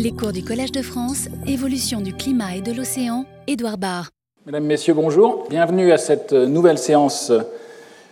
Les 0.00 0.12
cours 0.12 0.30
du 0.30 0.44
Collège 0.44 0.70
de 0.70 0.80
France, 0.80 1.26
évolution 1.48 2.00
du 2.00 2.12
climat 2.12 2.54
et 2.54 2.60
de 2.60 2.72
l'océan, 2.72 3.24
Édouard 3.48 3.78
Barr. 3.78 4.10
Mesdames, 4.46 4.64
Messieurs, 4.64 4.94
bonjour. 4.94 5.46
Bienvenue 5.50 5.90
à 5.90 5.98
cette 5.98 6.32
nouvelle 6.32 6.78
séance 6.78 7.32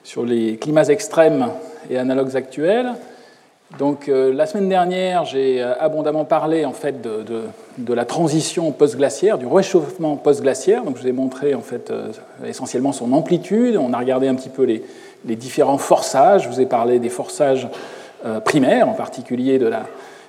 sur 0.02 0.24
les 0.24 0.56
climats 0.56 0.88
extrêmes 0.88 1.46
et 1.88 1.96
analogues 1.96 2.36
actuels. 2.36 2.94
Donc, 3.78 4.08
euh, 4.08 4.34
la 4.34 4.46
semaine 4.46 4.68
dernière, 4.68 5.26
j'ai 5.26 5.62
abondamment 5.62 6.24
parlé 6.24 6.64
en 6.64 6.72
fait 6.72 7.02
de, 7.02 7.94
la 7.94 8.04
transition 8.04 8.72
post-glaciaire, 8.72 9.38
du 9.38 9.46
réchauffement 9.46 10.16
post-glaciaire. 10.16 10.82
Donc, 10.82 10.96
je 10.96 11.02
vous 11.02 11.08
ai 11.08 11.12
montré 11.12 11.54
en 11.54 11.62
fait 11.62 11.92
euh, 11.92 12.10
essentiellement 12.44 12.90
son 12.90 13.12
amplitude. 13.12 13.76
On 13.76 13.92
a 13.92 13.98
regardé 13.98 14.26
un 14.26 14.34
petit 14.34 14.48
peu 14.48 14.64
les, 14.64 14.82
différents 15.36 15.78
forçages. 15.78 16.42
Je 16.42 16.48
vous 16.48 16.60
ai 16.60 16.66
parlé 16.66 16.98
des 16.98 17.10
forçages 17.10 17.68
euh, 18.24 18.40
primaires, 18.40 18.88
en 18.88 18.94
particulier 18.94 19.60
de 19.60 19.68
la, 19.68 19.86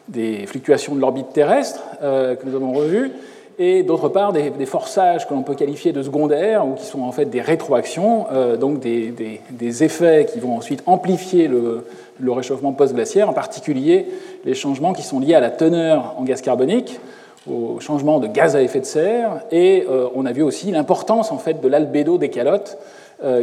des 0.08 0.46
fluctuations 0.46 0.96
de 0.96 1.02
l'orbite 1.02 1.34
terrestre 1.34 1.82
euh, 2.02 2.36
que 2.36 2.46
nous 2.46 2.56
avons 2.56 2.72
revues, 2.72 3.12
et 3.60 3.82
d'autre 3.82 4.08
part 4.10 4.34
des, 4.34 4.66
forçages 4.68 5.28
que 5.28 5.34
l'on 5.34 5.42
peut 5.42 5.56
qualifier 5.56 5.92
de 5.92 6.04
secondaires, 6.04 6.66
ou 6.66 6.74
qui 6.74 6.86
sont 6.86 7.02
en 7.02 7.12
fait 7.12 7.26
des 7.26 7.42
rétroactions, 7.42 8.28
euh, 8.32 8.56
donc 8.56 8.80
des, 8.80 9.14
des, 9.50 9.84
effets 9.84 10.28
qui 10.32 10.40
vont 10.40 10.56
ensuite 10.56 10.84
amplifier 10.86 11.48
le, 11.48 11.86
le 12.20 12.32
réchauffement 12.32 12.72
post-glaciaire, 12.72 13.30
en 13.30 13.34
particulier 13.34 14.06
les 14.46 14.54
changements 14.54 14.94
qui 14.94 15.02
sont 15.02 15.20
liés 15.20 15.34
à 15.34 15.40
la 15.40 15.50
teneur 15.50 16.14
en 16.18 16.24
gaz 16.24 16.42
carbonique, 16.42 17.00
au 17.50 17.80
changement 17.80 18.20
de 18.20 18.28
gaz 18.28 18.56
à 18.56 18.62
effet 18.62 18.80
de 18.80 18.86
serre, 18.86 19.42
et 19.52 19.86
euh, 19.90 20.08
on 20.14 20.26
a 20.26 20.32
vu 20.32 20.44
aussi 20.44 20.70
l'importance 20.72 21.32
en 21.32 21.38
fait 21.38 21.60
de 21.60 21.68
l'albédo 21.68 22.18
des 22.18 22.30
calottes, 22.30 22.78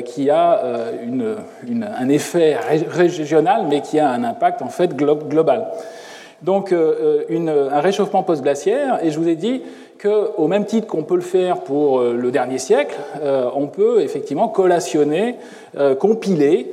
qui 0.05 0.31
a 0.31 0.63
une, 1.05 1.35
un 1.69 2.09
effet 2.09 2.57
régional, 2.57 3.67
mais 3.69 3.81
qui 3.81 3.99
a 3.99 4.09
un 4.09 4.23
impact 4.23 4.63
en 4.63 4.69
fait 4.69 4.95
global. 4.95 5.67
Donc 6.45 6.73
euh, 6.73 7.25
euh, 7.31 7.71
un 7.73 7.81
réchauffement 7.81 8.23
post-glaciaire, 8.23 8.99
et 9.03 9.11
je 9.11 9.19
vous 9.19 9.29
ai 9.29 9.35
dit 9.35 9.63
qu'au 10.01 10.47
même 10.47 10.67
titre 10.67 10.87
qu'on 10.87 11.03
peut 11.03 11.15
le 11.15 11.23
faire 11.23 11.61
pour 11.61 12.01
euh, 12.01 12.13
le 12.13 12.31
dernier 12.31 12.59
siècle, 12.59 12.97
on 13.55 13.67
peut 13.67 14.03
effectivement 14.03 14.49
collationner, 14.49 15.37
compiler, 15.99 16.71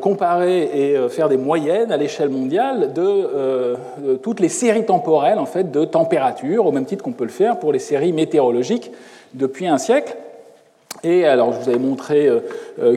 comparer 0.00 0.62
et 0.62 1.08
faire 1.08 1.28
des 1.28 1.36
moyennes 1.36 1.92
à 1.92 1.96
l'échelle 1.96 2.30
mondiale 2.30 2.92
de, 2.92 4.16
toutes 4.22 4.40
les 4.40 4.48
séries 4.48 4.86
temporelles 4.86 5.38
en 5.38 5.46
fait, 5.46 5.70
de 5.70 5.84
température, 5.84 6.66
au 6.66 6.72
même 6.72 6.84
titre 6.84 7.04
qu'on 7.04 7.12
peut 7.12 7.24
le 7.24 7.30
faire 7.30 7.58
pour 7.58 7.72
les 7.72 7.78
séries 7.78 8.12
météorologiques 8.12 8.90
depuis 9.34 9.66
un 9.66 9.78
siècle. 9.78 10.16
Et 11.02 11.24
alors, 11.24 11.52
je 11.52 11.60
vous 11.60 11.68
avais 11.68 11.78
montré 11.78 12.28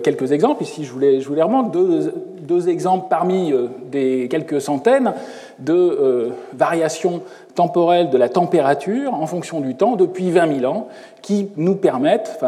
quelques 0.04 0.32
exemples. 0.32 0.64
Ici, 0.64 0.84
je 0.84 0.92
vous 0.92 1.00
les, 1.00 1.22
je 1.22 1.30
vous 1.30 1.36
remonte. 1.36 1.72
Deux, 1.72 2.68
exemples 2.68 3.08
parmi 3.10 3.54
des 3.90 4.28
quelques 4.30 4.60
centaines 4.60 5.14
de 5.60 5.74
euh, 5.74 6.30
variations 6.54 7.22
temporelles 7.56 8.10
de 8.10 8.18
la 8.18 8.30
température 8.30 9.14
en 9.14 9.26
fonction 9.28 9.60
du 9.60 9.76
temps 9.76 9.96
depuis 9.96 10.32
20 10.32 10.60
000 10.60 10.72
ans, 10.72 10.88
qui 11.22 11.50
nous 11.56 11.76
permettent, 11.76 12.40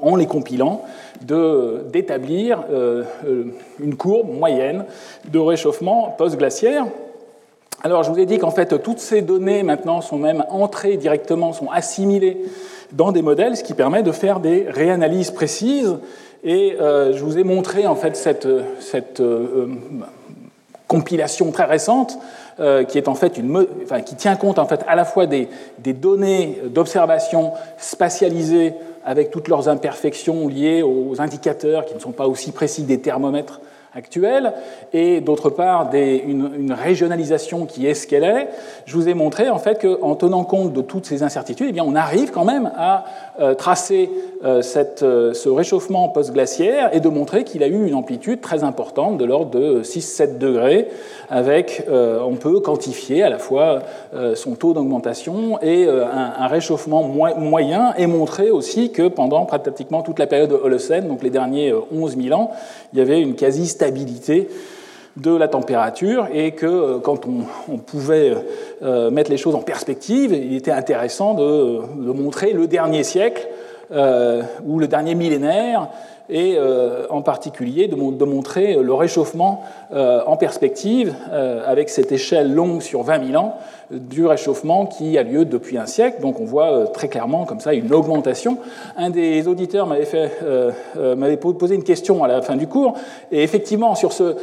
en 0.00 0.16
les 0.16 0.26
compilant, 0.26 0.82
d'établir 1.22 2.64
euh, 2.72 3.04
une 3.78 3.96
courbe 3.96 4.30
moyenne 4.30 4.84
de 5.30 5.38
réchauffement 5.38 6.14
post-glaciaire. 6.16 6.86
Alors, 7.82 8.02
je 8.04 8.10
vous 8.10 8.18
ai 8.18 8.26
dit 8.26 8.38
qu'en 8.38 8.50
fait, 8.50 8.80
toutes 8.82 9.00
ces 9.00 9.22
données 9.22 9.62
maintenant 9.62 10.00
sont 10.00 10.18
même 10.18 10.44
entrées 10.50 10.96
directement, 10.96 11.52
sont 11.52 11.70
assimilées 11.70 12.44
dans 12.92 13.10
des 13.10 13.22
modèles, 13.22 13.56
ce 13.56 13.64
qui 13.64 13.74
permet 13.74 14.02
de 14.02 14.12
faire 14.12 14.40
des 14.40 14.66
réanalyses 14.68 15.30
précises. 15.30 15.96
Et 16.44 16.76
euh, 16.80 17.12
je 17.12 17.24
vous 17.24 17.38
ai 17.38 17.44
montré 17.44 17.86
en 17.86 17.96
fait 17.96 18.16
cette, 18.16 18.48
cette 18.80 19.20
compilation 20.92 21.50
très 21.52 21.64
récente 21.64 22.18
euh, 22.60 22.84
qui 22.84 22.98
est 22.98 23.08
en 23.08 23.14
fait 23.14 23.38
une, 23.38 23.66
enfin, 23.82 24.02
qui 24.02 24.14
tient 24.14 24.36
compte 24.36 24.58
en 24.58 24.66
fait 24.66 24.84
à 24.86 24.94
la 24.94 25.06
fois 25.06 25.24
des, 25.24 25.48
des 25.78 25.94
données 25.94 26.58
d'observation 26.66 27.52
spatialisées 27.78 28.74
avec 29.02 29.30
toutes 29.30 29.48
leurs 29.48 29.70
imperfections 29.70 30.48
liées 30.48 30.82
aux 30.82 31.18
indicateurs 31.18 31.86
qui 31.86 31.94
ne 31.94 31.98
sont 31.98 32.12
pas 32.12 32.28
aussi 32.28 32.52
précis 32.52 32.82
des 32.82 33.00
thermomètres 33.00 33.62
actuelle, 33.94 34.52
et 34.92 35.20
d'autre 35.20 35.50
part 35.50 35.90
une, 35.94 36.72
régionalisation 36.72 37.66
qui 37.66 37.86
est 37.86 37.94
ce 37.94 38.06
qu'elle 38.06 38.24
est, 38.24 38.48
je 38.86 38.94
vous 38.94 39.08
ai 39.08 39.14
montré 39.14 39.50
en 39.50 39.58
fait 39.58 39.80
qu'en 39.80 40.14
tenant 40.14 40.44
compte 40.44 40.72
de 40.72 40.80
toutes 40.80 41.06
ces 41.06 41.22
incertitudes, 41.22 41.66
eh 41.70 41.72
bien, 41.72 41.84
on 41.84 41.94
arrive 41.94 42.30
quand 42.30 42.44
même 42.44 42.70
à 42.76 43.04
euh, 43.40 43.54
tracer 43.54 44.10
euh, 44.44 44.60
euh, 45.02 45.32
ce 45.32 45.48
réchauffement 45.48 46.10
post-glaciaire 46.10 46.94
et 46.94 47.00
de 47.00 47.08
montrer 47.08 47.44
qu'il 47.44 47.62
a 47.62 47.66
eu 47.66 47.86
une 47.86 47.94
amplitude 47.94 48.42
très 48.42 48.62
importante 48.62 49.16
de 49.16 49.24
l'ordre 49.24 49.58
de 49.58 49.82
6-7 49.82 50.36
degrés, 50.36 50.88
avec, 51.30 51.86
on 51.90 52.34
peut 52.34 52.60
quantifier 52.60 53.22
à 53.22 53.30
la 53.30 53.38
fois 53.38 53.80
son 54.34 54.54
taux 54.54 54.74
d'augmentation 54.74 55.58
et 55.62 55.88
un, 55.88 56.46
réchauffement 56.46 57.04
moyen, 57.04 57.94
et 57.96 58.06
montrer 58.06 58.50
aussi 58.50 58.92
que 58.92 59.08
pendant 59.08 59.46
pratiquement 59.46 60.02
toute 60.02 60.18
la 60.18 60.26
période 60.26 60.50
de 60.50 60.54
Holocène, 60.54 61.08
donc 61.08 61.22
les 61.22 61.30
derniers 61.30 61.72
11 61.72 62.16
000 62.22 62.38
ans, 62.38 62.50
il 62.92 62.98
y 62.98 63.02
avait 63.02 63.20
une 63.20 63.34
quasi 63.34 63.66
stabilité 63.66 64.48
de 65.16 65.34
la 65.36 65.48
température 65.48 66.28
et 66.32 66.52
que 66.52 66.66
euh, 66.66 66.98
quand 66.98 67.26
on, 67.26 67.78
pouvait 67.78 68.34
euh, 68.82 69.10
mettre 69.10 69.30
les 69.30 69.36
choses 69.36 69.54
en 69.54 69.60
perspective, 69.60 70.32
il 70.32 70.56
était 70.56 70.70
intéressant 70.70 71.34
de, 71.34 72.12
montrer 72.12 72.52
le 72.52 72.66
dernier 72.66 73.04
siècle 73.04 73.46
euh, 73.92 74.42
ou 74.66 74.78
le 74.78 74.88
dernier 74.88 75.14
millénaire 75.14 75.88
et 76.30 76.56
en 77.10 77.20
particulier 77.20 77.88
de, 77.88 78.24
montrer 78.24 78.76
le 78.76 78.94
réchauffement 78.94 79.64
en 79.92 80.36
perspective 80.38 81.14
avec 81.66 81.90
cette 81.90 82.10
échelle 82.10 82.54
longue 82.54 82.80
sur 82.80 83.02
20 83.02 83.26
000 83.26 83.42
ans 83.42 83.58
du 83.92 84.26
réchauffement 84.26 84.86
qui 84.86 85.18
a 85.18 85.22
lieu 85.22 85.44
depuis 85.44 85.78
un 85.78 85.86
siècle. 85.86 86.20
Donc 86.20 86.40
on 86.40 86.44
voit 86.44 86.72
euh, 86.72 86.86
très 86.86 87.08
clairement 87.08 87.44
comme 87.44 87.60
ça 87.60 87.74
une 87.74 87.92
augmentation. 87.92 88.58
Un 88.96 89.10
des 89.10 89.46
auditeurs 89.48 89.86
m'avait, 89.86 90.06
euh, 90.42 90.70
euh, 90.96 91.36
posé 91.36 91.74
une 91.74 91.84
question 91.84 92.24
à 92.24 92.28
la 92.28 92.42
fin 92.42 92.56
du 92.56 92.66
cours, 92.66 92.94
et 93.30 93.42
effectivement 93.42 93.94
sur 93.94 94.12
ce, 94.12 94.34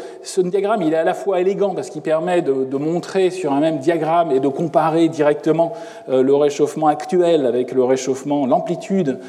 diagramme, 0.41 0.81
il 0.81 0.93
est 0.93 0.97
à 0.97 1.03
la 1.03 1.13
fois 1.13 1.39
élégant 1.41 1.73
parce 1.73 1.89
qu'il 1.89 2.01
permet 2.01 2.41
de, 2.41 2.77
montrer 2.77 3.29
sur 3.29 3.51
un 3.51 3.59
même 3.59 3.79
diagramme 3.79 4.31
et 4.31 4.39
de 4.39 4.47
comparer 4.47 5.09
directement 5.09 5.73
le 6.07 6.33
réchauffement 6.33 6.87
actuel 6.87 7.45
avec 7.45 7.73
le 7.73 7.83
réchauffement, 7.83 8.45
l'amplitude 8.45 9.19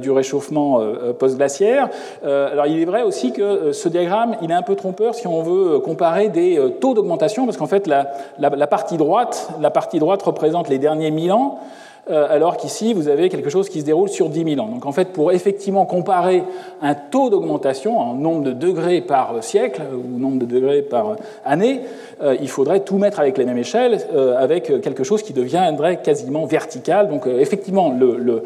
du 0.00 0.10
réchauffement 0.10 0.80
post-glaciaire. 1.18 1.88
alors 2.24 2.66
il 2.66 2.80
est 2.80 2.84
vrai 2.84 3.02
aussi 3.02 3.32
que 3.32 3.72
ce 3.72 3.88
diagramme, 3.88 4.36
il 4.42 4.50
est 4.50 4.54
un 4.54 4.62
peu 4.62 4.74
trompeur 4.74 5.14
si 5.14 5.26
on 5.26 5.42
veut 5.42 5.78
comparer 5.80 6.28
des 6.28 6.60
taux 6.80 6.94
d'augmentation, 6.94 7.44
parce 7.44 7.56
qu'en 7.56 7.66
fait 7.66 7.86
la, 7.86 8.66
partie 8.66 8.96
droite, 8.96 9.50
la 9.60 9.70
partie 9.70 9.98
droite 9.98 10.22
représente 10.22 10.68
les 10.68 10.78
derniers 10.78 11.10
1000 11.10 11.32
ans, 11.32 11.58
euh, 11.58 11.85
alors 12.08 12.56
qu'ici, 12.56 12.94
vous 12.94 13.08
avez 13.08 13.28
quelque 13.28 13.50
chose 13.50 13.68
qui 13.68 13.80
se 13.80 13.84
déroule 13.84 14.08
sur 14.08 14.28
10 14.28 14.54
000 14.54 14.64
ans. 14.64 14.68
Donc 14.68 14.86
en 14.86 14.92
fait, 14.92 15.12
pour 15.12 15.32
effectivement 15.32 15.86
comparer 15.86 16.44
un 16.80 16.94
taux 16.94 17.30
d'augmentation 17.30 17.98
en 17.98 18.14
nombre 18.14 18.44
de 18.44 18.52
degrés 18.52 19.00
par 19.00 19.42
siècle 19.42 19.82
ou 19.92 20.18
nombre 20.18 20.38
de 20.38 20.46
degrés 20.46 20.82
par 20.82 21.16
année, 21.44 21.80
euh, 22.22 22.36
il 22.40 22.48
faudrait 22.48 22.80
tout 22.80 22.98
mettre 22.98 23.18
avec 23.18 23.36
les 23.38 23.44
mêmes 23.44 23.58
échelles, 23.58 23.98
euh, 24.14 24.36
avec 24.38 24.80
quelque 24.80 25.04
chose 25.04 25.22
qui 25.22 25.32
deviendrait 25.32 26.00
quasiment 26.02 26.46
vertical. 26.46 27.08
Donc 27.08 27.26
effectivement, 27.26 27.90
le, 27.90 28.44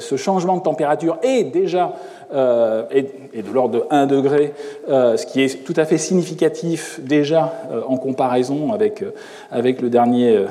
ce 0.00 0.16
changement 0.16 0.56
de 0.56 0.62
température 0.62 1.18
est 1.22 1.44
déjà 1.44 1.92
et, 2.34 3.42
de 3.42 3.52
l'ordre 3.52 3.80
de 3.80 3.84
1 3.90 4.06
degré, 4.06 4.52
ce 4.88 5.26
qui 5.26 5.42
est 5.42 5.64
tout 5.64 5.74
à 5.76 5.84
fait 5.84 5.98
significatif 5.98 7.00
déjà 7.02 7.52
en 7.86 7.96
comparaison 7.96 8.72
avec, 8.72 9.04
avec 9.50 9.80
le 9.80 9.88
dernier 9.88 10.44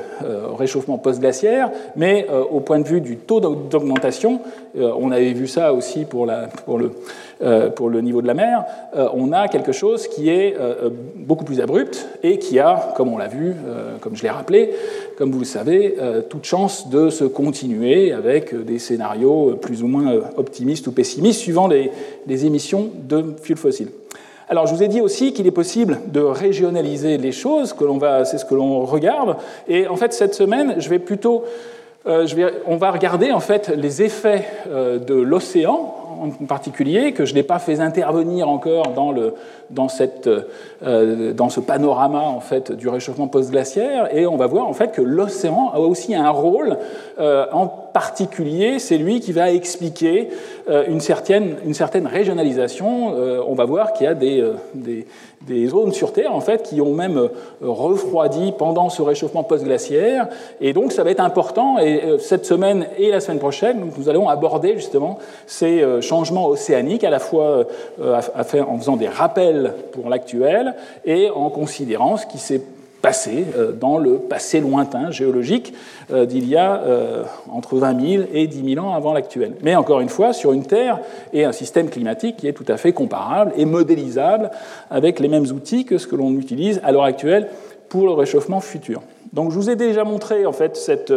réchauffement 0.58 0.98
post-glaciaire, 0.98 1.70
mais 1.96 2.26
au 2.50 2.60
point 2.60 2.78
de 2.78 2.88
vue 2.88 3.00
du 3.00 3.16
taux 3.16 3.40
d'augmentation, 3.40 4.40
euh, 4.76 4.92
on 4.98 5.12
avait 5.12 5.32
vu 5.32 5.46
ça 5.46 5.72
aussi 5.72 6.04
pour, 6.04 6.26
la, 6.26 6.48
pour, 6.64 6.78
le, 6.78 6.86
euh, 6.86 6.92
pour, 7.76 7.90
le, 7.90 8.00
niveau 8.00 8.22
de 8.22 8.26
la 8.26 8.34
mer, 8.34 8.64
euh, 8.96 9.08
on 9.14 9.32
a 9.32 9.48
quelque 9.48 9.72
chose 9.72 10.08
qui 10.08 10.30
est 10.30 10.56
beaucoup 11.16 11.44
plus 11.44 11.60
abrupt 11.60 12.08
et 12.22 12.38
qui 12.38 12.58
a, 12.58 12.92
comme 12.96 13.12
on 13.12 13.18
l'a 13.18 13.28
vu, 13.28 13.54
comme 14.00 14.16
je 14.16 14.22
l'ai 14.22 14.30
rappelé, 14.30 14.70
comme 15.16 15.30
vous 15.30 15.40
le 15.40 15.44
savez, 15.44 15.96
toute 16.28 16.44
chance 16.44 16.88
de 16.88 17.10
se 17.10 17.24
continuer 17.24 18.12
avec 18.12 18.54
des 18.64 18.78
scénarios 18.78 19.56
plus 19.60 19.82
ou 19.82 19.86
moins 19.86 20.14
optimistes 20.36 20.86
ou 20.86 20.92
pessimistes 20.92 21.40
suivant 21.40 21.68
les, 21.68 21.90
émissions 22.46 22.90
de 22.94 23.34
fuel 23.42 23.56
fossiles. 23.58 23.90
Alors, 24.48 24.66
je 24.66 24.74
vous 24.74 24.82
ai 24.82 24.88
dit 24.88 25.00
aussi 25.00 25.32
qu'il 25.32 25.46
est 25.46 25.52
possible 25.52 26.00
de 26.12 26.20
régionaliser 26.20 27.16
les 27.16 27.32
choses, 27.32 27.72
que 27.72 27.84
l'on 27.84 27.96
va, 27.96 28.24
c'est 28.24 28.36
ce 28.36 28.44
que 28.44 28.54
l'on 28.54 28.84
regarde. 28.84 29.36
Et 29.68 29.86
en 29.88 29.96
fait, 29.96 30.12
cette 30.12 30.34
semaine, 30.34 30.74
je 30.78 30.90
vais 30.90 30.98
plutôt 30.98 31.44
euh, 32.06 32.26
on 32.66 32.76
va 32.76 32.90
regarder 32.90 33.32
en 33.32 33.40
fait 33.40 33.70
les 33.70 34.02
effets 34.02 34.44
euh, 34.68 34.98
de 34.98 35.14
l'océan 35.14 35.94
en 36.22 36.46
particulier, 36.46 37.12
que 37.12 37.24
je 37.24 37.34
n'ai 37.34 37.42
pas 37.42 37.58
fait 37.58 37.80
intervenir 37.80 38.48
encore 38.48 38.88
dans, 38.88 39.12
le, 39.12 39.34
dans, 39.70 39.88
cette, 39.88 40.26
euh, 40.26 41.34
ce 41.48 41.60
panorama 41.60 42.20
en 42.20 42.40
fait, 42.40 42.72
du 42.72 42.88
réchauffement 42.88 43.28
post-glaciaire, 43.28 44.14
et 44.16 44.26
on 44.26 44.36
va 44.36 44.46
voir 44.46 44.66
en 44.66 44.72
fait 44.72 44.92
que 44.92 45.02
l'océan 45.02 45.70
a 45.74 45.78
aussi 45.78 46.14
un 46.14 46.30
rôle 46.30 46.78
en 47.18 47.83
particulier, 47.94 48.78
c'est 48.78 48.98
lui 48.98 49.20
qui 49.20 49.32
va 49.32 49.52
expliquer 49.52 50.28
une, 50.88 51.00
certaine, 51.00 51.56
une 51.64 51.74
certaine 51.74 52.06
régionalisation. 52.06 53.14
on 53.48 53.54
va 53.54 53.64
voir 53.64 53.92
qu'il 53.92 54.04
y 54.04 54.08
a 54.08 54.14
des, 54.14 54.44
des, 54.74 55.06
des, 55.42 55.68
zones 55.68 55.92
sur 55.92 56.12
Terre 56.12 56.34
en 56.34 56.40
fait, 56.40 56.64
qui 56.64 56.80
ont 56.80 56.92
même 56.92 57.28
refroidi 57.62 58.52
pendant 58.58 58.88
ce 58.88 59.00
réchauffement 59.00 59.44
post-glaciaire. 59.44 60.26
Et 60.60 60.72
donc 60.72 60.90
ça 60.90 61.04
va 61.04 61.10
être 61.12 61.20
important. 61.20 61.78
Et 61.78 62.02
cette 62.18 62.46
semaine 62.46 62.86
et 62.98 63.10
la 63.10 63.20
semaine 63.20 63.38
prochaine, 63.38 63.88
nous 63.96 64.08
allons 64.08 64.28
aborder 64.28 64.74
justement 64.74 65.18
ces 65.46 65.84
changements 66.00 66.48
océaniques, 66.48 67.04
à 67.04 67.10
la 67.10 67.20
fois 67.20 67.64
en 68.02 68.78
faisant 68.78 68.96
des 68.96 69.08
rappels 69.08 69.72
pour 69.92 70.10
l'actuel 70.10 70.74
et 71.04 71.30
en 71.30 71.48
considérant 71.48 72.16
ce 72.16 72.26
qui 72.26 72.38
s'est 72.38 72.62
passé 73.04 73.44
euh, 73.58 73.72
dans 73.72 73.98
le 73.98 74.14
passé 74.14 74.60
lointain 74.60 75.10
géologique 75.10 75.74
euh, 76.10 76.24
d'il 76.24 76.48
y 76.48 76.56
a 76.56 76.82
euh, 76.84 77.22
entre 77.52 77.76
20 77.76 78.00
000 78.00 78.24
et 78.32 78.46
10 78.46 78.74
000 78.76 78.86
ans 78.86 78.94
avant 78.94 79.12
l'actuel. 79.12 79.56
Mais 79.60 79.76
encore 79.76 80.00
une 80.00 80.08
fois, 80.08 80.32
sur 80.32 80.54
une 80.54 80.64
Terre 80.64 81.00
et 81.34 81.44
un 81.44 81.52
système 81.52 81.90
climatique 81.90 82.38
qui 82.38 82.48
est 82.48 82.54
tout 82.54 82.64
à 82.66 82.78
fait 82.78 82.94
comparable 82.94 83.52
et 83.58 83.66
modélisable 83.66 84.50
avec 84.90 85.20
les 85.20 85.28
mêmes 85.28 85.44
outils 85.44 85.84
que 85.84 85.98
ce 85.98 86.06
que 86.06 86.16
l'on 86.16 86.32
utilise 86.32 86.80
à 86.82 86.92
l'heure 86.92 87.04
actuelle 87.04 87.50
pour 87.90 88.06
le 88.06 88.12
réchauffement 88.12 88.60
futur. 88.60 89.02
Donc 89.34 89.50
je 89.50 89.56
vous 89.56 89.68
ai 89.68 89.76
déjà 89.76 90.04
montré 90.04 90.46
en 90.46 90.52
fait 90.52 90.74
cette 90.74 91.12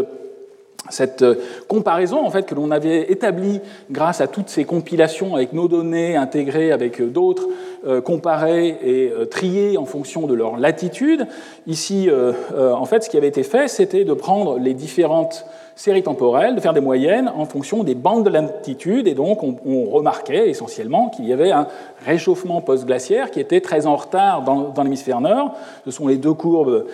cette 0.90 1.22
euh, 1.22 1.36
comparaison 1.68 2.26
en 2.26 2.30
fait, 2.30 2.44
que 2.44 2.56
l'on 2.56 2.72
avait 2.72 3.12
établie 3.12 3.60
grâce 3.92 4.22
à 4.22 4.28
toutes 4.28 4.50
ces 4.50 4.66
compilations 4.66 5.36
avec 5.36 5.54
nos 5.54 5.68
données 5.68 6.16
intégrées 6.16 6.72
avec 6.72 7.02
euh, 7.02 7.08
d'autres, 7.08 7.48
euh, 7.86 8.02
comparées 8.02 8.78
et 8.84 9.12
triées 9.30 9.78
en 9.78 9.86
fonction 9.86 10.28
de 10.28 10.34
leur 10.34 10.58
latitude. 10.58 11.28
Ici, 11.68 12.10
en 12.58 12.86
fait, 12.86 13.04
ce 13.04 13.10
qui 13.10 13.18
avait 13.18 13.28
été 13.28 13.44
fait, 13.44 13.68
c'était 13.68 14.04
de 14.04 14.14
prendre 14.14 14.58
les 14.58 14.74
différentes 14.74 15.46
séries 15.78 16.02
temporelles, 16.02 16.56
de 16.56 16.60
faire 16.60 16.74
des 16.74 16.82
moyennes 16.82 17.32
en 17.34 17.46
fonction 17.46 17.84
des 17.84 17.94
bandes 17.94 18.26
de 18.26 18.32
latitude, 18.32 19.08
et 19.08 19.14
donc 19.14 19.44
on, 19.44 19.56
remarquait 19.92 20.50
essentiellement 20.50 21.10
qu'il 21.10 21.26
y 21.26 21.34
avait 21.34 21.52
un 21.52 21.68
réchauffement 22.04 22.62
post-glaciaire 22.62 23.30
qui 23.30 23.40
était 23.40 23.62
très 23.62 23.86
en 23.86 23.96
retard 23.96 24.42
dans, 24.42 24.70
dans 24.70 24.84
l'hémisphère 24.84 25.22
nord. 25.22 25.54
Ce 25.86 25.92
sont 25.92 26.08
les 26.08 26.18
deux 26.18 26.34
courbes 26.34 26.88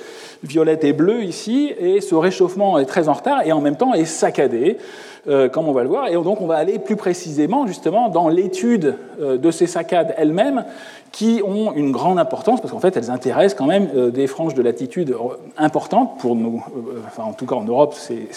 violette 0.43 0.83
et 0.83 0.91
bleue 0.91 1.23
ici, 1.23 1.73
et 1.79 2.01
ce 2.01 2.13
réchauffement 2.13 2.77
est 2.77 2.85
très 2.85 3.07
en 3.07 3.13
retard 3.13 3.43
et 3.45 3.53
en 3.53 3.61
même 3.61 3.77
temps 3.77 3.93
est 3.93 4.05
saccadé, 4.05 4.77
euh, 5.25 5.47
comme 5.47 5.69
on 5.69 5.71
va 5.71 5.83
le 5.83 5.87
voir. 5.87 6.09
Et 6.09 6.15
donc 6.15 6.41
on 6.41 6.47
va 6.47 6.55
aller 6.55 6.79
plus 6.79 6.97
précisément 6.97 7.65
justement 7.65 8.09
dans 8.09 8.27
l'étude 8.27 8.97
euh, 9.21 9.37
de 9.37 9.51
ces 9.51 9.67
saccades 9.67 10.13
elles-mêmes 10.17 10.65
qui 11.13 11.41
ont 11.45 11.71
une 11.71 11.93
grande 11.93 12.19
importance 12.19 12.59
parce 12.59 12.73
qu'en 12.73 12.81
fait 12.81 12.97
elles 12.97 13.09
intéressent 13.09 13.57
quand 13.57 13.65
même 13.65 13.87
euh, 13.95 14.11
des 14.11 14.27
franges 14.27 14.53
de 14.53 14.61
latitude 14.61 15.15
importantes 15.57 16.17
pour 16.19 16.35
nous, 16.35 16.61
enfin 17.07 17.23
en 17.23 17.31
tout 17.31 17.45
cas 17.45 17.55
en 17.55 17.63
Europe, 17.63 17.93
c'est, 17.97 18.27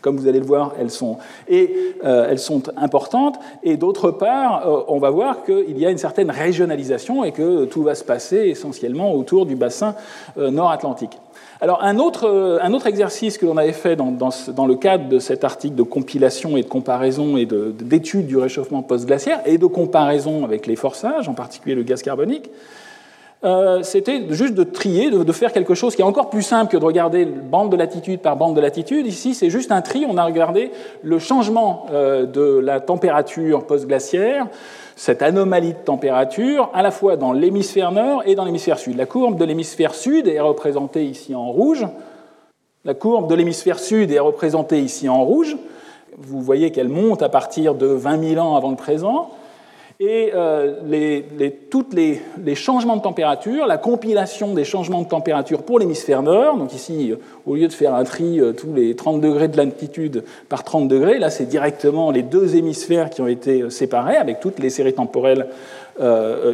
comme 0.00 0.16
vous 0.16 0.26
allez 0.26 0.40
le 0.40 0.46
voir, 0.46 0.72
elles 0.80 0.90
sont, 0.90 1.18
et, 1.48 1.96
elles 2.02 2.38
sont 2.38 2.62
importantes. 2.78 3.38
Et 3.62 3.76
d'autre 3.76 4.10
part, 4.10 4.66
on 4.88 4.98
va 4.98 5.10
voir 5.10 5.44
qu'il 5.44 5.78
y 5.78 5.84
a 5.84 5.90
une 5.90 5.98
certaine 5.98 6.30
régionalisation 6.30 7.24
et 7.24 7.32
que 7.32 7.66
tout 7.66 7.82
va 7.82 7.94
se 7.94 8.04
passer 8.04 8.38
essentiellement 8.38 9.12
autour 9.12 9.44
du 9.44 9.54
bassin 9.54 9.94
nord-atlantique. 10.38 11.18
Alors 11.62 11.84
un 11.84 12.00
autre, 12.00 12.26
euh, 12.26 12.58
un 12.60 12.72
autre 12.72 12.88
exercice 12.88 13.38
que 13.38 13.46
l'on 13.46 13.56
avait 13.56 13.72
fait 13.72 13.94
dans, 13.94 14.10
dans, 14.10 14.66
le 14.66 14.74
cadre 14.74 15.08
de 15.08 15.20
cet 15.20 15.44
article 15.44 15.76
de 15.76 15.84
compilation 15.84 16.56
et 16.56 16.62
de 16.62 16.68
comparaison 16.68 17.36
et 17.36 17.46
d'étude 17.46 18.26
du 18.26 18.36
réchauffement 18.36 18.82
post-glaciaire 18.82 19.40
et 19.46 19.58
de 19.58 19.66
comparaison 19.66 20.44
avec 20.44 20.66
les 20.66 20.74
forçages, 20.74 21.28
en 21.28 21.34
particulier 21.34 21.76
le 21.76 21.84
gaz 21.84 22.02
carbonique, 22.02 22.50
euh, 23.44 23.82
c'était 23.82 24.22
juste 24.30 24.54
de 24.54 24.64
trier, 24.64 25.10
de, 25.10 25.32
faire 25.32 25.52
quelque 25.52 25.74
chose 25.74 25.94
qui 25.94 26.02
est 26.02 26.04
encore 26.04 26.30
plus 26.30 26.42
simple 26.42 26.70
que 26.70 26.76
de 26.76 26.84
regarder 26.84 27.24
bande 27.24 27.70
de 27.70 27.76
latitude 27.76 28.20
par 28.20 28.36
bande 28.36 28.56
de 28.56 28.60
latitude. 28.60 29.06
Ici, 29.06 29.34
c'est 29.34 29.50
juste 29.50 29.70
un 29.70 29.82
tri. 29.82 30.04
On 30.08 30.16
a 30.16 30.24
regardé 30.24 30.70
le 31.02 31.18
changement 31.18 31.86
euh, 31.92 32.26
de 32.26 32.58
la 32.58 32.80
température 32.80 33.66
post-glaciaire 33.66 34.46
cette 35.02 35.22
anomalie 35.22 35.72
de 35.72 35.78
température 35.78 36.70
à 36.72 36.80
la 36.80 36.92
fois 36.92 37.16
dans 37.16 37.32
l'hémisphère 37.32 37.90
nord 37.90 38.22
et 38.24 38.36
dans 38.36 38.44
l'hémisphère 38.44 38.78
sud. 38.78 38.96
La 38.96 39.04
courbe 39.04 39.36
de 39.36 39.44
l'hémisphère 39.44 39.96
sud 39.96 40.28
est 40.28 40.38
représentée 40.38 41.04
ici 41.04 41.34
en 41.34 41.50
rouge. 41.50 41.84
La 42.84 42.94
courbe 42.94 43.28
de 43.28 43.34
l'hémisphère 43.34 43.80
sud 43.80 44.12
est 44.12 44.20
représentée 44.20 44.78
ici 44.78 45.08
en 45.08 45.24
rouge. 45.24 45.56
Vous 46.16 46.40
voyez 46.40 46.70
qu'elle 46.70 46.88
monte 46.88 47.20
à 47.20 47.28
partir 47.28 47.74
de 47.74 47.86
20 47.86 48.34
000 48.34 48.46
ans 48.46 48.54
avant 48.54 48.70
le 48.70 48.76
présent 48.76 49.32
et 50.04 50.32
euh, 50.34 50.80
les, 50.84 51.24
tous 51.70 51.86
les, 51.92 52.20
changements 52.56 52.96
de 52.96 53.02
température, 53.02 53.68
la 53.68 53.78
compilation 53.78 54.52
des 54.52 54.64
changements 54.64 55.02
de 55.02 55.06
température 55.06 55.62
pour 55.62 55.78
l'hémisphère 55.78 56.24
nord, 56.24 56.56
donc 56.56 56.74
ici, 56.74 57.12
euh, 57.12 57.16
au 57.46 57.54
lieu 57.54 57.68
de 57.68 57.72
faire 57.72 57.94
un 57.94 58.02
tri 58.02 58.40
euh, 58.40 58.52
tous 58.52 58.74
les 58.74 58.96
30 58.96 59.20
degrés 59.20 59.46
de 59.46 59.56
latitude 59.56 60.24
par 60.48 60.64
30 60.64 60.88
degrés, 60.88 61.20
là 61.20 61.30
c'est 61.30 61.46
directement 61.46 62.10
les 62.10 62.22
deux 62.22 62.56
hémisphères 62.56 63.10
qui 63.10 63.20
ont 63.20 63.28
été 63.28 63.70
séparés 63.70 64.16
avec 64.16 64.40
toutes 64.40 64.58
les 64.58 64.70
séries 64.70 64.94
temporelles 64.94 65.46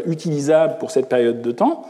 utilisables 0.05 0.79
pour 0.79 0.91
cette 0.91 1.09
période 1.09 1.41
de 1.41 1.53
temps. 1.53 1.85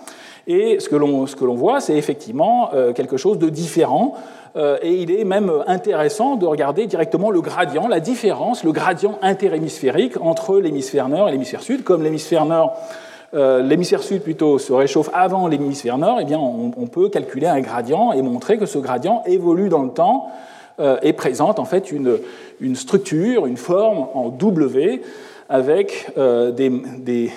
Et 0.46 0.78
ce 0.80 0.88
que 0.88 0.96
l'on 0.96 1.54
voit, 1.54 1.80
c'est 1.80 1.96
effectivement 1.96 2.70
quelque 2.94 3.16
chose 3.16 3.38
de 3.38 3.48
différent 3.48 4.14
euh, 4.14 4.37
et 4.56 5.02
il 5.02 5.10
est 5.10 5.24
même 5.24 5.52
intéressant 5.66 6.36
de 6.36 6.46
regarder 6.46 6.86
directement 6.86 7.30
le 7.30 7.40
gradient, 7.40 7.86
la 7.86 8.00
différence, 8.00 8.64
le 8.64 8.72
gradient 8.72 9.18
interhémisphérique 9.22 10.20
entre 10.20 10.58
l'hémisphère 10.58 11.08
nord 11.08 11.28
et 11.28 11.32
l'hémisphère 11.32 11.62
sud. 11.62 11.84
Comme 11.84 12.02
l'hémisphère 12.02 12.44
nord, 12.44 12.76
euh, 13.34 13.62
l'hémisphère 13.62 14.02
sud 14.02 14.22
plutôt 14.22 14.58
se 14.58 14.72
réchauffe 14.72 15.10
avant 15.12 15.48
l'hémisphère 15.48 15.98
nord, 15.98 16.18
eh 16.20 16.24
bien 16.24 16.38
on, 16.38 16.86
peut 16.86 17.10
calculer 17.10 17.46
un 17.46 17.60
gradient 17.60 18.12
et 18.12 18.22
montrer 18.22 18.56
que 18.56 18.64
ce 18.64 18.78
gradient 18.78 19.22
évolue 19.26 19.68
dans 19.68 19.82
le 19.82 19.90
temps 19.90 20.30
euh, 20.80 20.96
et 21.02 21.12
présente 21.12 21.58
en 21.58 21.66
fait 21.66 21.92
une, 21.92 22.18
structure, 22.74 23.44
une 23.44 23.58
forme 23.58 24.06
en 24.14 24.30
W 24.30 25.02
avec 25.50 26.10
des 26.16 27.30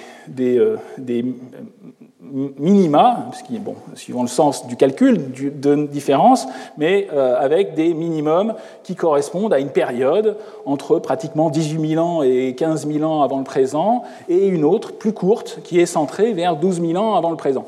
minima, 2.31 3.29
ce 3.37 3.43
qui, 3.43 3.59
bon, 3.59 3.75
suivant 3.95 4.21
le 4.21 4.27
sens 4.27 4.67
du 4.67 4.75
calcul 4.75 5.31
de 5.31 5.87
différence, 5.87 6.47
mais 6.77 7.07
euh, 7.13 7.35
avec 7.39 7.73
des 7.73 7.93
minimums 7.93 8.53
qui 8.83 8.95
correspondent 8.95 9.53
à 9.53 9.59
une 9.59 9.69
période 9.69 10.37
entre 10.65 10.99
pratiquement 10.99 11.49
18 11.49 11.89
000 11.95 12.05
ans 12.05 12.23
et 12.23 12.55
15 12.55 12.87
000 12.87 13.03
ans 13.03 13.21
avant 13.21 13.37
le 13.37 13.43
présent, 13.43 14.03
et 14.29 14.47
une 14.47 14.63
autre 14.63 14.93
plus 14.93 15.13
courte 15.13 15.59
qui 15.63 15.79
est 15.79 15.85
centrée 15.85 16.33
vers 16.33 16.55
12 16.55 16.81
000 16.81 16.95
ans 16.95 17.15
avant 17.15 17.31
le 17.31 17.37
présent. 17.37 17.65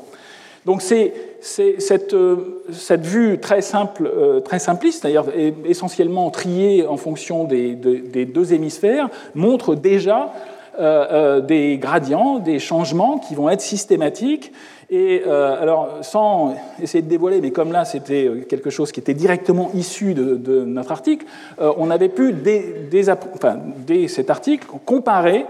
Donc 0.64 0.80
c'est 0.80 1.12
cette, 1.40 2.14
euh, 2.14 2.62
cette, 2.72 3.04
vue 3.04 3.38
très 3.38 3.60
simple, 3.60 4.10
euh, 4.10 4.40
très 4.40 4.58
simpliste, 4.58 5.02
d'ailleurs 5.02 5.26
essentiellement 5.66 6.30
triée 6.30 6.86
en 6.86 6.96
fonction 6.96 7.44
des 7.44 7.74
deux 7.74 8.54
hémisphères, 8.54 9.10
montre 9.34 9.74
déjà 9.74 10.32
euh, 10.78 11.06
euh, 11.12 11.40
des 11.40 11.78
gradients, 11.78 12.40
des 12.40 12.58
changements 12.58 13.18
qui 13.18 13.36
vont 13.36 13.48
être 13.48 13.60
systématiques. 13.60 14.52
Et 14.90 15.22
euh, 15.24 15.60
alors, 15.60 15.98
sans 16.02 16.56
essayer 16.82 17.00
de 17.00 17.08
dévoiler, 17.08 17.40
mais 17.40 17.52
comme 17.52 17.70
là 17.70 17.84
c'était 17.84 18.44
quelque 18.48 18.70
chose 18.70 18.90
qui 18.90 18.98
était 18.98 19.14
directement 19.14 19.70
issu 19.74 20.14
de, 20.14 20.64
notre 20.64 20.90
article, 20.90 21.26
on 21.58 21.90
avait 21.90 22.08
pu, 22.08 22.32
dès, 22.32 24.08
cet 24.08 24.30
article, 24.30 24.66
comparer 24.84 25.46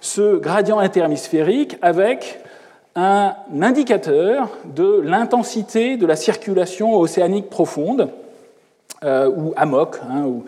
ce 0.00 0.36
gradient 0.36 0.78
interhémisphérique 0.78 1.76
avec 1.82 2.40
un 2.94 3.34
indicateur 3.60 4.48
de 4.76 5.00
l'intensité 5.00 5.96
de 5.96 6.06
la 6.06 6.16
circulation 6.16 6.96
océanique 6.98 7.50
profonde, 7.50 8.10
ou 9.04 9.52
AMOC, 9.56 9.96
hein, 10.10 10.24
ou 10.24 10.44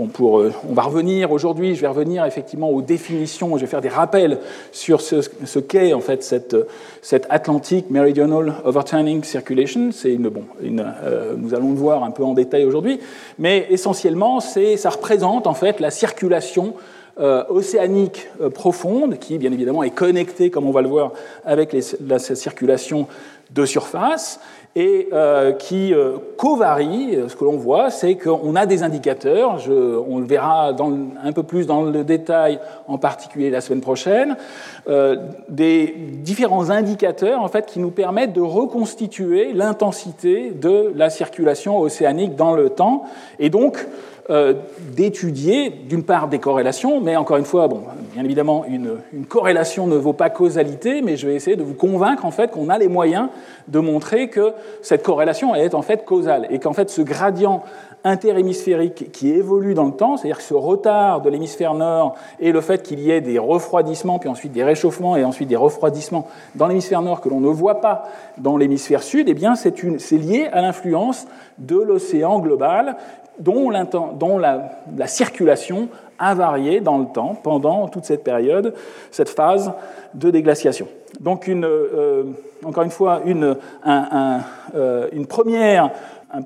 Euh, 0.00 0.50
on 0.68 0.74
va 0.74 0.82
revenir 0.82 1.32
aujourd'hui, 1.32 1.74
je 1.74 1.80
vais 1.80 1.88
revenir 1.88 2.24
effectivement 2.24 2.70
aux 2.70 2.82
définitions, 2.82 3.56
je 3.56 3.62
vais 3.62 3.66
faire 3.66 3.80
des 3.80 3.88
rappels 3.88 4.38
sur 4.72 5.00
ce, 5.00 5.58
qu'est 5.58 5.92
en 5.92 6.00
fait 6.00 6.22
cette, 6.22 6.56
cette 7.02 7.26
Atlantic 7.30 7.90
Meridional 7.90 8.54
Overturning 8.64 9.22
Circulation. 9.24 9.90
C'est 9.92 10.12
une, 10.12 10.28
bon, 10.28 10.44
une, 10.62 10.84
euh, 11.02 11.34
nous 11.36 11.54
allons 11.54 11.70
le 11.70 11.76
voir 11.76 12.04
un 12.04 12.10
peu 12.10 12.24
en 12.24 12.34
détail 12.34 12.64
aujourd'hui, 12.64 13.00
mais 13.38 13.66
essentiellement, 13.70 14.40
ça 14.40 14.90
représente 14.90 15.46
en 15.46 15.54
fait 15.54 15.80
la 15.80 15.90
circulation 15.90 16.74
euh, 17.18 17.44
océanique 17.48 18.28
profonde, 18.54 19.18
qui 19.18 19.36
bien 19.38 19.52
évidemment 19.52 19.82
est 19.82 19.90
connectée, 19.90 20.50
comme 20.50 20.66
on 20.66 20.70
va 20.70 20.82
le 20.82 20.88
voir, 20.88 21.12
avec 21.44 21.76
la 22.06 22.18
circulation 22.18 23.06
de 23.52 23.64
surface, 23.64 24.40
et 24.76 25.08
euh, 25.12 25.52
qui 25.52 25.92
euh, 25.92 26.18
covarie. 26.36 27.18
Ce 27.28 27.34
que 27.34 27.44
l'on 27.44 27.56
voit, 27.56 27.90
c'est 27.90 28.14
qu'on 28.14 28.54
a 28.54 28.66
des 28.66 28.82
indicateurs, 28.82 29.58
on 29.68 30.18
le 30.18 30.26
verra 30.26 30.72
un 31.24 31.32
peu 31.32 31.42
plus 31.42 31.66
dans 31.66 31.82
le 31.82 32.04
détail, 32.04 32.60
en 32.86 32.98
particulier 32.98 33.50
la 33.50 33.60
semaine 33.60 33.80
prochaine, 33.80 34.36
euh, 34.88 35.16
des 35.48 35.94
différents 35.96 36.70
indicateurs 36.70 37.42
en 37.42 37.48
fait, 37.48 37.66
qui 37.66 37.80
nous 37.80 37.90
permettent 37.90 38.32
de 38.32 38.40
reconstituer 38.40 39.52
l'intensité 39.52 40.50
de 40.50 40.92
la 40.94 41.10
circulation 41.10 41.78
océanique 41.80 42.36
dans 42.36 42.54
le 42.54 42.70
temps. 42.70 43.04
Et 43.38 43.50
donc, 43.50 43.86
d'étudier 44.94 45.70
d'une 45.70 46.04
part 46.04 46.28
des 46.28 46.38
corrélations, 46.38 47.00
mais 47.00 47.16
encore 47.16 47.36
une 47.36 47.44
fois, 47.44 47.68
bien 48.14 48.24
évidemment, 48.24 48.64
une, 48.68 48.98
une, 49.12 49.26
corrélation 49.26 49.86
ne 49.88 49.96
vaut 49.96 50.12
pas 50.12 50.30
causalité, 50.30 51.02
mais 51.02 51.16
je 51.16 51.26
vais 51.26 51.34
essayer 51.34 51.56
de 51.56 51.64
vous 51.64 51.74
convaincre 51.74 52.24
en 52.24 52.30
fait 52.30 52.52
qu'on 52.52 52.68
a 52.68 52.78
les 52.78 52.86
moyens 52.86 53.28
de 53.68 53.80
montrer 53.80 54.28
que 54.28 54.52
cette 54.82 55.02
corrélation 55.02 55.54
est 55.54 55.74
en 55.74 55.82
fait 55.82 56.04
causale. 56.04 56.46
Et 56.50 56.58
qu'en 56.58 56.72
fait 56.72 56.90
ce 56.90 57.02
gradient 57.02 57.62
interhémisphérique 58.04 59.12
qui 59.12 59.30
évolue 59.30 59.74
dans 59.74 59.84
le 59.84 59.92
temps, 59.92 60.16
c'est-à-dire 60.16 60.38
que 60.38 60.42
ce 60.42 60.54
retard 60.54 61.20
de 61.20 61.28
l'hémisphère 61.28 61.74
nord 61.74 62.14
et 62.38 62.52
le 62.52 62.60
fait 62.60 62.82
qu'il 62.82 63.00
y 63.00 63.10
ait 63.10 63.20
des 63.20 63.38
refroidissements, 63.38 64.18
puis 64.18 64.28
ensuite 64.28 64.52
des 64.52 64.64
réchauffements 64.64 65.16
et 65.16 65.24
ensuite 65.24 65.48
des 65.48 65.56
refroidissements 65.56 66.26
dans 66.54 66.66
l'hémisphère 66.66 67.02
nord 67.02 67.20
que 67.20 67.28
l'on 67.28 67.40
ne 67.40 67.48
voit 67.48 67.80
pas 67.80 68.04
dans 68.38 68.56
l'hémisphère 68.56 69.02
sud, 69.02 69.28
eh 69.28 69.34
bien 69.34 69.54
c'est 69.54 69.82
lié 70.12 70.48
à 70.52 70.62
l'influence 70.62 71.26
de 71.58 71.76
l'océan 71.76 72.38
global 72.38 72.96
dont, 73.40 73.70
la, 73.70 74.70
la, 74.96 75.06
circulation 75.06 75.88
a 76.18 76.34
varié 76.34 76.80
dans 76.80 76.98
le 76.98 77.06
temps 77.06 77.34
pendant 77.42 77.88
toute 77.88 78.04
cette 78.04 78.22
période, 78.22 78.74
cette 79.10 79.30
phase 79.30 79.72
de 80.14 80.30
déglaciation. 80.30 80.86
Donc, 81.18 81.48
une, 81.48 81.64
euh, 81.64 82.24
encore 82.64 82.84
une 82.84 82.90
fois, 82.90 83.22
une, 83.24 83.56
un, 83.84 84.08
un, 84.12 84.40
euh, 84.74 85.08
une 85.12 85.26
première, 85.26 85.90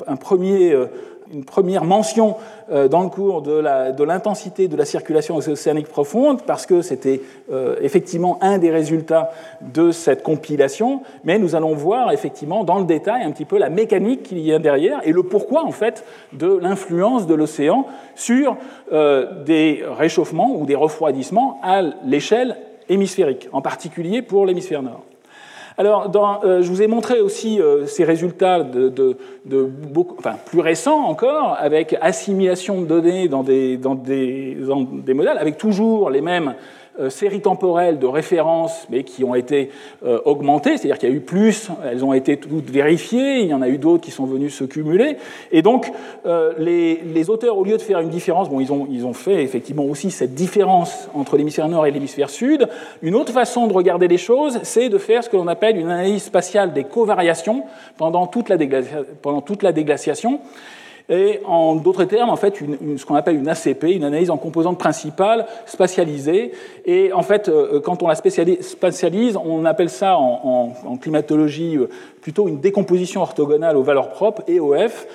un 0.06 0.16
premier 0.16 0.72
euh, 0.72 0.86
une 1.34 1.44
première 1.44 1.84
mention 1.84 2.36
euh, 2.72 2.88
dans 2.88 3.02
le 3.02 3.08
cours 3.08 3.42
de 3.42 4.04
l'intensité 4.04 4.68
de, 4.68 4.76
la 4.76 4.84
circulation 4.84 5.36
océanique 5.36 5.88
profonde, 5.88 6.42
parce 6.46 6.64
que 6.64 6.80
c'était 6.80 7.20
euh, 7.52 7.76
effectivement 7.82 8.38
un 8.40 8.58
des 8.58 8.70
résultats 8.70 9.32
de 9.60 9.90
cette 9.90 10.22
compilation, 10.22 11.02
mais 11.24 11.38
nous 11.38 11.54
allons 11.54 11.74
voir 11.74 12.12
effectivement 12.12 12.64
dans 12.64 12.78
le 12.78 12.84
détail 12.84 13.22
un 13.22 13.32
petit 13.32 13.44
peu 13.44 13.58
la 13.58 13.68
mécanique 13.68 14.22
qu'il 14.22 14.38
y 14.38 14.52
a 14.52 14.58
derrière 14.58 15.00
et 15.04 15.12
le 15.12 15.22
pourquoi 15.22 15.64
en 15.64 15.72
fait 15.72 16.04
de 16.32 16.56
l'influence 16.56 17.26
de 17.26 17.34
l'océan 17.34 17.86
sur 18.14 18.56
euh, 18.92 19.44
des 19.44 19.82
réchauffements 19.98 20.54
ou 20.56 20.66
des 20.66 20.76
refroidissements 20.76 21.60
à 21.62 21.82
l'échelle 22.06 22.56
hémisphérique, 22.88 23.48
en 23.52 23.62
particulier 23.62 24.22
pour 24.22 24.46
l'hémisphère 24.46 24.82
nord. 24.82 25.04
Alors, 25.76 26.08
euh, 26.44 26.62
je 26.62 26.68
vous 26.68 26.82
ai 26.82 26.86
montré 26.86 27.20
aussi 27.20 27.60
euh, 27.60 27.86
ces 27.86 28.04
résultats 28.04 28.64
plus 30.46 30.60
récents 30.60 31.02
encore, 31.04 31.56
avec 31.58 31.96
assimilation 32.00 32.80
de 32.80 32.86
données 32.86 33.26
dans 33.26 33.42
des, 33.42 33.78
modèles, 35.08 35.38
avec 35.38 35.58
toujours 35.58 36.10
les 36.10 36.20
mêmes 36.20 36.54
séries 37.10 37.40
temporelles 37.40 37.98
de 37.98 38.06
références, 38.06 38.86
mais 38.90 39.02
qui 39.02 39.24
ont 39.24 39.34
été 39.34 39.70
euh, 40.04 40.20
augmentées, 40.24 40.76
c'est-à-dire 40.76 40.98
qu'il 40.98 41.08
y 41.08 41.12
a 41.12 41.14
eu 41.14 41.20
plus, 41.20 41.68
elles 41.84 42.04
ont 42.04 42.12
été 42.12 42.36
toutes 42.36 42.70
vérifiées, 42.70 43.40
il 43.40 43.48
y 43.48 43.54
en 43.54 43.62
a 43.62 43.68
eu 43.68 43.78
d'autres 43.78 44.02
qui 44.02 44.10
sont 44.10 44.26
venues 44.26 44.50
se 44.50 44.64
cumuler, 44.64 45.16
et 45.50 45.62
donc 45.62 45.90
euh, 46.26 46.52
les, 46.58 47.00
les, 47.02 47.30
auteurs, 47.30 47.58
au 47.58 47.64
lieu 47.64 47.76
de 47.76 47.82
faire 47.82 48.00
une 48.00 48.10
différence, 48.10 48.48
bon, 48.48 48.60
ils 48.60 48.72
ont, 48.72 48.86
ils 48.90 49.06
ont 49.06 49.12
fait 49.12 49.42
effectivement 49.42 49.84
aussi 49.84 50.10
cette 50.10 50.34
différence 50.34 51.08
entre 51.14 51.36
l'hémisphère 51.36 51.68
nord 51.68 51.86
et 51.86 51.90
l'hémisphère 51.90 52.30
sud. 52.30 52.68
Une 53.02 53.14
autre 53.14 53.32
façon 53.32 53.66
de 53.66 53.72
regarder 53.72 54.08
les 54.08 54.18
choses, 54.18 54.60
c'est 54.62 54.88
de 54.88 54.98
faire 54.98 55.24
ce 55.24 55.28
que 55.28 55.36
l'on 55.36 55.48
appelle 55.48 55.76
une 55.76 55.90
analyse 55.90 56.24
spatiale 56.24 56.72
des 56.72 56.84
covariations 56.84 57.64
pendant 57.96 58.26
toute 58.26 58.48
la 58.48 59.72
déglaciation 59.72 60.40
et 61.08 61.40
en 61.44 61.74
d'autres 61.74 62.04
termes, 62.04 62.30
en 62.30 62.36
fait, 62.36 62.62
ce 62.96 63.04
qu'on 63.04 63.14
appelle 63.14 63.36
une 63.36 63.48
ACP, 63.48 63.84
une 63.84 64.04
analyse 64.04 64.30
en 64.30 64.38
composantes 64.38 64.78
principales 64.78 65.46
spatialisée. 65.66 66.52
Et 66.86 67.12
en 67.12 67.22
fait, 67.22 67.48
euh, 67.48 67.80
quand 67.80 68.02
on 68.02 68.08
la 68.08 68.14
spatialise, 68.14 69.36
on 69.36 69.64
appelle 69.66 69.90
ça 69.90 70.16
en, 70.16 70.96
climatologie 71.00 71.76
euh, 71.76 71.90
plutôt 72.22 72.48
une 72.48 72.60
décomposition 72.60 73.20
orthogonale 73.20 73.76
aux 73.76 73.82
valeurs 73.82 74.10
propres, 74.10 74.42
EOF, 74.48 75.06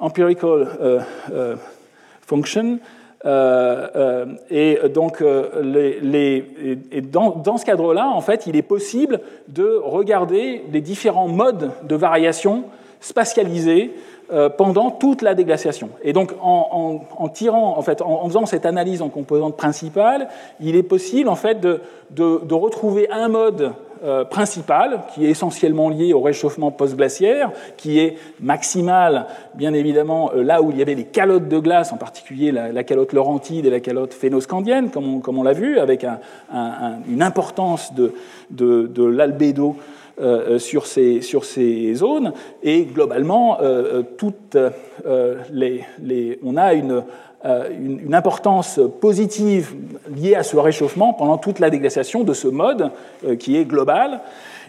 Empirical 0.00 0.68
euh, 0.80 1.56
Function. 2.26 2.78
Euh, 3.24 4.26
et 4.50 4.78
donc, 4.92 5.22
dans, 5.22 7.30
dans, 7.30 7.56
ce 7.56 7.64
cadre-là, 7.64 8.06
en 8.06 8.20
fait, 8.20 8.46
il 8.46 8.54
est 8.54 8.62
possible 8.62 9.20
de 9.48 9.80
regarder 9.82 10.62
les 10.70 10.80
différents 10.82 11.26
modes 11.26 11.70
de 11.82 11.96
variation 11.96 12.64
spatialisés 13.00 13.92
euh, 14.30 14.50
pendant 14.50 14.90
toute 14.90 15.22
la 15.22 15.34
déglaciation. 15.34 15.88
Et 16.02 16.12
donc, 16.12 16.34
en, 16.42 17.28
tirant, 17.32 17.78
en 17.78 17.80
fait, 17.80 18.02
en, 18.02 18.26
faisant 18.26 18.44
cette 18.44 18.66
analyse 18.66 19.00
en 19.00 19.08
composantes 19.08 19.56
principales, 19.56 20.28
il 20.60 20.76
est 20.76 20.82
possible, 20.82 21.30
en 21.30 21.34
fait, 21.34 21.60
de, 21.60 21.80
retrouver 22.52 23.08
un 23.10 23.28
mode 23.28 23.72
euh, 24.04 24.26
principal, 24.26 25.00
qui 25.14 25.24
est 25.24 25.30
essentiellement 25.30 25.88
lié 25.88 26.12
au 26.12 26.20
réchauffement 26.20 26.70
post-glaciaire, 26.70 27.52
qui 27.78 28.00
est 28.00 28.18
maximal, 28.38 29.28
bien 29.54 29.72
évidemment, 29.72 30.30
euh, 30.34 30.42
là 30.42 30.60
où 30.60 30.72
il 30.72 30.76
y 30.76 30.82
avait 30.82 30.94
les 30.94 31.04
calottes 31.04 31.48
de 31.48 31.58
glace, 31.58 31.90
en 31.94 31.96
particulier 31.96 32.52
la, 32.52 32.84
calotte 32.84 33.14
laurentide 33.14 33.64
et 33.64 33.70
la 33.70 33.80
calotte 33.80 34.12
phénoscandienne, 34.12 34.90
comme 34.90 35.38
on, 35.38 35.42
l'a 35.42 35.54
vu, 35.54 35.78
avec 35.78 36.04
un, 36.04 36.20
un, 36.52 36.96
une 37.08 37.22
importance 37.22 37.94
de 37.94 39.04
l'albédo 39.06 39.76
euh, 40.20 40.58
sur, 40.58 40.86
ces, 40.86 41.20
sur 41.20 41.44
ces 41.44 41.94
zones. 41.94 42.32
Et 42.64 42.82
globalement, 42.82 43.58
euh, 43.60 44.02
toutes 44.16 44.56
euh, 44.56 45.36
les, 45.52 45.84
les, 46.02 46.40
on 46.42 46.56
a 46.56 46.74
une, 46.74 47.04
une, 47.80 48.14
importance 48.16 48.80
positive 49.00 49.76
liée 50.12 50.34
à 50.34 50.42
ce 50.42 50.56
réchauffement 50.56 51.12
pendant 51.12 51.38
toute 51.38 51.60
la 51.60 51.70
déglaciation 51.70 52.24
de 52.24 52.32
ce 52.32 52.48
mode 52.48 52.90
qui 53.38 53.56
est 53.56 53.64
global. 53.64 54.22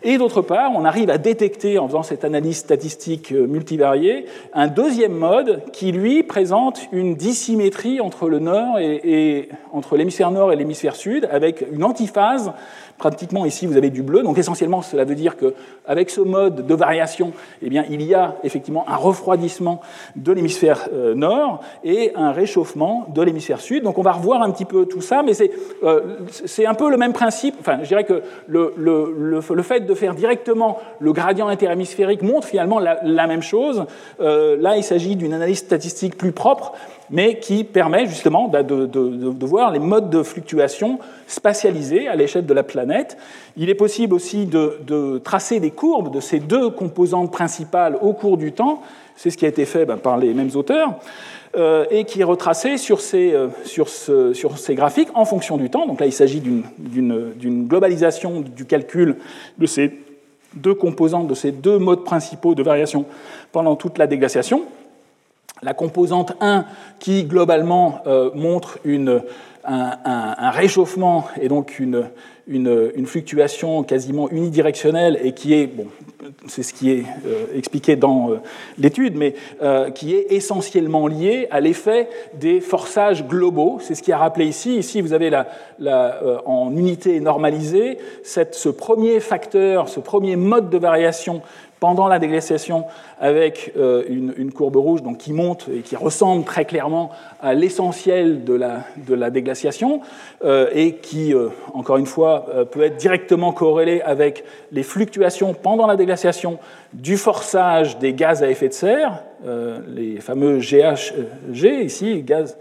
Et 0.04 0.20
d'autre 0.20 0.44
part, 0.44 0.72
on 0.76 0.86
arrive 0.86 1.10
à 1.10 1.18
détecter, 1.18 1.80
en 1.80 1.88
faisant 1.88 2.04
cette 2.04 2.24
analyse 2.24 2.58
statistique 2.58 3.32
multivariée, 3.32 4.26
un 4.54 4.68
deuxième 4.68 5.14
mode 5.14 5.64
qui, 5.74 5.92
lui, 5.92 6.22
présente 6.22 6.82
une 6.92 7.16
dissymétrie 7.16 8.02
entre 8.02 8.30
le 8.30 8.38
nord 8.38 8.78
et 8.78 9.50
entre 9.74 9.98
l'hémisphère 9.98 10.30
nord 10.30 10.54
et 10.54 10.56
l'hémisphère 10.56 10.96
sud, 10.96 11.28
avec 11.32 11.66
une 11.72 11.84
antiphase 11.84 12.54
Pratiquement 13.00 13.46
ici, 13.46 13.66
vous 13.66 13.78
avez 13.78 13.90
du 13.90 14.04
bleu. 14.04 14.24
Donc 14.24 14.38
essentiellement, 14.38 14.82
cela 14.82 15.06
veut 15.06 15.16
dire 15.16 15.36
qu'avec 15.38 16.10
ce 16.10 16.20
mode 16.20 16.68
de 16.68 16.76
variation, 16.76 17.32
eh 17.62 17.70
bien, 17.70 17.86
il 17.90 18.02
y 18.04 18.14
a 18.14 18.36
effectivement 18.44 18.84
un 18.90 18.98
refroidissement 18.98 19.80
de 20.18 20.34
l'hémisphère 20.34 20.90
euh, 20.94 21.16
nord 21.16 21.62
et 21.86 22.12
un 22.16 22.34
réchauffement 22.34 23.08
de 23.16 23.22
l'hémisphère 23.22 23.62
sud. 23.62 23.84
Donc 23.84 23.98
on 23.98 24.02
va 24.02 24.12
revoir 24.12 24.42
un 24.42 24.52
petit 24.52 24.66
peu 24.66 24.86
tout 24.86 25.00
ça, 25.00 25.24
mais 25.24 25.34
c'est 25.34 25.52
euh, 25.84 26.18
un 26.68 26.74
peu 26.74 26.90
le 26.90 26.98
même 26.98 27.14
principe. 27.14 27.56
Enfin, 27.62 27.80
je 27.84 27.88
dirais 27.88 28.04
que 28.04 28.22
le, 28.48 28.74
le, 28.76 29.16
le, 29.18 29.64
fait 29.64 29.80
de 29.80 29.94
faire 29.94 30.14
directement 30.14 30.78
le 31.00 31.14
gradient 31.14 31.48
interhémisphérique 31.48 32.22
montre 32.22 32.48
finalement 32.48 32.80
la, 32.80 33.00
la 33.04 33.28
même 33.28 33.42
chose. 33.42 33.86
Euh, 34.20 34.58
là, 34.60 34.76
il 34.76 34.84
s'agit 34.84 35.16
d'une 35.16 35.34
analyse 35.34 35.60
statistique 35.60 36.18
plus 36.18 36.34
propre 36.34 36.74
mais 37.12 37.40
qui 37.40 37.64
permet 37.64 38.06
justement 38.06 38.48
de, 38.48 38.62
de, 38.86 39.46
voir 39.46 39.72
les 39.72 39.80
modes 39.80 40.10
de 40.10 40.24
fluctuation 40.24 41.00
spatialisés 41.28 42.08
à 42.08 42.16
l'échelle 42.16 42.46
de 42.46 42.54
la 42.54 42.64
planète. 42.64 43.18
Il 43.58 43.70
est 43.70 43.76
possible 43.76 44.14
aussi 44.14 44.46
de, 44.46 45.18
tracer 45.24 45.60
des 45.60 45.72
courbes 45.72 46.14
de 46.14 46.20
ces 46.20 46.40
deux 46.40 46.70
composantes 46.70 47.32
principales 47.32 47.98
au 48.02 48.14
cours 48.14 48.38
du 48.38 48.52
temps. 48.52 48.82
C'est 49.16 49.30
ce 49.30 49.38
qui 49.38 49.46
a 49.46 49.50
été 49.50 49.66
fait 49.66 49.86
ben, 49.86 49.98
par 49.98 50.18
les 50.18 50.34
mêmes 50.34 50.52
auteurs. 50.56 51.00
Euh, 51.58 51.86
et 51.90 52.04
qui 52.04 52.22
est 52.22 52.26
retracé 52.26 52.78
sur 52.78 53.02
ces, 53.02 53.34
euh, 53.34 53.48
sur 53.66 53.90
ces 53.90 54.76
graphiques 54.76 55.10
en 55.16 55.26
fonction 55.26 55.58
du 55.58 55.72
temps. 55.72 55.88
Donc 55.88 56.00
là, 56.00 56.06
il 56.06 56.14
s'agit 56.14 56.42
d'une 56.42 57.68
globalisation 57.68 58.42
du 58.42 58.66
calcul 58.66 59.16
de 59.58 59.66
ces 59.66 59.92
deux 60.54 60.76
composantes, 60.76 61.28
de 61.28 61.34
ces 61.34 61.52
deux 61.52 61.80
modes 61.80 62.04
principaux 62.04 62.54
de 62.54 62.62
variation 62.62 63.06
pendant 63.52 63.76
toute 63.76 63.98
la 63.98 64.06
déglaciation 64.06 64.64
la 65.62 65.74
composante 65.74 66.34
1 66.42 66.66
qui 67.00 67.24
globalement 67.26 68.02
euh, 68.08 68.32
montre 68.34 68.80
un, 69.66 70.50
réchauffement 70.52 71.28
et 71.40 71.48
donc 71.48 71.80
une, 71.80 72.10
une, 72.50 73.06
fluctuation 73.06 73.84
quasiment 73.84 74.30
unidirectionnelle 74.30 75.20
et 75.24 75.34
qui 75.34 75.54
est, 75.54 75.68
bon, 75.68 75.86
c'est 76.48 76.64
ce 76.64 76.74
qui 76.74 76.92
est 76.92 77.06
euh, 77.26 77.46
expliqué 77.56 77.96
dans 77.96 78.32
euh, 78.32 78.36
l'étude, 78.78 79.16
mais 79.16 79.36
euh, 79.62 79.90
qui 79.92 80.16
est 80.16 80.28
essentiellement 80.32 81.08
lié 81.08 81.48
à 81.52 81.60
l'effet 81.60 82.10
des 82.34 82.60
forçages 82.60 83.26
globaux. 83.26 83.78
C'est 83.82 83.96
ce 83.96 84.04
qui 84.04 84.12
est 84.12 84.16
rappelé 84.16 84.46
ici. 84.46 84.78
Ici, 84.78 85.02
vous 85.02 85.14
avez 85.14 85.30
la, 85.30 86.20
en 86.46 86.76
unité 86.76 87.20
normalisée 87.20 87.98
cette, 88.24 88.56
ce 88.56 88.70
premier 88.70 89.20
facteur, 89.20 89.90
ce 89.90 90.00
premier 90.00 90.36
mode 90.36 90.70
de 90.70 90.78
variation 90.78 91.42
pendant 91.80 92.10
la 92.10 92.20
déglaciation 92.20 92.84
avec 93.22 93.74
une, 93.78 94.52
courbe 94.52 94.76
rouge 94.76 95.02
donc, 95.02 95.18
qui 95.18 95.32
monte 95.32 95.70
et 95.74 95.80
qui 95.80 95.96
ressemble 95.96 96.44
très 96.44 96.66
clairement 96.66 97.12
à 97.42 97.54
l'essentiel 97.54 98.44
de 98.44 98.54
la, 98.54 98.84
de 98.98 99.16
la 99.16 99.30
déglaciation 99.30 100.02
et 100.44 100.96
qui, 100.96 101.34
encore 101.74 101.96
une 101.96 102.06
fois, 102.06 102.39
euh, 102.54 102.66
peut 102.66 102.84
être 102.84 102.98
directement 102.98 103.52
corrélée 103.52 104.02
avec 104.02 104.44
les 104.72 104.84
fluctuations 104.84 105.54
pendant 105.54 105.88
la 105.88 105.96
déglaciation 105.96 106.60
du 106.94 107.18
forçage 107.18 108.00
des 108.00 108.14
gaz 108.14 108.44
à 108.44 108.50
effet 108.50 108.68
de 108.68 108.74
serre, 108.74 109.24
euh, 109.46 109.80
les 109.88 110.20
fameux 110.20 110.60
GHG 110.60 111.84
ici, 111.84 112.22
gaz, 112.24 112.58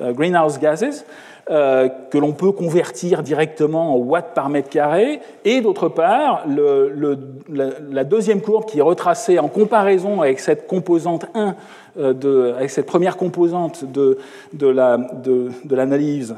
greenhouse 0.00 0.58
gases, 0.58 1.04
que 1.48 2.18
l'on 2.18 2.32
peut 2.32 2.52
convertir 2.52 3.22
directement 3.22 3.94
en 3.94 3.96
watts 3.96 4.34
par 4.34 4.50
mètre 4.50 4.68
carré, 4.68 5.20
et 5.46 5.62
d'autre 5.62 5.88
part, 5.88 6.44
la, 6.46 8.04
deuxième 8.04 8.42
courbe 8.42 8.66
qui 8.66 8.80
est 8.80 8.82
retracée 8.82 9.38
en 9.38 9.48
comparaison 9.48 10.20
avec 10.20 10.40
cette 10.40 10.66
composante 10.66 11.24
1 11.34 12.12
de, 12.12 12.52
avec 12.54 12.68
cette 12.68 12.84
première 12.84 13.16
composante 13.16 13.90
de, 13.90 14.18
de 14.52 15.74
l'analyse 15.74 16.36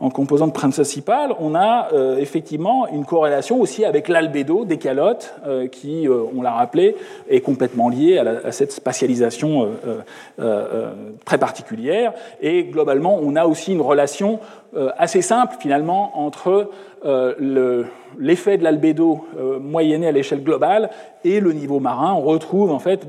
en 0.00 0.10
composante 0.10 0.54
principale, 0.54 1.34
on 1.40 1.54
a 1.54 1.88
euh, 1.92 2.18
effectivement 2.18 2.86
une 2.88 3.04
corrélation 3.04 3.60
aussi 3.60 3.84
avec 3.84 4.08
l'albédo 4.08 4.64
des 4.64 4.78
calottes, 4.78 5.34
euh, 5.46 5.66
qui, 5.66 6.06
euh, 6.06 6.22
on 6.36 6.42
l'a 6.42 6.52
rappelé, 6.52 6.96
est 7.28 7.40
complètement 7.40 7.88
liée 7.88 8.18
à, 8.18 8.52
cette 8.52 8.72
spatialisation 8.72 9.68
très 11.24 11.38
particulière. 11.38 12.12
Et 12.40 12.64
globalement, 12.64 13.18
on 13.20 13.36
a 13.36 13.46
aussi 13.46 13.72
une 13.72 13.80
relation 13.80 14.40
assez 14.96 15.22
simple 15.22 15.56
finalement 15.58 16.18
entre 16.18 16.70
le 17.04 17.86
l'effet 18.18 18.58
de 18.58 18.64
l'albédo 18.64 19.24
euh, 19.38 19.58
moyenné 19.58 20.08
à 20.08 20.12
l'échelle 20.12 20.42
globale 20.42 20.90
et 21.24 21.40
le 21.40 21.52
niveau 21.52 21.80
marin. 21.80 22.12
On 22.14 22.22
retrouve 22.22 22.70
en 22.70 22.78
fait, 22.78 23.06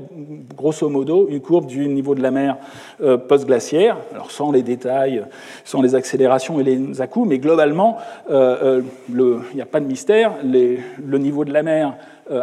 grosso 0.56 0.88
modo, 0.88 1.26
une 1.28 1.40
courbe 1.40 1.66
du 1.66 1.88
niveau 1.88 2.14
de 2.14 2.22
la 2.22 2.30
mer 2.30 2.56
euh, 3.02 3.16
post-glaciaire, 3.16 3.96
alors 4.12 4.30
sans 4.30 4.52
les 4.52 4.62
détails, 4.62 5.24
sans 5.64 5.82
les 5.82 5.94
accélérations 5.94 6.60
et 6.60 6.64
les 6.64 7.00
à 7.00 7.08
mais 7.26 7.38
globalement, 7.38 7.98
euh, 8.30 8.82
il 9.08 9.54
n'y 9.54 9.60
a 9.60 9.66
pas 9.66 9.80
de 9.80 9.86
mystère, 9.86 10.34
le 10.44 11.18
niveau 11.18 11.44
de 11.44 11.52
la 11.52 11.62
mer 11.62 11.96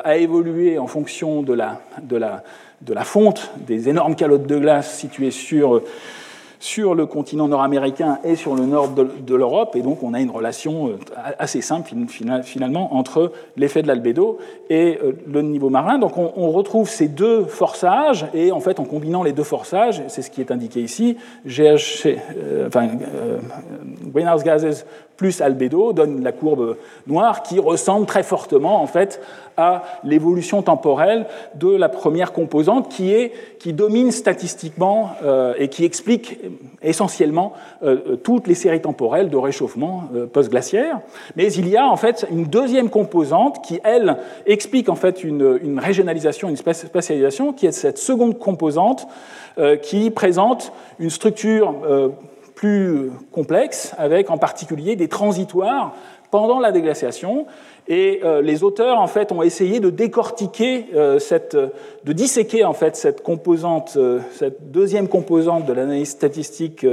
a 0.03 0.17
évolué 0.17 0.77
en 0.77 0.87
fonction 0.87 1.41
de 1.41 1.53
la, 1.53 1.79
de, 2.01 2.17
la, 2.17 2.43
de 2.81 2.93
la 2.93 3.03
fonte 3.03 3.51
des 3.65 3.87
énormes 3.87 4.15
calottes 4.15 4.45
de 4.45 4.59
glace 4.59 4.97
situées 4.97 5.31
sur 5.31 5.81
sur 6.59 6.95
le 6.95 7.05
continent 7.05 7.47
nord-américain 7.47 8.19
et 8.23 8.35
sur 8.35 8.55
le 8.55 8.65
nord 8.65 8.89
de, 8.89 9.35
l'Europe. 9.35 9.75
Et 9.75 9.81
donc, 9.81 10.03
on 10.03 10.13
a 10.13 10.19
une 10.19 10.31
relation 10.31 10.89
euh, 10.89 10.97
assez 11.37 11.61
simple, 11.61 11.91
finalement, 12.43 12.95
entre 12.95 13.31
l'effet 13.55 13.81
de 13.81 13.87
l'albédo 13.87 14.39
et 14.69 14.99
euh, 15.03 15.13
le 15.27 15.41
niveau 15.41 15.69
marin. 15.69 15.99
Donc, 15.99 16.17
on, 16.17 16.51
retrouve 16.57 16.89
ces 16.89 17.07
deux 17.07 17.43
forçages, 17.43 18.25
et 18.33 18.51
en 18.51 18.59
fait, 18.59 18.79
en 18.79 18.85
combinant 18.85 19.21
les 19.21 19.33
deux 19.33 19.43
forçages, 19.43 20.01
c'est 20.07 20.21
ce 20.21 20.31
qui 20.31 20.41
est 20.41 20.51
indiqué 20.51 20.81
ici, 20.81 21.17
GH, 21.45 22.07
euh, 22.07 22.67
enfin, 22.67 22.87
greenhouse 24.11 24.43
gases 24.43 24.85
plus 25.17 25.41
albédo 25.41 25.93
donne 25.93 26.23
la 26.23 26.31
courbe 26.31 26.77
noire 27.07 27.43
qui 27.43 27.59
ressemble 27.59 28.05
très 28.05 28.23
fortement 28.23 28.81
en 28.81 28.87
fait 28.87 29.19
à 29.57 29.83
l'évolution 30.03 30.61
temporelle 30.61 31.25
de 31.55 31.75
la 31.75 31.89
première 31.89 32.31
composante 32.31 32.89
qui, 32.89 33.11
est, 33.11 33.33
qui 33.57 33.73
domine 33.73 34.11
statistiquement 34.11 35.09
euh, 35.23 35.55
et 35.57 35.67
qui 35.67 35.83
explique 35.83 36.39
essentiellement 36.83 37.53
euh, 37.81 38.17
toutes 38.17 38.45
les 38.45 38.53
séries 38.53 38.81
temporelles 38.81 39.31
de 39.31 39.37
réchauffement 39.37 40.09
euh, 40.15 40.27
post-glaciaire. 40.27 40.99
Mais 41.35 41.51
il 41.51 41.67
y 41.67 41.75
a 41.75 41.87
en 41.87 41.97
fait 41.97 42.27
une 42.31 42.45
deuxième 42.45 42.89
composante 42.91 43.65
qui, 43.65 43.79
elle, 43.83 44.17
explique 44.45 44.89
en 44.89 44.95
fait 44.95 45.23
une, 45.23 45.59
une 45.63 45.79
régionalisation, 45.79 46.49
une 46.49 46.55
spatialisation, 46.55 47.51
qui 47.51 47.65
est 47.65 47.71
cette 47.71 47.97
seconde 47.97 48.37
composante 48.37 49.07
qui 49.81 50.11
présente 50.11 50.71
une 50.99 51.09
structure 51.09 51.73
plus 52.57 53.11
complexe, 53.31 53.93
avec 53.99 54.31
en 54.31 54.39
particulier 54.39 54.95
des 54.95 55.07
transitoires 55.07 55.93
pendant 56.31 56.59
la 56.59 56.71
déglaciation. 56.71 57.45
Et 57.87 58.21
euh, 58.23 58.41
les 58.41 58.63
auteurs 58.63 58.99
en 58.99 59.05
fait 59.05 59.31
ont 59.31 59.43
essayé 59.43 59.79
de 59.79 59.91
décortiquer 59.91 60.87
euh, 60.95 61.19
cette, 61.19 61.55
de 61.55 62.13
disséquer 62.13 62.65
en 62.65 62.73
fait 62.73 62.95
cette 62.95 63.21
composante, 63.21 63.93
euh, 63.95 64.21
cette 64.31 64.71
deuxième 64.71 65.07
composante 65.07 65.65
de 65.65 65.73
l'analyse 65.73 66.09
statistique 66.09 66.85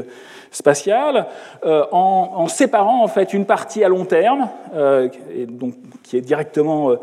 spatiale, 0.50 1.26
en, 1.64 2.30
en, 2.36 2.46
séparant 2.46 3.02
en 3.02 3.08
fait 3.08 3.32
une 3.32 3.46
partie 3.46 3.82
à 3.82 3.88
long 3.88 4.04
terme, 4.04 4.48
donc 5.48 5.74
qui 6.04 6.16
est 6.16 6.20
directement 6.20 6.94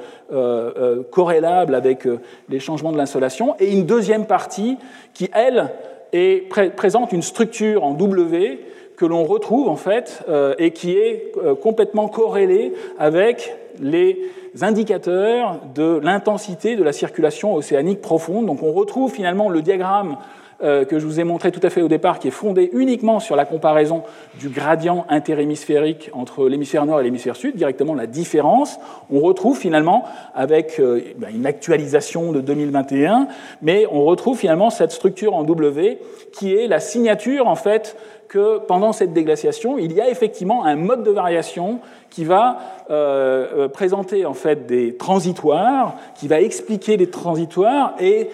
corrélable 1.09 1.75
avec 1.75 2.07
les 2.47 2.59
changements 2.61 2.93
de 2.93 2.97
l'insolation, 2.97 3.55
et 3.59 3.69
une 3.73 3.85
deuxième 3.85 4.25
partie 4.25 4.77
qui 5.13 5.29
elle 5.33 5.69
et 6.13 6.47
présente 6.75 7.11
une 7.11 7.21
structure 7.21 7.83
en 7.83 7.93
W 7.93 8.59
que 8.97 9.05
l'on 9.05 9.23
retrouve 9.23 9.67
en 9.67 9.75
fait 9.75 10.23
euh, 10.29 10.53
et 10.59 10.71
qui 10.71 10.91
est 10.91 11.31
euh, 11.37 11.55
complètement 11.55 12.07
corrélée 12.07 12.73
avec 12.99 13.55
les 13.79 14.29
indicateurs 14.61 15.59
de 15.73 15.99
l'intensité 16.03 16.75
de 16.75 16.83
la 16.83 16.93
circulation 16.93 17.55
océanique 17.55 18.01
profonde. 18.01 18.45
Donc 18.45 18.61
on 18.61 18.73
retrouve 18.73 19.11
finalement 19.11 19.49
le 19.49 19.61
diagramme 19.61 20.17
euh, 20.63 20.85
que 20.85 20.99
je 20.99 21.05
vous 21.05 21.19
ai 21.19 21.23
montré 21.23 21.51
tout 21.51 21.59
à 21.63 21.69
fait 21.69 21.81
au 21.81 21.87
départ, 21.87 22.19
qui 22.19 22.27
est 22.27 22.31
fondé 22.31 22.69
uniquement 22.73 23.19
sur 23.19 23.35
la 23.35 23.45
comparaison 23.45 24.03
du 24.39 24.49
gradient 24.49 25.05
interhémisphérique 25.09 26.09
entre 26.13 26.47
l'hémisphère 26.47 26.85
nord 26.85 26.99
et 26.99 27.03
l'hémisphère 27.03 27.35
sud, 27.35 27.55
directement 27.55 27.95
la 27.95 28.07
différence, 28.07 28.79
on 29.11 29.19
retrouve 29.19 29.57
finalement, 29.57 30.05
avec 30.35 30.79
euh, 30.79 31.01
ben, 31.17 31.29
une 31.33 31.45
actualisation 31.45 32.31
de 32.31 32.41
2021, 32.41 33.27
mais 33.61 33.85
on 33.91 34.03
retrouve 34.05 34.37
finalement 34.37 34.69
cette 34.69 34.91
structure 34.91 35.33
en 35.35 35.43
W 35.43 35.99
qui 36.31 36.55
est 36.55 36.67
la 36.67 36.79
signature 36.79 37.47
en 37.47 37.55
fait 37.55 37.97
que 38.27 38.59
pendant 38.59 38.93
cette 38.93 39.11
déglaciation, 39.11 39.77
il 39.77 39.91
y 39.91 39.99
a 39.99 40.09
effectivement 40.09 40.63
un 40.63 40.77
mode 40.77 41.03
de 41.03 41.11
variation 41.11 41.79
qui 42.11 42.25
va 42.25 42.59
euh, 42.89 43.47
euh, 43.55 43.67
présenter 43.69 44.25
en 44.25 44.33
fait 44.33 44.67
des 44.67 44.95
transitoires, 44.97 45.95
qui 46.15 46.27
va 46.27 46.41
expliquer 46.41 46.97
les 46.97 47.09
transitoires 47.09 47.95
et 47.99 48.29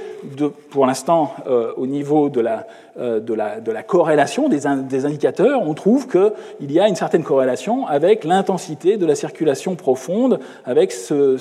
pour 0.72 0.86
l'instant 0.86 1.34
euh, 1.48 1.72
au 1.78 1.86
niveau 1.86 2.30
de 2.30 2.42
la, 2.42 2.68
de 2.98 3.34
la, 3.34 3.62
de 3.62 3.72
la 3.72 3.84
corrélation 3.84 4.50
des, 4.50 4.62
des, 4.90 5.06
indicateurs, 5.06 5.62
on 5.62 5.76
trouve 5.76 6.08
qu'il 6.08 6.72
y 6.72 6.80
a 6.80 6.88
une 6.88 6.96
certaine 6.96 7.24
corrélation 7.24 7.86
avec 7.86 8.24
l'intensité 8.24 8.98
de 8.98 9.06
la 9.06 9.14
circulation 9.14 9.76
profonde, 9.76 10.40
avec 10.66 10.92
ce 10.92 11.38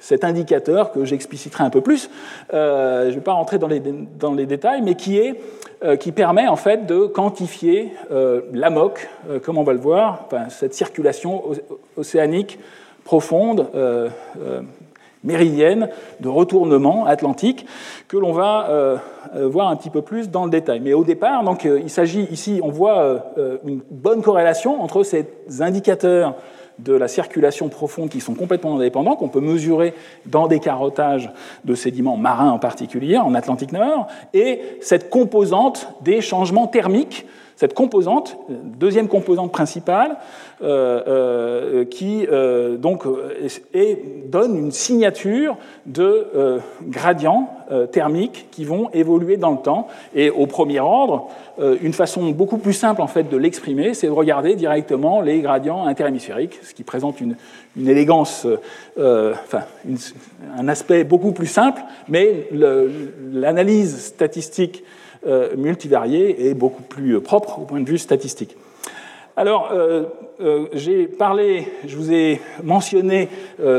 cet 0.00 0.24
indicateur 0.24 0.90
que 0.90 1.04
j'expliciterai 1.04 1.62
un 1.62 1.70
peu 1.70 1.82
plus. 1.82 2.10
Euh, 2.52 3.04
je 3.04 3.10
ne 3.10 3.14
vais 3.14 3.20
pas 3.20 3.34
rentrer 3.34 3.58
dans 3.58 3.68
les, 3.68 4.46
détails, 4.46 4.82
mais 4.82 4.94
qui, 4.94 5.18
est, 5.18 5.40
euh, 5.84 5.96
qui 5.96 6.10
permet 6.10 6.48
en 6.48 6.56
fait 6.56 6.86
de 6.86 7.06
quantifier 7.06 7.92
euh, 8.10 8.40
l'AMOC, 8.52 9.08
comme 9.44 9.58
on 9.58 9.62
va 9.62 9.74
le 9.74 9.78
voir, 9.78 10.26
cette 10.48 10.74
circulation 10.74 11.44
océanique 11.96 12.58
profonde, 13.04 13.66
méridienne, 15.22 15.90
de 16.20 16.28
retournement 16.28 17.04
atlantique, 17.04 17.66
que 18.08 18.16
l'on 18.16 18.32
va 18.32 19.00
voir 19.34 19.68
un 19.68 19.76
petit 19.76 19.90
peu 19.90 20.00
plus 20.00 20.30
dans 20.30 20.44
le 20.44 20.50
détail. 20.50 20.80
Mais 20.80 20.94
au 20.94 21.04
départ, 21.04 21.44
donc, 21.44 21.64
il 21.64 21.90
s'agit 21.90 22.22
ici, 22.30 22.60
on 22.62 22.70
voit 22.70 23.32
une 23.66 23.80
bonne 23.90 24.22
corrélation 24.22 24.82
entre 24.82 25.02
ces 25.02 25.26
indicateurs 25.60 26.34
de 26.78 26.92
la 26.92 27.08
circulation 27.08 27.68
profonde 27.68 28.08
qui 28.08 28.20
sont 28.20 28.34
complètement 28.34 28.76
indépendants, 28.76 29.16
qu'on 29.16 29.28
peut 29.28 29.40
mesurer 29.40 29.94
dans 30.26 30.46
des 30.46 30.60
carottages 30.60 31.30
de 31.64 31.74
sédiments 31.74 32.16
marins 32.16 32.50
en 32.50 32.58
particulier, 32.58 33.18
en 33.18 33.34
Atlantique 33.34 33.72
Nord, 33.72 34.06
et 34.32 34.60
cette 34.80 35.10
composante 35.10 35.88
des 36.02 36.20
changements 36.20 36.66
thermiques 36.66 37.26
cette 37.60 37.74
composante, 37.74 38.38
deuxième 38.48 39.06
composante 39.06 39.52
principale, 39.52 40.16
euh, 40.62 41.02
euh, 41.06 41.84
qui 41.84 42.26
euh, 42.26 42.78
donc 42.78 43.04
donne 44.30 44.56
une 44.56 44.72
signature 44.72 45.58
de 45.84 46.26
gradients 46.88 47.50
thermiques 47.92 48.46
qui 48.50 48.64
vont 48.64 48.88
évoluer 48.94 49.36
dans 49.36 49.50
le 49.50 49.58
temps. 49.58 49.88
Et 50.14 50.30
au 50.30 50.46
premier 50.46 50.80
ordre, 50.80 51.28
une 51.82 51.92
façon 51.92 52.30
beaucoup 52.30 52.56
plus 52.56 52.72
simple 52.72 53.02
en 53.02 53.06
fait 53.06 53.28
de 53.28 53.36
l'exprimer, 53.36 53.92
c'est 53.92 54.06
de 54.06 54.12
regarder 54.12 54.54
directement 54.54 55.20
les 55.20 55.40
gradients 55.40 55.84
interhémisphériques, 55.84 56.58
ce 56.62 56.72
qui 56.72 56.82
présente 56.82 57.20
une, 57.20 57.36
élégance, 57.78 58.46
enfin 58.96 59.64
un 60.58 60.68
aspect 60.68 61.04
beaucoup 61.04 61.32
plus 61.32 61.46
simple, 61.46 61.82
mais 62.08 62.48
l'analyse 63.32 63.98
statistique 63.98 64.82
multivarié 65.56 66.48
et 66.48 66.54
beaucoup 66.54 66.82
plus 66.82 67.20
propre 67.20 67.58
au 67.58 67.62
point 67.62 67.80
de 67.80 67.88
vue 67.88 67.98
statistique. 67.98 68.56
Alors, 69.40 69.70
euh, 69.72 70.04
euh, 70.42 70.66
j'ai 70.74 71.06
parlé, 71.06 71.66
je 71.86 71.96
vous 71.96 72.12
ai 72.12 72.42
mentionné 72.62 73.30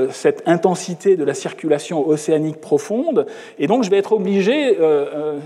cette 0.09 0.41
intensité 0.47 1.17
de 1.17 1.23
la 1.23 1.35
circulation 1.35 2.07
océanique 2.07 2.59
profonde, 2.59 3.27
et 3.59 3.67
donc 3.67 3.83
je 3.83 3.91
vais 3.91 3.97
être 3.97 4.13
obligé, 4.13 4.77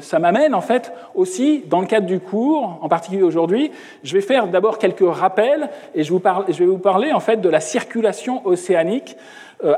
ça 0.01 0.19
m'amène 0.19 0.55
en 0.55 0.61
fait 0.61 0.93
aussi, 1.15 1.63
dans 1.67 1.81
le 1.81 1.87
cadre 1.87 2.07
du 2.07 2.19
cours, 2.19 2.79
en 2.81 2.87
particulier 2.87 3.23
aujourd'hui, 3.23 3.71
je 4.03 4.13
vais 4.13 4.21
faire 4.21 4.47
d'abord 4.47 4.77
quelques 4.77 5.03
rappels, 5.05 5.69
et 5.95 6.03
je, 6.03 6.13
vais 6.13 6.65
vous 6.65 6.77
parler 6.77 7.11
en 7.11 7.19
fait 7.19 7.41
de 7.41 7.49
la 7.49 7.59
circulation 7.59 8.45
océanique 8.45 9.17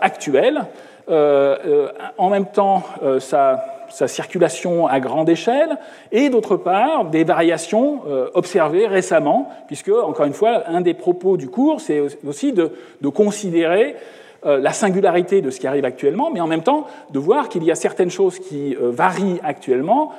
actuelle. 0.01 0.65
en 1.07 2.29
même 2.29 2.47
temps, 2.47 2.83
ça 3.19 3.76
sa 3.89 4.07
circulation 4.07 4.87
à 4.87 4.99
grande 4.99 5.29
échelle, 5.29 5.77
et 6.11 6.29
d'autre 6.29 6.57
part 6.57 7.05
des 7.05 7.23
variations 7.23 8.01
euh, 8.07 8.29
observées 8.33 8.87
récemment, 8.87 9.49
puisque, 9.67 9.89
encore 9.89 10.25
une 10.25 10.33
fois, 10.33 10.63
un 10.67 10.81
des 10.81 10.93
propos 10.93 11.37
du 11.37 11.49
cours, 11.49 11.81
c'est 11.81 12.01
aussi 12.25 12.53
de, 12.53 12.71
considérer 13.09 13.95
la 14.43 14.71
singularité 14.71 15.41
de 15.41 15.49
ce 15.49 15.59
qui 15.59 15.65
arrive 15.65 15.83
actuellement, 15.83 16.29
mais 16.31 16.39
en 16.39 16.47
même 16.47 16.61
temps 16.61 16.85
de 17.11 17.19
voir 17.19 17.49
qu'il 17.49 17.63
y 17.63 17.71
a 17.71 17.75
certaines 17.75 18.11
choses 18.11 18.39
qui 18.39 18.77
varient 18.79 19.39
actuellement, 19.43 20.11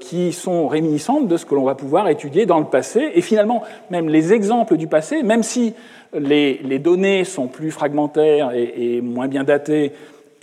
qui 0.00 0.32
sont 0.32 0.68
réminiscentes 0.68 1.26
de 1.26 1.36
ce 1.36 1.46
que 1.46 1.54
l'on 1.54 1.64
va 1.64 1.74
pouvoir 1.74 2.08
étudier 2.08 2.44
dans 2.44 2.58
le 2.58 2.66
passé. 2.66 3.10
Et 3.14 3.22
finalement, 3.22 3.62
même 3.90 4.10
les 4.10 4.34
exemples 4.34 4.76
du 4.76 4.86
passé, 4.86 5.22
même 5.22 5.42
si 5.42 5.74
les, 6.12 6.78
données 6.78 7.24
sont 7.24 7.48
plus 7.48 7.70
fragmentaires 7.70 8.52
et 8.54 9.00
moins 9.00 9.28
bien 9.28 9.44
datées, 9.44 9.92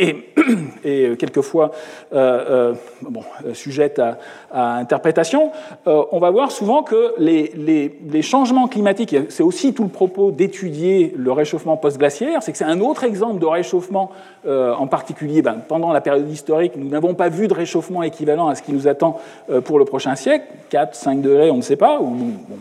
et, 0.83 1.05
euh, 1.05 1.15
quelquefois 1.15 1.71
euh, 2.13 2.71
euh, 2.71 2.73
bon, 3.01 3.21
sujette 3.53 3.99
à, 3.99 4.77
interprétation, 4.77 5.51
on 5.85 6.19
va 6.19 6.31
voir 6.31 6.51
souvent 6.51 6.83
que 6.83 7.13
les, 7.17 8.21
changements 8.21 8.67
climatiques, 8.67 9.15
c'est 9.29 9.43
aussi 9.43 9.73
tout 9.73 9.83
le 9.83 9.89
propos 9.89 10.31
d'étudier 10.31 11.13
le 11.15 11.31
réchauffement 11.31 11.77
post-glaciaire, 11.77 12.41
c'est 12.43 12.51
que 12.51 12.57
c'est 12.57 12.65
un 12.65 12.81
autre 12.81 13.03
exemple 13.03 13.39
de 13.39 13.45
réchauffement, 13.45 14.11
en 14.47 14.87
particulier 14.87 15.41
ben, 15.41 15.57
pendant 15.67 15.91
la 15.91 16.01
période 16.01 16.29
historique, 16.29 16.73
nous 16.75 16.89
n'avons 16.89 17.13
pas 17.13 17.29
vu 17.29 17.47
de 17.47 17.53
réchauffement 17.53 18.03
équivalent 18.03 18.47
à 18.47 18.55
ce 18.55 18.63
qui 18.63 18.73
nous 18.73 18.87
attend 18.87 19.19
pour 19.65 19.79
le 19.79 19.85
prochain 19.85 20.15
siècle, 20.15 20.45
4, 20.69 20.95
5 20.95 21.21
degrés, 21.21 21.51
on 21.51 21.57
ne 21.57 21.61
sait 21.61 21.77
pas, 21.77 21.99
ou 22.01 22.15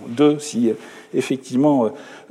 2 0.09 0.39
si 0.39 0.73
effectivement 1.15 1.91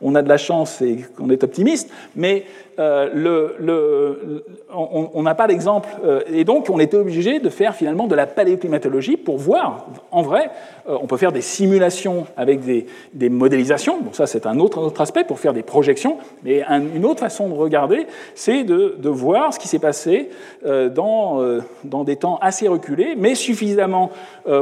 on 0.00 0.14
a 0.14 0.22
de 0.22 0.28
la 0.28 0.38
chance 0.38 0.80
et 0.82 1.04
qu'on 1.16 1.30
est 1.30 1.42
optimiste, 1.42 1.90
mais 2.14 2.44
euh, 2.78 4.40
on 4.72 5.22
n'a 5.22 5.34
pas 5.34 5.46
d'exemple. 5.46 5.88
Euh, 6.04 6.20
et 6.32 6.44
donc, 6.44 6.70
on 6.70 6.78
était 6.78 6.96
obligé 6.96 7.40
de 7.40 7.48
faire 7.48 7.74
finalement 7.74 8.06
de 8.06 8.14
la 8.14 8.26
paléoclimatologie 8.26 9.16
pour 9.16 9.38
voir, 9.38 9.86
en 10.10 10.22
vrai, 10.22 10.50
euh, 10.88 10.96
on 11.00 11.06
peut 11.06 11.16
faire 11.16 11.32
des 11.32 11.40
simulations 11.40 12.26
avec 12.36 12.60
des, 12.60 12.86
modélisations. 13.28 13.98
Ça, 14.12 14.26
c'est 14.26 14.46
un 14.46 14.58
autre, 14.60 14.92
aspect 15.00 15.24
pour 15.24 15.40
faire 15.40 15.54
des 15.54 15.62
projections. 15.62 16.18
Mais 16.44 16.62
une 16.94 17.04
autre 17.04 17.20
façon 17.20 17.48
de 17.48 17.54
regarder, 17.54 18.06
c'est 18.34 18.64
de, 18.64 18.96
de, 18.98 19.08
voir 19.08 19.52
ce 19.52 19.58
qui 19.58 19.68
s'est 19.68 19.78
passé 19.78 20.30
dans, 20.64 21.40
dans 21.84 22.04
des 22.04 22.16
temps 22.16 22.38
assez 22.40 22.68
reculés, 22.68 23.14
mais 23.16 23.34
suffisamment 23.34 24.10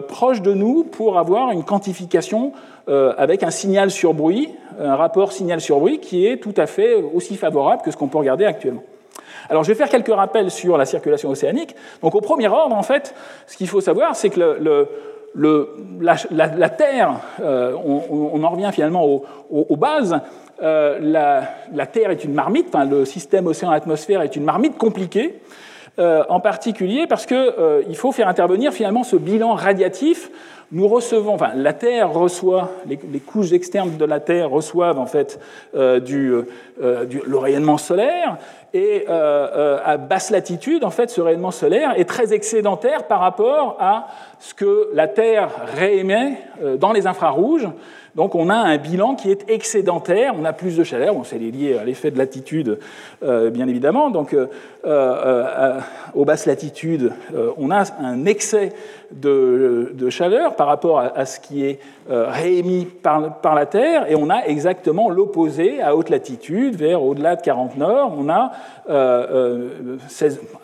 proches 0.08 0.42
de 0.42 0.52
nous 0.52 0.84
pour 0.84 1.18
avoir 1.18 1.50
une 1.50 1.64
quantification 1.64 2.52
avec 2.88 3.42
un 3.42 3.50
signal 3.50 3.90
sur 3.90 4.14
bruit, 4.14 4.48
un 4.78 4.94
rapport 4.94 5.32
signal 5.32 5.60
sur 5.60 5.80
bruit 5.80 5.98
qui 5.98 6.26
est 6.26 6.36
tout 6.36 6.54
à 6.56 6.66
fait 6.66 6.94
aussi 6.94 7.36
favorable 7.36 7.82
que 7.82 7.90
ce 7.90 7.96
qu'on 7.96 8.08
peut 8.08 8.18
regarder 8.18 8.44
actuellement. 8.44 8.84
Alors 9.48 9.64
je 9.64 9.68
vais 9.68 9.74
faire 9.74 9.88
quelques 9.88 10.14
rappels 10.14 10.50
sur 10.50 10.76
la 10.76 10.84
circulation 10.84 11.30
océanique. 11.30 11.74
Donc 12.02 12.14
au 12.14 12.20
premier 12.20 12.48
ordre, 12.48 12.76
en 12.76 12.82
fait, 12.82 13.14
ce 13.46 13.56
qu'il 13.56 13.68
faut 13.68 13.80
savoir, 13.80 14.16
c'est 14.16 14.30
que 14.30 14.40
la, 16.00 16.68
Terre, 16.70 17.14
euh, 17.40 17.74
on, 17.74 18.42
en 18.42 18.48
revient 18.48 18.70
finalement 18.72 19.04
aux, 19.50 19.76
bases, 19.76 20.18
euh, 20.62 20.98
la, 21.00 21.86
Terre 21.86 22.10
est 22.10 22.24
une 22.24 22.34
marmite, 22.34 22.68
enfin, 22.68 22.84
le 22.84 23.04
système 23.04 23.46
océan-atmosphère 23.46 24.22
est 24.22 24.36
une 24.36 24.44
marmite 24.44 24.78
compliquée, 24.78 25.40
euh, 25.98 26.24
en 26.28 26.40
particulier 26.40 27.06
parce 27.08 27.24
qu'il 27.24 27.96
faut 27.96 28.12
faire 28.12 28.28
intervenir 28.28 28.72
finalement 28.72 29.02
ce 29.02 29.16
bilan 29.16 29.54
radiatif 29.54 30.30
nous 30.72 30.88
recevons, 30.88 31.34
enfin, 31.34 31.52
la 31.54 31.72
Terre 31.72 32.12
reçoit, 32.12 32.70
les, 32.86 33.20
couches 33.20 33.52
externes 33.52 33.96
de 33.96 34.04
la 34.04 34.18
Terre 34.18 34.50
reçoivent 34.50 34.98
en 34.98 35.06
fait 35.06 35.38
euh, 35.76 36.00
du, 36.00 36.34
euh, 36.82 37.04
du, 37.04 37.22
le 37.24 37.38
rayonnement 37.38 37.78
solaire, 37.78 38.36
et 38.74 39.04
euh, 39.08 39.78
à 39.84 39.96
basse 39.96 40.30
latitude, 40.30 40.84
en 40.84 40.90
fait, 40.90 41.08
ce 41.08 41.20
rayonnement 41.20 41.52
solaire 41.52 41.94
est 41.96 42.04
très 42.04 42.34
excédentaire 42.34 43.04
par 43.04 43.20
rapport 43.20 43.76
à 43.78 44.08
ce 44.40 44.54
que 44.54 44.90
la 44.92 45.06
Terre 45.06 45.50
réémet 45.76 46.38
dans 46.78 46.92
les 46.92 47.06
infrarouges. 47.06 47.68
Donc 48.16 48.34
on 48.34 48.48
a 48.48 48.54
un 48.54 48.78
bilan 48.78 49.14
qui 49.14 49.30
est 49.30 49.48
excédentaire, 49.50 50.34
on 50.40 50.46
a 50.46 50.54
plus 50.54 50.74
de 50.78 50.84
chaleur, 50.84 51.14
bon, 51.14 51.22
c'est 51.22 51.38
lié 51.38 51.76
à 51.76 51.84
l'effet 51.84 52.10
de 52.10 52.16
latitude 52.16 52.78
euh, 53.22 53.50
bien 53.50 53.68
évidemment, 53.68 54.08
donc 54.08 54.32
euh, 54.32 54.46
euh, 54.86 55.80
aux 56.14 56.24
basses 56.24 56.46
latitudes 56.46 57.12
on 57.58 57.70
a 57.70 57.84
un 58.00 58.24
excès 58.24 58.72
de, 59.12 59.92
chaleur 60.08 60.56
par 60.56 60.66
rapport 60.66 61.00
à, 61.00 61.26
ce 61.26 61.40
qui 61.40 61.64
est 61.64 61.78
réémis 62.08 62.86
par, 62.86 63.54
la 63.54 63.66
Terre, 63.66 64.10
et 64.10 64.14
on 64.16 64.30
a 64.30 64.46
exactement 64.46 65.10
l'opposé 65.10 65.82
à 65.82 65.94
haute 65.94 66.08
latitude, 66.08 66.76
vers 66.76 67.02
au-delà 67.02 67.36
de 67.36 67.42
40 67.42 67.76
nord, 67.76 68.14
on 68.16 68.30
a, 68.30 68.52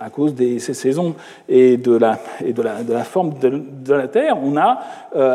à 0.00 0.10
cause 0.10 0.34
des 0.34 0.58
ces 0.58 0.74
saisons 0.74 1.14
et 1.48 1.76
de 1.76 1.96
la, 1.96 2.16
forme 3.04 3.34
de 3.40 3.94
la 3.94 4.08
Terre, 4.08 4.38
on 4.42 4.56
a 4.56 4.78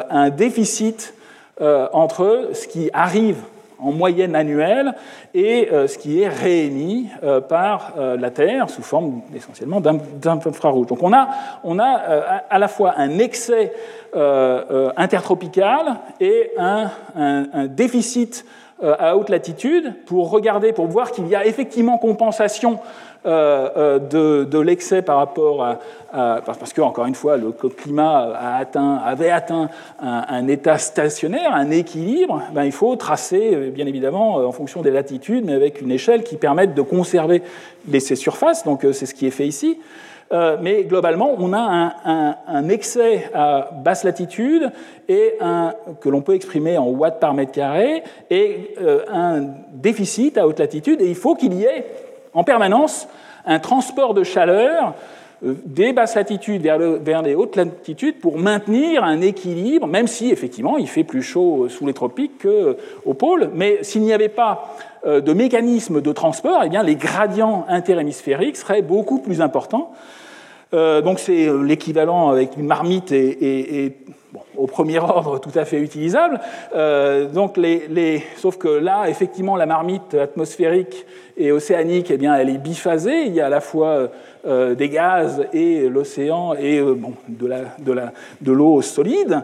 un 0.10 0.30
déficit 0.32 1.14
euh, 1.60 1.88
entre 1.92 2.50
ce 2.54 2.68
qui 2.68 2.92
arrive 2.94 3.38
en 3.80 3.92
moyenne 3.92 4.36
annuelle 4.36 4.94
et 5.34 5.70
euh, 5.72 5.88
ce 5.88 5.98
qui 5.98 6.22
est 6.22 6.28
réémis 6.28 7.08
euh, 7.24 7.42
par 7.42 7.94
la 7.98 8.30
Terre 8.30 8.70
sous 8.70 8.84
forme 8.84 9.22
essentiellement 9.36 9.82
d'infrarouge. 9.82 10.86
Donc 10.86 11.02
on 11.02 11.14
a, 11.14 11.30
on 11.64 11.80
a 11.80 11.86
à 12.50 12.60
la 12.60 12.68
fois 12.68 12.94
un 12.98 13.18
excès 13.18 13.74
intertropical 14.96 15.98
et 16.20 16.52
un, 16.60 16.92
un 17.16 17.66
déficit 17.66 18.46
à 18.82 19.18
haute 19.18 19.30
latitude 19.30 19.94
pour 20.06 20.30
regarder, 20.30 20.74
pour 20.74 20.86
voir 20.86 21.12
qu'il 21.12 21.28
y 21.28 21.36
a 21.36 21.48
effectivement 21.48 21.98
compensation 21.98 22.80
de, 23.26 24.44
de 24.44 24.60
l'excès 24.60 25.02
par 25.02 25.18
rapport 25.18 25.64
à, 25.64 25.80
parce 26.46 26.74
que 26.74 26.82
encore 26.82 27.06
une 27.06 27.16
fois 27.16 27.38
le 27.38 27.52
climat 27.52 28.34
a 28.34 28.58
atteint, 28.58 28.96
avait 29.06 29.30
atteint 29.30 29.70
un, 30.00 30.48
état 30.48 30.78
stationnaire, 30.78 31.54
un 31.54 31.70
équilibre, 31.70 32.42
ben, 32.54 32.64
il 32.64 32.72
faut 32.72 32.96
tracer 32.96 33.52
euh, 33.54 33.70
bien 33.70 33.86
évidemment 33.86 34.36
en 34.36 34.52
fonction 34.52 34.82
des 34.82 34.92
latitudes, 34.92 35.46
mais 35.46 35.54
avec 35.54 35.82
une 35.82 35.92
échelle 35.92 36.24
qui 36.24 36.38
permette 36.38 36.74
de 36.74 36.82
conserver 36.82 37.42
ces 38.00 38.16
surfaces. 38.16 38.64
Donc 38.64 38.86
c'est 38.94 39.06
ce 39.06 39.14
qui 39.14 39.28
est 39.28 39.32
fait 39.32 39.48
ici. 39.48 39.80
mais 40.62 40.84
globalement, 40.84 41.36
on 41.38 41.54
a 41.54 42.36
un, 42.48 42.70
excès 42.70 43.30
à 43.34 43.70
basse 43.84 44.04
latitude 44.04 44.72
et 45.08 45.38
que 46.02 46.10
l'on 46.10 46.22
peut 46.22 46.36
exprimer 46.36 46.78
en 46.78 46.88
watts 46.88 47.20
par 47.20 47.34
mètre 47.34 47.54
carré 47.54 48.04
et 48.30 48.76
un 49.12 49.46
déficit 49.72 50.38
à 50.38 50.48
haute 50.48 50.60
latitude. 50.60 51.02
Et 51.02 51.08
il 51.10 51.16
faut 51.16 51.36
qu'il 51.36 51.54
y 51.54 51.64
ait 51.64 51.86
en 52.38 52.44
permanence 52.44 53.08
un 53.48 53.58
transport 53.60 54.14
de 54.14 54.24
chaleur 54.24 54.94
euh, 55.44 55.56
des 55.66 55.92
basses 55.92 56.16
latitudes 56.16 56.62
vers, 56.62 57.22
les 57.24 57.34
hautes 57.34 57.56
latitudes 57.56 58.20
pour 58.20 58.38
maintenir 58.38 59.04
un 59.04 59.22
équilibre, 59.22 59.88
même 59.88 60.06
si 60.06 60.30
effectivement 60.30 60.78
il 60.78 60.88
fait 60.88 61.04
plus 61.04 61.24
chaud 61.24 61.68
sous 61.68 61.88
les 61.88 61.94
tropiques 61.94 62.44
qu'au 62.44 63.14
pôle. 63.16 63.50
Mais 63.56 63.84
s'il 63.84 64.04
n'y 64.04 64.14
avait 64.14 64.30
pas 64.30 64.76
euh, 65.08 65.20
de 65.20 65.34
mécanisme 65.34 66.00
de 66.00 66.12
transport, 66.12 66.62
eh 66.64 66.70
bien, 66.70 66.84
les 66.84 66.96
gradients 66.96 67.66
interhémisphériques 67.70 68.58
seraient 68.58 68.84
beaucoup 68.84 69.18
plus 69.18 69.42
importants. 69.42 69.92
Euh, 70.74 71.02
donc 71.02 71.20
c'est 71.20 71.48
l'équivalent 71.64 72.30
avec 72.30 72.58
une 72.58 72.68
marmite 72.68 73.12
et, 73.12 73.94
au 74.56 74.68
premier 74.68 75.00
ordre 75.00 75.40
tout 75.40 75.52
à 75.56 75.66
fait 75.66 75.80
utilisable. 75.80 76.40
donc 77.34 77.58
les, 77.58 78.24
sauf 78.38 78.58
que 78.58 78.68
là, 78.68 79.08
effectivement, 79.08 79.56
la 79.56 79.66
marmite 79.66 80.16
atmosphérique 80.16 81.06
et 81.38 81.52
océanique, 81.52 82.10
eh 82.10 82.18
bien, 82.18 82.36
elle 82.36 82.50
est 82.50 82.58
biphasée. 82.58 83.26
Il 83.26 83.34
y 83.34 83.42
a 83.42 83.46
à 83.46 83.50
la 83.50 83.62
fois 83.62 84.10
euh, 84.48 84.76
des 84.76 84.88
gaz 84.88 85.46
et 85.52 85.90
l'océan 85.90 86.54
et 86.54 86.80
euh, 86.80 86.94
bon, 86.94 87.14
de 87.28 87.48
l'eau 87.48 87.56
de 87.80 87.92
la, 87.92 88.14
de 88.40 88.82
solide. 88.82 89.42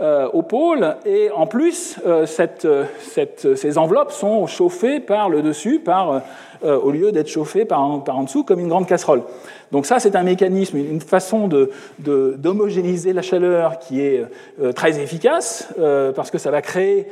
Euh, 0.00 0.28
au 0.32 0.42
pôle, 0.42 0.96
et 1.06 1.30
en 1.30 1.46
plus, 1.46 1.98
ces 2.34 3.78
enveloppes 3.78 4.10
sont 4.10 4.46
chauffées 4.46 4.98
par 4.98 5.28
le 5.28 5.42
dessus, 5.42 5.78
par, 5.78 6.22
au 6.64 6.90
lieu 6.90 7.12
d'être 7.12 7.28
chauffées 7.28 7.64
par, 7.64 8.02
par 8.02 8.18
en 8.18 8.24
dessous, 8.24 8.42
comme 8.42 8.58
une 8.58 8.68
grande 8.68 8.88
casserole. 8.88 9.22
Donc 9.72 9.86
ça, 9.86 9.98
c'est 9.98 10.14
un 10.16 10.22
mécanisme, 10.22 10.76
une 10.76 11.00
façon 11.00 11.48
d'homogénéiser 11.98 13.10
de, 13.10 13.16
la 13.16 13.22
chaleur 13.22 13.78
qui 13.78 14.02
est 14.02 14.22
euh, 14.60 14.72
très 14.72 15.00
efficace, 15.00 15.68
euh, 15.78 16.12
parce 16.12 16.30
que 16.30 16.36
ça 16.36 16.50
va 16.50 16.60
créer... 16.60 17.08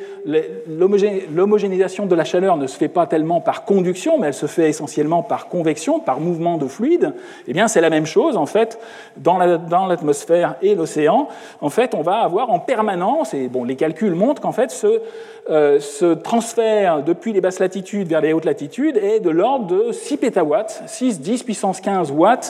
L'homogénéisation 0.69 2.05
de 2.05 2.15
la 2.15 2.25
chaleur 2.25 2.59
ne 2.59 2.67
se 2.67 2.77
fait 2.77 2.89
pas 2.89 3.07
tellement 3.07 3.41
par 3.41 3.65
conduction, 3.65 4.19
mais 4.19 4.29
elle 4.29 4.35
se 4.35 4.45
fait 4.45 4.69
essentiellement 4.69 5.23
par 5.23 5.49
convection, 5.49 6.01
par 6.01 6.21
mouvement 6.21 6.59
de 6.59 6.67
fluide. 6.67 7.15
Eh 7.49 7.55
bien, 7.55 7.67
c'est 7.67 7.81
la 7.81 7.89
même 7.89 8.07
chose, 8.07 8.37
en 8.37 8.47
fait, 8.47 8.79
dans 9.17 9.39
l'atmosphère 9.39 10.57
et 10.61 10.75
l'océan. 10.75 11.29
En 11.63 11.71
fait, 11.71 11.95
on 11.95 12.03
va 12.03 12.19
avoir 12.19 12.51
en 12.51 12.59
permanence, 12.59 13.33
et 13.33 13.49
bon, 13.49 13.65
les 13.65 13.77
calculs 13.77 14.15
montrent 14.15 14.43
qu'en 14.43 14.53
fait, 14.53 14.71
ce, 14.71 15.01
euh, 15.49 15.81
ce 15.81 16.15
transfert 16.15 17.03
depuis 17.03 17.33
les 17.33 17.41
basses 17.41 17.59
latitudes 17.59 18.07
vers 18.07 18.21
les 18.21 18.33
hautes 18.33 18.45
latitudes 18.45 18.97
est 18.99 19.21
de 19.21 19.31
l'ordre 19.31 19.67
de 19.67 19.91
6 19.91 20.19
pétawatts, 20.19 20.83
6, 20.87 21.21
10 21.21 21.43
puissance 21.43 21.81
15 21.81 22.13
watts 22.13 22.50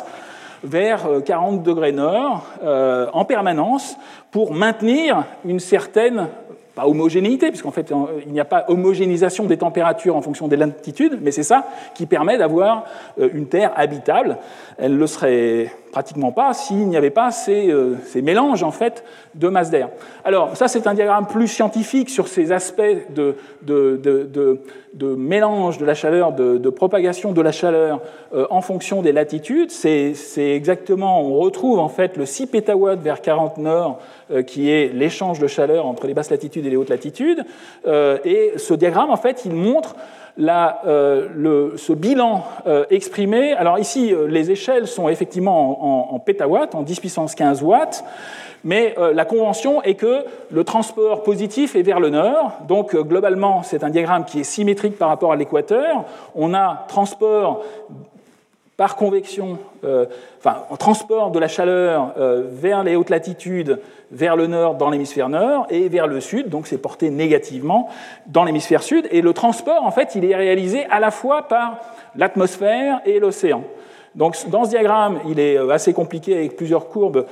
vers 0.63 1.07
40 1.25 1.61
euh, 1.61 1.63
degrés 1.63 1.93
nord 1.93 2.47
euh, 2.63 3.07
en 3.13 3.25
permanence 3.25 3.97
pour 4.31 4.53
maintenir 4.53 5.25
une 5.45 5.61
certaine 5.61 6.29
pas 6.75 6.87
homogénéité, 6.87 7.49
puisqu'en 7.49 7.73
fait 7.73 7.93
il 8.25 8.33
n'y 8.33 8.41
a 8.41 8.45
pas 8.45 8.65
homogénéisation 8.69 9.47
des 9.47 9.57
températures 9.57 10.17
en 10.17 10.23
fonction 10.23 10.47
des 10.47 10.57
latitudes, 10.57 11.19
mais 11.21 11.33
c'est 11.33 11.43
ça 11.43 11.67
qui 11.95 12.07
permet 12.07 12.39
d'avoir 12.39 12.85
euh, 13.19 13.29
une 13.33 13.47
Terre 13.47 13.73
habitable. 13.77 14.39
Elle 14.79 14.97
le 14.97 15.07
serait 15.07 15.73
pratiquement 15.91 16.33
pas 16.33 16.55
s'il 16.55 16.89
n'y 16.89 16.97
avait 16.97 17.11
pas 17.11 17.31
ces, 17.31 17.75
ces, 18.05 18.23
mélanges 18.23 18.63
en 18.63 18.71
fait 18.71 19.05
de 19.35 19.49
masse 19.49 19.71
d'air. 19.71 19.89
Alors 20.25 20.57
ça 20.57 20.69
c'est 20.69 20.87
un 20.87 20.95
diagramme 20.95 21.27
plus 21.27 21.49
scientifique 21.49 22.11
sur 22.11 22.29
ces 22.29 22.53
aspects 22.53 22.83
de, 23.15 23.37
de, 23.63 24.01
de, 24.03 24.61
de 24.95 25.15
mélange 25.15 25.79
de 25.79 25.85
la 25.85 25.95
chaleur, 25.95 26.33
de, 26.33 26.71
propagation 26.71 27.33
de 27.33 27.41
la 27.41 27.53
chaleur 27.53 28.01
en 28.33 28.61
fonction 28.61 29.03
des 29.03 29.13
latitudes. 29.13 29.71
C'est 29.71 30.15
exactement, 30.37 31.23
on 31.23 31.39
retrouve 31.39 31.79
en 31.79 31.89
fait 31.89 32.17
le 32.17 32.27
6 32.27 32.47
pétawatts 32.47 33.01
vers 33.01 33.21
40 33.21 33.59
nord 33.59 33.99
qui 34.47 34.71
est 34.71 34.93
l'échange 34.93 35.39
de 35.39 35.47
chaleur 35.47 35.87
entre 35.87 36.07
les 36.07 36.15
basses 36.15 36.31
latitudes 36.31 36.67
et 36.67 36.71
les 36.71 36.77
hautes 36.77 36.91
latitudes. 36.91 37.45
et 37.87 38.53
ce 38.57 38.75
diagramme 38.75 39.11
en 39.11 39.17
fait 39.17 39.45
il 39.45 39.53
montre 39.53 39.95
euh, 40.49 41.77
ce 41.77 41.93
bilan 41.93 42.45
euh, 42.67 42.85
exprimé, 42.91 43.53
alors 43.53 43.79
ici, 43.79 44.13
euh, 44.13 44.27
les 44.27 44.51
échelles 44.51 44.87
sont 44.87 45.09
effectivement 45.09 46.15
en, 46.15 46.19
pétawatts, 46.19 46.75
en 46.75 46.83
10 46.83 47.01
puissance 47.01 47.35
15 47.35 47.63
watts, 47.63 48.05
mais 48.63 48.95
la 49.15 49.25
convention 49.25 49.83
est 49.83 49.95
que 49.95 50.23
le 50.51 50.65
transport 50.65 51.23
positif 51.23 51.77
est 51.77 51.83
vers 51.83 51.99
le 51.99 52.11
nord, 52.11 52.53
donc 52.69 52.95
globalement, 52.95 53.63
c'est 53.63 53.85
un 53.85 53.89
diagramme 53.89 54.27
qui 54.27 54.41
est 54.41 54.45
symétrique 54.45 54.99
par 54.99 55.09
rapport 55.09 55.33
à 55.33 55.37
l'équateur. 55.37 56.05
On 56.35 56.53
a 56.53 56.85
transport 56.87 57.65
par 58.77 58.97
convection, 58.97 59.59
enfin, 60.41 60.65
transport 60.79 61.31
de 61.31 61.39
la 61.39 61.49
chaleur 61.49 62.15
euh, 62.19 62.45
vers 62.51 62.83
les 62.83 62.97
hautes 62.97 63.11
latitudes, 63.11 63.81
vers 64.11 64.37
le 64.37 64.47
nord 64.47 64.75
dans 64.75 64.91
l'hémisphère 64.91 65.29
nord, 65.29 65.67
et 65.71 65.89
vers 65.89 66.07
le 66.07 66.21
sud, 66.21 66.49
donc 66.49 66.67
c'est 66.67 66.79
porté 66.79 67.11
négativement 67.11 67.89
dans 68.27 68.45
l'hémisphère 68.45 68.83
sud. 68.83 69.07
Et 69.11 69.21
le 69.21 69.33
transport, 69.33 69.85
en 69.85 69.91
fait, 69.91 70.15
il 70.15 70.25
est 70.25 70.35
réalisé 70.35 70.85
à 70.87 70.99
la 70.99 71.11
fois 71.11 71.47
par 71.47 71.79
l'atmosphère 72.17 73.01
et 73.05 73.21
l'océan. 73.21 73.63
Donc, 74.15 74.37
dans 74.51 74.65
ce 74.65 74.71
diagramme, 74.71 75.21
il 75.29 75.39
est 75.39 75.57
euh, 75.57 75.71
assez 75.71 75.93
compliqué 75.93 76.35
avec 76.35 76.57
plusieurs 76.57 76.89
courbes 76.89 77.27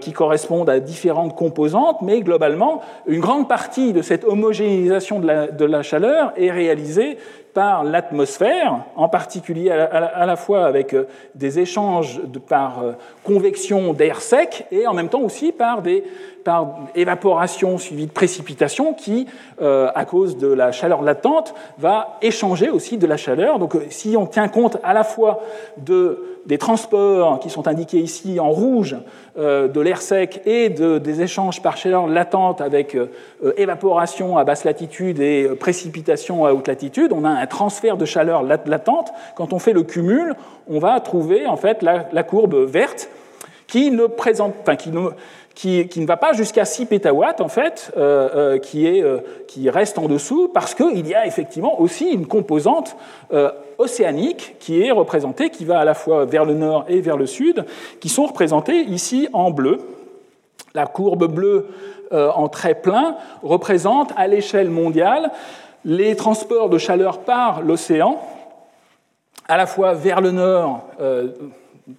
qui 0.00 0.12
correspondent 0.12 0.68
à 0.68 0.80
différentes 0.80 1.34
composantes, 1.34 2.02
mais 2.02 2.20
globalement, 2.20 2.80
une 3.06 3.20
grande 3.20 3.48
partie 3.48 3.92
de 3.92 4.02
cette 4.02 4.24
homogénéisation 4.24 5.20
de 5.20 5.64
la, 5.64 5.82
chaleur 5.82 6.32
est 6.36 6.50
réalisée 6.50 7.16
par 7.54 7.84
l'atmosphère, 7.84 8.84
en 8.96 9.08
particulier 9.08 9.70
à 9.70 10.26
la, 10.26 10.36
fois 10.36 10.66
avec 10.66 10.94
euh, 10.94 11.06
des 11.34 11.58
échanges 11.58 12.20
par 12.48 12.82
euh, 12.82 12.92
convection 13.24 13.92
d'air 13.92 14.20
sec 14.20 14.66
et 14.70 14.86
en 14.86 14.94
même 14.94 15.08
temps 15.08 15.22
aussi 15.22 15.52
par 15.52 15.82
des 15.82 16.04
par 16.44 16.76
évaporation 16.94 17.78
suivie 17.78 18.06
de 18.06 18.12
précipitation 18.12 18.94
qui, 18.94 19.26
euh, 19.60 19.90
à 19.94 20.04
cause 20.04 20.36
de 20.36 20.48
la 20.48 20.72
chaleur 20.72 21.02
latente, 21.02 21.54
va 21.78 22.18
échanger 22.22 22.70
aussi 22.70 22.98
de 22.98 23.06
la 23.06 23.16
chaleur. 23.16 23.58
Donc 23.58 23.76
si 23.90 24.16
on 24.16 24.26
tient 24.26 24.48
compte 24.48 24.78
à 24.82 24.94
la 24.94 25.04
fois 25.04 25.40
de, 25.78 26.40
des 26.46 26.58
transports 26.58 27.40
qui 27.40 27.50
sont 27.50 27.68
indiqués 27.68 27.98
ici 27.98 28.40
en 28.40 28.50
rouge, 28.50 28.96
de 29.36 29.80
l'air 29.80 30.02
sec 30.02 30.42
et 30.44 30.68
de, 30.68 30.98
des 30.98 31.22
échanges 31.22 31.62
par 31.62 31.76
chaleur 31.76 32.06
latente 32.06 32.60
avec 32.60 32.96
évaporation 33.56 34.36
à 34.36 34.44
basse 34.44 34.64
latitude 34.64 35.20
et 35.20 35.48
précipitation 35.58 36.44
à 36.44 36.52
haute 36.52 36.68
latitude, 36.68 37.12
on 37.12 37.24
a 37.24 37.30
un 37.30 37.46
transfert 37.46 37.96
de 37.96 38.04
chaleur 38.04 38.42
latente, 38.42 39.12
quand 39.36 39.52
on 39.52 39.58
fait 39.58 39.72
le 39.72 39.82
cumul, 39.82 40.34
on 40.68 40.78
va 40.78 40.98
trouver 41.00 41.46
en 41.46 41.56
fait 41.56 41.82
la, 41.82 42.22
courbe 42.22 42.54
verte 42.54 43.10
qui 43.66 43.90
ne 43.90 44.06
présente, 44.06 44.54
enfin, 44.62 44.76
qui 44.76 44.90
qui, 45.54 45.88
ne 45.96 46.06
va 46.06 46.16
pas 46.16 46.32
jusqu'à 46.32 46.64
6 46.64 46.86
pétawatts, 46.86 47.40
en 47.40 47.48
fait, 47.48 47.92
euh, 47.96 48.28
euh, 48.34 48.58
qui, 48.58 48.86
est, 48.86 49.02
euh, 49.02 49.18
qui, 49.46 49.68
reste 49.68 49.98
en 49.98 50.06
dessous, 50.06 50.48
parce 50.52 50.74
qu'il 50.74 51.06
y 51.06 51.14
a 51.14 51.26
effectivement 51.26 51.80
aussi 51.80 52.10
une 52.10 52.26
composante 52.26 52.96
océanique 53.78 54.56
qui 54.58 54.82
est 54.82 54.90
représentée, 54.90 55.50
qui 55.50 55.64
va 55.64 55.80
à 55.80 55.84
la 55.84 55.94
fois 55.94 56.24
vers 56.24 56.44
le 56.44 56.54
nord 56.54 56.84
et 56.88 57.00
vers 57.00 57.16
le 57.16 57.26
sud, 57.26 57.64
qui 58.00 58.08
sont 58.08 58.26
représentées 58.26 58.80
ici 58.80 59.28
en 59.32 59.50
bleu. 59.50 59.78
La 60.74 60.86
courbe 60.86 61.26
bleue 61.26 61.68
en 62.12 62.48
trait 62.48 62.74
plein 62.74 63.16
représente 63.42 64.12
à 64.16 64.26
l'échelle 64.26 64.70
mondiale 64.70 65.30
les 65.84 66.16
transports 66.16 66.68
de 66.68 66.76
chaleur 66.76 67.20
par 67.20 67.62
l'océan, 67.62 68.20
à 69.48 69.56
la 69.56 69.66
fois 69.66 69.94
vers 69.94 70.20
le 70.20 70.32
nord 70.32 70.84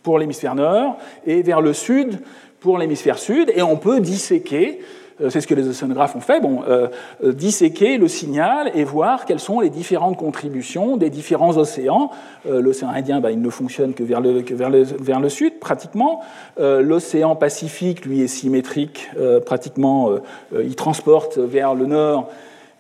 pour 0.04 0.20
l'hémisphère 0.20 0.56
nord 0.56 0.98
et 1.26 1.42
vers 1.42 1.62
le 1.62 1.74
sud 1.74 2.20
pour 2.62 2.78
l'hémisphère 2.78 3.19
sud, 3.19 3.52
et 3.54 3.62
on 3.62 3.76
peut 3.76 4.00
disséquer, 4.00 4.80
euh, 5.19 5.30
c'est 5.30 5.41
ce 5.41 5.47
que 5.47 5.56
les 5.56 5.67
océanographes 5.67 6.15
ont 6.15 6.21
fait, 6.21 6.39
bon, 6.39 6.62
euh, 6.67 6.88
disséquer 7.24 7.97
le 7.97 8.08
signal 8.08 8.71
et 8.76 8.84
voir 8.84 9.26
quelles 9.26 9.39
sont 9.39 9.60
les 9.60 9.69
différentes 9.69 10.15
contributions 10.15 10.95
des 10.95 11.10
différents 11.10 11.58
océans. 11.58 12.12
L'océan 12.45 12.89
Indien, 12.89 13.19
bah, 13.19 13.32
il 13.32 13.41
ne 13.41 13.50
fonctionne 13.50 13.93
que 13.93 14.04
vers 14.04 14.21
le, 14.21 14.41
vers 14.41 14.69
le, 14.69 14.84
vers 14.84 15.19
le 15.19 15.30
sud, 15.30 15.60
pratiquement. 15.60 16.21
L'océan 16.58 17.36
Pacifique, 17.36 18.06
lui, 18.06 18.21
est 18.21 18.28
symétrique, 18.28 19.10
pratiquement, 19.45 20.12
il 20.54 20.76
transporte 20.76 21.38
vers 21.38 21.76
le 21.76 21.86
nord 21.86 22.30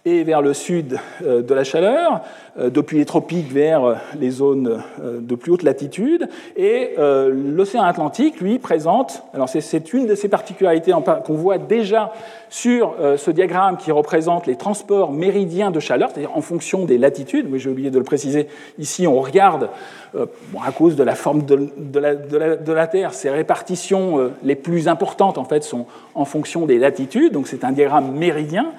et 0.03 0.23
vers 0.23 0.41
le 0.41 0.53
sud 0.53 0.97
euh, 1.23 1.41
de 1.41 1.53
la 1.53 1.63
chaleur, 1.63 2.21
euh, 2.57 2.69
depuis 2.69 2.97
les 2.97 3.05
tropiques 3.05 3.51
vers 3.51 3.83
euh, 3.83 3.95
les 4.19 4.31
zones 4.31 4.81
de 4.99 5.35
plus 5.35 5.51
haute 5.51 5.63
latitude. 5.63 6.27
Et 6.55 6.95
l'océan 6.97 7.83
Atlantique, 7.83 8.39
lui, 8.39 8.59
présente, 8.59 9.23
alors 9.33 9.49
c'est 9.49 9.93
une 9.93 10.07
de 10.07 10.15
ces 10.15 10.27
particularités 10.27 10.93
qu'on 11.25 11.35
voit 11.35 11.57
déjà 11.57 12.11
sur 12.49 12.95
ce 13.17 13.31
diagramme 13.31 13.77
qui 13.77 13.91
représente 13.91 14.47
les 14.47 14.55
transports 14.55 15.11
méridiens 15.11 15.71
de 15.71 15.79
chaleur, 15.79 16.09
c'est-à-dire 16.11 16.35
en 16.35 16.41
fonction 16.41 16.85
des 16.85 16.97
latitudes. 16.97 17.47
Oui, 17.49 17.59
j'ai 17.59 17.69
oublié 17.69 17.89
de 17.89 17.97
le 17.97 18.03
préciser. 18.03 18.47
Ici, 18.77 19.07
on 19.07 19.19
regarde, 19.19 19.69
à 20.15 20.71
cause 20.71 20.95
de 20.95 21.03
la 21.03 21.15
forme 21.15 21.45
de, 21.45 21.69
la, 21.99 22.15
de, 22.15 22.71
la, 22.71 22.87
Terre, 22.87 23.13
ces 23.13 23.29
répartitions 23.29 24.31
les 24.43 24.55
plus 24.55 24.87
importantes, 24.87 25.37
en 25.37 25.45
fait, 25.45 25.63
sont 25.63 25.85
en 26.15 26.25
fonction 26.25 26.65
des 26.65 26.77
latitudes. 26.77 27.33
Donc, 27.33 27.47
c'est 27.47 27.63
un 27.63 27.71
diagramme 27.71 28.11
méridien. 28.11 28.71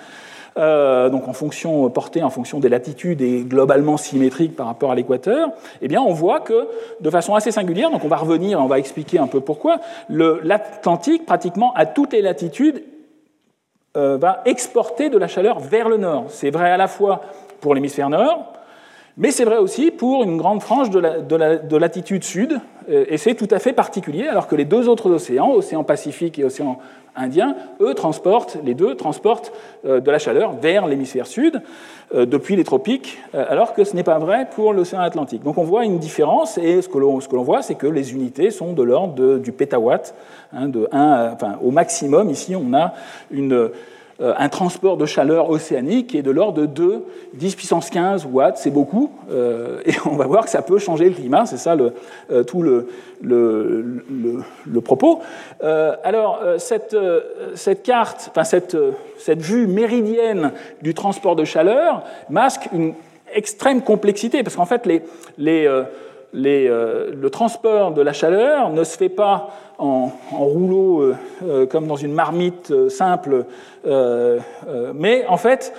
Euh, 0.59 1.09
donc 1.09 1.29
en 1.29 1.33
fonction 1.33 1.89
portée 1.89 2.23
en 2.23 2.29
fonction 2.29 2.61
des 2.61 2.69
latitudes 2.69 3.23
et 3.23 3.43
globalement 3.43 3.97
symétrique 3.97 4.55
par 4.55 4.67
rapport 4.67 4.91
à 4.91 4.95
l'équateur, 4.95 5.49
eh 5.81 5.89
bien 5.89 6.03
on 6.03 6.13
voit 6.13 6.41
que 6.41 6.69
de 7.01 7.11
façon 7.11 7.35
assez 7.35 7.51
singulière, 7.51 7.91
donc 7.91 8.05
on 8.05 8.09
va 8.09 8.17
revenir, 8.17 8.61
on 8.61 8.67
va 8.67 8.79
expliquer 8.79 9.19
un 9.19 9.29
peu 9.29 9.41
pourquoi, 9.41 9.79
l'Atlantique 10.11 11.25
pratiquement 11.25 11.73
à 11.75 11.87
toutes 11.87 12.13
les 12.13 12.21
latitudes 12.21 12.83
euh, 13.97 14.19
va 14.19 14.43
exporter 14.45 15.09
de 15.09 15.17
la 15.17 15.27
chaleur 15.27 15.59
vers 15.59 15.89
le 15.89 15.97
nord. 15.97 16.25
C'est 16.29 16.51
vrai 16.51 16.71
à 16.71 16.77
la 16.77 16.89
fois 16.89 17.23
pour 17.61 17.75
l'hémisphère 17.75 18.11
nord, 18.11 18.53
mais 19.17 19.31
c'est 19.31 19.45
vrai 19.45 19.59
aussi 19.59 19.91
pour 19.91 20.25
une 20.25 20.37
grande 20.37 20.63
frange 20.63 20.91
de, 20.91 20.99
la, 20.99 21.57
de, 21.59 21.77
latitude 21.77 22.25
sud, 22.25 22.59
euh, 22.91 23.05
et 23.09 23.19
c'est 23.19 23.35
tout 23.35 23.49
à 23.51 23.59
fait 23.59 23.73
particulier, 23.73 24.27
alors 24.27 24.49
que 24.49 24.57
les 24.57 24.65
deux 24.65 24.89
autres 24.89 25.11
océans, 25.11 25.51
océan 25.53 25.85
Pacifique 25.85 26.39
et 26.39 26.45
océan 26.45 26.79
Indien, 27.15 27.57
eux 27.81 27.93
transportent, 27.93 28.57
les 28.65 28.73
deux 28.73 28.95
transportent 28.95 29.53
euh, 29.85 30.01
de 30.01 30.11
la 30.11 30.19
chaleur 30.19 30.53
vers 30.53 30.87
l'hémisphère 30.87 31.27
sud 31.27 31.61
euh, 32.15 32.25
depuis 32.25 32.57
les 32.57 32.65
tropiques, 32.65 33.19
alors 33.35 33.75
que 33.75 33.85
ce 33.85 33.95
n'est 33.95 34.03
pas 34.03 34.19
vrai 34.19 34.49
pour 34.55 34.73
l'océan 34.73 35.01
Atlantique. 35.01 35.43
Donc 35.43 35.59
on 35.59 35.65
voit 35.65 35.85
une 35.85 35.99
différence, 35.99 36.57
et 36.57 36.81
ce 36.81 36.89
que 36.89 36.99
l'on 36.99 37.43
voit, 37.43 37.61
c'est 37.61 37.75
que 37.75 37.87
les 37.87 38.15
unités 38.15 38.51
sont 38.51 38.73
de 38.73 38.83
l'ordre 38.83 39.37
du 39.37 39.53
pétawatt, 39.53 40.15
hein, 40.55 40.69
de 40.69 40.89
1, 40.91 41.33
enfin, 41.35 41.59
au 41.63 41.71
maximum, 41.71 42.31
ici 42.31 42.57
on 42.57 42.73
a 42.73 42.95
une 43.31 43.71
un 44.21 44.49
transport 44.49 44.97
de 44.97 45.07
chaleur 45.07 45.51
océanique 45.51 46.09
qui 46.09 46.19
est 46.19 46.23
de 46.23 46.31
l'ordre 46.31 46.61
de 46.61 46.67
2, 46.67 47.05
10 47.35 47.55
puissance 47.57 47.91
15 47.91 48.27
watts, 48.31 48.59
c'est 48.59 48.71
beaucoup, 48.71 49.11
euh, 49.31 49.81
et 49.85 49.95
on 50.07 50.17
va 50.17 50.27
voir 50.27 50.45
que 50.45 50.51
ça 50.51 50.63
peut 50.63 50.79
changer 50.79 51.09
le 51.09 51.15
climat, 51.15 51.47
c'est 51.47 51.57
ça 51.57 51.75
le, 51.75 51.93
euh, 52.31 52.45
tout 52.45 52.63
le, 52.63 52.89
propos. 54.85 55.21
alors, 55.61 56.41
cette, 56.59 56.97
cette 57.55 57.83
carte, 57.83 58.29
enfin 58.31 58.45
cette, 58.45 58.77
cette 59.19 59.41
vue 59.41 59.67
méridienne 59.67 60.53
du 60.83 60.95
transport 60.95 61.37
de 61.37 61.45
chaleur 61.45 62.03
masque 62.29 62.69
une 62.73 62.95
extrême 63.35 63.83
complexité, 63.83 64.43
parce 64.43 64.57
qu'en 64.57 64.67
fait, 64.67 64.87
les 64.87 65.03
euh, 66.35 67.13
le 67.15 67.31
transport 67.31 67.93
de 67.93 68.01
la 68.01 68.13
chaleur 68.13 68.71
ne 68.71 68.85
se 68.85 68.97
fait 68.97 69.11
pas 69.11 69.51
en, 69.79 70.11
rouleau 70.31 71.03
euh, 71.03 71.17
euh, 71.45 71.67
comme 71.67 71.87
dans 71.87 71.97
une 71.97 72.13
marmite 72.13 72.73
simple, 72.89 73.45
mais 73.85 75.27
en 75.27 75.37
fait, 75.37 75.75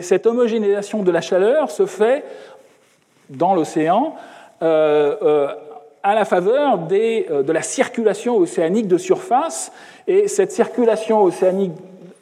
cette 0.00 0.26
homogénéisation 0.26 1.02
de 1.02 1.10
la 1.10 1.20
chaleur 1.20 1.70
se 1.70 1.86
fait 1.86 2.24
dans 3.30 3.54
l'océan 3.54 4.14
à 4.60 6.14
la 6.14 6.24
faveur 6.24 6.78
de 6.78 7.52
la 7.52 7.62
circulation 7.62 8.36
océanique 8.36 8.88
de 8.88 8.98
surface. 8.98 9.72
Et 10.06 10.28
cette 10.28 10.52
circulation 10.52 11.22
océanique, 11.22 11.72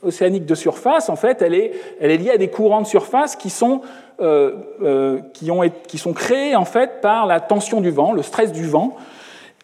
océanique 0.02 0.46
de 0.46 0.54
surface, 0.54 1.08
en 1.08 1.16
fait, 1.16 1.42
elle 1.42 1.54
est, 1.54 1.72
liée 2.00 2.30
à 2.30 2.38
des 2.38 2.48
courants 2.48 2.82
de 2.82 2.86
surface 2.86 3.36
qui 3.36 3.50
sont 3.50 3.82
euh, 4.20 4.52
euh, 4.82 5.20
qui, 5.32 5.50
ont, 5.50 5.62
qui, 5.88 5.98
sont 5.98 6.12
créés 6.12 6.54
en 6.54 6.64
fait 6.64 7.00
par 7.00 7.26
la 7.26 7.40
tension 7.40 7.80
du 7.80 7.90
vent, 7.90 8.12
le 8.12 8.22
stress 8.22 8.52
du 8.52 8.66
vent 8.66 8.96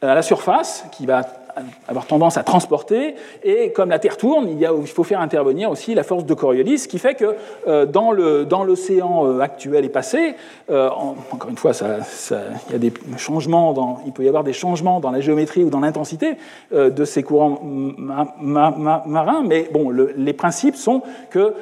à 0.02 0.14
la 0.14 0.22
surface, 0.22 0.84
qui 0.92 1.06
va 1.06 1.22
avoir 1.86 2.06
tendance 2.06 2.36
à 2.36 2.42
transporter. 2.42 3.14
Et 3.42 3.72
comme 3.72 3.90
la 3.90 3.98
Terre 3.98 4.16
tourne, 4.16 4.48
il, 4.48 4.86
faut 4.86 5.04
faire 5.04 5.20
intervenir 5.20 5.70
aussi 5.70 5.94
la 5.94 6.02
force 6.02 6.24
de 6.24 6.34
Coriolis, 6.34 6.78
ce 6.78 6.88
qui 6.88 6.98
fait 6.98 7.14
que 7.14 7.34
euh, 7.66 7.86
dans 7.86 8.12
l'océan 8.64 9.26
euh, 9.26 9.40
actuel 9.40 9.84
et 9.84 9.88
passé, 9.88 10.34
euh, 10.70 10.88
encore 11.30 11.50
une 11.50 11.56
fois, 11.56 11.72
il, 11.80 12.72
y 12.72 12.74
a 12.74 12.78
des 12.78 12.92
changements 13.16 13.72
dans, 13.72 14.00
il 14.06 14.12
peut 14.12 14.24
y 14.24 14.28
avoir 14.28 14.44
des 14.44 14.52
changements 14.52 15.00
dans 15.00 15.10
la 15.10 15.20
géométrie 15.20 15.64
ou 15.64 15.70
dans 15.70 15.80
l'intensité 15.80 16.36
de 16.72 17.04
ces 17.04 17.22
courants 17.22 17.60
marins, 18.40 19.42
mais 19.46 19.68
bon, 19.72 19.90
le, 19.90 20.12
les 20.16 20.32
principes 20.32 20.76
sont 20.76 21.02
que 21.30 21.54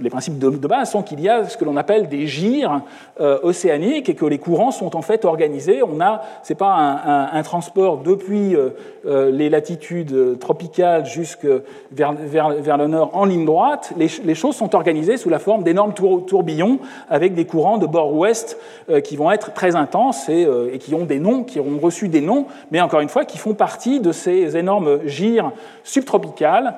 les 0.00 0.10
principes 0.10 0.38
de, 0.38 0.48
base 0.50 0.90
sont 0.90 1.02
qu'il 1.02 1.20
y 1.20 1.28
a 1.28 1.44
ce 1.48 1.56
que 1.56 1.64
l'on 1.64 1.76
appelle 1.76 2.08
des 2.08 2.26
gires 2.26 2.80
océaniques 3.20 4.08
et 4.08 4.14
que 4.14 4.24
les 4.24 4.38
courants 4.38 4.70
sont 4.70 4.96
en 4.96 5.02
fait 5.02 5.24
organisés. 5.24 5.82
On 5.82 6.00
a, 6.00 6.22
c'est 6.42 6.54
pas 6.56 7.30
un, 7.32 7.42
transport 7.42 7.98
depuis 7.98 8.56
les 9.04 9.50
latitudes 9.50 10.38
tropicales 10.38 11.06
jusque 11.06 11.46
vers, 11.90 12.12
vers, 12.12 12.78
le 12.78 12.86
nord 12.86 13.10
en 13.14 13.24
ligne 13.24 13.44
droite, 13.44 13.92
les, 13.96 14.34
choses 14.34 14.56
sont 14.56 14.74
organisées 14.74 15.16
sous 15.16 15.28
la 15.28 15.38
forme 15.38 15.62
d'énormes 15.62 15.94
tour, 15.94 16.24
tourbillons 16.24 16.78
avec 17.08 17.34
des 17.34 17.44
courants 17.44 17.78
de 17.78 17.86
bord 17.86 18.14
ouest 18.14 18.58
euh, 18.88 19.00
qui 19.00 19.16
vont 19.16 19.30
être 19.30 19.52
très 19.52 19.76
intenses 19.76 20.28
et, 20.28 20.44
euh, 20.44 20.72
et, 20.72 20.78
qui 20.78 20.94
ont 20.94 21.04
des 21.04 21.18
noms, 21.18 21.44
qui 21.44 21.60
ont 21.60 21.78
reçu 21.80 22.08
des 22.08 22.20
noms, 22.20 22.46
mais 22.70 22.80
encore 22.80 23.00
une 23.00 23.08
fois 23.08 23.24
qui 23.24 23.38
font 23.38 23.54
partie 23.54 24.00
de 24.00 24.12
ces 24.12 24.56
énormes 24.56 25.06
gires 25.06 25.52
subtropicales 25.84 26.74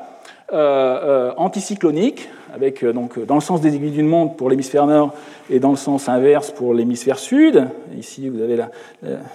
anticycloniques 0.52 2.28
avec 2.54 2.84
euh, 2.84 2.92
donc, 2.92 3.18
dans 3.18 3.34
le 3.34 3.40
sens 3.40 3.60
des 3.60 3.74
aiguilles 3.74 3.90
d'une 3.90 4.06
montre 4.06 4.36
pour 4.36 4.48
l'hémisphère 4.48 4.86
nord 4.86 5.12
et 5.50 5.58
dans 5.58 5.70
le 5.70 5.76
sens 5.76 6.08
inverse 6.08 6.52
pour 6.52 6.72
l'hémisphère 6.72 7.18
sud. 7.18 7.66
Ici, 7.98 8.28
vous 8.28 8.40
avez 8.40 8.58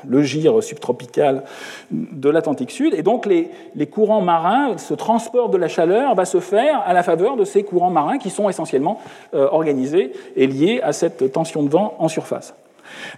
le 0.07 0.23
gire 0.23 0.63
subtropical 0.63 1.43
de 1.91 2.29
l'Atlantique 2.29 2.71
Sud. 2.71 2.93
Et 2.95 3.03
donc, 3.03 3.25
les, 3.27 3.49
courants 3.87 4.21
marins, 4.21 4.77
ce 4.77 4.93
transport 4.93 5.49
de 5.49 5.57
la 5.57 5.67
chaleur 5.67 6.15
va 6.15 6.25
se 6.25 6.39
faire 6.39 6.81
à 6.85 6.93
la 6.93 7.03
faveur 7.03 7.35
de 7.35 7.43
ces 7.43 7.63
courants 7.63 7.91
marins 7.91 8.17
qui 8.17 8.29
sont 8.29 8.49
essentiellement 8.49 8.99
euh, 9.33 9.47
organisés 9.51 10.13
et 10.35 10.47
liés 10.47 10.79
à 10.81 10.93
cette 10.93 11.31
tension 11.31 11.61
de 11.61 11.69
vent 11.69 11.95
en 11.99 12.07
surface. 12.07 12.55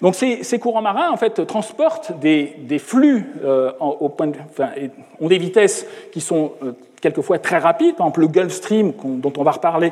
Donc 0.02 0.16
ces, 0.16 0.60
courants 0.60 0.82
marins 0.82 1.12
en 1.12 1.18
fait 1.18 1.46
transportent 1.48 2.12
des, 2.20 2.80
flux 2.80 3.26
euh, 3.44 3.72
ont 3.80 5.28
des 5.28 5.38
vitesses 5.38 5.86
qui 6.12 6.20
sont 6.20 6.52
euh, 6.62 6.74
quelquefois 7.02 7.40
très 7.40 7.58
rapide. 7.58 7.96
Par 7.96 8.08
exemple, 8.08 8.22
le 8.22 8.28
Gulf 8.28 8.54
Stream, 8.54 8.94
dont 9.04 9.34
on 9.38 9.44
va 9.44 9.52
reparler 9.52 9.92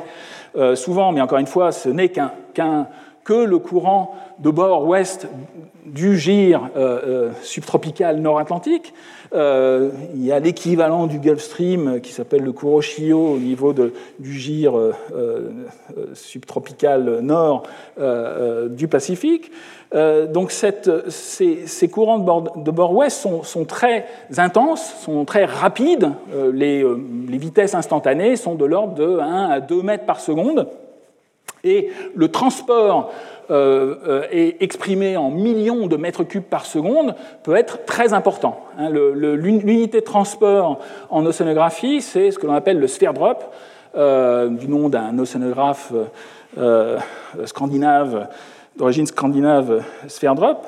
euh, 0.56 0.74
souvent, 0.76 1.12
mais 1.12 1.20
encore 1.20 1.38
une 1.38 1.46
fois, 1.46 1.72
ce 1.72 1.88
n'est 1.88 2.08
qu'un, 2.08 2.32
que 3.24 3.34
le 3.34 3.58
courant 3.58 4.14
de 4.38 4.50
bord 4.50 4.86
ouest 4.86 5.28
du 5.84 6.18
gire 6.18 6.70
euh, 6.76 7.00
euh, 7.04 7.32
subtropical 7.42 8.20
nord-atlantique. 8.20 8.94
Euh, 9.32 9.90
il 10.14 10.24
y 10.24 10.32
a 10.32 10.40
l'équivalent 10.40 11.06
du 11.06 11.18
Gulf 11.18 11.40
Stream 11.40 12.00
qui 12.00 12.12
s'appelle 12.12 12.42
le 12.42 12.52
Kuroshio 12.52 13.34
au 13.34 13.38
niveau 13.38 13.72
du 13.72 14.38
gire 14.38 14.76
euh, 14.76 14.92
euh, 15.14 15.50
subtropical 16.14 17.20
nord 17.20 17.62
du 18.70 18.88
Pacifique. 18.88 19.50
donc 19.92 20.50
ces, 20.50 21.88
courants 21.88 22.18
de 22.18 22.24
bord, 22.24 22.56
de 22.56 22.70
bord 22.70 22.94
ouest 22.94 23.26
sont, 23.42 23.64
très 23.64 24.06
intenses, 24.36 24.94
sont 25.04 25.24
très 25.24 25.44
rapides. 25.44 26.10
Les 26.52 26.84
vitesses 27.38 27.74
instantanées 27.74 28.36
sont 28.36 28.54
de 28.54 28.64
l'ordre 28.64 28.94
de 28.94 29.18
1 29.18 29.50
à 29.50 29.60
2 29.60 29.82
mètres 29.82 30.06
par 30.06 30.20
seconde. 30.20 30.66
Et 31.64 31.90
le 32.14 32.28
transport 32.28 33.12
euh, 33.50 33.96
euh, 34.06 34.22
est 34.30 34.62
exprimé 34.62 35.16
en 35.16 35.30
millions 35.30 35.88
de 35.88 35.96
mètres 35.96 36.22
cubes 36.22 36.44
par 36.44 36.66
seconde 36.66 37.16
peut 37.42 37.56
être 37.56 37.84
très 37.84 38.12
important. 38.12 38.60
Hein, 38.78 38.90
L'unité 38.90 39.98
de 39.98 40.04
transport 40.04 40.78
en 41.10 41.26
océanographie, 41.26 42.00
c'est 42.00 42.30
ce 42.30 42.38
que 42.38 42.46
l'on 42.46 42.54
appelle 42.54 42.78
le 42.78 42.86
sphere 42.86 43.12
drop, 43.12 43.52
euh, 43.96 44.48
du 44.48 44.68
nom 44.68 44.88
d'un 44.88 45.18
océanographe 45.18 45.92
scandinave, 47.44 48.28
d'origine 48.76 49.06
scandinave, 49.06 49.82
Sverdrup. 50.06 50.58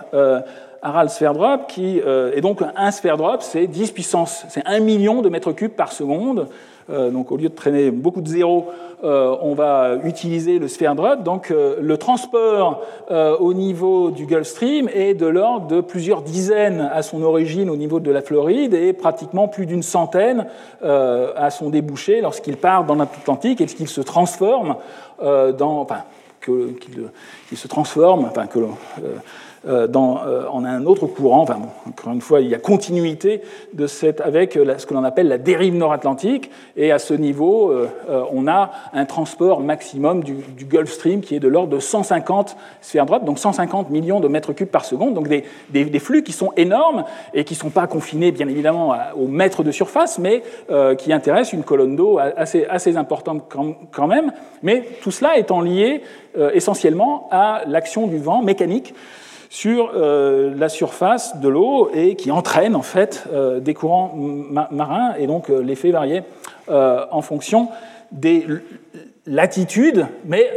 Harald 0.83 1.11
Sverdrup, 1.11 1.67
qui 1.69 1.99
est 1.99 2.41
donc 2.41 2.61
un 2.77 2.91
Sverdrup, 2.91 3.41
c'est 3.41 3.67
10 3.67 3.93
puissance, 3.93 4.45
c'est 4.49 4.63
1 4.67 4.81
million 4.81 5.23
de 5.23 5.29
mètres 5.29 5.53
cubes 5.53 5.73
par 5.73 5.93
seconde. 5.93 6.49
donc 6.89 7.31
au 7.31 7.37
lieu 7.37 7.49
de 7.49 7.55
traîner 7.55 7.91
beaucoup 7.91 8.21
de 8.21 8.29
zéros 8.29 8.69
euh, 9.05 9.37
on 9.41 9.55
va 9.55 9.97
utiliser 10.05 10.61
le 10.61 10.69
Sverdrup. 10.69 11.25
Donc 11.25 11.51
euh, 11.51 11.77
le 11.81 11.97
transport 11.97 12.83
euh, 13.11 13.37
au 13.39 13.53
niveau 13.53 14.13
du 14.13 14.27
Gulf 14.27 14.47
Stream 14.47 14.89
est 14.95 15.15
de 15.15 15.27
l'ordre 15.27 15.67
de 15.67 15.81
plusieurs 15.81 16.23
dizaines 16.23 16.89
à 16.93 17.03
son 17.03 17.23
origine 17.25 17.69
au 17.69 17.75
niveau 17.75 17.99
de 17.99 18.13
la 18.13 18.23
Floride 18.23 18.75
et 18.75 18.93
pratiquement 18.93 19.49
plus 19.49 19.67
d'une 19.67 19.83
centaine 19.83 20.47
à 20.83 21.51
son 21.51 21.71
débouché 21.71 22.21
lorsqu'il 22.21 22.57
part 22.57 22.85
dans 22.85 22.95
l'Atlantique 22.95 23.61
et 23.61 23.67
qu'il 23.67 23.89
se 23.89 24.01
transforme 24.01 24.77
dans, 25.21 25.81
enfin, 25.81 26.03
qu'il 26.43 27.59
se 27.59 27.69
transforme, 27.69 28.27
enfin, 28.27 28.47
que 28.47 28.59
euh, 28.59 29.15
dans, 29.65 30.21
euh, 30.27 30.47
en 30.51 30.65
un 30.65 30.87
autre 30.87 31.07
courant. 31.07 31.43
Enfin, 31.43 31.59
bon, 31.59 31.69
encore 31.89 32.13
une 32.13 32.21
fois, 32.21 32.41
il 32.41 32.49
y 32.49 32.55
a 32.55 32.59
continuité 32.59 33.43
avec 34.25 34.57
euh, 34.57 34.79
ce 34.79 34.87
que 34.87 34.95
l'on 34.95 35.05
appelle 35.05 35.29
la 35.29 35.39
dérive 35.39 35.75
nord-atlantique. 35.75 36.51
Et 36.77 36.93
à 36.93 36.99
ce 36.99 37.15
niveau, 37.15 37.73
on 38.33 38.49
a 38.49 38.71
un 38.93 39.05
transport 39.05 39.61
maximum 39.61 40.25
du, 40.25 40.35
Gulf 40.65 40.91
Stream 40.91 41.21
qui 41.21 41.35
est 41.35 41.41
de 41.41 41.49
l'ordre 41.49 41.75
de 41.75 41.79
150 41.79 42.57
sphères 42.81 43.07
droites, 43.07 43.25
donc 43.25 43.39
150 43.39 43.91
millions 43.91 44.21
de 44.21 44.29
mètres 44.29 44.53
cubes 44.53 44.69
par 44.69 44.85
seconde. 44.85 45.15
Donc 45.15 45.29
des, 45.29 45.99
flux 45.99 46.23
qui 46.23 46.33
sont 46.33 46.53
énormes 46.57 47.05
et 47.35 47.45
qui 47.45 47.55
ne 47.55 47.59
sont 47.59 47.71
pas 47.71 47.87
confinés, 47.87 48.33
bien 48.33 48.49
évidemment, 48.49 48.95
au 49.17 49.29
mètre 49.29 49.63
de 49.63 49.71
surface, 49.71 50.19
mais 50.19 50.43
euh, 50.71 50.95
qui 50.95 51.13
intéressent 51.13 51.53
une 51.53 51.65
colonne 51.65 51.97
d'eau 51.97 52.19
assez, 52.19 52.97
importante 52.97 53.45
quand, 53.49 53.75
quand, 53.91 54.07
même. 54.07 54.33
Mais 54.63 54.85
tout 55.03 55.11
cela 55.11 55.39
étant 55.39 55.61
lié 55.61 56.03
euh, 56.39 56.51
essentiellement 56.55 57.29
à 57.31 57.63
l'action 57.67 58.07
du 58.07 58.19
vent 58.19 58.43
mécanique 58.43 58.95
sur 59.53 59.93
euh, 59.95 60.55
la 60.57 60.71
surface 60.71 61.39
de 61.39 61.47
l'eau 61.47 61.91
et 61.93 62.17
qui 62.17 62.31
entraîne 62.31 62.75
en 62.75 62.81
fait 62.81 63.25
euh, 63.35 63.61
des 63.61 63.75
courants 63.75 64.15
ma 64.17 64.67
marins 64.71 65.13
et 65.19 65.27
donc 65.27 65.51
euh, 65.51 65.61
l'effet 65.61 65.91
variait 65.91 66.25
en 66.69 67.21
fonction 67.21 67.69
des 68.13 68.47
latitudes, 69.27 70.07
mais 70.25 70.49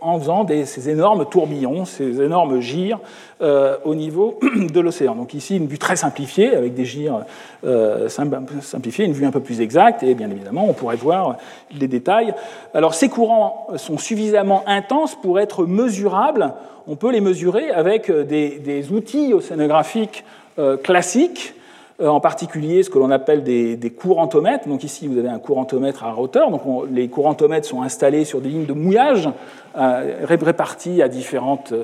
en 0.00 0.18
faisant 0.18 0.46
ces 0.64 0.88
énormes 0.88 1.26
tourbillons, 1.26 1.84
ces 1.84 2.20
énormes 2.20 2.60
gires 2.60 2.98
euh, 3.42 3.76
au 3.84 3.94
niveau 3.94 4.38
de 4.42 4.80
l'océan. 4.80 5.14
Donc 5.14 5.34
ici, 5.34 5.56
une 5.56 5.66
vue 5.66 5.78
très 5.78 5.96
simplifiée, 5.96 6.54
avec 6.54 6.74
des 6.74 6.84
gires 6.84 7.20
euh, 7.64 8.08
simplifiés, 8.08 9.04
une 9.04 9.12
vue 9.12 9.26
un 9.26 9.30
peu 9.30 9.40
plus 9.40 9.60
exacte, 9.60 10.02
et 10.02 10.14
bien 10.14 10.30
évidemment, 10.30 10.66
on 10.68 10.72
pourrait 10.72 10.96
voir 10.96 11.36
les 11.78 11.88
détails. 11.88 12.34
Alors 12.74 12.94
ces 12.94 13.08
courants 13.08 13.68
sont 13.76 13.98
suffisamment 13.98 14.64
intenses 14.66 15.14
pour 15.14 15.38
être 15.38 15.66
mesurables. 15.66 16.52
On 16.86 16.96
peut 16.96 17.12
les 17.12 17.20
mesurer 17.20 17.70
avec 17.70 18.10
des, 18.10 18.58
des 18.58 18.92
outils 18.92 19.34
océanographiques 19.34 20.24
euh, 20.60 20.76
classiques, 20.76 21.54
euh, 21.54 21.59
en 22.08 22.20
particulier 22.20 22.82
ce 22.82 22.90
que 22.90 22.98
l'on 22.98 23.10
appelle 23.10 23.42
des, 23.42 23.90
courantomètres. 23.90 24.68
Donc 24.68 24.84
ici, 24.84 25.06
vous 25.06 25.18
avez 25.18 25.28
un 25.28 25.38
courantomètre 25.38 26.04
à 26.04 26.12
rotor. 26.12 26.50
Donc 26.50 26.66
on, 26.66 26.84
les 26.84 27.08
courantomètres 27.08 27.66
sont 27.66 27.82
installés 27.82 28.24
sur 28.24 28.40
des 28.40 28.48
lignes 28.48 28.66
de 28.66 28.72
mouillage 28.72 29.28
euh, 29.76 30.24
réparties 30.24 31.02
à 31.02 31.08
différentes, 31.08 31.74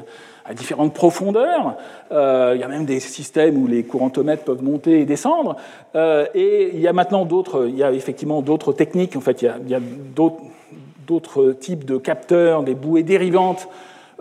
différentes 0.55 0.95
profondeurs. 0.95 1.77
Euh, 2.13 2.53
il 2.55 2.61
y 2.61 2.65
a 2.65 2.69
même 2.69 2.87
des 2.87 3.01
systèmes 3.01 3.63
où 3.63 3.67
les 3.67 3.85
courantomètres 3.85 4.45
peuvent 4.45 4.63
monter 4.63 5.01
et 5.01 5.05
descendre. 5.05 5.57
Euh, 5.95 6.27
et 6.35 6.71
il 6.75 6.81
y 6.81 6.89
a 6.89 6.93
maintenant 6.93 7.25
d'autres, 7.25 7.67
il 7.69 7.77
y 7.77 7.83
a 7.83 7.93
effectivement 7.93 8.43
d'autres 8.43 8.73
techniques. 8.73 9.17
En 9.17 9.21
fait, 9.21 9.43
il 9.43 9.69
y 9.69 9.75
a, 9.75 9.81
d'autres 11.07 11.53
types 11.53 11.85
de 11.85 11.99
capteurs, 11.99 12.63
des 12.63 12.75
bouées 12.75 13.05
dérivantes 13.05 13.69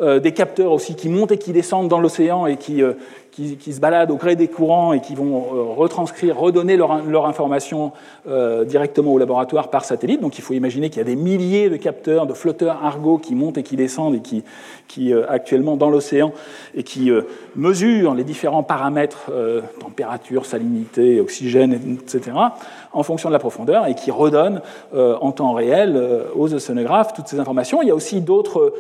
euh, 0.02 0.20
des 0.20 0.34
capteurs 0.34 0.74
aussi 0.74 0.94
qui 0.94 1.08
montent 1.08 1.32
et 1.32 1.38
qui 1.38 1.54
descendent 1.54 1.88
dans 1.88 2.02
l'océan 2.02 2.48
et 2.48 2.58
qui, 2.58 2.84
euh, 2.84 2.96
qui, 3.36 3.74
se 3.74 3.82
baladent 3.82 4.12
au 4.12 4.16
gré 4.16 4.38
des 4.38 4.48
courants 4.48 4.94
et 4.94 5.02
qui 5.02 5.14
vont 5.14 5.36
euh, 5.36 5.64
retranscrire, 5.76 6.40
redonner 6.40 6.78
leur, 6.78 7.26
information 7.26 7.92
euh, 8.30 8.64
directement 8.64 9.12
au 9.12 9.18
laboratoire 9.18 9.70
par 9.70 9.84
satellite. 9.84 10.22
Donc 10.22 10.38
il 10.38 10.42
faut 10.42 10.54
imaginer 10.54 10.90
qu'il 10.90 11.00
y 11.00 11.02
a 11.02 11.06
des 11.06 11.18
milliers 11.18 11.70
de 11.70 11.76
capteurs, 11.76 12.28
de 12.28 12.34
flotteurs 12.34 12.80
Argo 12.84 13.18
qui 13.18 13.36
montent 13.36 13.58
et 13.58 13.64
qui 13.64 13.76
descendent 13.76 14.16
et 14.16 14.22
qui, 14.88 15.14
euh, 15.14 15.26
actuellement 15.28 15.76
dans 15.76 15.90
l'océan 15.90 16.32
et 16.76 16.84
qui 16.84 17.12
mesurent 17.56 18.16
les 18.16 18.24
différents 18.24 18.64
paramètres, 18.64 19.32
température, 19.80 20.46
salinité, 20.46 21.20
oxygène, 21.20 21.74
etc., 21.74 22.32
en 22.94 23.04
fonction 23.04 23.30
de 23.30 23.34
la 23.34 23.40
profondeur 23.40 23.88
et 23.88 23.96
qui 23.96 24.12
redonnent 24.12 24.62
en 24.94 25.32
temps 25.32 25.54
réel 25.54 26.02
aux 26.36 26.54
océanographes 26.54 27.14
toutes 27.14 27.28
ces 27.28 27.40
informations. 27.40 27.82
Il 27.82 27.88
y 27.88 27.92
a 27.92 27.96
aussi 27.96 28.22
d'autres 28.22 28.74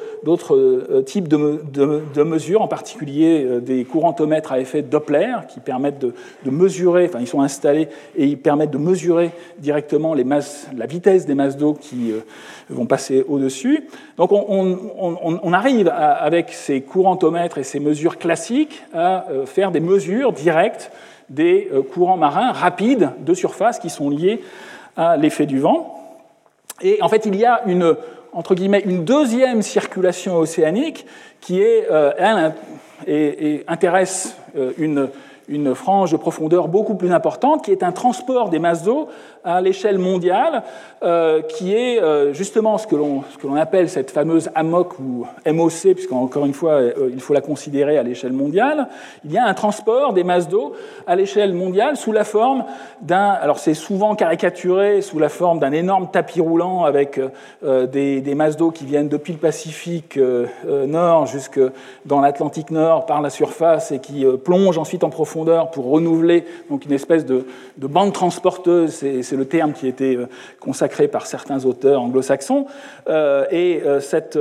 types 1.05 1.27
de, 1.27 2.23
mesures, 2.23 2.61
en 2.61 2.67
particulier 2.67 3.59
des 3.61 3.83
courantomètres 3.85 4.44
à 4.51 4.59
effet 4.59 4.81
Doppler, 4.81 5.33
qui 5.49 5.59
permettent 5.59 5.99
de, 5.99 6.13
mesurer, 6.49 7.05
enfin 7.05 7.19
ils 7.19 7.27
sont 7.27 7.41
installés 7.41 7.87
et 8.15 8.25
ils 8.25 8.37
permettent 8.37 8.71
de 8.71 8.77
mesurer 8.77 9.31
directement 9.59 10.13
la 10.13 10.85
vitesse 10.85 11.25
des 11.25 11.35
masses 11.35 11.57
d'eau 11.57 11.73
qui 11.73 12.11
euh, 12.11 12.19
vont 12.69 12.85
passer 12.85 13.25
au-dessus. 13.27 13.87
Donc 14.17 14.31
on, 14.31 15.53
arrive 15.53 15.87
avec 15.87 16.51
ces 16.51 16.81
courantomètres 16.81 17.57
et 17.57 17.63
ces 17.63 17.79
mesures 17.79 18.17
classiques 18.17 18.83
à 18.93 19.29
euh, 19.29 19.45
faire 19.45 19.71
des 19.71 19.79
mesures 19.79 20.31
directes 20.31 20.91
des 21.29 21.71
courants 21.91 22.17
marins 22.17 22.51
rapides 22.51 23.09
de 23.19 23.33
surface 23.33 23.79
qui 23.79 23.89
sont 23.89 24.11
liés 24.11 24.43
à 24.95 25.17
l'effet 25.17 25.47
du 25.47 25.59
vent. 25.59 25.99
Et 26.81 27.01
en 27.01 27.09
fait, 27.09 27.25
il 27.25 27.35
y 27.35 27.45
a 27.45 27.61
une, 27.65 27.95
entre 28.31 28.53
guillemets, 28.53 28.83
une 28.85 29.05
deuxième 29.05 29.63
circulation 29.63 30.37
océanique 30.37 31.07
qui 31.41 31.61
est, 31.61 31.87
elle, 31.89 32.53
et, 33.07 33.63
intéresse 33.67 34.35
une, 34.77 35.09
une 35.47 35.75
frange 35.75 36.11
de 36.11 36.17
profondeur 36.17 36.67
beaucoup 36.67 36.95
plus 36.95 37.11
importante, 37.11 37.63
qui 37.63 37.71
est 37.71 37.83
un 37.83 37.91
transport 37.91 38.49
des 38.49 38.59
masses 38.59 38.83
d'eau 38.83 39.07
à 39.43 39.61
l'échelle 39.61 39.99
mondiale, 39.99 40.63
euh, 41.03 41.41
qui 41.43 41.75
est 41.75 42.01
euh, 42.01 42.33
justement 42.33 42.79
ce 42.79 42.87
que 42.87 42.95
l'on 42.95 43.55
appelle 43.55 43.89
cette 43.89 44.09
fameuse 44.09 44.49
AMOC 44.55 44.99
ou 44.99 45.27
MOC, 45.45 45.93
puisqu'encore 45.93 46.45
une 46.45 46.53
fois, 46.53 46.71
euh, 46.71 47.11
il 47.13 47.21
faut 47.21 47.33
la 47.33 47.41
considérer 47.41 47.99
à 47.99 48.03
l'échelle 48.03 48.33
mondiale. 48.33 48.87
Il 49.23 49.31
y 49.31 49.37
a 49.37 49.45
un 49.45 49.53
transport 49.53 50.13
des 50.13 50.23
masses 50.23 50.49
d'eau 50.49 50.73
à 51.05 51.15
l'échelle 51.15 51.53
mondiale 51.53 51.95
sous 51.95 52.11
la 52.11 52.23
forme 52.23 52.65
d'un, 53.01 53.29
alors 53.29 53.59
c'est 53.59 53.75
souvent 53.75 54.15
caricaturé 54.15 55.01
sous 55.01 55.19
la 55.19 55.29
forme 55.29 55.59
d'un 55.59 55.71
énorme 55.71 56.09
tapis 56.11 56.41
roulant 56.41 56.83
avec 56.83 57.19
des, 57.61 58.21
des, 58.21 58.35
masses 58.35 58.57
d'eau 58.57 58.71
qui 58.71 58.85
viennent 58.85 59.09
depuis 59.09 59.33
le 59.33 59.39
Pacifique 59.39 60.19
Nord 60.67 61.27
jusque 61.27 61.59
dans 62.05 62.21
l'Atlantique 62.21 62.71
Nord 62.71 63.05
par 63.05 63.21
la 63.21 63.29
surface 63.29 63.91
et 63.91 63.99
qui 63.99 64.25
plongent 64.43 64.77
ensuite 64.77 65.03
en 65.03 65.09
profondeur 65.09 65.34
pour 65.71 65.89
renouveler 65.89 66.45
donc 66.69 66.85
une 66.85 66.93
espèce 66.93 67.25
de, 67.25 67.45
de 67.77 67.87
bande 67.87 68.13
transporteuse. 68.13 68.91
C'est 68.93 69.35
le 69.35 69.45
terme 69.45 69.73
qui 69.73 69.85
a 69.85 69.89
été 69.89 70.15
euh, 70.15 70.27
consacré 70.59 71.07
par 71.07 71.27
certains 71.27 71.65
auteurs 71.65 72.01
anglo-saxons, 72.01 72.65
euh, 73.09 73.45
et 73.51 73.81
euh, 73.85 73.99
cette, 73.99 74.37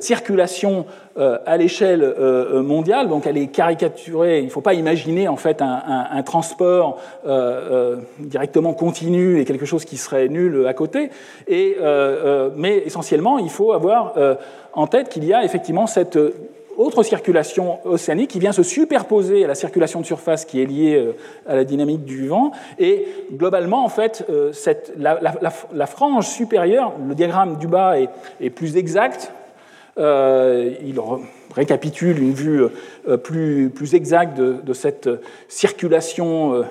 circulation 0.00 0.86
à 1.18 1.56
l'échelle 1.56 2.14
mondiale, 2.62 3.08
donc 3.08 3.26
elle 3.26 3.38
est 3.38 3.46
caricaturée, 3.46 4.40
il 4.40 4.44
ne 4.44 4.50
faut 4.50 4.60
pas 4.60 4.74
imaginer 4.74 5.28
en 5.28 5.36
fait 5.36 5.62
un, 5.62 6.22
transport 6.24 7.00
directement 8.18 8.74
continu 8.74 9.40
et 9.40 9.46
quelque 9.46 9.64
chose 9.64 9.86
qui 9.86 9.96
serait 9.96 10.28
nul 10.28 10.66
à 10.66 10.74
côté, 10.74 11.08
mais 11.48 12.82
essentiellement 12.84 13.38
il 13.38 13.48
faut 13.48 13.72
avoir 13.72 14.12
en 14.74 14.86
tête 14.86 15.08
qu'il 15.08 15.24
y 15.24 15.32
a 15.32 15.42
effectivement 15.42 15.86
cette 15.86 16.18
autre 16.76 17.02
circulation 17.02 17.78
océanique 17.86 18.30
qui 18.30 18.38
vient 18.38 18.52
se 18.52 18.62
superposer 18.62 19.44
à 19.44 19.46
la 19.46 19.54
circulation 19.54 20.00
de 20.00 20.06
surface 20.06 20.44
qui 20.44 20.60
est 20.60 20.66
liée 20.66 20.94
euh, 20.94 21.12
à 21.46 21.56
la 21.56 21.64
dynamique 21.64 22.04
du 22.04 22.28
vent. 22.28 22.52
Et 22.78 23.06
globalement, 23.32 23.84
en 23.84 23.88
fait, 23.88 24.24
euh, 24.28 24.52
cette, 24.52 24.92
la, 24.96 25.86
frange 25.86 26.28
supérieure, 26.28 26.92
le 27.06 27.14
diagramme 27.14 27.56
du 27.56 27.66
bas 27.66 27.96
est, 27.98 28.50
plus 28.50 28.76
exact. 28.76 29.32
Euh, 29.98 30.74
il 30.84 31.00
récapitule 31.54 32.18
une 32.22 32.34
vue 32.34 32.64
plus, 33.22 33.70
plus 33.70 33.94
exacte 33.94 34.36
de, 34.36 34.56
de 34.62 34.72
cette 34.74 35.08
circulation 35.48 36.64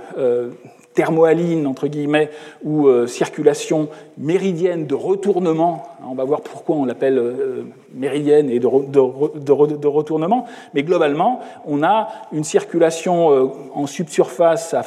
thermohaline, 0.93 1.65
entre 1.65 1.87
guillemets, 1.87 2.29
ou 2.63 2.87
circulation 3.07 3.89
méridienne 4.17 4.85
de 4.85 4.93
retournement. 4.93 5.94
On 6.07 6.15
va 6.15 6.23
voir 6.23 6.41
pourquoi 6.41 6.75
on 6.75 6.85
l'appelle 6.85 7.19
méridienne 7.95 8.49
et 8.49 8.59
de, 8.59 8.67
retournement, 9.87 10.45
mais 10.73 10.83
globalement, 10.83 11.39
on 11.65 11.83
a 11.83 12.09
une 12.31 12.43
circulation 12.43 13.31
euh, 13.31 13.47
en 13.73 13.87
subsurface 13.87 14.73
à 14.73 14.83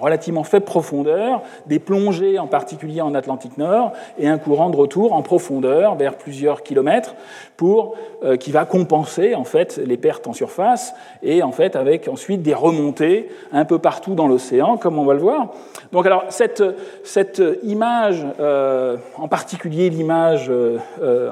relativement 0.00 0.44
faible 0.44 0.64
profondeur, 0.64 1.42
des 1.66 1.78
plongées 1.78 2.38
en 2.38 2.46
particulier 2.46 3.00
en 3.00 3.14
Atlantique 3.14 3.58
Nord, 3.58 3.92
et 4.18 4.28
un 4.28 4.38
courant 4.38 4.70
de 4.70 4.76
retour 4.76 5.12
en 5.12 5.22
profondeur 5.22 5.96
vers 5.96 6.16
plusieurs 6.16 6.62
kilomètres, 6.62 7.14
pour, 7.56 7.94
euh, 8.24 8.36
qui 8.36 8.50
va 8.50 8.64
compenser 8.64 9.34
en 9.34 9.44
fait 9.44 9.80
les 9.84 9.96
pertes 9.96 10.26
en 10.26 10.32
surface, 10.32 10.94
et 11.22 11.42
en 11.42 11.52
fait 11.52 11.76
avec 11.76 12.08
ensuite 12.08 12.42
des 12.42 12.54
remontées 12.54 13.28
un 13.52 13.64
peu 13.64 13.78
partout 13.78 14.14
dans 14.14 14.26
l'océan, 14.26 14.76
comme 14.76 14.98
on 14.98 15.04
va 15.04 15.14
le 15.14 15.20
voir. 15.20 15.52
Donc 15.92 16.06
alors 16.06 16.24
cette, 16.30 16.62
cette 17.04 17.42
image, 17.62 18.24
euh, 18.40 18.96
en 19.16 19.28
particulier 19.28 19.90
l'image 19.90 20.50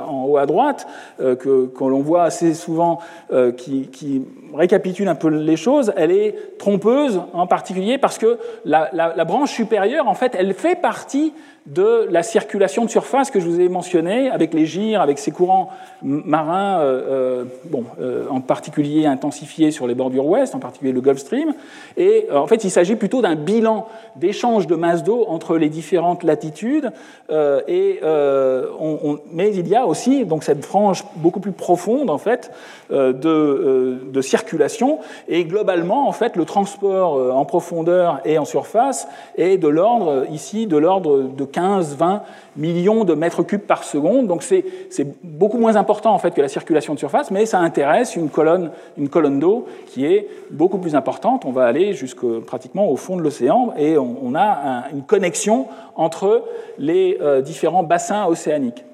en 0.07 0.25
haut 0.25 0.37
à 0.37 0.47
droite, 0.47 0.87
euh, 1.21 1.37
que, 1.37 1.71
l'on 1.81 2.01
voit 2.01 2.23
assez 2.23 2.55
souvent, 2.55 2.99
euh, 3.33 3.53
qui, 3.53 3.89
récapitule 4.55 5.09
un 5.09 5.15
peu 5.15 5.29
les 5.29 5.57
choses, 5.57 5.93
elle 5.97 6.11
est 6.11 6.59
trompeuse 6.59 7.21
en 7.33 7.47
particulier 7.47 7.99
parce 7.99 8.19
que 8.19 8.39
la, 8.65 9.25
branche 9.25 9.53
supérieure, 9.53 10.09
en 10.09 10.15
fait, 10.15 10.35
elle 10.37 10.55
fait 10.55 10.75
partie 10.75 11.33
de 11.67 12.09
la 12.11 12.23
circulation 12.23 12.85
de 12.85 12.91
surface 12.91 13.31
que 13.31 13.39
je 13.39 13.47
vous 13.47 13.61
ai 13.61 13.69
mentionné, 13.69 14.31
avec 14.31 14.55
les 14.55 14.67
gyres, 14.67 15.01
avec 15.01 15.19
ces 15.19 15.31
courants 15.31 15.71
marins, 16.03 16.81
euh, 16.81 17.03
euh, 17.09 17.45
bon, 17.67 17.85
euh, 18.01 18.27
en 18.31 18.41
particulier 18.41 19.07
intensifiés 19.07 19.71
sur 19.71 19.87
les 19.87 19.95
bordures 19.95 20.27
ouest, 20.27 20.55
en 20.55 20.59
particulier 20.59 20.93
le 20.93 21.01
Gulf 21.01 21.19
Stream. 21.19 21.55
Et 21.97 22.27
en 22.33 22.47
fait, 22.47 22.65
il 22.65 22.71
s'agit 22.71 22.97
plutôt 22.97 23.21
d'un 23.21 23.37
bilan 23.37 23.87
d'échange 24.17 24.67
de 24.67 24.75
masse 24.75 25.05
d'eau 25.05 25.27
entre 25.29 25.59
les 25.59 25.69
différentes 25.69 26.25
latitudes. 26.25 26.91
et, 27.31 28.01
on, 28.03 29.10
mais 29.33 29.55
il 29.55 29.69
y 29.69 29.77
a 29.77 29.87
aussi 29.87 30.25
donc 30.25 30.45
cette 30.45 30.65
frange 30.65 31.05
beaucoup 31.17 31.41
plus 31.41 31.53
profonde 31.53 32.11
en 32.11 32.19
fait 32.19 32.51
de, 32.91 34.01
de, 34.05 34.21
circulation. 34.21 34.99
Et 35.29 35.45
globalement, 35.45 36.09
en 36.09 36.13
fait, 36.13 36.37
le 36.37 36.45
transport 36.45 37.37
en 37.37 37.45
profondeur 37.45 38.21
et 38.25 38.39
en 38.39 38.45
surface 38.45 39.07
est 39.37 39.59
de 39.59 39.69
l'ordre 39.69 40.27
ici 40.31 40.67
de 40.67 40.77
l'ordre 40.77 41.23
de 41.23 41.45
15, 41.45 41.97
20 41.97 42.23
millions 42.57 43.05
de 43.05 43.15
mètres 43.15 43.43
cubes 43.43 43.61
par 43.61 43.85
seconde. 43.85 44.27
Donc 44.27 44.43
c'est 44.43 44.65
beaucoup 45.23 45.59
moins 45.59 45.77
important 45.77 46.13
en 46.13 46.19
fait 46.19 46.33
que 46.33 46.41
la 46.41 46.49
circulation 46.49 46.95
de 46.95 46.99
surface, 46.99 47.31
mais 47.31 47.47
ça 47.47 47.59
intéresse 47.59 48.17
une 48.17 48.29
colonne, 48.29 48.71
une 48.99 49.09
colonne 49.09 49.39
d'eau 49.39 49.67
qui 49.87 50.07
est 50.07 50.29
beaucoup 50.51 50.79
plus 50.79 50.95
importante. 50.95 51.45
On 51.45 51.53
va 51.53 51.67
aller 51.67 51.95
jusque 51.95 52.27
pratiquement 52.47 52.89
au 52.89 52.97
fond 52.97 53.17
de 53.17 53.23
l'océan 53.23 53.73
et 53.77 53.97
on, 53.99 54.35
a 54.35 54.85
une 54.93 55.03
connexion 55.03 55.67
entre 55.97 56.45
les 56.79 57.19
euh, 57.21 57.41
différents 57.41 57.83
bassins 57.83 58.27
océaniques. 58.27 58.85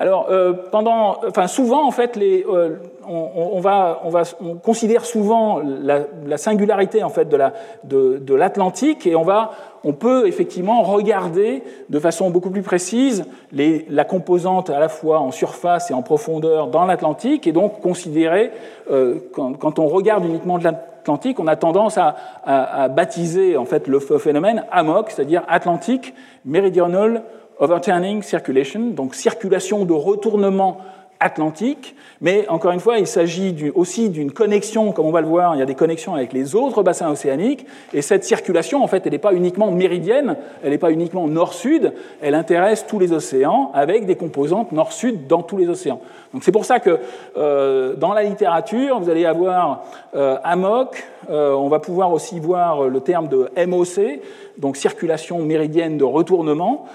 Alors, 0.00 0.28
euh, 0.30 0.54
pendant, 0.54 1.18
enfin, 1.28 1.46
souvent, 1.46 1.86
en 1.86 1.90
fait, 1.90 2.16
les, 2.16 2.42
euh, 2.48 2.76
on, 3.06 3.60
va, 3.60 4.00
on, 4.02 4.08
va, 4.08 4.22
on, 4.40 4.54
considère 4.54 5.04
souvent 5.04 5.60
la, 5.62 6.38
singularité 6.38 7.02
en 7.02 7.10
fait 7.10 7.28
de, 7.28 7.36
la, 7.36 7.52
de, 7.84 8.34
l'Atlantique 8.34 9.06
et 9.06 9.14
on, 9.14 9.24
va, 9.24 9.50
on 9.84 9.92
peut 9.92 10.26
effectivement 10.26 10.80
regarder 10.80 11.62
de 11.90 11.98
façon 11.98 12.30
beaucoup 12.30 12.48
plus 12.48 12.62
précise 12.62 13.26
la 13.52 14.04
composante 14.04 14.70
à 14.70 14.80
la 14.80 14.88
fois 14.88 15.18
en 15.18 15.32
surface 15.32 15.90
et 15.90 15.94
en 15.94 16.00
profondeur 16.00 16.68
dans 16.68 16.86
l'Atlantique 16.86 17.46
et 17.46 17.52
donc 17.52 17.82
considérer, 17.82 18.52
euh, 18.90 19.16
quand, 19.34 19.78
on 19.78 19.86
regarde 19.86 20.24
uniquement 20.24 20.56
de 20.56 20.64
l'Atlantique, 20.64 21.38
on 21.40 21.46
a 21.46 21.56
tendance 21.56 21.98
à, 21.98 22.88
baptiser 22.88 23.58
en 23.58 23.66
fait 23.66 23.86
le 23.86 23.98
phénomène 24.00 24.64
AMOC, 24.72 25.10
c'est-à-dire 25.10 25.42
Atlantic 25.46 26.14
Meridional 26.46 27.22
overturning 27.60 28.22
circulation, 28.22 28.90
donc 28.90 29.14
circulation 29.14 29.84
de 29.84 29.92
retournement 29.92 30.78
atlantique, 31.20 31.94
mais 32.22 32.48
encore 32.48 32.72
une 32.72 32.80
fois, 32.80 32.98
il 32.98 33.06
s'agit 33.06 33.70
aussi 33.74 34.08
d'une 34.08 34.32
connexion, 34.32 34.92
comme 34.92 35.04
on 35.04 35.10
va 35.10 35.20
le 35.20 35.26
voir, 35.26 35.54
il 35.54 35.58
y 35.58 35.62
a 35.62 35.66
des 35.66 35.74
connexions 35.74 36.14
avec 36.14 36.32
les 36.32 36.54
autres 36.54 36.82
bassins 36.82 37.10
océaniques, 37.10 37.66
et 37.92 38.00
cette 38.00 38.24
circulation, 38.24 38.82
en 38.82 38.86
fait, 38.86 39.02
elle 39.04 39.12
n'est 39.12 39.18
pas 39.18 39.34
uniquement 39.34 39.70
méridienne, 39.70 40.36
elle 40.64 40.70
n'est 40.70 40.78
pas 40.78 40.90
uniquement 40.90 41.28
nord-sud, 41.28 41.92
elle 42.22 42.34
intéresse 42.34 42.86
tous 42.86 42.98
les 42.98 43.12
océans, 43.12 43.70
avec 43.74 44.06
des 44.06 44.16
composantes 44.16 44.72
nord-sud 44.72 45.26
dans 45.26 45.42
tous 45.42 45.58
les 45.58 45.68
océans. 45.68 46.00
Donc 46.32 46.42
c'est 46.42 46.52
pour 46.52 46.64
ça 46.64 46.80
que 46.80 46.98
euh, 47.36 47.94
dans 47.96 48.14
la 48.14 48.22
littérature, 48.22 48.98
vous 48.98 49.10
allez 49.10 49.26
avoir 49.26 49.84
euh, 50.14 50.38
AMOC, 50.42 51.04
euh, 51.28 51.52
on 51.52 51.68
va 51.68 51.80
pouvoir 51.80 52.12
aussi 52.12 52.40
voir 52.40 52.88
le 52.88 53.00
terme 53.00 53.28
de 53.28 53.50
MOC, 53.66 54.20
donc 54.56 54.76
circulation 54.76 55.40
méridienne 55.40 55.98
de 55.98 56.04
retournement, 56.04 56.86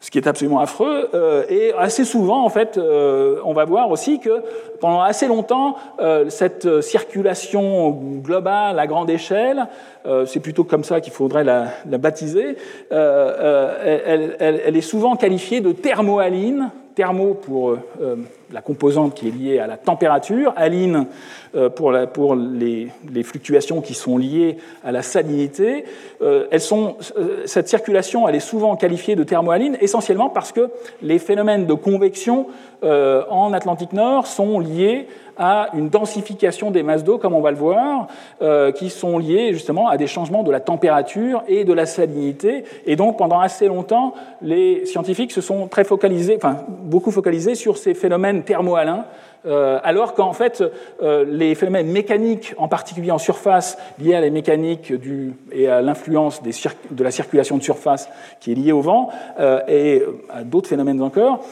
ce 0.00 0.10
qui 0.10 0.18
est 0.18 0.26
absolument 0.26 0.60
affreux. 0.60 1.08
Euh, 1.14 1.44
et 1.48 1.72
assez 1.72 2.04
souvent, 2.04 2.44
en 2.44 2.48
fait, 2.48 2.76
euh, 2.76 3.40
on 3.44 3.52
va 3.52 3.64
voir 3.64 3.90
aussi 3.90 4.20
que 4.20 4.42
pendant 4.80 5.00
assez 5.00 5.26
longtemps, 5.26 5.76
euh, 6.00 6.28
cette 6.28 6.80
circulation 6.82 7.90
globale 7.90 8.78
à 8.78 8.86
grande 8.86 9.10
échelle, 9.10 9.66
c'est 10.26 10.38
plutôt 10.38 10.62
comme 10.62 10.84
ça 10.84 11.00
qu'il 11.00 11.12
faudrait 11.12 11.42
la, 11.42 11.68
baptiser, 11.84 12.56
elle, 12.92 14.36
elle, 14.38 14.76
est 14.76 14.80
souvent 14.80 15.16
qualifiée 15.16 15.60
de 15.60 15.72
thermohaline, 15.72 16.70
thermo 16.94 17.34
pour 17.34 17.76
la 18.52 18.62
composante 18.62 19.14
qui 19.14 19.28
est 19.28 19.30
liée 19.30 19.58
à 19.58 19.66
la 19.66 19.76
température, 19.76 20.52
aline 20.56 21.06
euh, 21.54 21.68
pour, 21.68 21.92
pour 22.12 22.34
les, 22.36 22.88
les, 23.12 23.22
fluctuations 23.22 23.80
qui 23.80 23.94
sont 23.94 24.18
liées 24.18 24.58
à 24.84 24.92
la 24.92 25.02
salinité. 25.02 25.84
Euh, 26.22 26.46
elles 26.50 26.60
sont, 26.60 26.96
euh, 27.16 27.42
cette 27.46 27.68
circulation, 27.68 28.28
elle 28.28 28.36
est 28.36 28.40
souvent 28.40 28.76
qualifiée 28.76 29.16
de 29.16 29.24
thermohaline, 29.24 29.76
essentiellement 29.80 30.28
parce 30.28 30.52
que 30.52 30.70
les 31.02 31.18
phénomènes 31.18 31.66
de 31.66 31.74
convection 31.74 32.46
en 32.82 33.52
Atlantique 33.54 33.94
Nord 33.94 34.26
sont 34.26 34.60
liés 34.60 35.08
à 35.38 35.68
une 35.74 35.88
densification 35.88 36.70
des 36.70 36.82
masses 36.82 37.04
d'eau, 37.04 37.18
comme 37.18 37.34
on 37.34 37.40
va 37.40 37.50
le 37.50 37.56
voir, 37.56 38.08
euh, 38.42 38.72
qui 38.72 38.90
sont 38.90 39.18
liées 39.18 39.52
justement 39.52 39.88
à 39.88 39.96
des 39.96 40.06
changements 40.06 40.42
de 40.42 40.50
la 40.50 40.60
température 40.60 41.42
et 41.48 41.64
de 41.64 41.72
la 41.72 41.86
salinité. 41.86 42.64
Et 42.86 42.96
donc, 42.96 43.18
pendant 43.18 43.40
assez 43.40 43.68
longtemps, 43.68 44.14
les 44.42 44.86
scientifiques 44.86 45.32
se 45.32 45.40
sont 45.40 45.68
très 45.68 45.84
focalisés, 45.84 46.36
enfin, 46.36 46.58
beaucoup 46.68 47.10
focalisés 47.10 47.54
sur 47.54 47.78
ces 47.78 47.94
phénomènes 47.94 48.42
thermohalins 48.42 49.04
euh, 49.46 49.78
alors 49.84 50.14
qu'en 50.14 50.32
fait, 50.32 50.62
euh, 51.02 51.24
les 51.28 51.54
phénomènes 51.54 51.90
mécaniques, 51.90 52.54
en 52.58 52.68
particulier 52.68 53.10
en 53.10 53.18
surface, 53.18 53.78
liés 53.98 54.14
à 54.14 54.20
la 54.20 54.30
mécanique 54.30 54.92
et 55.52 55.68
à 55.68 55.82
l'influence 55.82 56.42
de 56.42 57.04
la 57.04 57.10
circulation 57.10 57.56
de 57.56 57.62
surface 57.62 58.08
qui 58.40 58.52
est 58.52 58.54
liée 58.54 58.72
au 58.72 58.80
vent, 58.80 59.10
euh, 59.38 59.60
et 59.68 60.02
à 60.32 60.42
d'autres 60.42 60.68
phénomènes 60.68 61.00
encore, 61.02 61.44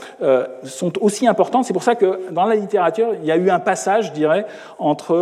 sont 0.65 0.93
aussi 1.03 1.27
importantes. 1.27 1.65
C'est 1.65 1.73
pour 1.73 1.83
ça 1.83 1.95
que 1.95 2.31
dans 2.31 2.47
la 2.47 2.57
littérature, 2.57 3.09
il 3.21 3.27
y 3.27 3.33
a 3.33 3.37
eu 3.37 3.51
un 3.51 3.61
passage, 3.61 4.09
je 4.09 4.13
dirais, 4.13 4.47
entre 4.79 5.15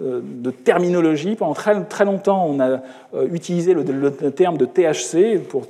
de 0.00 0.50
terminologie. 0.50 1.34
Pendant 1.36 1.54
très, 1.54 1.82
très 1.84 2.04
longtemps, 2.04 2.46
on 2.48 2.60
a 2.60 2.80
utilisé 3.30 3.74
le, 3.74 3.82
le, 3.82 4.30
terme 4.30 4.56
de 4.56 4.64
THC 4.64 5.38
pour 5.48 5.66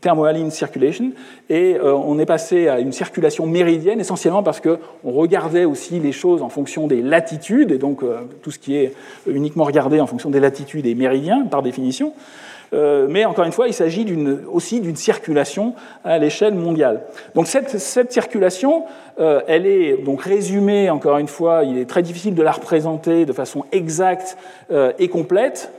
thermohaline 0.00 0.50
circulation, 0.50 1.12
et 1.48 1.76
euh, 1.76 1.94
on 1.94 2.18
est 2.18 2.26
passé 2.26 2.68
à 2.68 2.80
une 2.80 2.92
circulation 2.92 3.46
méridienne, 3.46 4.00
essentiellement 4.00 4.42
parce 4.42 4.60
qu'on 4.60 4.78
regardait 5.04 5.64
aussi 5.64 5.98
les 6.00 6.12
choses 6.12 6.42
en 6.42 6.48
fonction 6.48 6.86
des 6.86 7.02
latitudes, 7.02 7.72
et 7.72 7.78
donc 7.78 8.02
euh, 8.02 8.20
tout 8.42 8.50
ce 8.50 8.58
qui 8.58 8.76
est 8.76 8.92
uniquement 9.26 9.64
regardé 9.64 10.00
en 10.00 10.06
fonction 10.06 10.30
des 10.30 10.40
latitudes 10.40 10.86
est 10.86 10.94
méridien, 10.94 11.46
par 11.50 11.62
définition. 11.62 12.12
Euh, 12.76 13.06
mais 13.08 13.24
encore 13.24 13.44
une 13.44 13.52
fois, 13.52 13.68
il 13.68 13.74
s'agit 13.74 14.06
aussi 14.52 14.80
d'une 14.80 14.96
circulation 14.96 15.74
à 16.04 16.18
l'échelle 16.18 16.54
mondiale. 16.54 17.02
Donc 17.34 17.46
cette, 17.46 18.12
circulation, 18.12 18.84
euh, 19.18 19.40
elle 19.46 19.66
est 19.66 19.96
donc 20.04 20.22
résumée, 20.22 20.90
encore 20.90 21.18
une 21.18 21.28
fois, 21.28 21.64
il 21.64 21.78
est 21.78 21.88
très 21.88 22.02
difficile 22.02 22.34
de 22.34 22.42
la 22.42 22.52
représenter 22.52 23.24
de 23.24 23.32
façon 23.32 23.64
exacte 23.72 24.36
euh, 24.70 24.92
et 24.98 25.08
complète, 25.08 25.70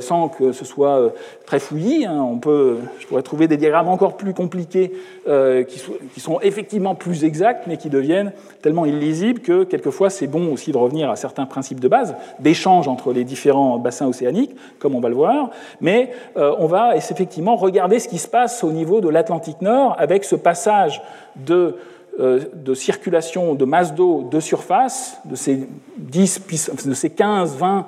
sans 0.00 0.28
que 0.28 0.52
ce 0.52 0.64
soit 0.64 1.12
très 1.46 1.60
fouillis. 1.60 2.06
Hein. 2.06 2.26
On 2.28 2.38
peut, 2.38 2.78
je 2.98 3.06
pourrais 3.06 3.22
trouver 3.22 3.46
des 3.46 3.56
diagrammes 3.56 3.88
encore 3.88 4.16
plus 4.16 4.34
compliqués 4.34 4.92
qui, 5.26 5.82
qui, 6.14 6.20
sont 6.20 6.40
effectivement 6.40 6.94
plus 6.94 7.24
exacts, 7.24 7.64
mais 7.66 7.76
qui 7.76 7.90
deviennent 7.90 8.32
tellement 8.62 8.86
illisibles 8.86 9.40
que 9.40 9.64
quelquefois 9.64 10.10
c'est 10.10 10.26
bon 10.26 10.52
aussi 10.52 10.72
de 10.72 10.76
revenir 10.76 11.10
à 11.10 11.16
certains 11.16 11.46
principes 11.46 11.80
de 11.80 11.88
base, 11.88 12.14
d'échange 12.40 12.88
entre 12.88 13.12
les 13.12 13.24
différents 13.24 13.78
bassins 13.78 14.06
océaniques, 14.06 14.56
comme 14.78 14.94
on 14.94 15.00
va 15.00 15.08
le 15.08 15.14
voir. 15.14 15.50
Mais 15.80 16.10
euh, 16.36 16.54
on 16.58 16.66
va 16.66 16.96
effectivement 16.96 17.56
regarder 17.56 17.98
ce 17.98 18.08
qui 18.08 18.18
se 18.18 18.28
passe 18.28 18.62
au 18.64 18.72
niveau 18.72 19.00
de 19.00 19.08
l'Atlantique 19.08 19.60
Nord 19.60 19.96
avec 19.98 20.24
ce 20.24 20.36
passage 20.36 21.02
de, 21.36 21.76
euh, 22.20 22.40
circulation 22.74 23.54
de 23.54 23.64
masse 23.64 23.94
d'eau 23.94 24.28
de 24.30 24.40
surface, 24.40 25.18
de 25.24 25.36
ces, 25.36 25.68
10, 25.98 26.80
de 26.86 26.94
ces 26.94 27.10
15, 27.10 27.56
20 27.56 27.86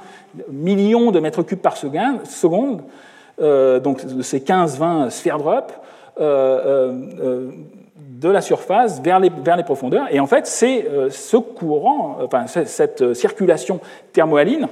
millions 0.51 1.11
de 1.11 1.21
mètres 1.21 1.43
cubes 1.43 1.59
par 1.59 1.77
seconde, 1.77 2.83
euh, 3.41 3.81
donc 3.81 4.05
de 4.05 4.23
ces 4.23 4.41
15-20 4.41 5.11
sphères 5.11 5.39
drop, 5.39 5.73
de 6.19 7.53
la 8.31 8.41
surface 8.41 9.03
vers 9.03 9.21
les, 9.21 9.31
vers 9.31 9.59
les, 9.59 9.65
profondeurs. 9.65 10.07
Et 10.11 10.21
en 10.21 10.27
fait, 10.27 10.47
c'est 10.47 10.89
ce 11.11 11.37
courant, 11.37 12.21
cette 12.47 13.13
circulation 13.13 13.81
thermohaline 14.15 14.69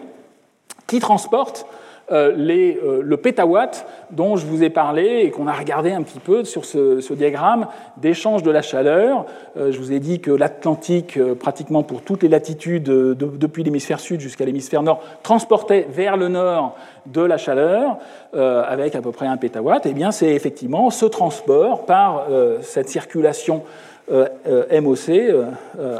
qui 0.86 1.00
transporte 1.00 1.66
les, 2.10 2.78
euh, 2.84 3.00
le 3.02 3.16
pétawatt 3.16 3.86
dont 4.10 4.36
je 4.36 4.44
vous 4.44 4.62
ai 4.62 4.68
parlé 4.68 5.22
et 5.24 5.30
qu'on 5.30 5.46
a 5.46 5.52
regardé 5.52 5.90
un 5.90 6.02
petit 6.02 6.18
peu 6.18 6.44
sur 6.44 6.64
ce, 6.64 7.12
diagramme 7.14 7.66
d'échange 7.96 8.42
de 8.42 8.50
la 8.50 8.60
chaleur. 8.60 9.24
Euh, 9.56 9.72
je 9.72 9.78
vous 9.78 9.92
ai 9.92 10.00
dit 10.00 10.20
que 10.20 10.30
l'Atlantique, 10.30 11.18
pratiquement 11.34 11.82
pour 11.82 12.02
toutes 12.02 12.22
les 12.22 12.28
latitudes, 12.28 12.84
depuis 12.84 13.62
l'hémisphère 13.62 14.00
sud 14.00 14.20
jusqu'à 14.20 14.44
l'hémisphère 14.44 14.82
nord, 14.82 15.02
transportait 15.22 15.86
vers 15.88 16.16
le 16.16 16.28
nord 16.28 16.76
de 17.06 17.22
la 17.22 17.38
chaleur 17.38 17.98
avec 18.32 18.94
à 18.94 19.00
peu 19.00 19.12
près 19.12 19.26
un 19.26 19.36
pétawatt. 19.36 19.84
Et 19.86 19.90
eh 19.90 19.94
bien, 19.94 20.10
c'est 20.10 20.30
effectivement 20.30 20.90
ce 20.90 21.06
transport 21.06 21.84
par 21.84 22.26
cette 22.62 22.88
circulation 22.88 23.62
MOC, 24.10 25.10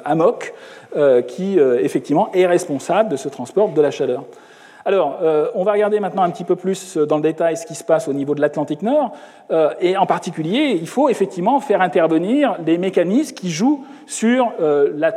AMOC, 0.05 0.55
qui 1.29 1.59
effectivement 1.59 2.31
est 2.33 2.47
responsable 2.47 3.11
de 3.11 3.17
ce 3.17 3.29
transport 3.29 3.69
de 3.69 3.81
la 3.81 3.91
chaleur. 3.91 4.25
Alors, 4.87 5.19
euh, 5.23 5.49
on 5.55 5.65
va 5.65 5.73
regarder 5.73 5.99
maintenant 5.99 6.23
un 6.23 6.31
petit 6.31 6.45
peu 6.45 6.57
plus 6.57 6.97
dans 6.97 7.17
le 7.17 7.23
détail 7.23 7.57
ce 7.57 7.65
qui 7.65 7.75
se 7.75 7.85
passe 7.85 8.07
au 8.07 8.13
niveau 8.13 8.35
de 8.35 8.41
l'Atlantique 8.41 8.83
Nord. 8.83 9.13
Euh, 9.51 9.71
et 9.81 9.97
en 9.97 10.07
particulier, 10.07 10.79
il 10.79 10.87
faut 10.87 11.09
effectivement 11.09 11.59
faire 11.61 11.81
intervenir 11.81 12.57
les 12.67 12.77
mécanismes 12.77 13.35
qui 13.35 13.51
jouent 13.51 13.85
sur 14.07 14.53
euh, 14.61 14.93
la 14.95 15.13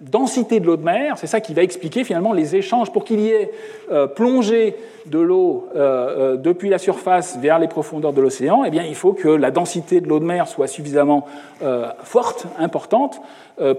densité 0.00 0.60
de 0.60 0.66
l'eau 0.66 0.76
de 0.76 0.84
mer, 0.84 1.18
c'est 1.18 1.26
ça 1.26 1.40
qui 1.40 1.52
va 1.52 1.62
expliquer 1.62 2.04
finalement 2.04 2.32
les 2.32 2.56
échanges 2.56 2.90
pour 2.90 3.04
qu'il 3.04 3.20
y 3.20 3.28
ait 3.28 3.50
euh, 3.92 4.06
plongée 4.06 4.76
de 5.06 5.18
l'eau 5.18 5.68
euh, 5.74 6.34
euh, 6.34 6.36
depuis 6.36 6.70
la 6.70 6.78
surface 6.78 7.38
vers 7.38 7.58
les 7.58 7.68
profondeurs 7.68 8.14
de 8.14 8.20
l'océan, 8.22 8.64
eh 8.64 8.70
bien, 8.70 8.84
il 8.84 8.94
faut 8.94 9.12
que 9.12 9.28
la 9.28 9.50
densité 9.50 10.00
de 10.00 10.08
l'eau 10.08 10.18
de 10.18 10.24
mer 10.24 10.48
soit 10.48 10.66
suffisamment 10.66 11.26
forte, 12.02 12.46
importante, 12.58 13.20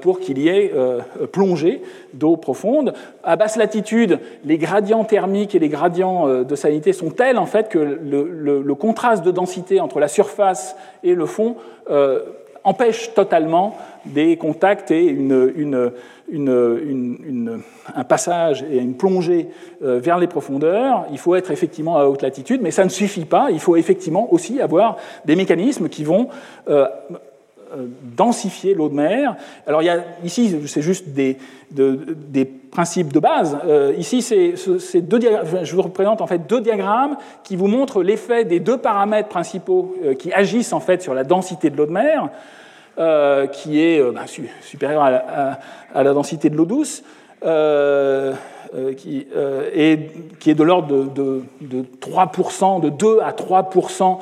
pour 0.01 0.19
qu'il 0.19 0.37
y 0.37 0.47
ait 0.49 0.71
plongée 1.31 1.81
d'eau 2.13 2.37
profonde. 2.37 2.93
À 3.23 3.35
basse 3.35 3.55
latitude, 3.55 4.19
les 4.45 4.59
gradients 4.59 5.03
thermiques 5.03 5.55
et 5.55 5.59
les 5.59 5.69
gradients 5.69 6.43
de 6.43 6.55
salinité 6.55 6.93
sont 6.93 7.09
tels 7.09 7.39
en 7.39 7.47
fait 7.47 7.69
que 7.69 7.79
le, 7.79 8.61
le 8.61 8.75
contraste 8.75 9.23
de 9.23 9.31
densité 9.31 9.79
entre 9.79 9.99
la 9.99 10.07
surface 10.07 10.75
et 11.03 11.15
le 11.15 11.25
fond 11.25 11.55
empêche 12.63 13.13
totalement 13.13 13.75
des 14.05 14.37
contacts 14.37 14.91
et 14.91 15.15
un 17.95 18.03
passage 18.03 18.63
et 18.71 18.77
une 18.77 18.95
plongée 18.95 19.49
euh, 19.83 19.99
vers 19.99 20.17
les 20.17 20.27
profondeurs. 20.27 21.05
Il 21.11 21.17
faut 21.17 21.35
être 21.35 21.51
effectivement 21.51 21.97
à 21.97 22.05
haute 22.05 22.21
latitude, 22.21 22.61
mais 22.61 22.71
ça 22.71 22.83
ne 22.83 22.89
suffit 22.89 23.25
pas. 23.25 23.49
Il 23.51 23.59
faut 23.59 23.75
effectivement 23.75 24.33
aussi 24.33 24.61
avoir 24.61 24.97
des 25.25 25.35
mécanismes 25.35 25.89
qui 25.89 26.03
vont 26.03 26.29
euh, 26.69 26.87
densifier 28.01 28.73
l'eau 28.73 28.89
de 28.89 28.95
mer. 28.95 29.35
Alors 29.67 29.81
il 29.81 29.85
y 29.85 29.89
a, 29.89 30.03
ici, 30.23 30.55
c'est 30.67 30.81
juste 30.81 31.09
des, 31.09 31.37
des, 31.71 32.45
principes 32.45 33.11
de 33.11 33.19
base. 33.19 33.57
ici, 33.97 34.21
c'est 34.21 35.01
deux 35.01 35.19
je 35.63 35.75
vous 35.75 35.81
représente 35.81 36.21
en 36.21 36.27
fait 36.27 36.47
deux 36.47 36.61
diagrammes 36.61 37.17
qui 37.43 37.55
vous 37.55 37.67
montrent 37.67 38.01
l'effet 38.01 38.45
des 38.45 38.59
deux 38.59 38.77
paramètres 38.77 39.29
principaux 39.29 39.95
qui 40.19 40.31
agissent 40.31 40.73
en 40.73 40.79
fait 40.79 41.01
sur 41.01 41.13
la 41.13 41.23
densité 41.23 41.69
de 41.69 41.77
l'eau 41.77 41.85
de 41.85 41.91
mer. 41.91 42.29
Euh, 42.99 43.47
qui 43.47 43.81
est 43.81 44.01
euh, 44.01 44.11
bah, 44.11 44.25
supérieure 44.61 45.01
à 45.01 46.03
la, 46.03 46.13
densité 46.13 46.49
de 46.49 46.57
l'eau 46.57 46.65
douce, 46.65 47.03
euh, 47.45 48.33
qui, 48.97 49.25
et 49.73 50.09
qui 50.41 50.51
est 50.51 50.55
de 50.55 50.63
l'ordre 50.63 51.05
de, 51.05 51.41
3%, 52.01 52.81
de 52.81 52.89
2 52.89 53.19
à 53.21 53.31
3% 53.31 54.17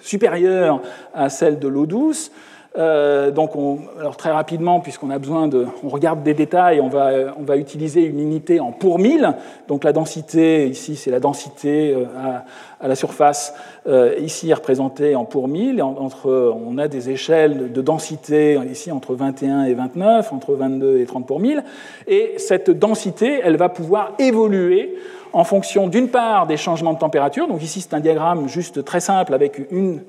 supérieure 0.00 0.80
à 1.14 1.28
celle 1.28 1.58
de 1.58 1.68
l'eau 1.68 1.86
douce. 1.86 2.30
Euh, 2.78 3.30
donc, 3.30 3.56
on, 3.56 3.78
alors 3.98 4.16
très 4.16 4.30
rapidement, 4.30 4.80
puisqu'on 4.80 5.10
a 5.10 5.18
besoin 5.18 5.48
de, 5.48 5.66
on 5.82 5.88
regarde 5.88 6.22
des 6.22 6.34
détails, 6.34 6.80
on 6.80 6.88
va, 6.88 7.10
on 7.38 7.42
va 7.42 7.56
utiliser 7.56 8.02
une 8.02 8.20
unité 8.20 8.60
en 8.60 8.72
pour 8.72 8.98
mille. 8.98 9.34
Donc 9.68 9.84
la 9.84 9.92
densité 9.92 10.68
ici, 10.68 10.96
c'est 10.96 11.10
la 11.10 11.20
densité 11.20 11.94
euh, 11.94 12.04
à, 12.80 12.88
la 12.88 12.94
surface. 12.94 13.54
Euh, 13.86 14.14
ici 14.18 14.52
représentée 14.52 15.16
en 15.16 15.24
pour 15.24 15.48
mille. 15.48 15.82
Entre, 15.82 16.28
on 16.28 16.76
a 16.76 16.88
des 16.88 17.08
échelles 17.08 17.72
de 17.72 17.80
densité 17.80 18.60
ici 18.70 18.92
entre 18.92 19.14
21 19.14 19.64
et 19.64 19.74
29, 19.74 20.32
entre 20.32 20.54
22 20.54 20.98
et 21.00 21.06
30 21.06 21.26
pour 21.26 21.40
mille. 21.40 21.64
Et 22.06 22.34
cette 22.36 22.70
densité, 22.70 23.40
elle 23.42 23.56
va 23.56 23.70
pouvoir 23.70 24.12
évoluer 24.18 24.96
en 25.32 25.44
fonction 25.44 25.88
d'une 25.88 26.08
part 26.08 26.46
des 26.46 26.56
changements 26.56 26.92
de 26.92 26.98
température. 26.98 27.48
Donc 27.48 27.62
ici, 27.62 27.80
c'est 27.80 27.94
un 27.94 28.00
diagramme 28.00 28.48
juste 28.48 28.84
très 28.84 29.00
simple 29.00 29.34
avec 29.34 29.60
une, 29.70 30.00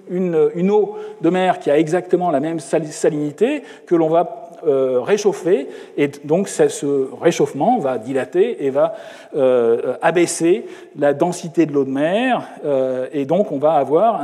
eau 0.69 0.95
de 1.21 1.29
mer 1.29 1.59
qui 1.59 1.69
a 1.71 1.77
exactement 1.77 2.31
la 2.31 2.39
même 2.39 2.59
salinité 2.59 3.63
que 3.85 3.95
l'on 3.95 4.09
va 4.09 4.46
euh, 4.67 5.01
réchauffer, 5.01 5.67
et 5.97 6.09
donc 6.23 6.47
ce 6.47 7.09
réchauffement 7.21 7.79
va 7.79 7.97
dilater 7.97 8.65
et 8.65 8.69
va 8.69 8.95
euh, 9.35 9.95
abaisser 10.01 10.65
la 10.97 11.13
densité 11.13 11.65
de 11.65 11.73
l'eau 11.73 11.85
de 11.85 11.89
mer, 11.89 12.47
euh, 12.65 13.07
et 13.13 13.25
donc 13.25 13.51
on 13.51 13.57
va 13.57 13.73
avoir 13.73 14.21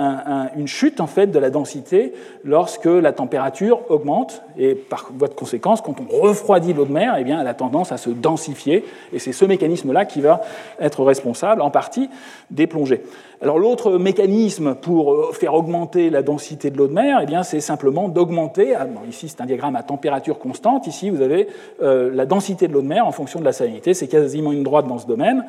une 0.55 0.67
chute 0.67 0.99
en 0.99 1.07
fait 1.07 1.27
de 1.27 1.39
la 1.39 1.49
densité 1.49 2.13
lorsque 2.43 2.85
la 2.85 3.13
température 3.13 3.79
augmente, 3.89 4.41
et 4.57 4.75
par 4.75 5.09
voie 5.17 5.27
de 5.27 5.33
conséquence, 5.33 5.81
quand 5.81 5.95
on 5.99 6.21
refroidit 6.21 6.73
l'eau 6.73 6.85
de 6.85 6.91
mer, 6.91 7.15
eh 7.17 7.23
bien, 7.23 7.39
elle 7.41 7.47
a 7.47 7.53
tendance 7.53 7.91
à 7.91 7.97
se 7.97 8.09
densifier, 8.09 8.85
et 9.13 9.19
c'est 9.19 9.33
ce 9.33 9.45
mécanisme-là 9.45 10.05
qui 10.05 10.21
va 10.21 10.41
être 10.79 11.03
responsable 11.03 11.61
en 11.61 11.71
partie 11.71 12.09
des 12.51 12.67
plongées. 12.67 13.01
Alors 13.43 13.59
l'autre 13.59 13.97
mécanisme 13.97 14.73
pour 14.73 15.11
euh, 15.11 15.31
faire 15.33 15.53
augmenter 15.53 16.09
la 16.09 16.21
densité 16.21 16.71
de 16.71 16.77
l'eau 16.77 16.87
de 16.87 16.93
mer, 16.93 17.19
eh 17.21 17.43
c'est 17.43 17.59
simplement 17.59 18.07
d'augmenter, 18.07 18.73
ah, 18.73 18.87
ici 19.09 19.27
c'est 19.27 19.41
un 19.41 19.45
diagramme 19.45 19.75
à 19.75 19.83
température 19.83 20.39
constante, 20.39 20.87
ici 20.87 21.09
vous 21.09 21.21
avez 21.21 21.49
euh, 21.81 22.09
la 22.13 22.25
densité 22.25 22.69
de 22.69 22.73
l'eau 22.73 22.81
de 22.81 22.87
mer 22.87 23.05
en 23.05 23.11
fonction 23.11 23.41
de 23.41 23.45
la 23.45 23.51
salinité, 23.51 23.93
c'est 23.93 24.07
quasiment 24.07 24.53
une 24.53 24.63
droite 24.63 24.87
dans 24.87 24.97
ce 24.97 25.07
domaine, 25.07 25.43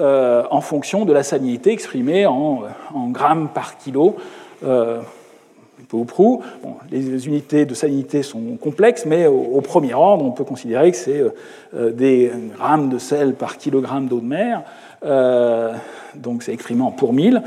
euh, 0.00 0.42
en 0.50 0.62
fonction 0.62 1.04
de 1.04 1.12
la 1.12 1.22
salinité 1.22 1.70
exprimée 1.70 2.24
en, 2.24 2.62
grammes 3.10 3.50
par 3.52 3.76
kilo. 3.76 4.16
peu 4.62 5.96
ou 5.96 6.04
prou. 6.04 6.42
les 6.90 7.26
unités 7.26 7.66
de 7.66 7.74
salinité 7.74 8.22
sont 8.22 8.56
complexes, 8.58 9.04
mais 9.04 9.26
au, 9.26 9.60
premier 9.60 9.92
ordre, 9.92 10.24
on 10.24 10.32
peut 10.32 10.44
considérer 10.44 10.90
que 10.90 10.96
c'est 10.96 11.22
des 11.72 12.32
grammes 12.56 12.88
de 12.88 12.98
sel 12.98 13.34
par 13.34 13.58
kilogramme 13.58 14.06
d'eau 14.06 14.20
de 14.20 14.26
mer. 14.26 14.64
Donc 15.02 16.42
c'est 16.42 16.52
exprimé 16.52 16.82
en 16.82 16.90
pour 16.90 17.12
1000. 17.12 17.42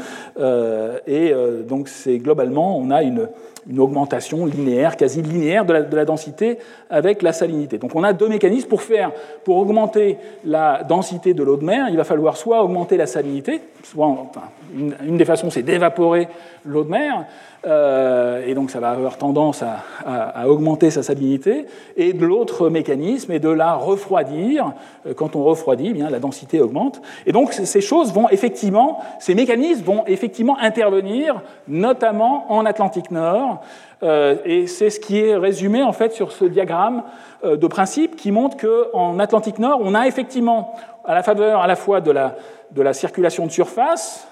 et 1.08 1.34
donc 1.68 1.88
c'est 1.88 2.18
globalement, 2.18 2.78
on 2.78 2.92
a 2.92 3.04
une, 3.04 3.28
une 3.70 3.80
augmentation 3.80 4.46
linéaire, 4.46 4.98
quasi 4.98 5.22
linéaire 5.22 5.66
de 5.66 5.96
la, 5.96 6.06
densité 6.06 6.58
avec 6.90 7.22
la 7.22 7.32
salinité. 7.34 7.78
Donc 7.78 7.96
on 7.96 8.04
a 8.04 8.14
deux 8.14 8.28
mécanismes 8.28 8.68
pour 8.68 8.82
faire, 8.82 9.12
pour 9.44 9.58
augmenter 9.58 10.18
la 10.44 10.84
densité 10.84 11.34
de 11.34 11.44
l'eau 11.44 11.58
de 11.58 11.64
mer, 11.64 11.88
il 11.90 11.98
va 11.98 12.04
falloir 12.04 12.38
soit 12.38 12.64
augmenter 12.64 12.98
la 12.98 13.06
salinité, 13.06 13.62
soit 13.84 14.08
enfin, 14.08 14.42
une, 14.76 15.18
des 15.18 15.26
façons 15.26 15.50
c'est 15.50 15.64
d'évaporer 15.64 16.28
l'eau 16.66 16.84
de 16.84 16.90
mer, 16.90 17.26
euh, 17.66 18.44
et 18.46 18.56
donc 18.56 18.72
ça 18.72 18.80
va 18.80 18.90
avoir 18.90 19.18
tendance 19.18 19.64
à, 19.64 20.48
augmenter 20.48 20.90
sa 20.90 21.04
salinité, 21.04 21.68
et 21.96 22.14
de 22.14 22.26
l'autre 22.26 22.70
mécanisme 22.70 23.32
est 23.32 23.40
de 23.40 23.50
la 23.50 23.76
refroidir. 23.76 24.74
Euh, 25.06 25.14
quand 25.14 25.36
on 25.36 25.44
refroidit, 25.44 25.90
eh 25.90 25.94
bien 25.94 26.10
la 26.10 26.20
densité 26.20 26.60
augmente. 26.60 27.02
Et 27.26 27.32
donc 27.32 27.54
ces 27.54 27.82
choses 27.82 28.14
vont 28.14 28.30
effectivement, 28.30 29.00
ces 29.20 29.36
mécanismes 29.36 29.84
vont 29.84 30.04
effectivement 30.08 30.58
intervenir, 30.60 31.42
notamment 31.68 32.52
en 32.52 32.66
Atlantique 32.66 33.12
Nord, 33.12 33.62
euh, 34.02 34.38
et 34.44 34.66
c'est 34.66 34.90
ce 34.90 35.00
qui 35.00 35.20
est 35.20 35.36
résumé 35.36 35.84
en 35.84 35.94
fait 35.94 36.14
sur 36.14 36.32
ce 36.32 36.46
diagramme 36.46 37.04
de 37.44 37.68
principe 37.68 38.16
qui 38.16 38.32
montre 38.32 38.58
qu'en 38.58 39.20
Atlantique 39.20 39.60
Nord, 39.60 39.80
on 39.84 39.94
a 39.94 40.08
effectivement, 40.08 40.74
à 41.06 41.14
la 41.14 41.24
faveur 41.24 41.62
à 41.62 41.68
la 41.68 41.76
fois 41.76 42.02
de 42.02 42.12
la, 42.12 42.36
de 42.72 42.82
la 42.82 42.94
circulation 42.94 43.46
de 43.46 43.52
surface, 43.52 44.28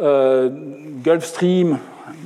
Gulf 0.00 1.24
Stream, 1.24 1.78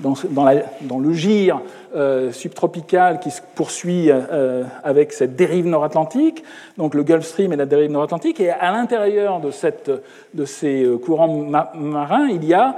dans, 0.03 0.99
le 0.99 1.13
gire 1.13 1.61
euh, 1.95 2.33
subtropical 2.33 3.21
qui 3.21 3.31
se 3.31 3.41
poursuit 3.55 4.11
euh, 4.11 4.65
avec 4.83 5.13
cette 5.13 5.37
dérive 5.37 5.67
nord-atlantique, 5.67 6.43
donc 6.79 6.95
le 6.95 7.03
Gulf 7.03 7.25
Stream 7.25 7.53
et 7.53 7.57
la 7.57 7.67
dérive 7.67 7.91
nord-atlantique, 7.91 8.41
et 8.41 8.51
à 8.51 8.73
l'intérieur 8.73 9.41
de, 9.41 9.51
ces 9.51 10.85
euh, 10.85 10.99
courants 10.99 11.29
marins, 11.75 12.29
il 12.29 12.45
y 12.45 12.55
a 12.55 12.77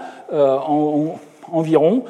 environ 1.49 2.05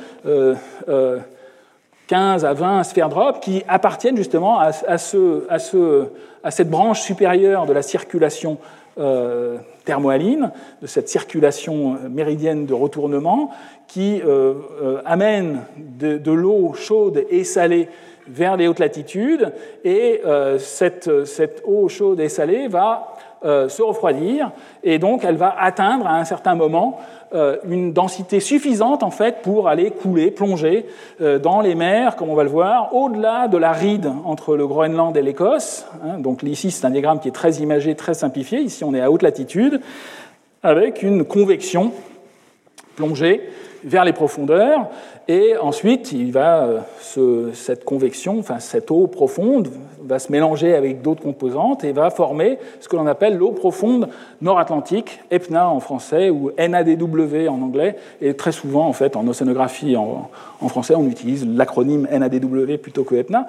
15 2.07 2.45
à 2.45 2.53
20 2.55 2.85
sphères 2.85 3.09
drop 3.09 3.41
qui 3.41 3.63
appartiennent 3.69 4.17
justement 4.17 4.59
à, 4.59 4.71
à 4.89 6.51
cette 6.51 6.71
branche 6.71 7.01
supérieure 7.01 7.67
de 7.67 7.73
la 7.73 7.83
circulation 7.83 8.59
thermohaline, 9.85 10.51
de 10.81 10.87
cette 10.87 11.09
circulation 11.09 11.99
méridienne 12.09 12.67
de 12.67 12.75
retournement, 12.75 13.53
qui 13.87 14.21
euh, 14.21 14.55
euh, 14.83 15.03
amène 15.05 15.63
de, 15.77 16.31
l'eau 16.31 16.75
chaude 16.75 17.25
et 17.31 17.45
salée 17.45 17.89
vers 18.29 18.57
les 18.57 18.67
hautes 18.67 18.81
latitudes, 18.81 19.53
et 19.85 20.21
euh, 20.27 20.59
cette, 20.59 21.25
cette, 21.25 21.63
eau 21.65 21.89
chaude 21.89 22.21
et 22.21 22.29
salée 22.29 22.69
va 22.69 23.13
se 23.43 23.81
refroidir, 23.81 24.51
et 24.83 24.99
donc 24.99 25.23
elle 25.23 25.37
va 25.37 25.55
atteindre 25.57 26.09
à 26.09 26.17
un 26.17 26.25
certain 26.25 26.57
moment 26.57 26.99
une 27.33 27.93
densité 27.93 28.41
suffisante 28.41 29.03
en 29.03 29.11
fait 29.11 29.43
pour 29.43 29.69
aller 29.69 29.91
couler, 29.91 30.31
plonger 30.31 30.87
dans 31.21 31.61
les 31.61 31.75
mers, 31.75 32.17
comme 32.17 32.31
on 32.31 32.35
va 32.35 32.45
le 32.45 32.51
voir, 32.51 32.95
au-delà 32.95 33.49
de 33.49 33.59
la 33.59 33.73
ride 33.73 34.11
entre 34.25 34.57
le 34.57 34.67
Groenland 34.67 35.17
et 35.17 35.23
l'Écosse. 35.23 35.87
Hein. 36.05 36.19
donc 36.19 36.43
ici 36.43 36.71
c'est 36.71 36.87
un 36.87 36.91
diagramme 36.91 37.21
qui 37.21 37.29
est 37.29 37.33
très 37.33 37.55
imagé, 37.57 37.95
très 37.95 38.15
simplifié. 38.15 38.61
Ici 38.61 38.85
on 38.85 38.95
est 38.95 39.01
à 39.01 39.11
haute 39.11 39.23
latitude, 39.23 39.81
avec 40.63 41.03
une 41.03 41.25
convection 41.25 41.93
plongée 42.97 43.43
vers 43.87 44.05
les 44.05 44.13
profondeurs, 44.13 44.89
et 45.29 45.57
ensuite, 45.57 46.13
il 46.13 46.33
va, 46.33 46.69
euh, 47.17 47.53
cette 47.55 47.85
convection, 47.85 48.39
enfin 48.39 48.59
cette 48.59 48.91
eau 48.91 49.07
profonde, 49.07 49.69
va 50.03 50.19
se 50.19 50.31
mélanger 50.31 50.75
avec 50.75 51.03
d'autres 51.03 51.23
composantes 51.23 51.85
et 51.85 51.93
va 51.93 52.11
former 52.11 52.59
ce 52.81 52.89
que 52.89 52.97
l'on 52.97 53.07
appelle 53.07 53.37
l'eau 53.37 53.53
profonde 53.53 54.09
nord-atlantique, 54.41 55.21
EPNA 55.31 55.69
en 55.69 55.81
français 55.81 56.31
ou 56.31 56.51
NADW 56.59 57.49
en 57.49 57.63
anglais, 57.63 57.97
et 58.21 58.35
très 58.35 58.53
souvent, 58.53 58.87
en 58.87 58.93
fait, 58.93 59.17
en 59.17 59.27
océanographie 59.27 59.97
en, 59.97 60.69
français, 60.69 60.95
on 60.97 61.07
utilise 61.07 61.47
l'acronyme 61.47 62.09
NADW 62.11 62.77
plutôt 62.77 63.05
que 63.05 63.15
EPNA. 63.15 63.47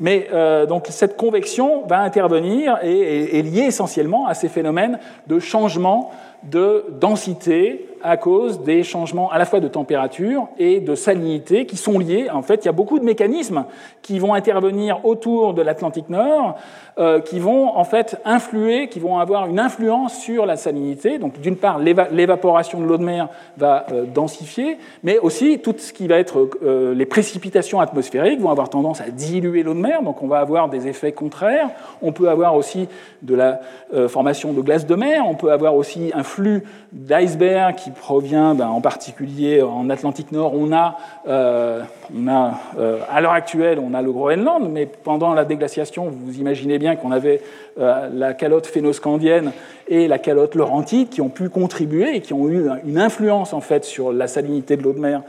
Mais 0.00 0.28
euh, 0.32 0.66
cette 0.88 1.16
convection 1.16 1.86
va 1.86 2.00
intervenir 2.00 2.78
et 2.82 3.38
est 3.38 3.42
liée 3.42 3.66
essentiellement 3.66 4.26
à 4.26 4.34
ces 4.34 4.48
phénomènes 4.48 4.98
de 5.26 5.38
changement 5.38 6.10
de 6.42 6.86
densité 6.98 7.86
à 8.02 8.16
cause 8.16 8.62
des 8.62 8.82
changements 8.82 9.30
à 9.30 9.36
la 9.36 9.44
fois 9.44 9.60
de 9.60 9.68
température 9.68 10.48
et 10.58 10.80
de 10.80 10.94
salinité 10.94 11.66
qui 11.66 11.76
sont 11.76 11.98
liés. 11.98 12.28
En 12.32 12.40
fait, 12.40 12.64
il 12.64 12.66
y 12.66 12.68
a 12.68 12.72
beaucoup 12.72 12.98
de 12.98 13.04
mécanismes 13.04 13.66
qui 14.00 14.18
vont 14.18 14.32
intervenir 14.32 15.04
autour 15.04 15.52
de 15.52 15.60
l'Atlantique 15.60 16.08
Nord, 16.08 16.56
euh, 16.98 17.20
qui 17.20 17.38
vont 17.38 17.76
en 17.76 17.84
fait 17.84 18.20
influer, 18.24 18.88
qui 18.88 18.98
vont 18.98 19.18
avoir 19.18 19.46
une 19.46 19.60
influence 19.60 20.18
sur 20.18 20.44
la 20.44 20.56
salinité. 20.56 21.18
Donc, 21.18 21.40
d'une 21.40 21.56
part, 21.56 21.78
l'évaporation 21.78 22.80
de 22.80 22.84
l'eau 22.84 22.98
de 22.98 23.04
mer 23.04 23.28
va 23.56 23.86
euh, 23.92 24.06
densifier, 24.06 24.76
mais 25.04 25.18
aussi 25.18 25.60
tout 25.60 25.74
ce 25.78 25.92
qui 25.92 26.08
va 26.08 26.16
être 26.16 26.50
euh, 26.64 26.92
les 26.92 27.06
précipitations 27.06 27.80
atmosphériques 27.80 28.40
vont 28.40 28.50
avoir 28.50 28.70
tendance 28.70 29.00
à 29.00 29.10
diluer 29.10 29.62
l'eau 29.62 29.74
de 29.74 29.78
mer. 29.78 30.02
Donc, 30.02 30.20
on 30.20 30.26
va 30.26 30.40
avoir 30.40 30.68
des 30.68 30.88
effets 30.88 31.12
contraires. 31.12 31.70
On 32.02 32.10
peut 32.10 32.28
avoir 32.28 32.56
aussi 32.56 32.88
de 33.22 33.36
la 33.36 33.60
formation 34.08 34.52
de 34.52 34.60
glace 34.60 34.86
de 34.86 34.94
mer. 34.94 35.24
On 35.28 35.34
peut 35.34 35.52
avoir 35.52 35.76
aussi 35.76 36.10
un 36.14 36.22
flux 36.22 36.64
d'iceberg 36.92 37.76
qui 37.76 37.90
provient, 37.90 38.54
ben, 38.54 38.68
en 38.68 38.80
particulier 38.80 39.62
en 39.62 39.90
Atlantique 39.90 40.32
Nord, 40.32 40.54
on 40.54 40.72
a, 40.72 40.96
à 41.26 43.20
l'heure 43.20 43.32
actuelle, 43.32 43.78
on 43.78 43.94
a 43.94 44.02
le 44.02 44.10
Groenland, 44.10 44.68
mais 44.70 44.86
pendant 44.86 45.34
la 45.34 45.44
déglaciation, 45.44 46.10
vous 46.10 46.38
imaginez 46.38 46.78
bien 46.80 46.96
qu'on 46.96 47.12
avait 47.12 47.40
euh, 47.78 48.08
la 48.12 48.34
calotte 48.34 48.66
phénoscandienne 48.66 49.52
et 49.86 50.08
la 50.08 50.18
calotte 50.18 50.56
laurentide 50.56 51.08
qui 51.08 51.20
ont 51.20 51.28
pu 51.28 51.48
contribuer 51.48 52.16
et 52.16 52.20
qui 52.20 52.32
ont 52.32 52.48
eu 52.48 52.68
une 52.84 52.98
influence 52.98 53.52
en 53.52 53.60
fait 53.60 53.84
sur 53.84 54.12
la 54.12 54.26
salinité 54.26 54.76
de 54.76 54.82
l'eau 54.82 54.92
de 54.92 54.98
mer 54.98 55.22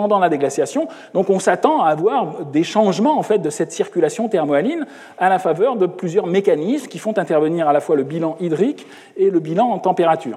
pendant 0.00 0.18
la 0.18 0.28
déglaciation. 0.28 0.88
Donc 1.14 1.30
on 1.30 1.38
s'attend 1.38 1.82
à 1.82 1.88
avoir 1.88 2.44
des 2.44 2.64
changements 2.64 3.18
en 3.18 3.22
fait 3.22 3.38
de 3.38 3.48
cette 3.48 3.72
circulation 3.72 4.28
thermohaline 4.28 4.86
à 5.16 5.30
la 5.30 5.38
faveur 5.38 5.76
de 5.76 5.86
plusieurs 5.86 6.26
mécanismes 6.26 6.86
qui 6.86 6.98
font 6.98 7.16
intervenir 7.16 7.66
à 7.66 7.72
la 7.72 7.80
fois 7.80 7.96
le 7.96 8.02
bilan 8.02 8.36
hydrique 8.38 8.86
et 9.16 9.30
le 9.30 9.40
bilan 9.40 9.70
en 9.70 9.78
température. 9.78 10.36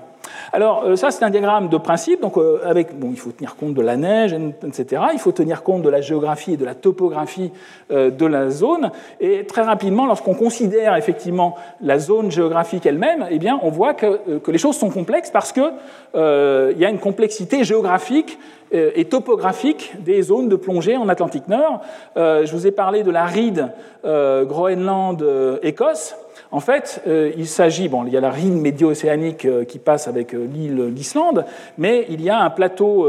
Alors 0.53 0.83
euh, 0.83 0.95
ça 0.95 1.11
c'est 1.11 1.23
un 1.23 1.29
diagramme 1.29 1.69
de 1.69 1.77
principe, 1.77 2.21
donc 2.21 2.37
euh, 2.37 2.59
avec 2.65 2.97
bon 2.97 3.09
il 3.11 3.17
faut 3.17 3.31
tenir 3.31 3.55
compte 3.55 3.73
de 3.73 3.81
la 3.81 3.97
neige, 3.97 4.33
etc. 4.65 5.03
Il 5.13 5.19
faut 5.19 5.31
tenir 5.31 5.63
compte 5.63 5.81
de 5.81 5.89
la 5.89 6.01
géographie 6.01 6.53
et 6.53 6.57
de 6.57 6.65
la 6.65 6.75
topographie 6.75 7.51
euh, 7.91 8.09
de 8.09 8.25
la 8.25 8.49
zone. 8.49 8.91
Et 9.19 9.45
très 9.45 9.61
rapidement, 9.61 10.05
lorsqu'on 10.05 10.35
considère 10.35 10.95
effectivement 10.95 11.55
la 11.81 11.99
zone 11.99 12.31
géographique 12.31 12.85
elle-même, 12.85 13.27
eh 13.29 13.39
bien 13.39 13.59
on 13.61 13.69
voit 13.69 13.93
que, 13.93 14.37
que, 14.39 14.51
les 14.51 14.57
choses 14.57 14.77
sont 14.77 14.89
complexes 14.89 15.31
parce 15.31 15.51
que 15.51 15.71
il 16.15 16.79
y 16.79 16.85
a 16.85 16.89
une 16.89 16.99
complexité 16.99 17.63
géographique 17.63 18.37
et 18.71 19.05
topographique 19.05 19.93
des 19.99 20.21
zones 20.21 20.49
de 20.49 20.55
plongée 20.55 20.97
en 20.97 21.09
Atlantique 21.09 21.47
Nord. 21.47 21.81
Euh, 22.17 22.45
je 22.45 22.51
vous 22.51 22.67
ai 22.67 22.71
parlé 22.71 23.03
de 23.03 23.11
la 23.11 23.25
ride 23.25 23.69
euh, 24.05 24.45
Groenland-Écosse. 24.45 26.15
En 26.51 26.61
fait, 26.61 27.03
il 27.05 27.47
s'agit, 27.47 27.89
bon, 27.89 28.05
il 28.07 28.13
y 28.13 28.17
a 28.17 28.21
la 28.21 28.31
ride 28.31 28.55
médio-océanique 28.55 29.47
qui 29.67 29.77
passe 29.77 30.07
avec 30.07 30.31
l'île 30.33 30.91
d'Islande, 30.95 31.45
mais 31.77 32.07
il 32.09 32.23
y 32.23 32.29
a 32.31 32.39
un 32.39 32.49
plateau 32.49 33.07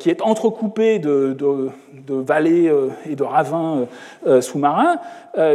qui 0.00 0.10
est 0.10 0.20
entrecoupé 0.22 0.98
de, 0.98 1.34
de, 1.34 1.70
vallées 2.08 2.72
et 3.08 3.14
de 3.14 3.22
ravins 3.22 3.86
sous-marins, 4.40 4.96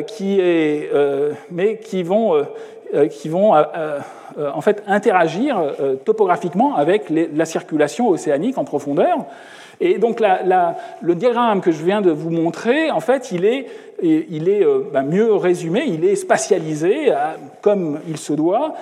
qui 0.08 0.40
est, 0.40 0.90
mais 1.52 1.80
qui 1.80 2.04
vont, 2.04 2.42
qui 3.10 3.28
vont 3.28 3.54
euh, 4.38 4.52
interagir 4.88 5.58
euh, 5.58 5.96
topographiquement 5.96 6.76
avec 6.76 7.10
la 7.10 7.46
circulation 7.46 8.10
océanique 8.10 8.58
en 8.58 8.64
profondeur. 8.64 9.26
Et 9.82 9.98
donc 9.98 10.22
le 10.22 11.16
diagramme 11.16 11.62
que 11.62 11.72
je 11.72 11.84
viens 11.84 12.02
de 12.02 12.12
vous 12.12 12.30
montrer, 12.30 12.92
en 12.92 13.00
fait, 13.00 13.32
il 13.32 13.46
est, 13.46 13.66
euh, 14.04 14.82
bah, 14.92 15.04
mieux 15.04 15.34
résumé, 15.34 15.86
il 15.88 16.04
est 16.04 16.16
spatialisé 16.16 17.14
comme 17.62 18.00
il 18.08 18.18
se 18.18 18.34
doit 18.34 18.74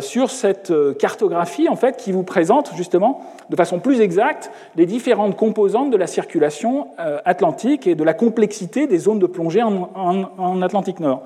sur 0.00 0.30
cette 0.30 0.72
cartographie 0.98 1.68
en 1.68 1.76
fait 1.76 1.96
qui 1.96 2.12
vous 2.12 2.22
présente 2.22 2.70
justement 2.76 3.22
de 3.50 3.56
façon 3.56 3.80
plus 3.80 4.00
exacte 4.00 4.50
les 4.76 4.86
différentes 4.86 5.36
composantes 5.36 5.90
de 5.90 5.96
la 5.96 6.06
circulation 6.06 6.88
atlantique 7.24 7.86
et 7.86 7.94
de 7.94 8.04
la 8.04 8.14
complexité 8.14 8.86
des 8.86 8.98
zones 8.98 9.18
de 9.18 9.26
plongée 9.26 9.62
en 9.62 10.62
Atlantique 10.62 11.00
Nord. 11.00 11.22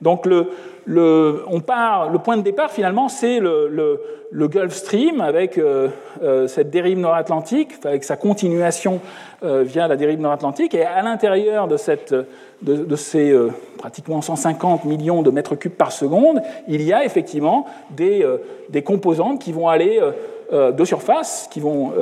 Donc 0.00 0.26
le, 0.26 1.44
on 1.48 1.60
part, 1.60 2.10
le 2.10 2.18
point 2.18 2.36
de 2.36 2.42
départ 2.42 2.70
finalement 2.70 3.08
c'est 3.08 3.40
le, 3.40 4.00
Gulf 4.32 4.74
Stream 4.74 5.20
avec 5.20 5.56
euh, 5.56 5.88
euh, 6.22 6.46
cette 6.46 6.70
dérive 6.70 6.98
nord-atlantique, 6.98 7.72
avec 7.84 8.04
sa 8.04 8.16
continuation 8.16 9.00
euh, 9.42 9.62
via 9.62 9.88
la 9.88 9.96
dérive 9.96 10.20
nord-atlantique, 10.20 10.74
et 10.74 10.84
à 10.84 11.02
l'intérieur 11.02 11.68
de, 11.68 11.76
ces 12.96 13.34
pratiquement 13.78 14.20
150 14.20 14.84
millions 14.84 15.22
de 15.22 15.30
mètres 15.30 15.56
cubes 15.56 15.72
par 15.72 15.92
seconde, 15.92 16.42
il 16.68 16.82
y 16.82 16.92
a 16.92 17.04
effectivement 17.04 17.66
des 17.90 18.82
composantes 18.84 19.40
qui 19.40 19.52
vont 19.52 19.68
aller 19.68 20.00
de 20.52 20.84
surface 20.84 21.48
qui 21.50 21.60
vont, 21.60 21.92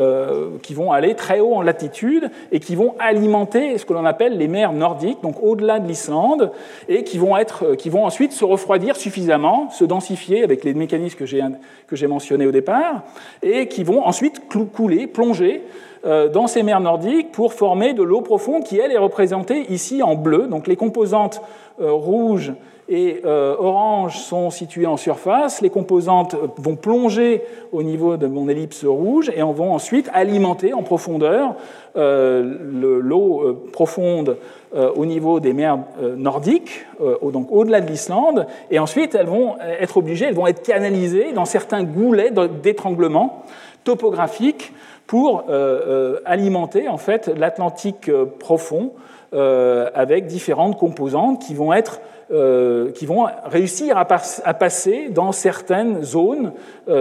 qui 0.62 0.74
vont 0.74 0.92
aller 0.92 1.14
très 1.14 1.40
haut 1.40 1.54
en 1.54 1.62
latitude 1.62 2.30
et 2.52 2.60
qui 2.60 2.76
vont 2.76 2.94
alimenter 2.98 3.78
ce 3.78 3.84
que 3.84 3.92
l'on 3.92 4.04
appelle 4.04 4.36
les 4.36 4.48
mers 4.48 4.72
nordiques, 4.72 5.22
donc 5.22 5.42
au-delà 5.42 5.80
de 5.80 5.88
l'Islande, 5.88 6.52
et 6.88 7.04
qui 7.04 7.18
vont, 7.18 7.36
être, 7.36 7.74
qui 7.74 7.90
vont 7.90 8.04
ensuite 8.04 8.32
se 8.32 8.44
refroidir 8.44 8.96
suffisamment, 8.96 9.70
se 9.70 9.84
densifier 9.84 10.44
avec 10.44 10.64
les 10.64 10.74
mécanismes 10.74 11.18
que 11.18 11.96
j'ai 11.96 12.06
mentionnés 12.06 12.46
au 12.46 12.52
départ, 12.52 13.02
et 13.42 13.68
qui 13.68 13.84
vont 13.84 14.04
ensuite 14.04 14.42
couler, 14.48 15.06
plonger 15.06 15.62
euh, 16.06 16.28
dans 16.28 16.46
ces 16.46 16.62
mers 16.62 16.80
nordiques 16.80 17.32
pour 17.32 17.54
former 17.54 17.94
de 17.94 18.02
l'eau 18.02 18.20
profonde 18.20 18.64
qui, 18.64 18.78
elle, 18.78 18.92
est 18.92 18.98
représentée 18.98 19.72
ici 19.72 20.02
en 20.02 20.16
bleu. 20.16 20.46
Donc 20.48 20.66
les 20.66 20.76
composantes 20.76 21.40
euh, 21.80 21.92
rouges 21.92 22.52
et 22.88 23.20
euh, 23.24 23.56
oranges 23.58 24.18
sont 24.18 24.50
situées 24.50 24.86
en 24.86 24.96
surface. 24.96 25.60
Les 25.60 25.70
composantes 25.70 26.36
vont 26.58 26.76
plonger 26.76 27.42
au 27.72 27.82
niveau 27.82 28.16
de 28.16 28.26
mon 28.26 28.48
ellipse 28.48 28.84
rouge 28.84 29.30
et 29.34 29.42
vont 29.42 29.72
ensuite 29.72 30.10
alimenter 30.12 30.72
en 30.72 30.82
profondeur 30.82 31.54
l'eau 31.96 33.56
profonde 33.72 34.36
au 34.74 35.06
niveau 35.06 35.38
des 35.38 35.52
mers 35.52 35.78
nordiques, 36.16 36.86
donc 37.22 37.46
au-delà 37.52 37.80
de 37.80 37.86
l'Islande. 37.86 38.48
Et 38.72 38.80
ensuite, 38.80 39.14
elles 39.14 39.28
vont 39.28 39.54
être 39.60 39.98
obligées, 39.98 40.24
elles 40.24 40.34
vont 40.34 40.48
être 40.48 40.64
canalisées 40.64 41.32
dans 41.32 41.44
certains 41.44 41.84
goulets 41.84 42.32
d'étranglement 42.64 43.44
topographiques 43.84 44.72
pour 45.06 45.44
euh, 45.48 45.50
euh, 45.50 46.20
alimenter 46.24 46.88
en 46.88 46.96
fait 46.96 47.28
l'Atlantique 47.28 48.08
euh, 48.08 48.24
profond 48.24 48.92
avec 49.36 50.28
différentes 50.28 50.78
composantes 50.78 51.42
qui 51.42 51.54
vont 51.54 51.72
être 51.72 52.00
qui 52.28 53.06
vont 53.06 53.26
réussir 53.44 53.96
à, 53.98 54.04
passer 54.04 55.08
dans 55.10 55.32
certaines 55.32 56.02
zones 56.02 56.52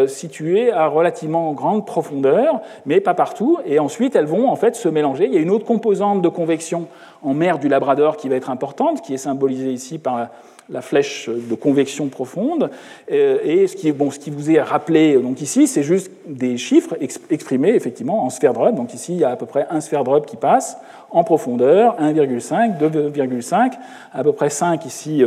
situées 0.07 0.71
à 0.71 0.87
relativement 0.87 1.53
grande 1.53 1.85
profondeur, 1.85 2.61
mais 2.85 2.99
pas 2.99 3.13
partout. 3.13 3.59
Et 3.65 3.79
ensuite, 3.79 4.15
elles 4.15 4.25
vont 4.25 4.49
en 4.49 4.55
fait 4.55 4.75
se 4.75 4.89
mélanger. 4.89 5.25
Il 5.25 5.33
y 5.33 5.37
a 5.37 5.41
une 5.41 5.49
autre 5.49 5.65
composante 5.65 6.21
de 6.21 6.29
convection 6.29 6.87
en 7.21 7.33
mer 7.33 7.57
du 7.57 7.69
Labrador 7.69 8.17
qui 8.17 8.29
va 8.29 8.35
être 8.35 8.49
importante, 8.49 9.01
qui 9.01 9.13
est 9.13 9.17
symbolisée 9.17 9.71
ici 9.71 9.97
par 9.97 10.27
la 10.69 10.81
flèche 10.81 11.29
de 11.29 11.55
convection 11.55 12.07
profonde. 12.07 12.69
Euh, 13.11 13.37
et 13.43 13.67
ce 13.67 13.75
qui, 13.75 13.91
bon, 13.91 14.11
ce 14.11 14.19
qui 14.19 14.29
vous 14.29 14.51
est 14.51 14.61
rappelé 14.61 15.15
donc 15.17 15.41
ici, 15.41 15.67
c'est 15.67 15.83
juste 15.83 16.11
des 16.27 16.57
chiffres 16.57 16.95
exprimés 17.29 17.75
effectivement 17.75 18.23
en 18.23 18.29
sphère 18.29 18.53
Drubb. 18.53 18.75
Donc 18.75 18.93
ici, 18.93 19.13
il 19.13 19.19
y 19.19 19.23
a 19.23 19.31
à 19.31 19.35
peu 19.35 19.45
près 19.45 19.67
un 19.69 19.81
sphère 19.81 20.03
Drubb 20.03 20.25
qui 20.25 20.37
passe 20.37 20.77
en 21.11 21.23
profondeur, 21.23 21.97
1,5, 22.01 22.79
2,5, 22.79 23.73
à 24.13 24.23
peu 24.23 24.31
près 24.31 24.49
5 24.49 24.85
ici. 24.85 25.23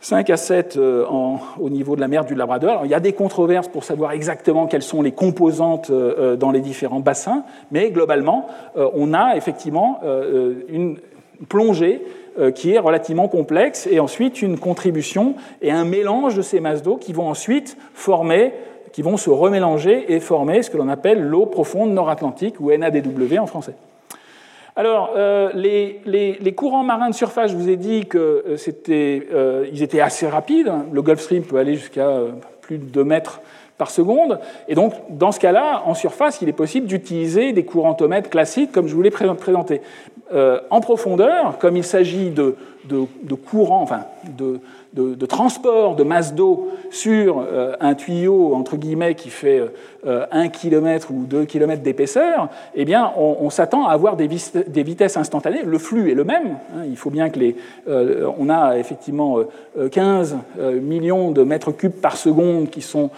5 0.00 0.30
à 0.30 0.36
7 0.36 0.76
euh, 0.76 1.06
au 1.60 1.70
niveau 1.70 1.94
de 1.94 2.00
la 2.00 2.08
mer 2.08 2.24
du 2.24 2.34
Labrador. 2.34 2.70
Alors, 2.70 2.84
il 2.86 2.90
y 2.90 2.94
a 2.94 2.98
des 2.98 3.12
controverses 3.12 3.68
pour 3.68 3.84
savoir 3.84 4.10
exactement 4.10 4.66
quelles 4.66 4.82
sont 4.82 5.00
les 5.00 5.12
composantes 5.12 5.90
euh, 5.90 6.34
dans 6.34 6.50
les 6.50 6.60
différents 6.60 6.98
bassins, 6.98 7.44
mais 7.70 7.92
globalement, 7.92 8.48
on 8.74 9.14
a 9.14 9.36
effectivement 9.36 10.00
une 10.68 10.96
plongée 11.48 12.02
euh, 12.38 12.50
qui 12.50 12.72
est 12.72 12.78
relativement 12.78 13.28
complexe, 13.28 13.86
et 13.90 14.00
ensuite 14.00 14.40
une 14.42 14.58
contribution 14.58 15.34
et 15.60 15.70
un 15.70 15.84
mélange 15.84 16.34
de 16.34 16.42
ces 16.42 16.60
masses 16.60 16.82
d'eau 16.82 16.96
qui 16.96 17.12
vont 17.12 17.28
ensuite 17.28 17.76
former, 17.94 18.52
qui 18.92 19.02
vont 19.02 19.16
se 19.16 19.30
remélanger 19.30 20.12
et 20.12 20.20
former 20.20 20.62
ce 20.62 20.70
que 20.70 20.76
l'on 20.76 20.88
appelle 20.88 21.22
l'eau 21.22 21.46
profonde 21.46 21.92
nord-atlantique, 21.92 22.60
ou 22.60 22.70
NADW 22.70 23.38
en 23.38 23.46
français. 23.46 23.74
Alors, 24.74 25.10
euh, 25.16 25.50
les, 25.54 26.54
courants 26.56 26.82
marins 26.82 27.10
de 27.10 27.14
surface, 27.14 27.50
je 27.50 27.56
vous 27.56 27.68
ai 27.68 27.76
dit 27.76 28.06
qu'ils 28.06 28.20
euh, 28.20 28.56
euh, 28.88 29.66
étaient 29.74 30.00
assez 30.00 30.26
rapides. 30.26 30.72
Le 30.92 31.02
Gulf 31.02 31.20
Stream 31.20 31.42
peut 31.42 31.58
aller 31.58 31.74
jusqu'à 31.74 32.10
plus 32.62 32.78
de 32.78 32.84
2 32.84 33.04
mètres 33.04 33.42
par 33.76 33.90
seconde. 33.90 34.38
Et 34.68 34.74
donc, 34.74 34.94
dans 35.10 35.32
ce 35.32 35.40
cas-là, 35.40 35.82
en 35.84 35.94
surface, 35.94 36.40
il 36.40 36.48
est 36.48 36.54
possible 36.54 36.86
d'utiliser 36.86 37.52
des 37.52 37.64
courantomètres 37.64 38.30
classiques, 38.30 38.72
comme 38.72 38.88
je 38.88 38.94
vous 38.94 39.02
l'ai 39.02 39.10
présenté. 39.10 39.82
Euh, 40.34 40.60
en 40.70 40.80
profondeur, 40.80 41.58
comme 41.58 41.76
il 41.76 41.84
s'agit 41.84 42.30
de, 42.30 42.56
de, 42.86 43.04
de 43.22 43.34
courants, 43.34 43.82
enfin 43.82 44.04
de, 44.38 44.60
de, 44.94 45.26
transport 45.26 45.96
de 45.96 46.02
masse 46.02 46.34
d'eau 46.34 46.68
sur 46.90 47.40
euh, 47.40 47.74
un 47.80 47.94
tuyau, 47.94 48.54
entre 48.54 48.76
guillemets, 48.76 49.14
qui 49.14 49.30
fait 49.30 49.62
1 50.04 50.08
euh, 50.08 50.48
km 50.48 51.10
ou 51.10 51.24
2 51.24 51.46
km 51.46 51.82
d'épaisseur, 51.82 52.48
eh 52.74 52.84
bien, 52.84 53.10
on, 53.16 53.48
s'attend 53.48 53.86
à 53.86 53.92
avoir 53.92 54.16
des, 54.16 54.26
vitesses 54.26 55.16
instantanées. 55.16 55.62
Le 55.64 55.78
flux 55.78 56.10
est 56.10 56.14
le 56.14 56.24
même. 56.24 56.58
Hein. 56.74 56.82
il 56.86 56.96
faut 56.96 57.10
bien 57.10 57.30
que 57.30 57.38
les... 57.38 57.56
Euh, 57.88 58.30
on 58.38 58.50
a 58.50 58.78
effectivement 58.78 59.38
15 59.90 60.36
millions 60.82 61.30
de 61.30 61.42
mètres 61.42 61.72
cubes 61.72 61.92
par 61.92 62.16
seconde 62.16 62.68
qui 62.70 62.82
sont 62.82 63.10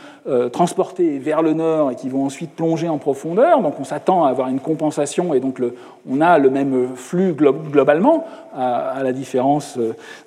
transportés 0.53 1.18
vers 1.18 1.43
le 1.43 1.53
nord 1.53 1.91
et 1.91 1.95
qui 1.97 2.09
vont 2.09 2.25
ensuite 2.25 2.55
plonger 2.55 2.89
en 2.89 2.99
profondeur. 2.99 3.61
Donc, 3.61 3.75
on 3.81 3.85
s'attend 3.85 4.25
à 4.25 4.31
avoir 4.31 4.49
une 4.49 4.61
compensation 4.61 5.35
et 5.35 5.41
donc 5.41 5.61
on 6.09 6.20
a 6.20 6.39
le 6.39 6.51
même 6.51 6.89
flux 6.95 7.35
globalement, 7.35 8.25
à, 8.55 9.03
la 9.03 9.13
différence 9.13 9.79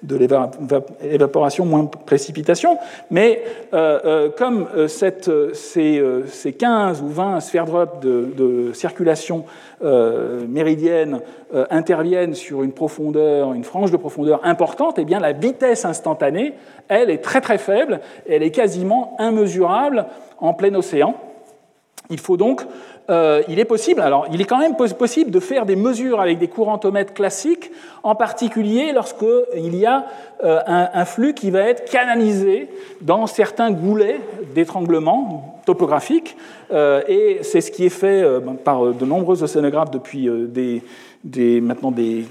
de 0.03 0.15
l'évaporation 1.01 1.65
moins 1.65 1.85
précipitation. 1.85 2.77
Mais 3.09 3.43
euh, 3.73 3.99
euh, 4.05 4.29
comme 4.29 4.67
euh, 4.75 4.87
ces, 4.87 6.01
ces, 6.27 6.53
15 6.53 7.01
ou 7.01 7.07
20 7.07 7.39
sphères 7.39 7.65
drop 7.65 8.01
de, 8.01 8.71
circulation 8.73 9.45
méridienne 10.47 11.21
interviennent 11.69 12.33
sur 12.33 12.63
une 12.63 12.71
profondeur, 12.71 13.53
une 13.53 13.63
frange 13.63 13.91
de 13.91 13.97
profondeur 13.97 14.41
importante, 14.43 14.97
eh 14.97 15.05
bien 15.05 15.19
la 15.19 15.33
vitesse 15.33 15.85
instantanée, 15.85 16.53
elle, 16.87 17.09
est 17.09 17.23
très 17.23 17.41
très 17.41 17.57
faible, 17.57 18.01
elle 18.27 18.41
est 18.41 18.51
quasiment 18.51 19.15
immesurable 19.19 20.07
en 20.39 20.53
plein 20.53 20.73
océan. 20.73 21.15
Il 22.09 22.19
faut 22.19 22.37
donc 22.37 22.63
euh, 23.09 23.41
il 23.47 23.57
est 23.59 23.65
possible, 23.65 24.01
alors 24.01 24.27
il 24.33 24.41
est 24.41 24.45
quand 24.45 24.57
même 24.57 24.75
possible 24.75 25.31
de 25.31 25.39
faire 25.39 25.65
des 25.65 25.77
mesures 25.77 26.19
avec 26.19 26.39
des 26.39 26.49
courantomètres 26.49 27.13
classiques, 27.13 27.71
en 28.03 28.15
particulier 28.15 28.91
lorsqu'il 28.91 29.75
y 29.75 29.85
a 29.85 30.05
euh, 30.43 30.59
un, 30.67 31.05
flux 31.05 31.33
qui 31.33 31.49
va 31.49 31.61
être 31.61 31.89
canalisé 31.89 32.69
dans 32.99 33.25
certains 33.25 33.71
goulets 33.71 34.19
d'étranglement 34.53 35.61
topographique, 35.65 36.35
euh, 36.71 37.01
et 37.07 37.39
c'est 37.43 37.61
ce 37.61 37.71
qui 37.71 37.85
est 37.85 37.89
fait 37.89 38.25
par 38.65 38.87
de 38.87 39.05
nombreux 39.05 39.41
océanographes 39.41 39.91
depuis 39.91 40.29
des, 41.23 41.61
maintenant 41.61 41.91
ben, 41.91 42.25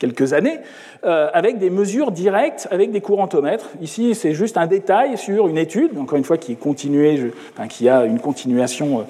quelques 0.00 0.32
années. 0.32 0.58
Euh, 1.04 1.30
avec 1.32 1.58
des 1.58 1.70
mesures 1.70 2.10
directes 2.10 2.66
avec 2.72 2.90
des 2.90 3.00
courantomètres. 3.00 3.66
Ici, 3.80 4.16
c'est 4.16 4.34
juste 4.34 4.56
un 4.56 4.66
détail 4.66 5.16
sur 5.16 5.46
une 5.46 5.56
étude, 5.56 5.96
encore 5.96 6.18
une 6.18 6.24
fois, 6.24 6.38
qui 6.38 6.52
est 6.52 6.56
continuée, 6.56 7.30
enfin, 7.52 7.68
qui 7.68 7.88
a 7.88 8.04
une 8.04 8.18
continuation 8.18 9.06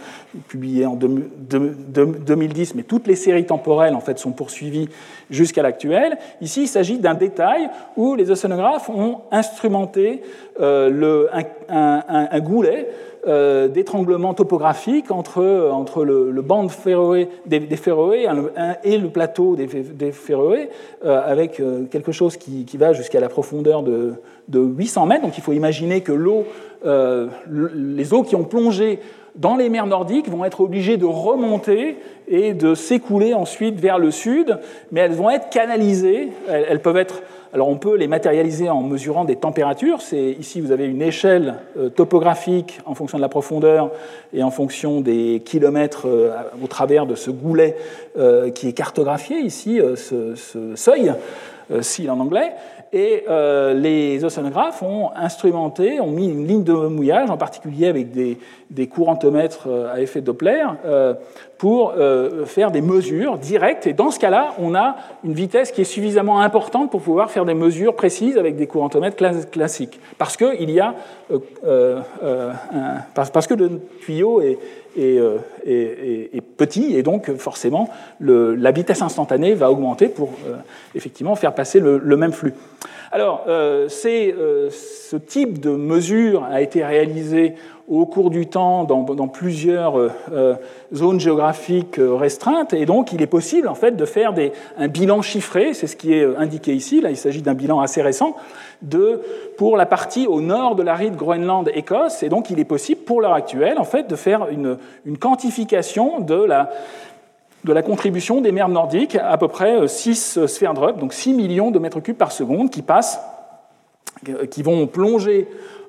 publiée 0.48 0.86
en 0.86 0.94
2010, 0.96 2.74
mais 2.74 2.82
toutes 2.82 3.06
les 3.06 3.16
séries 3.16 3.46
temporelles 3.46 3.94
en 3.94 4.00
fait 4.00 4.18
sont 4.18 4.32
poursuivies 4.32 4.88
jusqu'à 5.30 5.62
l'actuel. 5.62 6.18
Ici, 6.40 6.62
il 6.62 6.68
s'agit 6.68 6.98
d'un 6.98 7.14
détail 7.14 7.70
où 7.96 8.14
les 8.14 8.30
océanographes 8.30 8.90
ont 8.90 9.22
instrumenté 9.30 10.22
euh, 10.60 11.26
un, 11.68 12.40
goulet 12.40 12.88
euh, 13.26 13.68
d'étranglement 13.68 14.34
topographique 14.34 15.10
entre, 15.10 15.70
entre 15.72 16.04
le, 16.04 16.30
le 16.30 16.42
banc 16.42 16.66
des, 17.46 17.60
des 17.60 17.76
Féroé 17.76 18.26
et 18.84 18.98
le 18.98 19.08
plateau 19.08 19.56
des, 19.56 19.66
des 19.66 20.12
Féroé, 20.12 20.70
euh, 21.04 21.20
avec 21.24 21.62
quelque 21.90 22.12
chose 22.12 22.36
qui, 22.36 22.64
qui 22.64 22.76
va 22.76 22.92
jusqu'à 22.92 23.20
la 23.20 23.28
profondeur 23.28 23.82
de, 23.82 24.14
de, 24.48 24.60
800 24.60 25.06
mètres. 25.06 25.22
Donc 25.22 25.38
il 25.38 25.42
faut 25.42 25.52
imaginer 25.52 26.00
que 26.00 26.12
l'eau, 26.12 26.44
les 26.84 28.14
eaux 28.14 28.22
qui 28.22 28.36
ont 28.36 28.44
plongé 28.44 29.00
dans 29.34 29.56
les 29.56 29.68
mers 29.68 29.86
nordiques 29.86 30.28
vont 30.28 30.44
être 30.44 30.60
obligées 30.60 30.96
de 30.96 31.04
remonter 31.04 31.96
et 32.26 32.54
de 32.54 32.74
s'écouler 32.74 33.34
ensuite 33.34 33.78
vers 33.78 33.98
le 33.98 34.10
sud, 34.10 34.58
mais 34.90 35.00
elles 35.00 35.12
vont 35.12 35.30
être 35.30 35.48
canalisées, 35.50 36.28
elles 36.48 36.80
peuvent 36.80 36.96
être 36.96 37.22
alors 37.52 37.68
on 37.68 37.76
peut 37.76 37.96
les 37.96 38.08
matérialiser 38.08 38.68
en 38.68 38.82
mesurant 38.82 39.24
des 39.24 39.36
températures. 39.36 40.00
Ici, 40.12 40.60
vous 40.60 40.70
avez 40.70 40.84
une 40.84 41.00
échelle 41.00 41.54
euh, 41.78 41.88
topographique 41.88 42.80
en 42.84 42.94
fonction 42.94 43.16
de 43.16 43.22
la 43.22 43.28
profondeur 43.28 43.90
et 44.34 44.42
en 44.42 44.50
fonction 44.50 45.00
des 45.00 45.42
kilomètres 45.44 46.06
euh, 46.06 46.30
au 46.62 46.66
travers 46.66 47.06
de 47.06 47.14
ce 47.14 47.30
goulet 47.30 47.76
euh, 48.18 48.50
qui 48.50 48.68
est 48.68 48.72
cartographié 48.72 49.38
ici, 49.38 49.80
ce 49.96 50.34
seuil, 50.74 51.12
SEAL 51.82 52.10
en 52.10 52.20
anglais. 52.20 52.52
Et 52.92 53.24
euh, 53.28 53.74
les 53.74 54.24
océanographes 54.24 54.82
ont 54.82 55.10
instrumenté, 55.14 56.00
ont 56.00 56.10
mis 56.10 56.28
une 56.28 56.46
ligne 56.46 56.64
de 56.64 56.72
mouillage, 56.72 57.30
en 57.30 57.36
particulier 57.36 57.86
avec 57.86 58.12
des, 58.12 58.86
courantomètres 58.86 59.66
euh, 59.66 59.92
à 59.92 60.00
effet 60.00 60.22
Doppler, 60.22 60.64
euh, 60.86 61.12
pour 61.58 61.92
faire 62.46 62.70
des 62.70 62.80
mesures 62.80 63.36
directes. 63.36 63.88
Et 63.88 63.92
dans 63.92 64.12
ce 64.12 64.20
cas-là, 64.20 64.54
on 64.60 64.76
a 64.76 64.94
une 65.24 65.32
vitesse 65.32 65.72
qui 65.72 65.80
est 65.80 65.84
suffisamment 65.84 66.40
importante 66.40 66.88
pour 66.88 67.02
pouvoir 67.02 67.32
faire 67.32 67.44
des 67.44 67.54
mesures 67.54 67.96
précises 67.96 68.38
avec 68.38 68.54
des 68.54 68.68
courantomètres 68.68 69.16
classiques. 69.50 69.98
Parce 70.18 70.36
que, 70.36 70.54
il 70.60 70.70
y 70.70 70.78
a, 70.78 70.94
parce 73.12 73.48
que 73.48 73.54
le 73.54 73.80
tuyau 74.02 74.40
est, 74.40 74.56
euh, 74.98 75.38
est, 75.64 76.40
petit, 76.40 76.96
et 76.96 77.02
donc 77.02 77.32
forcément 77.36 77.88
la 78.20 78.70
vitesse 78.72 79.02
instantanée 79.02 79.54
va 79.54 79.70
augmenter 79.70 80.08
pour 80.08 80.30
euh, 80.46 80.56
effectivement 80.94 81.36
faire 81.36 81.54
passer 81.54 81.78
le, 81.80 82.16
même 82.16 82.32
flux. 82.32 82.54
Alors, 83.12 83.44
euh, 83.48 83.88
ce 83.88 85.16
type 85.16 85.60
de 85.60 85.70
mesure 85.70 86.44
a 86.44 86.62
été 86.62 86.84
réalisé 86.84 87.54
au 87.88 88.04
cours 88.04 88.28
du 88.30 88.46
temps 88.46 88.84
dans, 88.84 89.28
plusieurs 89.28 89.98
euh, 89.98 90.10
euh, 90.32 90.54
zones 90.94 91.18
géographiques 91.18 91.98
euh, 91.98 92.14
restreintes. 92.14 92.74
Et 92.74 92.84
donc, 92.84 93.12
il 93.12 93.22
est 93.22 93.26
possible 93.26 93.66
en 93.66 93.74
fait 93.74 93.92
de 93.92 94.04
faire 94.04 94.34
un 94.76 94.88
bilan 94.88 95.22
chiffré, 95.22 95.72
c'est 95.72 95.86
ce 95.86 95.96
qui 95.96 96.12
est 96.12 96.36
indiqué 96.36 96.74
ici. 96.74 97.00
Là, 97.00 97.10
il 97.10 97.16
s'agit 97.16 97.40
d'un 97.40 97.54
bilan 97.54 97.80
assez 97.80 98.02
récent 98.02 98.36
de, 98.82 99.22
pour 99.56 99.76
la 99.76 99.86
partie 99.86 100.26
au 100.26 100.40
nord 100.40 100.76
de 100.76 100.82
la 100.82 100.94
ride 100.94 101.16
Groenland-Écosse. 101.16 102.22
Et 102.22 102.28
donc, 102.28 102.50
il 102.50 102.60
est 102.60 102.64
possible 102.64 103.00
pour 103.02 103.22
l'heure 103.22 103.32
actuelle 103.32 103.78
en 103.78 103.84
fait 103.84 104.08
de 104.08 104.16
faire 104.16 104.48
une, 104.50 104.76
quantification 105.18 106.20
de 106.20 106.44
la 106.44 107.82
contribution 107.82 108.42
des 108.42 108.52
mers 108.52 108.68
nordiques, 108.68 109.16
à 109.16 109.38
peu 109.38 109.48
près 109.48 109.88
6 109.88 110.46
sphères 110.46 110.74
Drup, 110.74 110.98
donc 110.98 111.14
6 111.14 111.32
millions 111.32 111.70
de 111.70 111.78
mètres 111.78 112.00
cubes 112.00 112.16
par 112.16 112.32
seconde, 112.32 112.70
qui 112.70 112.82
passent, 112.82 113.20
qui 114.50 114.62
vont 114.62 114.86
plonger 114.86 115.48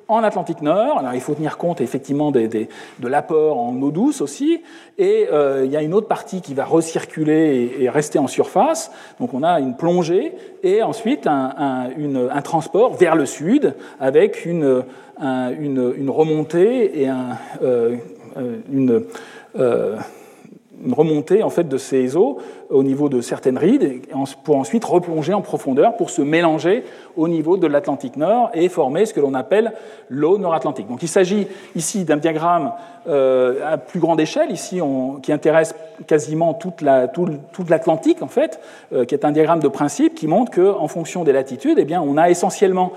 en 0.10 0.24
Atlantique 0.24 0.62
Nord. 0.62 0.98
Alors, 1.00 1.14
il 1.14 1.22
faut 1.22 1.36
tenir 1.36 1.58
compte 1.58 1.80
effectivement 1.80 2.32
de 2.32 2.68
l'apport 3.02 3.58
en 3.58 3.80
eau 3.82 3.92
douce 3.92 4.22
aussi. 4.22 4.62
Et 4.98 5.28
euh, 5.32 5.64
il 5.66 5.72
y 5.72 5.78
a 5.78 5.82
une 5.82 5.94
autre 5.94 6.08
partie 6.08 6.42
qui 6.42 6.54
va 6.54 6.66
recirculer 6.66 7.72
et, 7.80 7.90
rester 7.90 8.20
en 8.20 8.28
surface. 8.28 8.92
Donc 9.20 9.34
on 9.34 9.44
a 9.44 9.60
une 9.60 9.78
plongée 9.78 10.34
et 10.64 10.84
ensuite 10.84 11.28
un, 11.28 11.90
transport 12.44 12.96
vers 12.96 13.16
le 13.16 13.26
sud 13.26 13.76
avec 14.00 14.46
une, 14.46 14.84
une, 15.20 16.10
remontée 16.10 17.02
et 17.02 17.08
un, 17.08 17.38
euh, 17.62 17.98
euh, 19.58 19.96
une 20.86 20.94
remontée 20.94 21.44
en 21.44 21.50
fait 21.50 21.68
de 21.68 21.78
ces 21.78 22.16
eaux 22.16 22.38
au 22.70 22.84
niveau 22.84 23.10
de 23.10 23.22
certaines 23.22 23.58
rides 23.58 24.02
pour 24.44 24.58
ensuite 24.58 24.86
replonger 24.86 25.34
en 25.34 25.42
profondeur 25.42 25.96
pour 25.96 26.10
se 26.10 26.22
mélanger 26.22 26.84
au 27.18 27.28
niveau 27.28 27.58
de 27.58 27.68
l'Atlantique 27.68 28.16
Nord 28.16 28.50
et 28.54 28.70
former 28.70 29.06
ce 29.06 29.14
que 29.14 29.20
l'on 29.20 29.34
appelle 29.34 29.74
l'eau 30.10 30.38
nord-atlantique. 30.38 30.88
Donc 30.88 31.04
il 31.04 31.08
s'agit 31.08 31.48
ici 31.76 32.06
d'un 32.06 32.18
diagramme 32.18 32.72
euh, 33.08 33.60
à 33.66 33.78
plus 33.78 34.00
grande 34.00 34.20
échelle, 34.20 34.52
ici 34.52 34.80
qui 35.24 35.32
intéresse 35.32 35.74
quasiment 36.06 36.54
toute 36.54 36.82
l'Atlantique 36.82 38.22
en 38.22 38.28
fait, 38.28 38.60
euh, 38.94 39.06
qui 39.06 39.16
est 39.16 39.26
un 39.26 39.32
diagramme 39.32 39.62
de 39.62 39.68
principe 39.68 40.16
qui 40.16 40.28
montre 40.28 40.52
qu'en 40.52 40.88
fonction 40.88 41.24
des 41.24 41.32
latitudes, 41.32 41.78
eh 41.80 41.86
bien, 41.86 42.02
on 42.02 42.18
a 42.18 42.30
essentiellement 42.30 42.94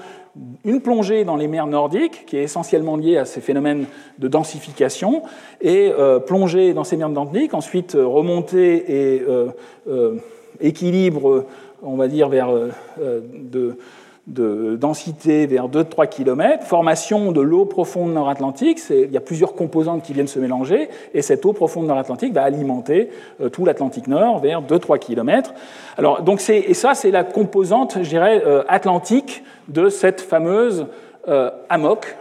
une 0.65 0.81
plongée 0.81 1.25
dans 1.25 1.37
les 1.37 1.49
mers 1.49 1.67
nordiques, 1.67 2.25
qui 2.27 2.37
est 2.37 2.43
essentiellement 2.43 2.97
liée 2.97 3.19
à 3.19 3.25
ces 3.25 3.41
phénomènes 3.41 3.87
de 4.19 4.29
densification, 4.29 5.23
et 5.61 5.93
euh, 5.93 6.21
plongée 6.21 6.73
dans 6.73 6.85
ces 6.85 6.97
mers 6.97 7.11
nordiques, 7.11 7.55
ensuite 7.55 7.95
euh, 7.95 8.07
remontée 8.07 9.17
et 9.17 9.23
euh, 9.29 10.17
équilibre, 10.61 11.47
on 11.83 11.97
va 11.97 12.09
dire, 12.09 12.29
vers 12.29 12.51
de, 12.99 13.77
de 14.29 14.77
densité 14.77 15.47
vers 15.47 15.69
2-3 15.69 16.09
km, 16.09 16.65
formation 16.65 17.33
de 17.33 17.41
l'eau 17.41 17.65
profonde 17.65 18.15
nord-atlantique, 18.15 18.79
il 18.91 19.11
y 19.11 19.17
a 19.17 19.21
plusieurs 19.21 19.55
composantes 19.55 20.03
qui 20.03 20.13
viennent 20.13 20.29
se 20.29 20.39
mélanger, 20.39 20.89
et 21.13 21.23
cette 21.23 21.45
eau 21.45 21.53
profonde 21.53 21.87
nord-atlantique 21.87 22.33
va 22.33 22.45
alimenter 22.45 23.11
euh, 23.41 23.49
tout 23.49 23.65
l'Atlantique 23.65 24.07
Nord 24.07 24.39
vers 24.39 24.63
2-3 24.63 25.01
km. 25.01 25.53
Alors, 25.99 26.23
donc 26.23 26.41
et 26.49 26.75
ça, 26.75 26.95
c'est 26.95 27.11
la 27.11 27.25
composante, 27.25 27.99
je 28.01 28.09
dirais, 28.09 28.43
euh, 28.47 28.63
atlantique 28.69 29.43
de 29.67 29.89
cette 29.89 30.21
fameuse 30.21 30.87
euh, 31.29 31.51
AMOC, 31.69 32.17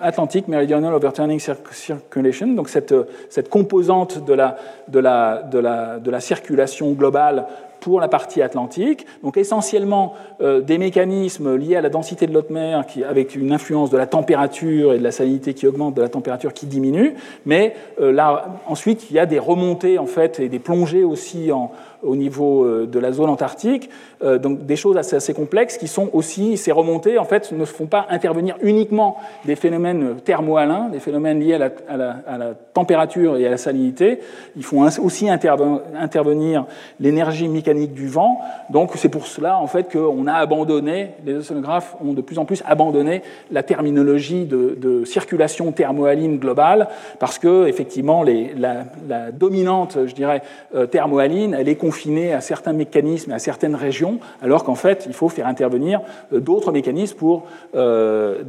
Atlantic 0.00 0.48
Meridional 0.48 0.92
Overturning 0.92 1.38
Circulation, 1.38 2.48
donc 2.48 2.68
cette, 2.68 2.92
cette 3.28 3.48
composante 3.48 4.24
de 4.24 4.34
la, 4.34 4.56
de, 4.88 4.98
la, 4.98 5.42
de, 5.44 5.58
la, 5.60 6.00
de 6.00 6.10
la 6.10 6.18
circulation 6.18 6.90
globale 6.90 7.46
pour 7.80 8.00
la 8.00 8.08
partie 8.08 8.42
atlantique. 8.42 9.06
Donc 9.22 9.36
essentiellement 9.36 10.14
euh, 10.40 10.60
des 10.60 10.78
mécanismes 10.78 11.56
liés 11.56 11.76
à 11.76 11.80
la 11.80 11.88
densité 11.88 12.26
de 12.26 12.32
l'eau 12.32 12.42
de 12.42 12.52
mer, 12.52 12.86
qui, 12.86 13.02
avec 13.04 13.34
une 13.34 13.52
influence 13.52 13.90
de 13.90 13.96
la 13.96 14.06
température 14.06 14.92
et 14.92 14.98
de 14.98 15.02
la 15.02 15.12
salinité 15.12 15.54
qui 15.54 15.66
augmente, 15.66 15.94
de 15.94 16.02
la 16.02 16.08
température 16.08 16.52
qui 16.52 16.66
diminue. 16.66 17.14
Mais 17.46 17.74
euh, 18.00 18.12
là, 18.12 18.60
ensuite, 18.66 19.10
il 19.10 19.16
y 19.16 19.18
a 19.18 19.26
des 19.26 19.38
remontées 19.38 19.98
en 19.98 20.06
fait 20.06 20.40
et 20.40 20.48
des 20.48 20.58
plongées 20.58 21.04
aussi 21.04 21.50
en, 21.52 21.72
au 22.02 22.16
niveau 22.16 22.64
euh, 22.64 22.86
de 22.86 22.98
la 22.98 23.12
zone 23.12 23.30
antarctique, 23.30 23.90
euh, 24.22 24.38
donc 24.38 24.66
des 24.66 24.76
choses 24.76 24.96
assez, 24.96 25.16
assez, 25.16 25.34
complexes 25.34 25.78
qui 25.78 25.88
sont 25.88 26.10
aussi, 26.12 26.56
ces 26.56 26.72
remontées 26.72 27.18
en 27.18 27.24
fait 27.24 27.52
ne 27.52 27.64
font 27.64 27.86
pas 27.86 28.06
intervenir 28.10 28.56
uniquement 28.62 29.16
des 29.44 29.56
phénomènes 29.56 30.16
thermohalins, 30.24 30.88
des 30.90 31.00
phénomènes 31.00 31.40
liés 31.40 31.54
à 31.54 31.58
la, 31.58 32.16
à 32.26 32.38
la, 32.38 32.54
température 32.72 33.36
et 33.36 33.46
à 33.46 33.50
la 33.50 33.56
salinité, 33.56 34.20
ils 34.56 34.62
font 34.62 34.86
aussi 35.02 35.28
intervenir 35.28 36.66
l'énergie 37.00 37.48
mécanique 37.48 37.92
du 37.92 38.06
vent, 38.06 38.40
donc 38.70 38.92
c'est 38.94 39.08
pour 39.08 39.26
cela 39.26 39.58
en 39.58 39.66
fait 39.66 39.90
qu'on 39.90 40.26
a 40.26 40.34
abandonné, 40.34 41.10
les 41.26 41.34
océanographes 41.34 41.96
ont 42.02 42.12
de 42.12 42.20
plus 42.20 42.38
en 42.38 42.44
plus 42.44 42.62
abandonné 42.66 43.22
la 43.50 43.62
terminologie 43.62 44.44
de, 44.44 44.76
de 44.80 45.04
circulation 45.04 45.72
thermohaline 45.72 46.38
globale, 46.38 46.88
parce 47.18 47.38
que 47.38 47.66
effectivement 47.66 48.22
les, 48.22 48.54
la, 48.56 49.32
dominante, 49.32 49.98
je 50.06 50.14
dirais, 50.14 50.42
euh, 50.74 50.86
thermohaline, 50.86 51.56
elle 51.58 51.68
est 51.68 51.76
confiné 51.90 52.32
à 52.32 52.40
certains 52.40 52.72
mécanismes, 52.72 53.32
à 53.32 53.40
certaines 53.40 53.74
régions, 53.74 54.20
alors 54.42 54.62
qu'en 54.62 54.76
fait, 54.76 55.06
il 55.08 55.12
faut 55.12 55.28
faire 55.28 55.48
intervenir 55.48 56.00
euh, 56.32 56.38
d'autres 56.38 56.70
mécanismes 56.70 57.16
pour, 57.16 57.46
euh, 57.74 58.44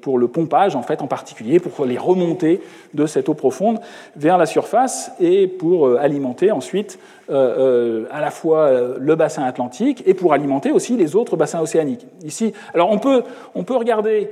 pour 0.00 0.16
le 0.16 0.28
pompage, 0.28 0.74
en 0.74 0.82
fait, 0.82 1.02
en 1.02 1.06
particulier, 1.06 1.60
pour 1.60 1.84
les 1.84 1.98
remonter 1.98 2.62
de 2.94 3.04
cette 3.04 3.28
eau 3.28 3.34
profonde 3.34 3.80
vers 4.16 4.38
la 4.38 4.46
surface 4.46 5.12
et 5.20 5.46
pour 5.46 5.86
euh, 5.86 5.98
alimenter 6.00 6.50
ensuite 6.50 6.98
à 7.28 8.20
la 8.20 8.30
fois 8.30 8.70
le 9.00 9.14
bassin 9.16 9.42
atlantique 9.42 10.04
et 10.06 10.14
pour 10.14 10.32
alimenter 10.32 10.70
aussi 10.70 10.96
les 10.96 11.16
autres 11.16 11.36
bassins 11.36 11.60
océaniques. 11.60 12.06
Ici, 12.22 12.52
alors 12.72 12.88
on 12.92 12.98
peut, 12.98 13.24
on 13.56 13.64
peut 13.64 13.74
regarder 13.74 14.30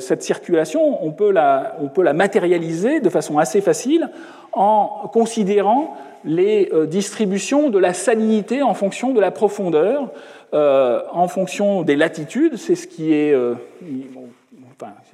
cette 0.00 0.22
circulation, 0.22 1.02
on 1.02 1.12
peut, 1.12 1.30
la, 1.30 1.78
on 1.80 1.88
peut 1.88 2.02
la 2.02 2.12
matérialiser 2.12 3.00
de 3.00 3.08
façon 3.08 3.38
assez 3.38 3.62
facile 3.62 4.10
en 4.52 5.08
considérant 5.14 5.96
les 6.24 6.70
euh, 6.72 6.86
distributions 6.86 7.70
de 7.70 7.78
la 7.78 7.94
salinité 7.94 8.62
en 8.62 8.74
fonction 8.74 9.12
de 9.12 9.20
la 9.20 9.30
profondeur, 9.30 10.10
euh, 10.54 11.02
en 11.12 11.28
fonction 11.28 11.82
des 11.82 11.96
latitudes. 11.96 12.56
C'est 12.56 12.74
ce 12.74 12.86
qui 12.86 13.12
est, 13.12 13.32
euh, 13.32 13.54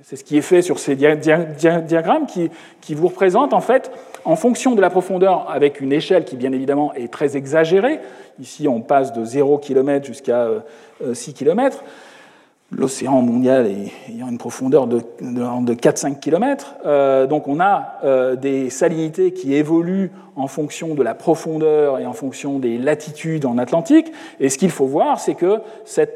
c'est 0.03 0.17
ce 0.17 0.25
qui 0.25 0.37
est 0.37 0.43
fait 0.43 0.63
sur 0.63 0.79
ces 0.79 0.97
diagrammes 0.97 2.27
qui, 2.27 2.51
qui, 2.81 2.95
vous 2.95 3.09
représentent 3.09 3.55
en 3.55 3.61
fait, 3.61 3.91
en 4.25 4.37
fonction 4.37 4.75
de 4.75 4.81
la 4.81 4.91
profondeur, 4.91 5.51
avec 5.51 5.81
une 5.81 5.93
échelle 5.93 6.25
qui 6.25 6.37
bien 6.37 6.53
évidemment 6.53 6.95
est 6.95 7.13
très 7.13 7.37
exagérée. 7.37 8.01
Ici, 8.39 8.69
on 8.69 8.81
passe 8.81 9.13
de 9.13 9.25
0 9.25 9.59
km 9.59 10.07
jusqu'à 10.07 10.49
6 11.13 11.35
km 11.35 11.83
l'océan 12.73 13.23
mondial 13.23 13.71
ayant 14.09 14.29
une 14.29 14.39
profondeur 14.39 14.87
de, 14.87 15.01
de, 15.21 15.75
4-5 15.75 16.19
km. 16.19 16.75
Euh, 16.85 17.27
donc 17.27 17.47
on 17.47 17.61
a 17.61 17.99
euh, 18.05 18.35
des 18.35 18.71
salinités 18.71 19.33
qui 19.33 19.55
évoluent 19.55 20.11
en 20.35 20.49
fonction 20.49 20.95
de 20.95 21.03
la 21.03 21.15
profondeur 21.15 21.99
et 21.99 22.07
en 22.07 22.13
fonction 22.13 22.59
des 22.59 22.77
latitudes 22.77 23.47
en 23.47 23.57
Atlantique. 23.57 24.13
Et 24.41 24.49
ce 24.49 24.59
qu'il 24.59 24.71
faut 24.71 24.87
voir, 24.87 25.21
c'est 25.21 25.35
que 25.35 25.61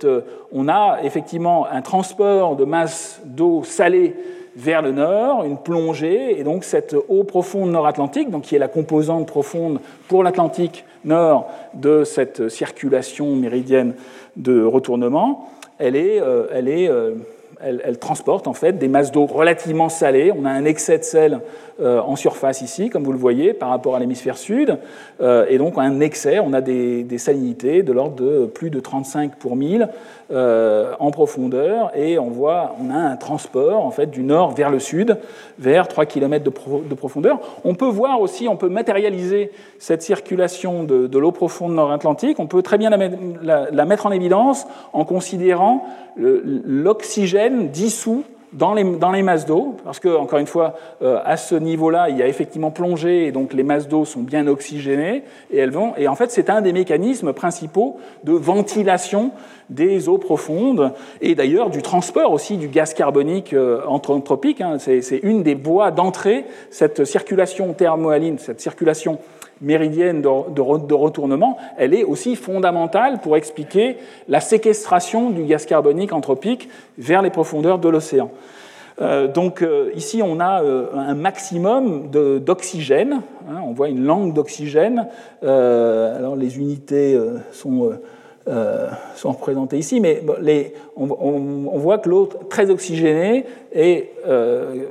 euh, 0.04 0.20
on 0.52 0.68
a 0.68 0.98
effectivement 1.04 1.66
un 1.70 1.82
transport 1.82 2.56
de 2.56 2.64
masse 2.64 3.20
d'eau 3.24 3.62
salée 3.64 4.16
vers 4.56 4.82
le 4.82 4.90
nord, 4.90 5.44
une 5.44 5.56
plongée, 5.56 6.38
et 6.38 6.42
donc 6.42 6.64
cette 6.64 6.96
eau 7.08 7.22
profonde 7.22 7.70
nord-atlantique, 7.70 8.28
qui 8.42 8.56
est 8.56 8.58
la 8.58 8.68
composante 8.68 9.26
profonde 9.26 9.80
pour 10.08 10.24
l'Atlantique 10.24 10.84
nord 11.04 11.48
de 11.72 12.02
cette 12.04 12.48
circulation 12.48 13.36
méridienne 13.36 13.94
de 14.36 14.62
retournement, 14.64 15.48
elle, 15.80 15.96
est, 15.96 16.20
euh, 16.20 16.46
elle, 16.52 16.68
est, 16.68 16.88
euh, 16.88 17.14
elle, 17.62 17.98
transporte 17.98 18.46
en 18.46 18.52
fait 18.52 18.78
des 18.78 18.88
masses 18.88 19.12
d'eau 19.12 19.26
relativement 19.26 19.88
salées. 19.88 20.32
On 20.36 20.44
a 20.44 20.50
un 20.50 20.64
excès 20.64 20.98
de 20.98 21.04
sel 21.04 21.40
euh, 21.80 22.00
en 22.00 22.16
surface 22.16 22.60
ici, 22.60 22.90
comme 22.90 23.04
vous 23.04 23.12
le 23.12 23.18
voyez, 23.18 23.54
par 23.54 23.70
rapport 23.70 23.96
à 23.96 23.98
l'hémisphère 23.98 24.36
sud. 24.36 24.78
Euh, 25.20 25.46
et 25.48 25.56
donc, 25.56 25.74
un 25.78 26.00
excès, 26.00 26.38
on 26.38 26.52
a 26.52 26.60
des, 26.60 27.06
salinités 27.18 27.82
de 27.82 27.92
l'ordre 27.92 28.16
de 28.16 28.46
plus 28.46 28.70
de 28.70 28.80
35 28.80 29.36
pour 29.36 29.56
1000 29.56 29.88
euh, 30.30 30.92
en 30.98 31.10
profondeur. 31.10 31.90
Et 31.96 32.18
on 32.18 32.28
voit, 32.28 32.76
on 32.82 32.90
a 32.90 32.98
un 32.98 33.16
transport, 33.16 33.84
en 33.84 33.90
fait, 33.90 34.10
du 34.10 34.22
nord 34.22 34.54
vers 34.54 34.70
le 34.70 34.78
sud, 34.78 35.16
vers 35.58 35.88
3 35.88 36.06
km 36.06 36.44
de, 36.44 36.94
profondeur. 36.94 37.40
On 37.64 37.74
peut 37.74 37.88
voir 37.88 38.20
aussi, 38.20 38.46
on 38.46 38.56
peut 38.56 38.68
matérialiser 38.68 39.50
cette 39.78 40.02
circulation 40.02 40.84
de, 40.84 41.18
l'eau 41.18 41.32
profonde 41.32 41.74
nord-atlantique. 41.74 42.38
On 42.40 42.46
peut 42.46 42.62
très 42.62 42.76
bien 42.78 42.90
la 42.90 43.84
mettre 43.86 44.06
en 44.06 44.10
évidence 44.10 44.66
en 44.92 45.04
considérant 45.04 45.86
l'oxygène 46.16 47.49
dissous 47.50 48.24
dans 48.52 48.74
les, 48.74 48.84
dans 48.84 49.12
les 49.12 49.22
masses 49.22 49.46
d'eau, 49.46 49.76
parce 49.84 50.00
que, 50.00 50.08
encore 50.08 50.38
une 50.38 50.46
fois, 50.46 50.74
euh, 51.02 51.20
à 51.24 51.36
ce 51.36 51.54
niveau-là, 51.54 52.08
il 52.08 52.16
y 52.16 52.22
a 52.22 52.26
effectivement 52.26 52.70
plongée, 52.70 53.26
et 53.26 53.32
donc 53.32 53.52
les 53.52 53.62
masses 53.62 53.86
d'eau 53.86 54.04
sont 54.04 54.22
bien 54.22 54.46
oxygénées, 54.46 55.22
et 55.52 55.58
elles 55.58 55.70
vont. 55.70 55.92
Et 55.96 56.08
en 56.08 56.16
fait, 56.16 56.30
c'est 56.30 56.50
un 56.50 56.60
des 56.60 56.72
mécanismes 56.72 57.32
principaux 57.32 57.98
de 58.24 58.32
ventilation 58.32 59.30
des 59.68 60.08
eaux 60.08 60.18
profondes, 60.18 60.92
et 61.20 61.34
d'ailleurs 61.34 61.70
du 61.70 61.82
transport 61.82 62.32
aussi 62.32 62.56
du 62.56 62.68
gaz 62.68 62.92
carbonique 62.92 63.52
euh, 63.52 63.82
anthropique. 63.86 64.60
Hein. 64.60 64.78
C'est 64.78 65.20
une 65.22 65.42
des 65.42 65.54
voies 65.54 65.92
d'entrée, 65.92 66.44
cette 66.70 67.04
circulation 67.04 67.72
thermohaline, 67.72 68.38
cette 68.38 68.60
circulation 68.60 69.18
méridienne 69.60 70.22
de, 70.22 70.92
retournement, 70.94 71.56
elle 71.76 71.94
est 71.94 72.04
aussi 72.04 72.36
fondamentale 72.36 73.20
pour 73.20 73.36
expliquer 73.36 73.96
la 74.28 74.40
séquestration 74.40 75.30
du 75.30 75.44
gaz 75.44 75.66
carbonique 75.66 76.12
anthropique 76.12 76.68
vers 76.98 77.22
les 77.22 77.30
profondeurs 77.30 77.78
de 77.78 77.88
l'océan. 77.88 78.30
donc 79.34 79.64
ici, 79.94 80.22
on 80.22 80.40
a 80.40 80.62
un 80.62 81.14
maximum 81.14 82.10
d'oxygène. 82.10 83.22
Hein, 83.48 83.60
on 83.64 83.72
voit 83.72 83.88
une 83.88 84.04
langue 84.04 84.34
d'oxygène. 84.34 85.06
alors 85.42 86.36
les 86.36 86.58
unités 86.58 87.18
sont 87.52 87.92
euh, 88.48 88.88
sont 89.16 89.32
représentés 89.32 89.76
ici, 89.76 90.00
mais 90.00 90.22
les, 90.40 90.72
on, 90.96 91.06
voit 91.76 91.98
que 91.98 92.08
l'eau 92.08 92.26
très 92.48 92.70
oxygénée 92.70 93.44
est, 93.70 94.12
euh, 94.26 94.86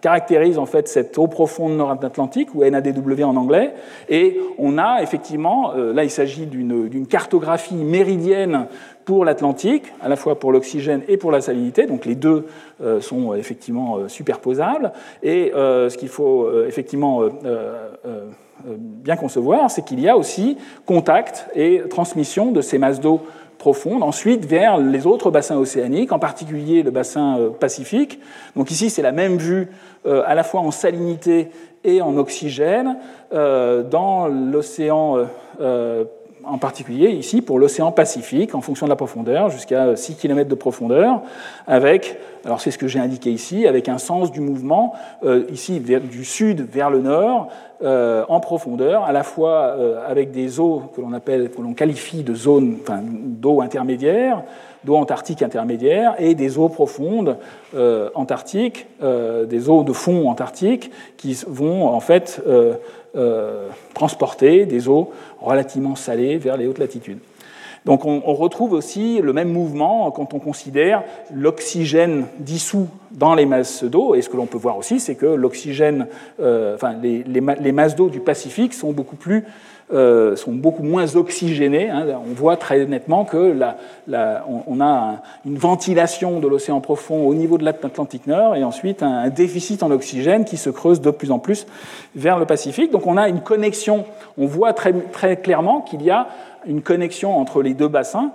caractérise 0.00 0.58
en 0.58 0.66
fait 0.66 0.88
cette 0.88 1.16
eau 1.18 1.26
profonde 1.26 1.76
nord-atlantique, 1.76 2.54
ou 2.54 2.64
NADW 2.64 3.22
en 3.24 3.36
anglais, 3.36 3.74
et 4.08 4.38
on 4.58 4.78
a 4.78 5.02
effectivement, 5.02 5.72
euh, 5.74 5.92
là 5.92 6.04
il 6.04 6.10
s'agit 6.10 6.46
d'une 6.46 7.06
cartographie 7.06 7.74
méridienne 7.74 8.66
pour 9.04 9.24
l'Atlantique, 9.24 9.92
à 10.00 10.08
la 10.08 10.16
fois 10.16 10.38
pour 10.38 10.52
l'oxygène 10.52 11.02
et 11.08 11.16
pour 11.16 11.30
la 11.30 11.40
salinité, 11.40 11.86
donc 11.86 12.06
les 12.06 12.16
deux 12.16 12.46
sont 13.00 13.34
effectivement 13.34 14.08
superposables, 14.08 14.92
et 15.22 15.52
ce 15.54 15.96
qu'il 15.96 16.08
faut 16.08 16.50
effectivement 16.64 17.22
euh, 18.66 18.78
bien 18.78 19.16
concevoir, 19.16 19.70
c'est 19.70 19.84
qu'il 19.84 20.00
y 20.00 20.08
a 20.08 20.16
aussi 20.16 20.56
contact 20.86 21.46
et 21.54 21.82
transmission 21.90 22.52
de 22.52 22.62
ces 22.62 22.78
masses 22.78 23.00
d'eau 23.00 23.20
ensuite 24.02 24.44
vers 24.44 24.78
les 24.78 25.06
autres 25.06 25.30
bassins 25.30 25.56
océaniques, 25.56 26.12
en 26.12 26.18
particulier 26.18 26.82
le 26.82 26.90
bassin 26.90 27.38
euh, 27.38 27.50
pacifique. 27.50 28.20
Donc 28.54 28.70
ici, 28.70 28.90
c'est 28.90 29.02
la 29.02 29.12
même 29.12 29.36
vue 29.36 29.68
euh, 30.06 30.22
à 30.26 30.34
la 30.34 30.44
fois 30.44 30.60
en 30.60 30.70
salinité 30.70 31.50
et 31.84 32.02
en 32.02 32.16
oxygène 32.16 32.96
dans 33.30 34.26
l'océan 34.26 35.26
en 36.46 36.58
particulier 36.58 37.10
ici 37.10 37.42
pour 37.42 37.58
l'océan 37.58 37.92
Pacifique, 37.92 38.54
en 38.54 38.60
fonction 38.60 38.86
de 38.86 38.90
la 38.90 38.96
profondeur, 38.96 39.50
jusqu'à 39.50 39.96
6 39.96 40.16
km 40.16 40.48
de 40.48 40.54
profondeur, 40.54 41.22
avec, 41.66 42.18
alors 42.44 42.60
c'est 42.60 42.70
ce 42.70 42.78
que 42.78 42.86
j'ai 42.86 43.00
indiqué 43.00 43.30
ici, 43.30 43.66
avec 43.66 43.88
un 43.88 43.98
sens 43.98 44.30
du 44.30 44.40
mouvement, 44.40 44.94
euh, 45.24 45.44
ici 45.50 45.80
du 45.80 46.24
sud 46.24 46.66
vers 46.70 46.90
le 46.90 47.00
nord, 47.00 47.48
euh, 47.82 48.24
en 48.28 48.40
profondeur, 48.40 49.04
à 49.04 49.12
la 49.12 49.22
fois 49.22 49.74
euh, 49.78 50.00
avec 50.08 50.30
des 50.30 50.60
eaux 50.60 50.84
que 50.94 51.00
l'on 51.00 51.12
appelle, 51.12 51.50
que 51.50 51.60
l'on 51.60 51.74
qualifie 51.74 52.22
de 52.22 52.34
zones 52.34 52.78
d'eau 53.12 53.60
intermédiaire, 53.60 54.44
d'eau 54.84 54.96
antarctique 54.96 55.42
intermédiaire, 55.42 56.14
et 56.18 56.34
des 56.34 56.58
eaux 56.58 56.68
profondes 56.68 57.38
antarctiques, 58.14 58.86
des 59.02 59.68
eaux 59.68 59.82
de 59.82 59.92
fond 59.92 60.30
antarctiques, 60.30 60.92
qui 61.16 61.36
vont 61.48 61.88
en 61.88 61.98
fait 61.98 62.40
transporter 63.94 64.66
des 64.66 64.88
eaux 64.88 65.10
relativement 65.40 65.96
salées 65.96 66.38
vers 66.38 66.56
les 66.56 66.66
hautes 66.66 66.78
latitudes. 66.78 67.18
Donc 67.86 68.04
on, 68.04 68.34
retrouve 68.34 68.72
aussi 68.72 69.20
le 69.22 69.32
même 69.32 69.52
mouvement 69.52 70.10
quand 70.10 70.34
on 70.34 70.40
considère 70.40 71.04
l'oxygène 71.32 72.26
dissous 72.40 72.88
dans 73.12 73.36
les 73.36 73.46
masses 73.46 73.84
d'eau. 73.84 74.16
Et 74.16 74.22
ce 74.22 74.28
que 74.28 74.36
l'on 74.36 74.46
peut 74.46 74.58
voir 74.58 74.76
aussi, 74.76 74.98
c'est 74.98 75.14
que 75.14 75.26
l'oxygène, 75.26 76.08
euh, 76.40 76.74
enfin 76.74 76.96
les, 77.00 77.72
masses 77.72 77.94
d'eau 77.94 78.08
du 78.08 78.18
Pacifique 78.18 78.74
sont 78.74 78.90
beaucoup 78.90 79.14
plus 79.14 79.44
euh, 79.92 80.34
sont 80.34 80.52
beaucoup 80.52 80.82
moins 80.82 81.14
oxygénés. 81.14 81.90
Hein. 81.90 82.06
On 82.28 82.34
voit 82.34 82.56
très 82.56 82.86
nettement 82.86 83.24
que 83.24 83.56
la, 84.08 84.44
on, 84.66 84.80
a 84.80 85.22
une 85.44 85.56
ventilation 85.56 86.40
de 86.40 86.48
l'océan 86.48 86.80
profond 86.80 87.24
au 87.26 87.34
niveau 87.34 87.56
de 87.56 87.64
l'Atlantique 87.64 88.26
Nord 88.26 88.56
et 88.56 88.64
ensuite 88.64 89.04
un, 89.04 89.28
déficit 89.28 89.84
en 89.84 89.92
oxygène 89.92 90.44
qui 90.44 90.56
se 90.56 90.70
creuse 90.70 91.00
de 91.00 91.10
plus 91.12 91.30
en 91.30 91.38
plus 91.38 91.68
vers 92.16 92.38
le 92.40 92.46
Pacifique. 92.46 92.90
Donc 92.90 93.06
on 93.06 93.16
a 93.16 93.28
une 93.28 93.40
connexion, 93.40 94.06
on 94.38 94.46
voit 94.46 94.72
très, 94.72 94.92
très 94.92 95.36
clairement 95.36 95.82
qu'il 95.82 96.02
y 96.02 96.10
a 96.10 96.26
une 96.66 96.82
connexion 96.82 97.38
entre 97.38 97.62
les 97.62 97.74
deux 97.74 97.88
bassins 97.88 98.32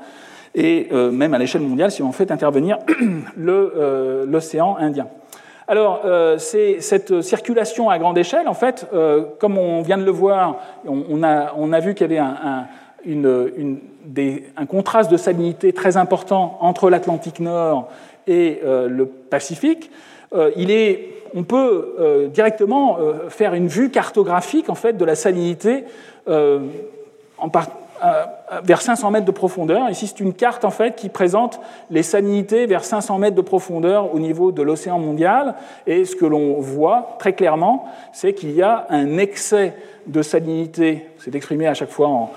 et 0.56 0.88
euh, 0.94 1.12
même 1.12 1.34
à 1.34 1.38
l'échelle 1.38 1.64
mondiale 1.64 1.92
si 1.92 2.02
on 2.02 2.14
fait 2.14 2.32
intervenir 2.32 2.80
euh, 3.38 4.26
l'océan 4.26 4.78
Indien. 4.78 5.08
Alors, 5.72 6.02
euh, 6.04 6.38
cette 6.38 7.22
circulation 7.22 7.90
à 7.90 7.98
grande 7.98 8.18
échelle, 8.18 8.50
en 8.50 8.54
fait, 8.54 8.88
euh, 8.94 9.24
comme 9.40 9.58
on 9.58 9.82
vient 9.82 9.98
de 9.98 10.04
le 10.04 10.12
voir, 10.12 10.58
on, 10.86 11.24
a, 11.24 11.54
on 11.56 11.72
a, 11.72 11.80
vu 11.80 11.94
qu'il 11.94 12.12
y 12.12 12.12
avait 12.12 12.18
un, 12.18 12.68
une, 13.06 13.80
des, 14.04 14.44
un, 14.58 14.66
contraste 14.66 15.10
de 15.10 15.16
salinité 15.16 15.72
très 15.72 15.96
important 15.96 16.58
entre 16.60 16.90
l'Atlantique 16.90 17.40
Nord 17.40 17.88
et 18.28 18.60
euh, 18.66 18.90
le 18.90 19.06
Pacifique. 19.06 19.92
il 20.58 20.72
est, 20.72 21.08
on 21.34 21.44
peut 21.44 22.30
directement 22.34 22.98
faire 23.30 23.54
une 23.54 23.70
vue 23.70 23.92
cartographique 23.92 24.70
en 24.70 24.76
fait, 24.76 24.98
de 24.98 25.06
la 25.06 25.16
salinité 25.16 25.86
en, 26.28 27.50
par, 27.50 27.68
vers 28.64 28.82
500 28.82 29.12
mètres 29.12 29.26
de 29.26 29.32
profondeur. 29.32 29.90
Ici, 29.90 30.08
c'est 30.08 30.20
une 30.20 30.34
carte 30.34 30.66
en 30.66 30.72
fait 30.72 30.96
qui 30.96 31.10
présente 31.10 31.60
les 31.90 32.04
salinités 32.04 32.66
vers 32.66 32.84
500 32.84 33.18
mètres 33.20 33.36
de 33.36 33.42
profondeur 33.42 34.14
au 34.14 34.20
niveau 34.20 34.52
de 34.52 34.62
l'océan 34.62 35.00
mondial. 35.00 35.56
Et 35.88 36.06
ce 36.06 36.16
que 36.16 36.26
l'on 36.26 36.60
voit 36.60 37.16
très 37.20 37.34
clairement, 37.34 37.86
c'est 38.12 38.34
qu'il 38.34 38.52
y 38.52 38.62
a 38.62 38.86
un 38.90 39.18
excès 39.18 39.76
de 40.08 40.22
salinité. 40.22 41.08
C'est 41.20 41.36
exprimé 41.36 41.68
à 41.68 41.74
chaque 41.74 41.90
fois 41.90 42.08
en, 42.08 42.32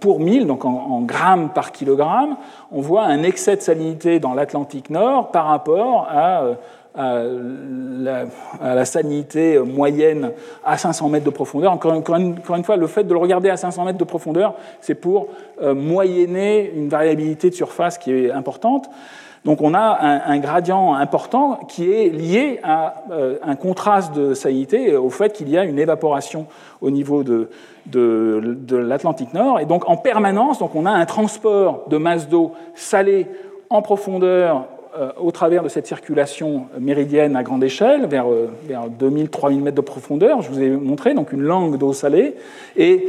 pour 0.00 0.20
mille, 0.20 0.46
donc 0.46 0.64
en, 0.64 1.00
grammes 1.00 1.50
par 1.50 1.72
kilogramme. 1.72 2.36
On 2.70 2.80
voit 2.80 3.04
un 3.04 3.22
excès 3.22 3.56
de 3.56 3.62
salinité 3.62 4.20
dans 4.20 4.34
l'Atlantique 4.34 4.90
Nord 4.90 5.30
par 5.30 5.46
rapport 5.46 6.06
à 6.10 6.42
euh, 6.42 6.54
à 6.94 7.22
la, 8.62 8.84
salinité 8.84 9.58
moyenne 9.58 10.32
à 10.64 10.76
500 10.76 11.08
mètres 11.08 11.24
de 11.24 11.30
profondeur. 11.30 11.72
Encore, 11.72 11.94
une, 11.94 12.64
fois, 12.64 12.76
le 12.76 12.86
fait 12.86 13.04
de 13.04 13.12
le 13.12 13.18
regarder 13.18 13.50
à 13.50 13.56
500 13.56 13.84
mètres 13.84 13.98
de 13.98 14.04
profondeur, 14.04 14.54
c'est 14.80 14.94
pour 14.94 15.28
euh, 15.62 15.74
moyenner 15.74 16.70
une 16.74 16.88
variabilité 16.88 17.50
de 17.50 17.54
surface 17.54 17.98
qui 17.98 18.12
est 18.12 18.30
importante. 18.30 18.88
Donc 19.44 19.60
on 19.60 19.74
a 19.74 19.98
un, 20.24 20.38
gradient 20.38 20.94
important 20.94 21.58
qui 21.66 21.90
est 21.90 22.10
lié 22.10 22.60
à 22.62 23.02
euh, 23.10 23.38
un 23.42 23.56
contraste 23.56 24.14
de 24.14 24.34
salinité, 24.34 24.94
au 24.94 25.10
fait 25.10 25.32
qu'il 25.32 25.48
y 25.48 25.58
a 25.58 25.64
une 25.64 25.80
évaporation 25.80 26.46
au 26.80 26.90
niveau 26.90 27.24
de, 27.24 27.50
de, 27.86 28.56
de 28.60 28.76
l'Atlantique 28.76 29.34
Nord. 29.34 29.58
Et 29.58 29.64
donc 29.64 29.88
en 29.88 29.96
permanence, 29.96 30.60
donc 30.60 30.76
on 30.76 30.86
a 30.86 30.92
un 30.92 31.06
transport 31.06 31.86
de 31.88 31.96
masse 31.96 32.28
d'eau 32.28 32.52
salée 32.76 33.26
en 33.68 33.82
profondeur 33.82 34.66
au 35.18 35.30
travers 35.30 35.62
de 35.62 35.68
cette 35.68 35.86
circulation 35.86 36.66
méridienne 36.78 37.34
à 37.34 37.42
grande 37.42 37.64
échelle, 37.64 38.06
vers, 38.06 38.30
euh, 38.30 38.50
vers 38.66 38.88
2000-3000 38.90 39.60
mètres 39.60 39.76
de 39.76 39.80
profondeur, 39.80 40.42
je 40.42 40.50
vous 40.50 40.60
ai 40.60 40.68
montré, 40.68 41.14
donc 41.14 41.32
une 41.32 41.40
langue 41.40 41.78
d'eau 41.78 41.94
salée, 41.94 42.34
et 42.76 43.08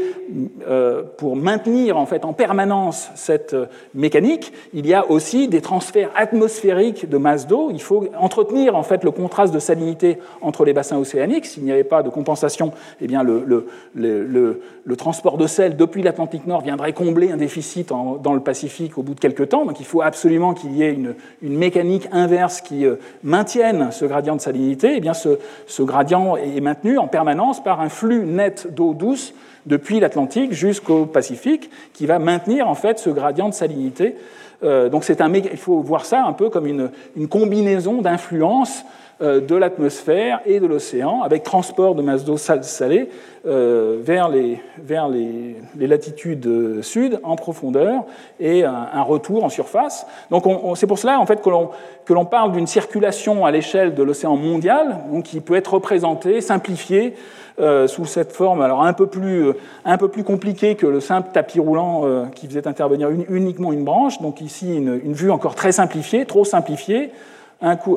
euh, 0.67 1.03
pour 1.17 1.35
maintenir 1.35 1.97
en 1.97 2.05
fait 2.05 2.23
en 2.23 2.31
permanence 2.31 3.09
cette 3.15 3.55
mécanique, 3.93 4.53
il 4.73 4.87
y 4.87 4.93
a 4.93 5.09
aussi 5.11 5.49
des 5.49 5.59
transferts 5.59 6.09
atmosphériques 6.15 7.09
de 7.09 7.17
masse 7.17 7.47
d'eau. 7.47 7.69
Il 7.71 7.81
faut 7.81 8.07
entretenir 8.17 8.77
en 8.77 8.83
fait 8.83 9.03
le 9.03 9.11
contraste 9.11 9.53
de 9.53 9.59
salinité 9.59 10.19
entre 10.41 10.63
les 10.63 10.71
bassins 10.73 10.97
océaniques. 10.97 11.45
S'il 11.45 11.63
n'y 11.63 11.71
avait 11.71 11.83
pas 11.83 12.01
de 12.01 12.09
compensation, 12.09 12.71
eh 13.01 13.07
bien 13.07 13.23
le, 13.23 13.43
le, 13.45 13.67
le, 13.93 14.61
le 14.85 14.95
transport 14.95 15.37
de 15.37 15.47
sel 15.47 15.75
depuis 15.75 16.01
l'Atlantique 16.01 16.47
Nord 16.47 16.61
viendrait 16.61 16.93
combler 16.93 17.31
un 17.31 17.37
déficit 17.37 17.89
dans 17.89 18.33
le 18.33 18.39
Pacifique 18.39 18.97
au 18.97 19.03
bout 19.03 19.15
de 19.15 19.19
quelques 19.19 19.49
temps. 19.49 19.65
Donc 19.65 19.79
il 19.79 19.85
faut 19.85 20.01
absolument 20.01 20.53
qu'il 20.53 20.75
y 20.75 20.83
ait 20.83 20.93
une, 20.93 21.15
une 21.41 21.57
mécanique 21.57 21.72
mécanique 21.73 22.07
inverse 22.11 22.61
qui 22.61 22.85
euh, 22.85 22.97
maintiennent 23.23 23.89
ce 23.91 24.05
gradient 24.05 24.35
de 24.35 24.41
salinité, 24.41 24.93
eh 24.95 24.99
bien 24.99 25.15
ce, 25.15 25.39
ce, 25.65 25.81
gradient 25.81 26.35
est 26.37 26.61
maintenu 26.61 26.99
en 26.99 27.07
permanence 27.07 27.63
par 27.63 27.81
un 27.81 27.89
flux 27.89 28.25
net 28.25 28.67
d'eau 28.75 28.93
douce 28.93 29.33
depuis 29.65 29.99
l'Atlantique 29.99 30.51
jusqu'au 30.51 31.07
Pacifique, 31.07 31.71
qui 31.93 32.05
va 32.05 32.19
maintenir 32.19 32.67
en 32.67 32.75
fait 32.75 32.99
ce 32.99 33.09
gradient 33.09 33.49
de 33.49 33.55
salinité. 33.55 34.15
Euh, 34.63 34.89
donc 34.89 35.03
c'est 35.03 35.21
un, 35.21 35.33
il 35.33 35.57
faut 35.57 35.79
voir 35.81 36.05
ça 36.05 36.23
un 36.23 36.33
peu 36.33 36.49
comme 36.49 36.67
une, 36.67 36.89
combinaison 37.29 38.01
d'influences 38.01 38.83
euh, 39.21 39.39
de 39.39 39.55
l'atmosphère 39.55 40.41
et 40.45 40.59
de 40.59 40.65
l'océan, 40.65 41.21
avec 41.21 41.43
transport 41.43 41.95
de 41.95 42.01
masse 42.01 42.25
d'eau 42.25 42.37
salée 42.37 43.09
euh, 43.45 43.97
vers, 44.01 44.29
les, 44.29 44.59
vers 44.81 45.07
les, 45.07 45.55
latitudes 45.79 46.81
sud 46.81 47.19
en 47.23 47.35
profondeur 47.35 48.05
et 48.39 48.63
un, 48.63 49.03
retour 49.03 49.43
en 49.43 49.49
surface. 49.49 50.07
Donc 50.31 50.45
c'est 50.75 50.87
pour 50.87 50.99
cela 50.99 51.19
en 51.19 51.25
fait, 51.25 51.41
que 51.41 52.13
l'on 52.13 52.25
parle 52.25 52.53
d'une 52.53 52.67
circulation 52.67 53.45
à 53.45 53.51
l'échelle 53.51 53.93
de 53.93 54.03
l'océan 54.03 54.35
mondial, 54.35 54.99
donc 55.11 55.25
qui 55.25 55.41
peut 55.41 55.55
être 55.55 55.73
représentée, 55.73 56.41
simplifiée, 56.41 57.13
euh, 57.59 57.87
sous 57.87 58.05
cette 58.05 58.31
forme, 58.31 58.61
alors 58.61 58.83
un 58.83 58.93
peu 58.93 59.07
plus, 59.07 59.51
un 59.85 59.97
peu 59.97 60.07
plus 60.07 60.23
compliquée 60.23 60.75
que 60.75 60.87
le 60.87 60.99
simple 60.99 61.29
tapis 61.33 61.59
roulant 61.59 62.29
qui 62.33 62.47
faisait 62.47 62.67
intervenir 62.67 63.09
uniquement 63.29 63.71
une 63.71 63.83
branche. 63.83 64.21
Donc 64.21 64.41
ici, 64.41 64.75
une, 64.75 65.13
vue 65.13 65.31
encore 65.31 65.55
très 65.55 65.71
simplifiée, 65.71 66.25
trop 66.25 66.45
simplifiée, 66.45 67.11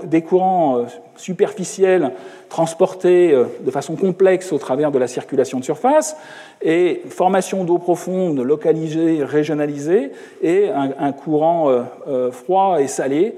des 0.05 0.23
courants 0.23 0.79
euh, 0.79 0.85
superficiels 1.17 2.12
transportés 2.49 3.33
euh, 3.33 3.45
de 3.61 3.71
façon 3.73 3.97
complexe 3.97 4.53
au 4.53 4.59
travers 4.59 4.93
de 4.93 4.99
la 4.99 5.09
circulation 5.09 5.59
de 5.59 5.64
surface, 5.64 6.17
et 6.62 7.03
formation 7.09 7.64
d'eau 7.64 7.79
profonde 7.79 8.39
localisée, 8.39 9.25
régionalisée, 9.25 10.12
et 10.43 10.69
un, 10.71 11.12
courant 11.12 11.69
euh, 11.69 12.31
froid 12.31 12.81
et 12.81 12.87
salé 12.87 13.35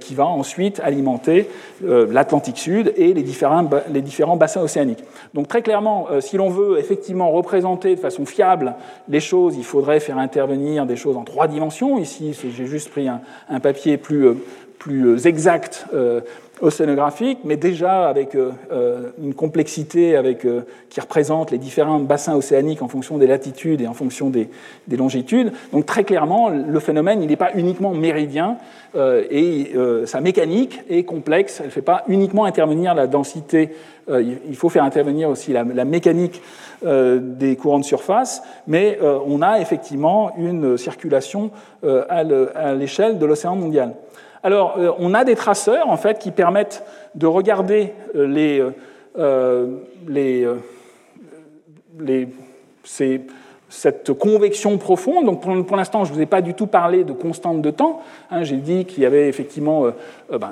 qui 0.00 0.14
va 0.14 0.26
ensuite 0.26 0.80
alimenter 0.84 1.48
l'Atlantique 1.82 2.56
Sud 2.56 2.92
et 2.96 3.12
les 3.12 3.22
différents, 3.22 3.68
les 3.92 4.00
différents 4.00 4.36
bassins 4.36 4.62
océaniques. 4.62 5.02
Donc 5.34 5.48
très 5.48 5.60
clairement, 5.60 6.06
si 6.20 6.36
l'on 6.36 6.50
veut 6.50 6.78
effectivement 6.78 7.30
représenter 7.32 7.96
de 7.96 8.00
façon 8.00 8.24
fiable 8.24 8.76
les 9.08 9.18
choses, 9.18 9.56
il 9.56 9.64
faudrait 9.64 9.98
faire 9.98 10.18
intervenir 10.18 10.86
des 10.86 10.94
choses 10.94 11.16
en 11.16 11.24
trois 11.24 11.48
dimensions. 11.48 11.98
Ici, 11.98 12.32
j'ai 12.56 12.66
juste 12.66 12.90
pris 12.90 13.08
un, 13.08 13.22
un 13.48 13.58
papier 13.58 13.96
plus 13.96 14.36
plus 14.82 15.26
exacte 15.26 15.86
océanographique, 16.60 17.38
mais 17.44 17.56
déjà 17.56 18.08
avec 18.08 18.36
une 19.22 19.34
complexité 19.34 20.20
qui 20.90 21.00
représente 21.00 21.52
les 21.52 21.58
différents 21.58 22.00
bassins 22.00 22.34
océaniques 22.34 22.82
en 22.82 22.88
fonction 22.88 23.16
des 23.16 23.28
latitudes 23.28 23.80
et 23.80 23.86
en 23.86 23.94
fonction 23.94 24.28
des, 24.28 24.48
des 24.88 24.96
longitudes. 24.96 25.52
Donc 25.72 25.86
très 25.86 26.02
clairement, 26.02 26.48
le 26.48 26.80
phénomène, 26.80 27.20
n'est 27.20 27.36
pas 27.36 27.52
uniquement 27.54 27.94
méridien, 27.94 28.56
et 28.96 29.72
sa 30.06 30.20
mécanique 30.20 30.80
est 30.90 31.04
complexe, 31.04 31.58
elle 31.60 31.66
ne 31.66 31.70
fait 31.70 31.80
pas 31.80 32.02
uniquement 32.08 32.44
intervenir 32.44 32.94
la 32.94 33.06
densité, 33.06 33.70
il 34.08 34.56
faut 34.56 34.68
faire 34.68 34.84
intervenir 34.84 35.28
aussi 35.28 35.52
la, 35.52 35.84
mécanique 35.84 36.42
euh, 36.84 37.20
des 37.22 37.54
courants 37.54 37.78
de 37.78 37.84
surface, 37.84 38.42
mais 38.66 38.98
euh, 39.00 39.18
on 39.24 39.40
a 39.40 39.60
effectivement 39.60 40.32
une 40.36 40.76
circulation 40.76 41.52
euh, 41.84 42.04
à 42.08 42.74
l'échelle 42.74 43.18
de 43.18 43.26
l'océan 43.26 43.54
mondial. 43.54 43.94
Alors, 44.42 44.78
on 44.98 45.14
a 45.14 45.24
des 45.24 45.36
traceurs 45.36 45.88
en 45.88 45.96
fait 45.96 46.18
qui 46.18 46.30
permettent 46.30 46.84
de 47.14 47.26
regarder 47.26 47.92
les, 48.14 48.64
les, 50.08 50.48
les 52.00 52.28
ces, 52.84 53.20
cette 53.72 54.12
convection 54.12 54.76
profonde. 54.76 55.24
Donc 55.24 55.40
pour, 55.66 55.76
l'instant, 55.76 56.04
je 56.04 56.10
ne 56.10 56.16
vous 56.16 56.20
ai 56.20 56.26
pas 56.26 56.42
du 56.42 56.52
tout 56.52 56.66
parlé 56.66 57.04
de 57.04 57.12
constante 57.14 57.62
de 57.62 57.70
temps. 57.70 58.02
Hein, 58.30 58.44
j'ai 58.44 58.58
dit 58.58 58.84
qu'il 58.84 59.02
y 59.02 59.06
avait 59.06 59.28
effectivement, 59.28 59.86
euh, 59.86 59.90
euh, 60.30 60.38
ben, 60.38 60.50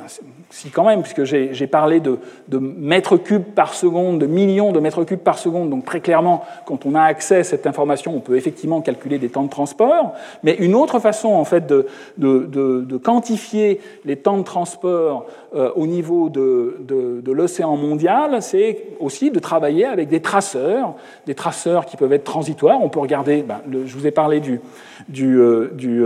si 0.49 0.71
quand 0.71 0.87
même, 0.87 1.03
puisque 1.03 1.25
j'ai 1.25 1.67
parlé 1.67 2.01
de, 2.01 2.19
mètres 2.59 3.19
cubes 3.19 3.45
par 3.45 3.75
seconde, 3.75 4.21
de 4.21 4.27
millions 4.27 4.73
de 4.73 4.81
mètres 4.81 5.05
cubes 5.05 5.21
par 5.21 5.39
seconde. 5.39 5.69
Donc 5.69 5.85
très 5.85 6.01
clairement, 6.01 6.45
quand 6.65 6.87
on 6.87 6.95
a 6.95 7.03
accès 7.03 7.37
à 7.37 7.45
cette 7.45 7.67
information, 7.67 8.17
on 8.17 8.21
peut 8.21 8.37
effectivement 8.37 8.81
calculer 8.81 9.19
des 9.19 9.29
temps 9.29 9.45
de 9.45 9.51
transport. 9.51 10.15
Mais 10.43 10.55
une 10.55 10.75
autre 10.75 10.99
façon, 10.99 11.29
en 11.29 11.45
fait, 11.45 11.67
de 11.67 12.97
quantifier 12.97 13.83
les 14.07 14.17
temps 14.17 14.39
de 14.39 14.45
transport 14.45 15.27
euh, 15.53 15.73
au 15.75 15.89
niveau 15.89 16.29
de, 16.29 16.77
de 16.81 17.33
l'océan 17.33 17.77
mondial, 17.77 18.41
c'est 18.41 18.85
aussi 19.01 19.33
de 19.33 19.41
travailler 19.41 19.85
avec 19.85 20.09
des 20.09 20.21
traceurs, 20.21 20.95
des 21.27 21.35
traceurs 21.35 21.87
qui 21.87 21.97
peuvent 21.97 22.13
être 22.13 22.23
transitoires. 22.23 22.79
On 22.81 22.89
peut 22.89 23.01
regarder, 23.01 23.43
ben, 23.43 23.61
je 23.69 23.93
vous 23.97 24.07
ai 24.07 24.13
parlé 24.13 24.39
du, 24.39 24.61
du, 25.09 25.41
euh, 25.41 25.71
du, 25.75 26.05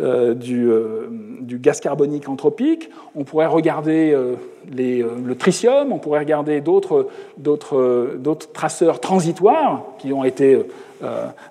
euh, 0.00 1.08
du, 1.40 1.58
gaz 1.58 1.80
carbonique 1.80 2.28
anthropique, 2.28 2.88
on 3.16 3.24
pourrait 3.24 3.46
regarder 3.46 4.16
le 4.70 5.34
tritium, 5.34 5.92
on 5.92 5.98
pourrait 5.98 6.20
regarder 6.20 6.60
d'autres 6.60 7.08
traceurs 8.52 9.00
transitoires 9.00 9.86
qui 9.98 10.12
ont 10.12 10.22
été 10.22 10.66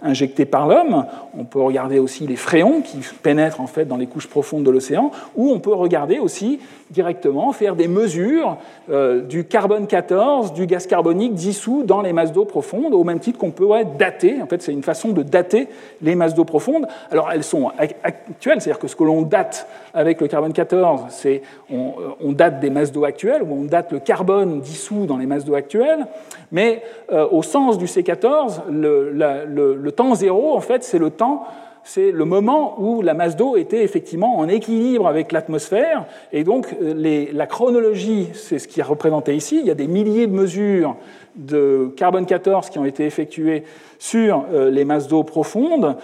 injectés 0.01 0.45
par 0.45 0.67
l'homme. 0.67 1.05
On 1.37 1.43
peut 1.43 1.61
regarder 1.61 1.99
aussi 1.99 2.27
les 2.27 2.35
fréons 2.35 2.81
qui 2.81 2.97
pénètrent 3.21 3.61
en 3.61 3.67
fait 3.67 3.85
dans 3.85 3.97
les 3.97 4.07
couches 4.07 4.27
profondes 4.27 4.63
de 4.63 4.71
l'océan, 4.71 5.11
ou 5.35 5.51
on 5.51 5.59
peut 5.59 5.73
regarder 5.73 6.19
aussi 6.19 6.59
directement 6.91 7.51
faire 7.51 7.75
des 7.75 7.87
mesures 7.87 8.57
euh, 8.89 9.21
du 9.21 9.43
carbone 9.43 9.87
14, 9.87 10.53
du 10.53 10.65
gaz 10.65 10.87
carbonique 10.87 11.33
dissous 11.33 11.83
dans 11.83 12.01
les 12.01 12.13
masses 12.13 12.31
d'eau 12.31 12.45
profondes, 12.45 12.93
au 12.93 13.03
même 13.03 13.19
titre 13.19 13.37
qu'on 13.37 13.51
peut 13.51 13.67
dater. 13.97 14.41
En 14.41 14.47
fait, 14.47 14.61
c'est 14.61 14.71
une 14.71 14.83
façon 14.83 15.09
de 15.09 15.23
dater 15.23 15.67
les 16.01 16.15
masses 16.15 16.33
d'eau 16.33 16.45
profondes. 16.45 16.87
Alors, 17.11 17.31
elles 17.31 17.43
sont 17.43 17.71
actuelles, 17.77 18.61
c'est-à-dire 18.61 18.79
que 18.79 18.87
ce 18.87 18.95
que 18.95 19.03
l'on 19.03 19.23
date 19.23 19.67
avec 19.93 20.21
le 20.21 20.27
carbone 20.27 20.53
14, 20.53 21.05
c'est 21.09 21.41
on, 21.71 21.93
on, 22.23 22.31
date 22.31 22.59
des 22.59 22.69
masses 22.69 22.91
d'eau 22.91 23.03
actuelles, 23.03 23.43
ou 23.43 23.53
on 23.53 23.63
date 23.65 23.91
le 23.91 23.99
carbone 23.99 24.61
dissous 24.61 25.05
dans 25.05 25.17
les 25.17 25.25
masses 25.25 25.43
d'eau 25.43 25.55
actuelles. 25.55 26.05
Mais 26.51 26.81
euh, 27.11 27.27
au 27.29 27.43
sens 27.43 27.77
du 27.77 27.85
C14, 27.85 28.69
le, 28.69 29.89
temps 29.91 30.15
zéro, 30.15 30.55
en 30.55 30.61
fait, 30.61 30.83
c'est 30.83 30.99
le 30.99 31.09
temps 31.09 31.45
c'est 31.83 32.11
le 32.11 32.25
moment 32.25 32.75
où 32.79 33.01
la 33.01 33.13
masse 33.13 33.37
d'eau 33.37 33.55
était 33.55 33.81
effectivement 33.81 34.39
en 34.39 34.49
équilibre 34.49 35.07
avec 35.07 35.31
l'atmosphère. 35.31 36.03
Et 36.33 36.43
donc, 36.43 36.75
euh, 36.81 37.27
la 37.31 37.47
chronologie, 37.47 38.27
c'est 38.33 38.59
ce 38.59 38.67
qui 38.67 38.81
est 38.81 38.83
représenté 38.83 39.33
ici. 39.33 39.59
Il 39.61 39.65
y 39.65 39.71
a 39.71 39.73
des 39.73 39.87
milliers 39.87 40.27
de 40.27 40.33
mesures 40.33 40.97
de 41.37 41.93
carbone 41.95 42.25
14 42.25 42.69
qui 42.69 42.77
ont 42.77 42.83
été 42.83 43.05
effectuées 43.05 43.63
sur 43.99 44.43
euh, 44.51 44.69
les 44.69 44.83
masses 44.83 45.07
d'eau 45.07 45.23
profondes. 45.23 45.95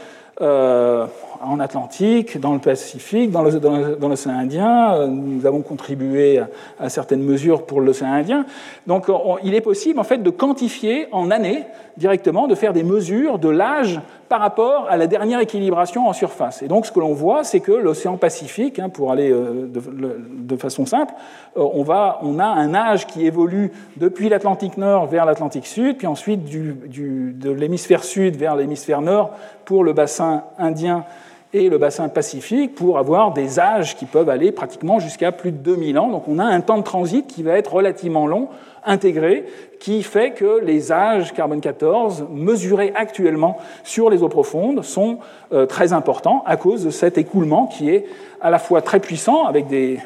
En 1.45 1.59
Atlantique, 1.59 2.39
dans 2.39 2.53
le 2.53 2.59
Pacifique, 2.59 3.31
dans 3.31 3.43
l'océan 3.43 4.33
Indien. 4.33 5.07
Nous 5.07 5.45
avons 5.45 5.61
contribué 5.61 6.41
à, 6.79 6.89
certaines 6.89 7.23
mesures 7.23 7.65
pour 7.65 7.81
l'océan 7.81 8.13
Indien. 8.13 8.45
Donc 8.87 9.07
il 9.43 9.53
est 9.53 9.61
possible 9.61 9.99
en 9.99 10.03
fait 10.03 10.19
de 10.19 10.29
quantifier 10.29 11.07
en 11.11 11.31
années 11.31 11.63
directement, 11.97 12.47
de 12.47 12.55
faire 12.55 12.73
des 12.73 12.83
mesures 12.83 13.37
de 13.37 13.49
l'âge 13.49 14.01
par 14.27 14.39
rapport 14.39 14.87
à 14.89 14.97
la 14.97 15.05
dernière 15.05 15.39
équilibration 15.39 16.07
en 16.07 16.13
surface. 16.13 16.63
Et 16.63 16.67
donc 16.67 16.87
ce 16.87 16.91
que 16.91 16.99
l'on 16.99 17.13
voit, 17.13 17.43
c'est 17.43 17.59
que 17.59 17.71
l'océan 17.71 18.17
Pacifique, 18.17 18.79
hein, 18.79 18.89
pour 18.89 19.11
aller 19.11 19.31
euh, 19.31 19.69
de, 19.69 20.55
façon 20.55 20.85
simple, 20.85 21.13
euh, 21.55 21.61
on, 21.73 22.39
a 22.39 22.45
un 22.47 22.73
âge 22.73 23.05
qui 23.05 23.25
évolue 23.25 23.71
depuis 23.97 24.29
l'Atlantique 24.29 24.77
Nord 24.77 25.05
vers 25.05 25.25
l'Atlantique 25.25 25.67
Sud, 25.67 25.97
puis 25.97 26.07
ensuite 26.07 26.45
de 26.45 27.51
l'hémisphère 27.51 28.03
sud 28.03 28.35
vers 28.35 28.55
l'hémisphère 28.55 29.01
nord 29.01 29.31
pour 29.65 29.83
le 29.83 29.93
bassin 29.93 30.43
indien 30.57 31.05
et 31.53 31.69
le 31.69 31.77
bassin 31.77 32.09
pacifique 32.09 32.73
pour 32.73 32.97
avoir 32.97 33.31
des 33.31 33.59
âges 33.59 33.95
qui 33.95 34.05
peuvent 34.05 34.29
aller 34.29 34.51
pratiquement 34.51 34.99
jusqu'à 34.99 35.31
plus 35.31 35.51
de 35.51 35.57
2000 35.57 35.99
ans. 35.99 36.09
Donc 36.09 36.27
on 36.27 36.39
a 36.39 36.43
un 36.43 36.61
temps 36.61 36.77
de 36.77 36.83
transit 36.83 37.27
qui 37.27 37.43
va 37.43 37.57
être 37.57 37.73
relativement 37.73 38.25
long, 38.25 38.47
intégré, 38.85 39.45
qui 39.79 40.01
fait 40.01 40.31
que 40.31 40.59
les 40.63 40.91
âges 40.91 41.31
carbone 41.33 41.61
14 41.61 42.25
mesurés 42.31 42.91
actuellement 42.95 43.57
sur 43.83 44.09
les 44.09 44.23
eaux 44.23 44.29
profondes 44.29 44.83
sont 44.83 45.19
euh, 45.53 45.65
très 45.65 45.93
importants 45.93 46.43
à 46.45 46.57
cause 46.57 46.83
de 46.85 46.89
cet 46.89 47.17
écoulement 47.17 47.67
qui 47.67 47.89
est 47.89 48.05
à 48.41 48.49
la 48.49 48.59
fois 48.59 48.81
très 48.81 48.99
puissant 48.99 49.45
avec 49.45 49.67
des, 49.67 49.99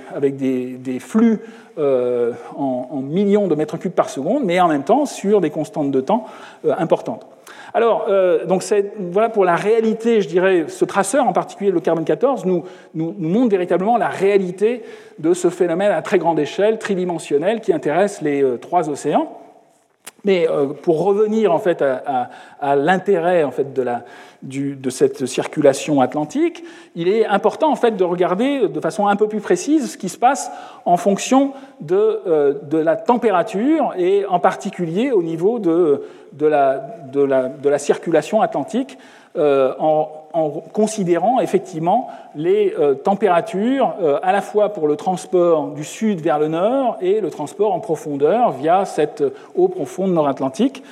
flux 1.00 1.40
euh, 1.78 2.34
en, 2.56 2.88
en, 2.92 3.02
millions 3.02 3.48
de 3.48 3.56
mètres 3.56 3.78
cubes 3.78 3.94
par 3.94 4.10
seconde, 4.10 4.44
mais 4.44 4.60
en 4.60 4.68
même 4.68 4.84
temps 4.84 5.06
sur 5.06 5.42
des 5.42 5.50
constantes 5.50 5.92
de 5.92 6.02
temps 6.02 6.26
euh, 6.66 6.74
importantes. 6.78 7.26
Alors, 7.74 8.06
euh, 8.10 8.46
donc 8.46 8.64
voilà 9.00 9.30
pour 9.30 9.46
la 9.46 9.56
réalité, 9.56 10.22
je 10.22 10.28
dirais, 10.28 10.66
ce 10.68 10.86
traceur, 10.86 11.28
en 11.28 11.34
particulier 11.34 11.72
le 11.72 11.80
carbone 11.80 12.06
14, 12.06 12.46
nous, 12.46 12.64
montre 12.94 13.52
véritablement 13.52 13.98
la 13.98 14.10
réalité 14.10 14.84
de 15.20 15.34
ce 15.34 15.50
phénomène 15.50 15.92
à 15.92 16.02
très 16.02 16.18
grande 16.18 16.40
échelle, 16.40 16.80
tridimensionnel, 16.80 17.62
qui 17.62 17.74
intéresse 17.74 18.22
les 18.22 18.44
euh, 18.44 18.58
trois 18.58 18.90
océans. 18.90 19.47
Mais 20.28 20.46
euh, 20.50 20.68
pour 20.68 21.06
revenir 21.06 21.54
en 21.54 21.58
fait 21.58 21.82
à, 21.82 22.76
l'intérêt 22.76 23.46
en 23.46 23.52
fait 23.52 23.74
de, 23.74 24.90
cette 24.90 25.26
circulation 25.26 26.02
atlantique, 26.02 26.66
il 26.96 27.08
est 27.08 27.26
important 27.26 27.72
en 27.72 27.78
fait 27.78 27.96
de 27.96 28.04
regarder 28.04 28.68
de 28.68 28.80
façon 28.82 29.08
un 29.08 29.16
peu 29.16 29.30
plus 29.30 29.40
précise 29.40 29.94
ce 29.94 29.98
qui 29.98 30.10
se 30.10 30.18
passe 30.18 30.52
en 30.84 30.98
fonction 30.98 31.54
de, 31.80 31.96
euh, 32.28 32.56
de 32.64 32.78
la 32.78 32.98
température 32.98 33.94
et 33.98 34.26
en 34.26 34.40
particulier 34.40 35.12
au 35.12 35.24
niveau 35.24 35.60
de, 35.60 36.04
de, 36.34 36.46
la, 36.46 36.84
de 37.14 37.70
la 37.70 37.80
circulation 37.80 38.42
atlantique 38.42 38.98
euh, 39.38 39.74
en, 39.80 40.17
en, 40.34 40.50
considérant 40.50 41.40
effectivement 41.40 42.08
les 42.36 42.74
euh, 42.78 42.94
températures 42.94 43.96
euh, 44.02 44.20
à 44.22 44.32
la 44.32 44.42
fois 44.42 44.70
pour 44.70 44.88
le 44.88 44.96
transport 44.96 45.72
du 45.72 45.84
sud 45.84 46.22
vers 46.22 46.40
le 46.40 46.48
nord 46.48 46.98
et 47.02 47.22
le 47.22 47.30
transport 47.30 47.74
en 47.74 47.80
profondeur 47.80 48.52
via 48.52 48.86
cette 48.86 49.24
eau 49.56 49.68
profonde 49.68 50.14
nord-atlantique 50.14 50.84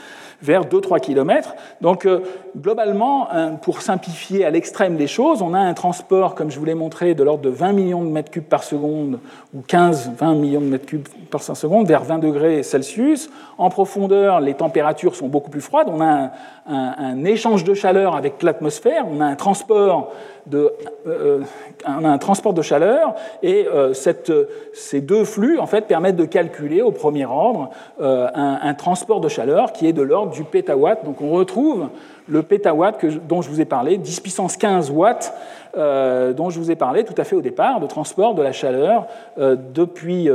vers 0.42 0.66
2-3 0.66 1.00
km. 1.00 1.56
Donc 1.82 2.06
euh, 2.06 2.20
globalement, 2.58 3.30
pour 3.62 3.82
simplifier 3.82 4.46
à 4.46 4.50
l'extrême 4.50 4.98
les 4.98 5.08
choses, 5.08 5.42
on 5.42 5.54
a 5.54 5.60
un 5.60 5.74
transport, 5.74 6.36
comme 6.36 6.52
je 6.52 6.60
vous 6.60 6.66
l'ai 6.66 6.74
montré, 6.74 7.16
de 7.16 7.24
l'ordre 7.24 7.42
de 7.42 7.50
20 7.50 7.72
millions 7.72 8.04
de 8.04 8.10
mètres 8.10 8.32
cubes 8.32 8.44
par 8.44 8.64
seconde, 8.64 9.20
ou 9.54 9.62
15-20 9.62 10.36
millions 10.38 10.62
de 10.62 10.68
mètres 10.68 10.86
cubes 10.86 11.08
par 11.32 11.42
seconde, 11.42 11.88
vers 11.88 12.04
20 12.04 12.20
degrés 12.20 12.64
Celsius. 12.64 13.30
En 13.58 13.70
profondeur, 13.70 14.40
les 14.40 14.54
températures 14.54 15.16
sont 15.16 15.28
beaucoup 15.28 15.50
plus 15.50 15.62
froides. 15.62 15.88
On 15.90 16.02
a 16.02 16.06
un, 16.06 16.32
un 16.68 17.24
échange 17.26 17.64
de 17.64 17.74
chaleur 17.74 18.16
avec 18.16 18.42
l'atmosphère, 18.42 19.06
on 19.08 19.22
a 19.22 19.26
un 19.26 19.36
transport 19.36 20.12
de, 20.46 20.72
euh, 21.08 21.42
un 21.86 22.18
transport 22.18 22.54
de 22.54 22.62
chaleur 22.62 23.16
et 23.42 23.68
euh, 23.68 23.94
ces 23.94 25.02
deux 25.02 25.26
flux 25.26 25.60
en 25.60 25.66
fait, 25.66 25.88
permettent 25.88 26.16
de 26.16 26.26
calculer 26.26 26.82
au 26.82 26.92
premier 26.92 27.26
ordre 27.26 27.70
euh, 28.02 28.28
un, 28.34 28.74
transport 28.74 29.22
de 29.22 29.30
chaleur 29.30 29.74
qui 29.74 29.88
est 29.88 29.94
de 29.94 30.02
l'ordre 30.02 30.32
du 30.32 30.44
pétawatt. 30.44 31.04
Donc 31.04 31.22
on 31.22 31.32
retrouve 31.32 31.90
le 32.28 32.44
pétawatt 32.44 32.98
que, 32.98 33.08
dont 33.08 33.42
je 33.42 33.50
vous 33.50 33.62
ai 33.62 33.66
parlé, 33.66 33.98
10 33.98 34.20
puissance 34.20 34.58
15 34.58 34.92
watts, 34.92 35.34
dont 35.76 36.50
je 36.50 36.60
vous 36.60 36.72
ai 36.72 36.76
parlé 36.76 37.04
tout 37.04 37.14
à 37.18 37.24
fait 37.24 37.36
au 37.36 37.42
départ, 37.42 37.80
de 37.80 37.88
transport 37.88 38.34
de 38.34 38.42
la 38.42 38.52
chaleur 38.52 39.08
depuis 39.38 40.30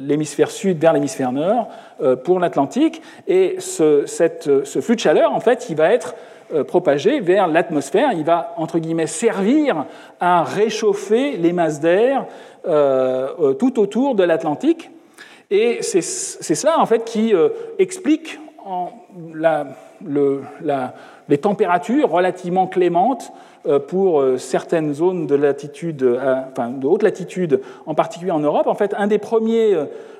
l'hémisphère 0.00 0.50
sud 0.50 0.78
vers 0.78 0.92
l'hémisphère 0.92 1.32
nord 1.32 1.68
pour 2.24 2.40
l'Atlantique. 2.40 3.02
Et 3.28 3.56
ce, 3.60 4.04
flux 4.80 4.94
de 4.96 5.00
chaleur, 5.00 5.32
en 5.32 5.40
fait, 5.40 5.66
il 5.70 5.76
va 5.76 5.92
être 5.92 6.14
euh, 6.54 6.62
propagé 6.62 7.18
vers 7.18 7.48
l'atmosphère. 7.48 8.12
Il 8.12 8.24
va, 8.24 8.54
entre 8.56 8.78
guillemets, 8.78 9.08
servir 9.08 9.84
à 10.20 10.44
réchauffer 10.44 11.36
les 11.36 11.52
masses 11.52 11.80
d'air 11.80 12.26
euh, 12.68 13.26
euh, 13.40 13.52
tout 13.54 13.80
autour 13.80 14.14
de 14.14 14.22
l'Atlantique. 14.22 14.90
Et 15.50 15.78
c'est 15.82 16.02
cela, 16.02 16.78
en 16.78 16.86
fait, 16.86 17.04
qui 17.04 17.32
explique 17.78 18.38
les 21.28 21.38
températures 21.38 22.10
relativement 22.10 22.66
clémentes 22.66 23.32
pour 23.88 24.22
certaines 24.38 24.94
zones 24.94 25.26
enfin, 25.30 26.70
de 26.70 26.86
haute 26.86 27.02
latitude, 27.02 27.60
en 27.86 27.94
particulier 27.94 28.30
en 28.30 28.40
Europe. 28.40 28.66
En 28.66 28.74
fait, 28.74 28.94
un 28.96 29.06
des 29.06 29.18
premiers 29.18 29.76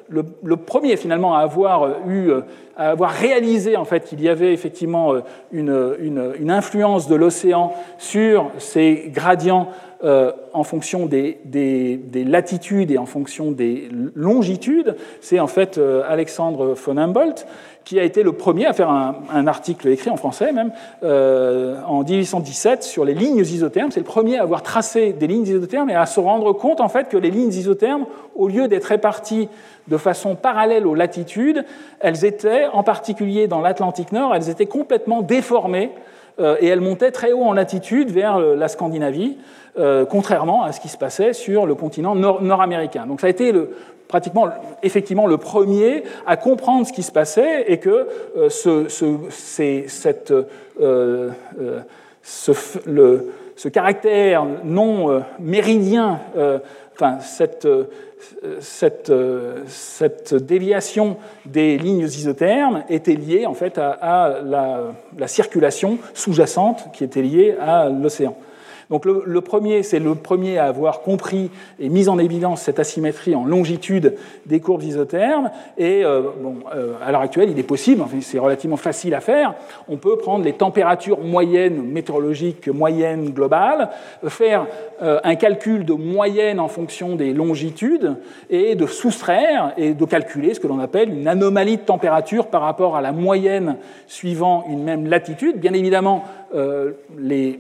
le, 0.09 0.57
premier 0.57 0.97
finalement 0.97 1.35
à 1.35 1.41
avoir 1.41 2.09
eu, 2.09 2.31
à 2.77 2.91
avoir 2.91 3.11
réalisé 3.11 3.77
en 3.77 3.85
fait 3.85 4.05
qu'il 4.05 4.21
y 4.23 4.29
avait 4.29 4.53
effectivement 4.53 5.15
une, 5.53 6.49
influence 6.49 7.09
de 7.09 7.15
l'océan 7.15 7.73
sur 7.99 8.51
ces 8.59 9.11
gradients 9.13 9.69
euh, 10.05 10.33
en 10.53 10.63
fonction 10.63 11.07
des, 11.07 11.39
latitudes 12.15 12.91
et 12.91 12.99
en 12.99 13.07
fonction 13.07 13.51
des 13.51 13.89
longitudes, 14.15 14.95
c'est 15.21 15.41
en 15.41 15.47
fait 15.47 15.79
euh, 15.79 16.03
Alexandre 16.07 16.75
von 16.75 16.99
Humboldt 16.99 17.47
qui 17.87 18.01
a 18.01 18.03
été 18.03 18.25
le 18.25 18.33
premier 18.33 18.67
à 18.67 18.73
faire 18.73 18.91
un, 18.91 19.47
article 19.47 19.87
écrit 19.87 20.11
en 20.11 20.17
français 20.17 20.53
même 20.53 20.73
euh, 21.05 21.81
en 21.87 22.03
1817 22.03 22.83
sur 22.83 23.05
les 23.05 23.15
lignes 23.15 23.39
isothermes. 23.39 23.93
C'est 23.93 24.01
le 24.01 24.05
premier 24.05 24.39
à 24.39 24.43
avoir 24.43 24.65
tracé 24.65 25.13
des 25.13 25.29
lignes 25.29 25.47
isothermes 25.47 25.89
et 25.89 25.95
à 25.95 26.05
se 26.05 26.19
rendre 26.19 26.53
compte 26.53 26.81
en 26.81 26.89
fait 26.89 27.09
que 27.09 27.17
les 27.17 27.31
lignes 27.31 27.53
isothermes, 27.53 28.07
au 28.35 28.49
lieu 28.49 28.67
d'être 28.67 28.87
réparties 28.87 29.49
de 29.87 29.97
façon 29.99 30.35
parallèle 30.35 30.85
aux 30.85 30.97
latitudes, 30.97 31.65
elles 32.01 32.25
étaient, 32.25 32.67
en 32.67 32.83
particulier 32.83 33.47
dans 33.47 33.61
l'Atlantique 33.61 34.11
Nord, 34.11 34.35
elles 34.35 34.51
étaient 34.51 34.67
complètement 34.67 35.23
déformées 35.23 35.93
euh, 36.41 36.57
et 36.59 36.67
elles 36.67 36.81
montaient 36.81 37.13
très 37.13 37.31
haut 37.31 37.45
en 37.45 37.53
latitude 37.53 38.11
vers 38.11 38.41
la 38.41 38.67
Scandinavie, 38.67 39.39
euh, 39.79 40.05
contrairement 40.05 40.65
à 40.65 40.73
ce 40.73 40.81
qui 40.81 40.89
se 40.89 40.99
passait 40.99 41.35
sur 41.35 41.67
le 41.67 41.77
continent 41.77 42.17
nord-américain. 42.17 43.07
Donc 43.07 43.21
ça 43.21 43.29
a 43.29 43.31
été 43.31 43.53
le, 43.53 43.71
pratiquement 44.09 44.49
effectivement 44.83 45.27
le 45.27 45.37
premier 45.37 46.05
à 46.27 46.37
comprendre 46.37 46.87
ce 46.87 46.93
qui 46.93 47.03
se 47.03 47.13
passait 47.13 47.65
et 47.71 47.79
que 47.79 48.09
euh, 48.37 48.49
ce, 52.23 53.69
caractère 53.69 54.47
non 54.65 55.23
méridien, 55.39 56.21
enfin 56.95 57.19
cette 57.21 57.67
cette, 58.61 59.13
cette, 59.67 60.35
déviation 60.35 61.17
des 61.45 61.79
lignes 61.79 62.05
isothermes 62.05 62.85
était 62.89 63.15
liée 63.15 63.47
en 63.47 63.55
fait 63.55 63.79
à, 63.79 64.41
la, 64.45 65.29
circulation 65.29 65.99
sous-jacente 66.15 66.89
qui 66.93 67.05
était 67.05 67.23
liée 67.23 67.57
à 67.61 67.89
l'océan. 67.89 68.37
Donc 68.91 69.05
le, 69.05 69.41
premier, 69.41 69.83
c'est 69.83 69.99
le 69.99 70.15
premier 70.15 70.59
à 70.59 70.67
avoir 70.67 71.01
compris 71.01 71.51
et 71.81 71.89
mis 71.89 72.09
en 72.09 72.19
évidence 72.19 72.63
cette 72.63 72.79
asymétrie 72.79 73.35
en 73.35 73.45
longitude 73.45 74.15
des 74.47 74.61
courbes 74.61 74.85
isothermes. 74.85 75.51
Et 75.77 76.05
euh, 76.05 76.23
euh, 76.75 76.93
à 77.05 77.11
l'heure 77.11 77.21
actuelle, 77.21 77.51
il 77.51 77.59
est 77.59 77.65
possible, 77.65 78.05
c'est 78.21 78.39
relativement 78.39 78.77
facile 78.77 79.15
à 79.15 79.21
faire. 79.21 79.55
On 79.89 79.97
peut 79.97 80.17
prendre 80.17 80.45
les 80.45 80.53
températures 80.53 81.21
moyennes 81.21 81.83
météorologiques 81.83 82.69
moyennes 82.69 83.31
globales, 83.31 83.91
faire 84.29 84.67
euh, 85.03 85.19
un 85.25 85.35
calcul 85.35 85.85
de 85.85 85.93
moyenne 85.93 86.61
en 86.61 86.69
fonction 86.69 87.17
des 87.17 87.33
longitudes 87.33 88.17
et 88.51 88.75
de 88.75 88.87
soustraire 88.87 89.73
et 89.77 89.95
de 89.95 90.05
calculer 90.05 90.55
ce 90.55 90.61
que 90.61 90.67
l'on 90.67 90.79
appelle 90.79 91.11
une 91.11 91.29
anomalie 91.29 91.79
de 91.79 91.83
température 91.83 92.47
par 92.47 92.63
rapport 92.63 92.97
à 92.97 93.01
la 93.01 93.13
moyenne 93.13 93.77
suivant 94.07 94.65
une 94.71 94.83
même 94.83 95.07
latitude. 95.07 95.59
Bien 95.59 95.73
évidemment, 95.73 96.25
les, 96.55 97.59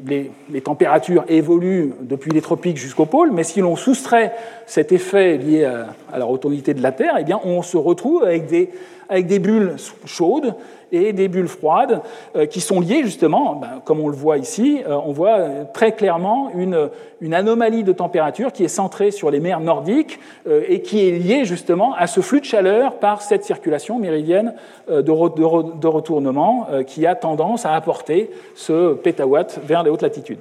les 0.51 0.61
températures 0.61 1.25
évolue 1.29 1.93
depuis 2.01 2.31
les 2.31 2.41
tropiques 2.41 2.77
jusqu'au 2.77 3.07
pôle, 3.07 3.31
mais 3.33 3.45
si 3.45 3.61
l'on 3.61 3.77
soustrait 3.77 4.33
cet 4.67 4.93
effet 4.93 5.39
lié 5.39 5.65
à, 5.65 6.19
la 6.19 6.25
rotondité 6.25 6.75
de 6.75 6.83
la 6.83 6.93
Terre, 6.93 7.17
eh 7.19 7.35
on 7.45 7.63
se 7.63 7.77
retrouve 7.77 8.25
avec 8.25 8.47
des 8.47 9.39
bulles 9.39 9.77
chaudes 10.05 10.55
et 10.93 11.13
des 11.13 11.29
bulles 11.29 11.49
froides 11.49 12.03
euh, 12.35 12.47
qui 12.47 12.61
sont 12.61 12.81
liées 12.81 13.03
justement, 13.03 13.57
ben, 13.57 13.81
comme 13.85 14.01
on 14.01 14.09
le 14.09 14.17
voit 14.17 14.39
ici, 14.39 14.83
euh, 14.87 14.97
on 15.05 15.13
voit 15.13 15.39
très 15.73 15.93
clairement 15.93 16.51
une, 16.55 16.91
anomalie 17.33 17.83
de 17.83 17.93
température 17.93 18.53
qui 18.53 18.65
est 18.65 18.69
centrée 18.69 19.11
sur 19.11 19.31
les 19.31 19.41
mers 19.41 19.61
nordiques 19.61 20.21
euh, 20.47 20.63
et 20.69 20.83
qui 20.83 21.07
est 21.07 21.13
liée 21.13 21.45
justement 21.45 21.95
à 21.95 22.07
ce 22.07 22.21
flux 22.21 22.41
de 22.41 22.45
chaleur 22.45 22.99
par 22.99 23.23
cette 23.23 23.45
circulation 23.45 23.99
méridienne 23.99 24.55
de, 24.89 25.11
retournement 25.11 26.69
qui 26.87 27.07
a 27.07 27.15
tendance 27.15 27.67
à 27.67 27.73
apporter 27.73 28.31
ce 28.55 28.95
pétawatt 28.95 29.59
vers 29.65 29.83
les 29.83 29.91
hautes 29.91 30.03
latitudes. 30.03 30.39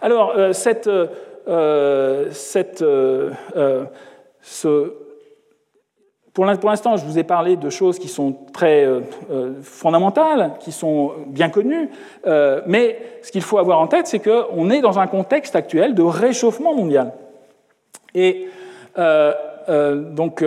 Alors, 0.00 0.34
euh, 0.36 0.52
cette, 0.52 0.88
euh, 0.88 2.26
cette, 2.30 2.82
euh, 2.82 3.30
ce, 4.40 4.92
pour 6.32 6.44
l'instant, 6.44 6.96
je 6.96 7.04
vous 7.04 7.18
ai 7.18 7.24
parlé 7.24 7.56
de 7.56 7.70
choses 7.70 7.98
qui 7.98 8.08
sont 8.08 8.34
très 8.52 8.88
fondamentales, 9.62 10.52
qui 10.60 10.72
sont 10.72 11.12
bien 11.26 11.50
connues, 11.50 11.90
mais 12.66 12.98
ce 13.22 13.30
qu'il 13.30 13.42
faut 13.42 13.58
avoir 13.58 13.80
en 13.80 13.86
tête, 13.86 14.06
c'est 14.06 14.18
qu'on 14.18 14.70
est 14.70 14.80
dans 14.80 14.98
un 14.98 15.06
contexte 15.06 15.56
actuel 15.56 15.94
de 15.94 16.02
réchauffement 16.02 16.74
mondial. 16.74 17.12
Et 18.14 18.46
donc, 18.96 20.42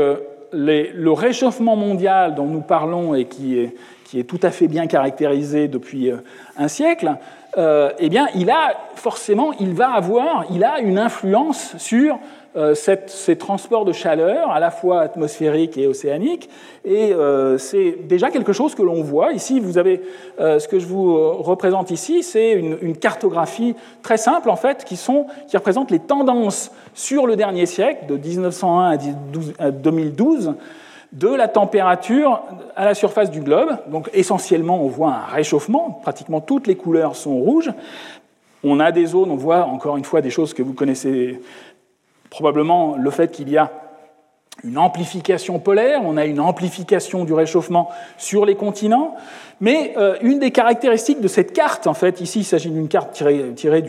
le 0.52 1.12
réchauffement 1.12 1.76
mondial 1.76 2.34
dont 2.34 2.48
nous 2.48 2.62
parlons 2.62 3.14
et 3.14 3.26
qui 3.26 3.60
est, 3.60 3.76
qui 4.06 4.20
est 4.20 4.24
tout 4.24 4.40
à 4.42 4.50
fait 4.50 4.68
bien 4.68 4.88
caractérisé 4.88 5.68
depuis 5.68 6.12
un 6.58 6.68
siècle, 6.68 7.16
euh, 7.58 7.92
eh 8.00 8.10
bien, 8.10 8.28
il 8.36 8.50
a 8.50 8.76
forcément, 8.96 9.54
il 9.60 9.74
va 9.74 9.92
avoir, 9.92 10.46
il 10.52 10.64
a 10.64 10.80
une 10.80 10.98
influence 10.98 11.78
sur 11.78 12.18
euh, 12.56 12.76
ces 12.76 13.36
transports 13.36 13.86
de 13.86 13.92
chaleur, 13.92 14.52
à 14.52 14.60
la 14.60 14.72
fois 14.72 15.02
atmosphérique 15.02 15.78
et 15.78 15.88
océanique, 15.88 16.50
et 16.84 17.14
euh, 17.14 17.58
c'est 17.58 17.98
déjà 18.08 18.30
quelque 18.30 18.54
chose 18.54 18.76
que 18.76 18.82
l'on 18.82 19.02
voit. 19.02 19.34
Ici, 19.34 19.60
vous 19.60 19.78
avez 19.78 20.02
ce 20.38 20.68
que 20.68 20.80
je 20.80 20.86
vous 20.86 21.34
représente 21.42 21.92
ici, 21.92 22.24
c'est 22.24 22.52
une, 22.54 22.98
cartographie 22.98 23.76
très 24.02 24.18
simple 24.18 24.50
en 24.50 24.56
fait, 24.56 24.86
qui 24.86 24.98
représente 25.54 25.92
les 25.92 26.00
tendances 26.00 26.72
sur 26.94 27.28
le 27.28 27.36
dernier 27.36 27.66
siècle, 27.66 28.06
de 28.08 28.18
1901 28.18 28.98
à 29.60 29.72
2012 29.72 30.56
de 31.16 31.30
la 31.30 31.48
température 31.48 32.42
à 32.76 32.86
la 32.86 32.94
surface 32.94 33.32
du 33.32 33.40
globe. 33.40 33.78
Donc 33.88 34.10
essentiellement, 34.14 34.82
on 34.84 34.88
voit 34.88 35.14
un 35.14 35.34
réchauffement, 35.34 36.00
pratiquement 36.04 36.42
toutes 36.42 36.68
les 36.68 36.76
couleurs 36.76 37.16
sont 37.16 37.36
rouges. 37.36 37.72
On 38.64 38.80
a 38.80 38.92
des 38.92 39.06
zones, 39.06 39.32
on 39.32 39.36
voit 39.36 39.66
encore 39.66 39.96
une 39.96 40.04
fois 40.04 40.22
des 40.22 40.30
choses 40.30 40.54
que 40.54 40.64
vous 40.64 40.74
connaissez 40.74 41.40
probablement, 42.36 42.98
le 42.98 43.10
fait 43.12 43.32
qu'il 43.32 43.50
y 43.50 43.58
a 43.58 43.72
une 44.66 44.78
amplification 44.78 45.58
polaire, 45.58 46.02
on 46.04 46.18
a 46.18 46.26
une 46.26 46.42
amplification 46.42 47.24
du 47.24 47.32
réchauffement 47.32 47.90
sur 48.18 48.46
les 48.46 48.56
continents, 48.56 49.16
mais 49.62 49.94
euh, 49.98 50.18
une 50.22 50.40
des 50.40 50.52
caractéristiques 50.52 51.22
de 51.22 51.30
cette 51.30 51.54
carte, 51.54 51.88
en 51.88 51.94
fait, 51.94 52.20
ici 52.20 52.40
il 52.40 52.44
s'agit 52.44 52.72
d'une 52.72 52.90
carte 52.90 53.14
tirée, 53.14 53.82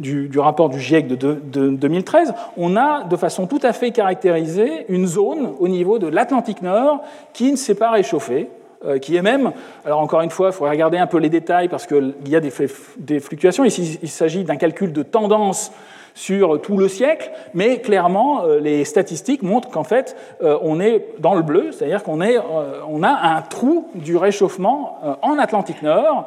du, 0.00 0.38
rapport 0.38 0.70
du 0.70 0.80
GIEC 0.80 1.06
de, 1.06 1.34
2013, 1.36 2.34
on 2.56 2.76
a 2.76 3.04
de 3.04 3.14
façon 3.14 3.46
tout 3.46 3.60
à 3.62 3.72
fait 3.72 3.92
caractérisée 3.92 4.86
une 4.88 5.06
zone 5.06 5.52
au 5.60 5.68
niveau 5.68 6.00
de 6.00 6.08
l'Atlantique 6.08 6.62
Nord 6.62 7.00
qui 7.32 7.52
ne 7.52 7.56
s'est 7.56 7.76
pas 7.76 7.92
réchauffée, 7.92 8.48
euh, 8.84 8.98
qui 8.98 9.14
est 9.14 9.22
même, 9.22 9.52
alors 9.84 10.00
encore 10.00 10.22
une 10.22 10.30
fois, 10.30 10.48
il 10.48 10.52
faudrait 10.52 10.72
regarder 10.72 10.98
un 10.98 11.06
peu 11.06 11.18
les 11.18 11.30
détails 11.30 11.68
parce 11.68 11.86
qu'il 11.86 12.12
y 12.26 12.34
a 12.34 12.40
des 12.40 13.20
fluctuations. 13.20 13.64
Ici, 13.64 14.00
il 14.02 14.10
s'agit 14.10 14.42
d'un 14.42 14.56
calcul 14.56 14.92
de 14.92 15.04
tendance 15.04 15.70
sur 16.14 16.60
tout 16.62 16.76
le 16.76 16.86
siècle, 16.86 17.32
mais 17.54 17.80
clairement, 17.80 18.44
euh, 18.44 18.60
les 18.60 18.84
statistiques 18.84 19.42
montrent 19.42 19.68
qu'en 19.68 19.82
fait, 19.82 20.16
euh, 20.42 20.56
on 20.62 20.80
est 20.80 21.06
dans 21.18 21.34
le 21.34 21.42
bleu, 21.42 21.72
c'est-à-dire 21.72 22.04
qu'on 22.04 22.20
est, 22.20 22.38
euh, 22.38 22.80
on 22.88 23.02
a 23.02 23.10
un 23.10 23.42
trou 23.42 23.88
du 23.96 24.16
réchauffement 24.16 24.98
en 25.22 25.38
Atlantique 25.38 25.82
Nord 25.82 26.26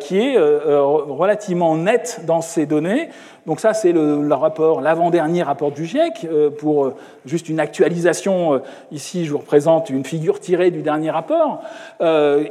qui 0.00 0.18
est 0.18 0.38
relativement 0.38 1.76
net 1.76 2.22
dans 2.26 2.40
ces 2.40 2.64
données. 2.64 3.08
Donc 3.46 3.60
ça, 3.60 3.74
c'est 3.74 3.92
le, 3.92 4.34
rapport, 4.34 4.80
l'avant-dernier 4.80 5.42
rapport 5.42 5.72
du 5.72 5.84
GIEC. 5.84 6.26
pour 6.58 6.92
juste 7.26 7.48
une 7.48 7.60
actualisation, 7.60 8.60
ici, 8.92 9.24
je 9.24 9.32
vous 9.32 9.38
représente 9.38 9.90
une 9.90 10.04
figure 10.04 10.40
tirée 10.40 10.70
du 10.70 10.82
dernier 10.82 11.10
rapport. 11.10 11.62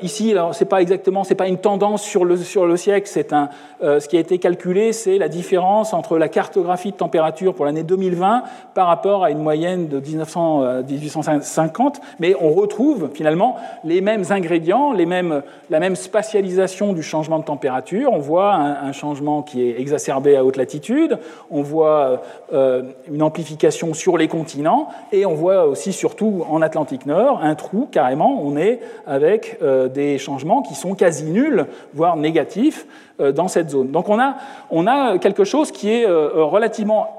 ici, 0.01 0.35
c'est 0.51 0.65
pas 0.69 0.81
exactement, 0.81 1.23
c'est 1.23 1.35
pas 1.35 1.47
une 1.47 1.57
tendance 1.57 2.03
sur 2.03 2.25
le, 2.25 2.37
sur 2.37 2.65
le 2.65 2.77
siècle, 2.77 3.07
c'est 3.09 3.33
un, 3.33 3.49
ce 3.81 4.07
qui 4.07 4.17
a 4.17 4.19
été 4.19 4.37
calculé, 4.37 4.93
c'est 4.93 5.17
la 5.17 5.29
différence 5.29 5.93
entre 5.93 6.17
la 6.17 6.29
carte 6.29 6.56
de 6.63 6.97
température 6.97 7.53
pour 7.53 7.65
l'année 7.65 7.83
2020 7.83 8.43
par 8.73 8.87
rapport 8.87 9.23
à 9.23 9.31
une 9.31 9.41
moyenne 9.41 9.87
de 9.87 9.99
1900, 9.99 10.83
1850, 10.87 11.97
euh, 11.97 11.99
mais 12.19 12.35
on 12.39 12.51
retrouve 12.51 13.09
finalement 13.13 13.57
les 13.83 14.01
mêmes 14.01 14.23
ingrédients, 14.29 14.93
les 14.93 15.05
mêmes, 15.05 15.41
la 15.69 15.79
même 15.79 15.95
spatialisation 15.95 16.93
du 16.93 17.03
changement 17.03 17.39
de 17.39 17.43
température. 17.43 18.11
On 18.13 18.19
voit 18.19 18.53
un, 18.53 18.91
changement 18.91 19.43
qui 19.43 19.61
est 19.61 19.79
exacerbé 19.79 20.35
à 20.37 20.43
haute 20.43 20.57
latitude, 20.57 21.19
on 21.51 21.61
voit 21.61 22.21
euh, 22.53 22.83
une 23.11 23.21
amplification 23.21 23.93
sur 23.93 24.17
les 24.17 24.27
continents, 24.27 24.89
et 25.11 25.25
on 25.25 25.35
voit 25.35 25.65
aussi 25.65 25.93
surtout 25.93 26.45
en 26.49 26.61
Atlantique 26.61 27.05
Nord 27.05 27.39
un 27.43 27.55
trou 27.55 27.87
carrément, 27.91 28.41
on 28.41 28.57
est 28.57 28.79
avec 29.05 29.57
euh, 29.61 29.87
des 29.87 30.17
changements 30.17 30.61
qui 30.61 30.73
sont 30.73 30.95
quasi 30.95 31.25
nuls, 31.25 31.65
voire 31.93 32.17
négatifs. 32.17 32.85
Euh, 33.19 33.31
dans 33.31 33.47
cette 33.47 33.71
zone. 33.71 33.89
Donc 33.89 34.09
on 34.09 34.19
a, 34.19 34.35
on 34.69 34.85
a 34.85 35.17
quelque 35.17 35.43
chose 35.43 35.71
qui 35.71 35.89
est 35.89 36.05
euh, 36.05 36.43
relativement, 36.43 37.17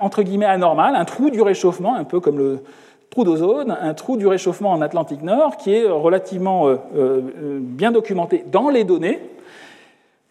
entre 0.00 0.24
guillemets, 0.24 0.46
anormal, 0.46 0.96
un 0.96 1.04
trou 1.04 1.30
du 1.30 1.40
réchauffement, 1.42 1.94
un 1.94 2.02
peu 2.02 2.18
comme 2.18 2.38
le 2.38 2.64
trou 3.08 3.22
d'ozone, 3.22 3.76
un 3.80 3.94
trou 3.94 4.16
du 4.16 4.26
réchauffement 4.26 4.72
en 4.72 4.82
Atlantique 4.82 5.22
Nord 5.22 5.56
qui 5.56 5.74
est 5.74 5.86
relativement 5.86 6.66
bien 6.92 7.92
documenté 7.92 8.44
dans 8.50 8.68
les 8.68 8.82
données, 8.82 9.20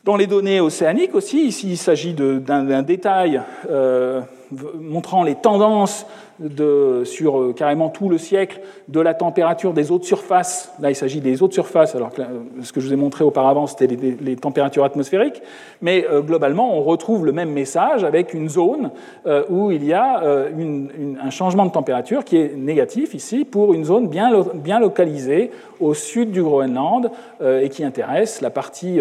dans 0.03 0.17
les 0.17 0.27
données 0.27 0.59
océaniques 0.59 1.15
aussi, 1.15 1.45
ici 1.45 1.69
il 1.69 1.77
s'agit 1.77 2.13
d'un 2.13 2.83
détail 2.83 3.41
montrant 4.51 5.23
les 5.23 5.35
tendances 5.35 6.05
de, 6.39 7.01
sur 7.05 7.39
euh, 7.39 7.53
carrément 7.53 7.89
tout 7.89 8.09
le 8.09 8.17
siècle 8.17 8.61
de 8.87 8.99
la 8.99 9.13
température 9.13 9.73
des 9.73 9.91
eaux 9.91 9.97
de 9.97 10.03
surface. 10.03 10.71
Là, 10.79 10.91
il 10.91 10.95
s'agit 10.95 11.19
des 11.19 11.41
eaux 11.41 11.47
de 11.47 11.53
surface, 11.53 11.95
alors 11.95 12.11
que 12.11 12.21
ce 12.61 12.71
que 12.71 12.79
je 12.79 12.87
vous 12.87 12.93
ai 12.93 12.97
montré 12.97 13.23
auparavant, 13.23 13.65
c'était 13.67 13.87
les, 13.87 14.35
températures 14.35 14.83
atmosphériques. 14.83 15.41
Mais 15.81 16.05
euh, 16.09 16.21
globalement, 16.21 16.77
on 16.77 16.83
retrouve 16.83 17.25
le 17.25 17.31
même 17.31 17.51
message 17.51 18.03
avec 18.03 18.33
une 18.33 18.49
zone 18.49 18.91
euh, 19.25 19.43
où 19.49 19.71
il 19.71 19.83
y 19.83 19.93
a 19.93 20.23
un 20.23 21.29
changement 21.29 21.65
de 21.65 21.71
température 21.71 22.23
qui 22.23 22.37
est 22.37 22.55
négatif 22.55 23.13
ici 23.13 23.45
pour 23.45 23.73
une 23.73 23.83
zone 23.83 24.07
bien, 24.07 24.31
bien 24.53 24.79
localisée 24.79 25.51
au 25.79 25.93
sud 25.93 26.31
du 26.31 26.41
Groenland 26.41 27.11
et 27.43 27.69
qui 27.69 27.83
intéresse 27.83 28.41
la 28.41 28.49
partie 28.49 28.99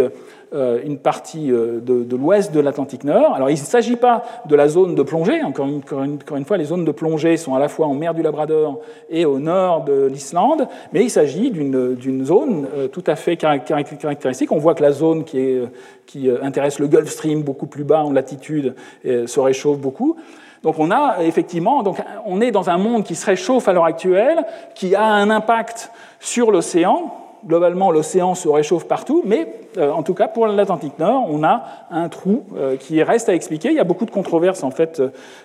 une 0.53 0.99
partie 0.99 1.51
euh, 1.51 1.81
de, 1.81 2.17
l'ouest 2.17 2.53
de 2.53 2.61
l'Atlantique 2.61 3.05
Nord. 3.05 3.35
Alors 3.35 3.51
il 3.51 3.55
ne 3.55 3.59
s'agit 3.59 3.97
pas 3.97 4.25
de 4.47 4.55
la 4.55 4.69
zone 4.69 4.95
de 4.95 5.03
plongée, 5.03 5.43
encore 5.43 5.67
une, 5.67 5.79
encore 5.79 6.37
une, 6.37 6.45
fois, 6.45 6.57
les 6.57 6.67
zones 6.67 6.85
de 6.85 6.93
plongée 6.93 7.37
sont 7.37 7.55
à 7.55 7.59
la 7.59 7.69
fois 7.69 7.87
en 7.87 7.95
mer 7.95 8.15
du 8.15 8.23
Labrador 8.23 8.81
et 9.11 9.25
au 9.25 9.39
nord 9.39 9.85
de 9.85 10.07
l'Islande, 10.07 10.69
mais 10.93 11.03
il 11.03 11.11
s'agit 11.11 11.51
d'une 11.51 12.25
zone 12.25 12.69
euh, 12.77 12.89
tout 12.89 13.05
à 13.07 13.17
fait 13.17 13.37
caractéristique. 13.37 14.53
On 14.53 14.59
voit 14.59 14.75
que 14.75 14.83
la 14.83 14.93
zone 14.93 15.25
qui, 15.25 15.59
qui 16.07 16.31
intéresse 16.31 16.79
le 16.79 16.87
Gulf 16.87 17.11
Stream 17.11 17.43
beaucoup 17.43 17.67
plus 17.67 17.85
bas 17.85 18.05
en 18.05 18.13
latitude 18.13 18.75
se 19.05 19.41
réchauffe 19.41 19.79
beaucoup. 19.79 20.17
Donc 20.63 20.79
on 20.79 20.91
a 20.91 21.23
effectivement, 21.23 21.83
donc 21.83 21.99
on 22.25 22.41
est 22.41 22.51
dans 22.51 22.71
un 22.71 22.79
monde 22.79 23.05
qui 23.05 23.15
se 23.15 23.27
réchauffe 23.27 23.69
à 23.69 23.73
l'heure 23.73 23.85
actuelle, 23.85 24.45
qui 24.75 24.95
a 24.95 25.05
un 25.05 25.31
impact 25.31 25.91
sur 26.21 26.51
l'océan, 26.51 27.26
globalement, 27.47 27.91
l'océan 27.91 28.35
se 28.35 28.49
réchauffe 28.49 28.87
partout, 28.87 29.23
mais 29.25 29.49
euh, 29.79 29.91
en 29.91 30.03
tout 30.03 30.15
cas, 30.15 30.29
pour 30.29 30.47
l'Atlantique 30.47 30.99
Nord, 30.99 31.27
on 31.31 31.45
a 31.45 31.65
un 31.91 32.09
trou 32.09 32.45
euh, 32.57 32.77
qui 32.77 33.03
reste 33.03 33.29
à 33.29 33.35
expliquer. 33.35 33.69
Il 33.69 33.75
y 33.75 33.81
a 33.81 33.85
beaucoup 33.85 34.07
de 34.07 34.11
controverses, 34.11 34.63
en 34.63 34.71
fait, 34.71 35.01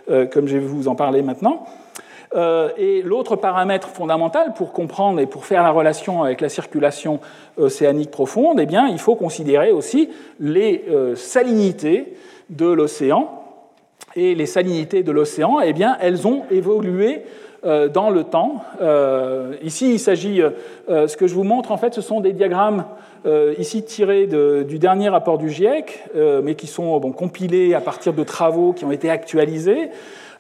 euh, 0.10 0.26
comme 0.26 0.48
je 0.48 0.58
vais 0.58 0.66
vous 0.66 0.88
en 0.88 0.96
parler 0.96 1.22
maintenant. 1.22 1.66
et 2.78 3.02
l'autre 3.04 3.36
paramètre 3.36 3.90
fondamental 3.90 4.54
pour 4.54 4.72
comprendre 4.72 5.20
et 5.20 5.26
pour 5.26 5.46
faire 5.46 5.64
la 5.64 5.72
relation 5.72 6.24
avec 6.24 6.40
la 6.40 6.48
circulation 6.48 7.20
océanique 7.58 8.10
profonde, 8.10 8.58
eh 8.60 8.66
bien, 8.66 8.88
il 8.88 9.00
faut 9.00 9.16
considérer 9.16 9.72
aussi 9.72 10.10
les 10.40 10.86
salinités 11.16 12.16
de 12.50 12.68
l'océan. 12.68 13.38
Et 14.16 14.36
les 14.36 14.46
salinités 14.46 15.04
de 15.04 15.12
l'océan, 15.12 15.60
eh 15.62 15.74
bien, 15.74 15.98
elles 16.02 16.26
ont 16.26 16.44
évolué 16.52 17.24
dans 17.64 18.10
le 18.10 18.24
temps. 18.24 18.64
Euh, 18.82 19.54
ici, 19.62 19.94
il 19.94 20.00
s'agit, 20.00 20.42
euh, 20.42 21.08
ce 21.08 21.16
que 21.16 21.28
je 21.28 21.36
vous 21.36 21.44
montre, 21.44 21.72
en 21.72 21.78
fait, 21.78 21.94
ce 21.94 22.02
sont 22.02 22.20
des 22.20 22.34
diagrammes 22.34 22.86
ici 23.60 23.84
tirés 23.84 24.26
du 24.26 24.80
dernier 24.80 25.08
rapport 25.08 25.38
du 25.38 25.52
GIEC, 25.52 26.06
mais 26.44 26.56
qui 26.56 26.66
sont 26.66 27.00
compilés 27.12 27.76
à 27.76 27.80
partir 27.80 28.14
de 28.14 28.24
travaux 28.24 28.74
qui 28.74 28.84
ont 28.84 28.92
été 28.92 29.12
actualisés. 29.12 29.92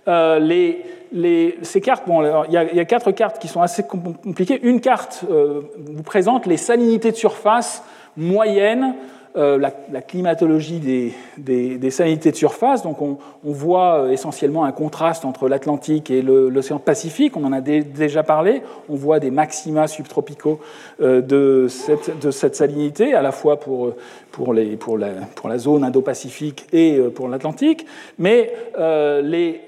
Les, 0.07 0.83
les, 1.11 1.59
ces 1.61 1.79
cartes, 1.79 2.07
bon, 2.07 2.43
il, 2.45 2.53
y 2.53 2.57
a, 2.57 2.85
quatre 2.85 3.11
cartes 3.11 3.37
qui 3.37 3.47
sont 3.47 3.61
assez 3.61 3.83
compliquées. 3.83 4.59
Une 4.63 4.81
carte 4.81 5.23
vous 5.29 6.01
présente 6.01 6.47
les 6.47 6.57
salinités 6.57 7.11
de 7.11 7.17
surface 7.17 7.83
moyennes 8.17 8.95
euh, 9.37 9.57
la, 9.57 10.01
climatologie 10.01 11.13
des, 11.37 11.89
salinités 11.89 12.31
de 12.31 12.35
surface. 12.35 12.83
Donc 12.83 13.01
on, 13.01 13.17
voit 13.43 13.99
euh, 13.99 14.11
essentiellement 14.11 14.65
un 14.65 14.73
contraste 14.73 15.23
entre 15.23 15.47
l'Atlantique 15.47 16.11
et 16.11 16.21
l'océan 16.21 16.79
Pacifique, 16.79 17.37
on 17.37 17.45
en 17.45 17.53
a 17.53 17.61
déjà 17.61 18.23
parlé. 18.23 18.61
On 18.89 18.95
voit 18.95 19.19
des 19.19 19.31
maxima 19.31 19.87
subtropicaux 19.87 20.59
euh, 21.01 21.21
de, 21.21 21.67
cette, 21.69 22.55
salinité, 22.55 23.13
à 23.13 23.21
la 23.21 23.31
fois 23.31 23.57
pour, 23.57 23.93
pour, 24.31 24.53
la, 24.53 25.57
zone 25.57 25.85
Indo-Pacifique 25.85 26.67
et 26.73 26.99
pour 27.15 27.29
l'Atlantique. 27.29 27.85
Mais 28.19 28.51
les, 28.77 29.61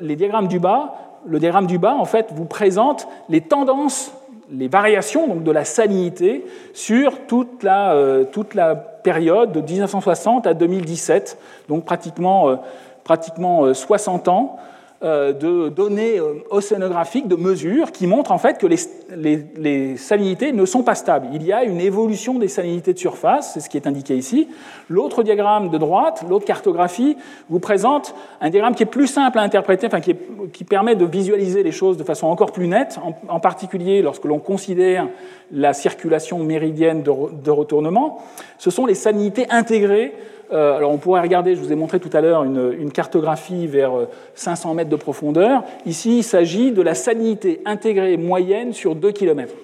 les 0.00 0.16
diagrammes 0.16 0.48
du 0.48 0.60
bas, 0.60 0.94
le 1.26 1.40
diagramme 1.40 1.66
du 1.66 1.78
bas, 1.78 1.94
en 1.94 2.04
fait, 2.04 2.28
vous 2.32 2.44
présente 2.44 3.08
les 3.28 3.40
tendances 3.40 4.12
les 4.50 4.68
variations 4.68 5.26
donc, 5.26 5.42
de 5.42 5.50
la 5.50 5.64
salinité 5.64 6.44
sur 6.72 7.26
toute 7.26 7.62
la, 7.62 7.92
euh, 7.92 8.24
toute 8.24 8.54
la 8.54 8.74
période 8.74 9.52
de 9.52 9.60
1960 9.60 10.46
à 10.46 10.54
2017, 10.54 11.38
donc 11.68 11.84
pratiquement, 11.84 12.48
euh, 12.48 12.56
pratiquement 13.04 13.72
60 13.72 14.28
euh, 14.28 14.30
ans. 14.30 14.58
Euh, 15.04 15.32
de 15.32 15.68
données 15.68 16.18
euh, 16.18 16.42
océanographiques, 16.50 17.28
de 17.28 17.36
mesures, 17.36 17.92
qui 17.92 18.08
montrent 18.08 18.32
en 18.32 18.38
fait 18.38 18.58
que 18.58 18.66
les, 18.66 19.96
salinités 19.96 20.50
ne 20.50 20.66
sont 20.66 20.82
pas 20.82 20.96
stables. 20.96 21.28
Il 21.32 21.44
y 21.44 21.52
a 21.52 21.62
une 21.62 21.80
évolution 21.80 22.40
des 22.40 22.48
salinités 22.48 22.94
de 22.94 22.98
surface, 22.98 23.52
c'est 23.54 23.60
ce 23.60 23.70
qui 23.70 23.76
est 23.76 23.86
indiqué 23.86 24.16
ici. 24.16 24.48
L'autre 24.88 25.22
diagramme 25.22 25.70
de 25.70 25.78
droite, 25.78 26.24
l'autre 26.28 26.46
cartographie, 26.46 27.16
vous 27.48 27.60
présente 27.60 28.12
un 28.40 28.50
diagramme 28.50 28.74
qui 28.74 28.82
est 28.82 28.86
plus 28.86 29.06
simple 29.06 29.38
à 29.38 29.42
interpréter, 29.42 29.86
enfin 29.86 30.00
qui, 30.00 30.64
permet 30.64 30.96
de 30.96 31.04
visualiser 31.04 31.62
les 31.62 31.70
choses 31.70 31.96
de 31.96 32.02
façon 32.02 32.26
encore 32.26 32.50
plus 32.50 32.66
nette, 32.66 32.98
en, 33.28 33.38
particulier 33.38 34.02
lorsque 34.02 34.24
l'on 34.24 34.40
considère 34.40 35.06
la 35.52 35.74
circulation 35.74 36.40
méridienne 36.40 37.04
de 37.04 37.50
retournement. 37.52 38.20
Ce 38.58 38.70
sont 38.70 38.84
les 38.84 38.96
salinités 38.96 39.46
intégrées 39.48 40.12
euh, 40.52 40.76
alors 40.76 40.90
on 40.90 40.98
pourrait 40.98 41.20
regarder, 41.20 41.54
je 41.54 41.60
vous 41.60 41.72
ai 41.72 41.74
montré 41.74 42.00
tout 42.00 42.10
à 42.12 42.20
l'heure 42.20 42.44
une, 42.44 42.90
cartographie 42.90 43.66
vers 43.66 43.92
500 44.34 44.70
euh, 44.70 44.74
mètres 44.74 44.90
de 44.90 44.96
profondeur. 44.96 45.62
Ici, 45.86 46.18
il 46.18 46.22
s'agit 46.22 46.72
de 46.72 46.82
la 46.82 46.94
salinité 46.94 47.60
intégrée 47.64 48.16
moyenne 48.16 48.72
sur 48.72 48.94
2 48.94 49.12
km. 49.12 49.54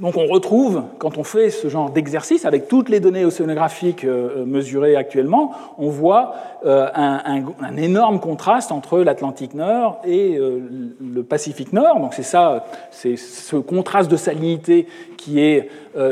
Donc 0.00 0.16
on 0.16 0.26
retrouve, 0.26 0.84
quand 0.98 1.18
on 1.18 1.24
fait 1.24 1.50
ce 1.50 1.66
genre 1.68 1.90
d'exercice, 1.90 2.44
avec 2.44 2.68
toutes 2.68 2.88
les 2.88 3.00
données 3.00 3.24
océanographiques 3.24 4.04
euh, 4.04 4.44
mesurées 4.44 4.94
actuellement, 4.94 5.52
on 5.76 5.88
voit 5.88 6.34
euh, 6.64 6.86
un, 6.94 7.76
énorme 7.76 8.20
contraste 8.20 8.70
entre 8.70 9.00
l'Atlantique 9.00 9.54
Nord 9.54 10.00
et 10.04 10.36
euh, 10.36 10.60
le 11.02 11.22
Pacifique 11.24 11.72
Nord. 11.72 11.98
Donc 11.98 12.14
c'est 12.14 12.22
ça, 12.22 12.66
c'est 12.92 13.16
ce 13.16 13.56
contraste 13.56 14.08
de 14.08 14.16
salinité 14.16 14.86
qui 15.16 15.40
est, 15.40 15.68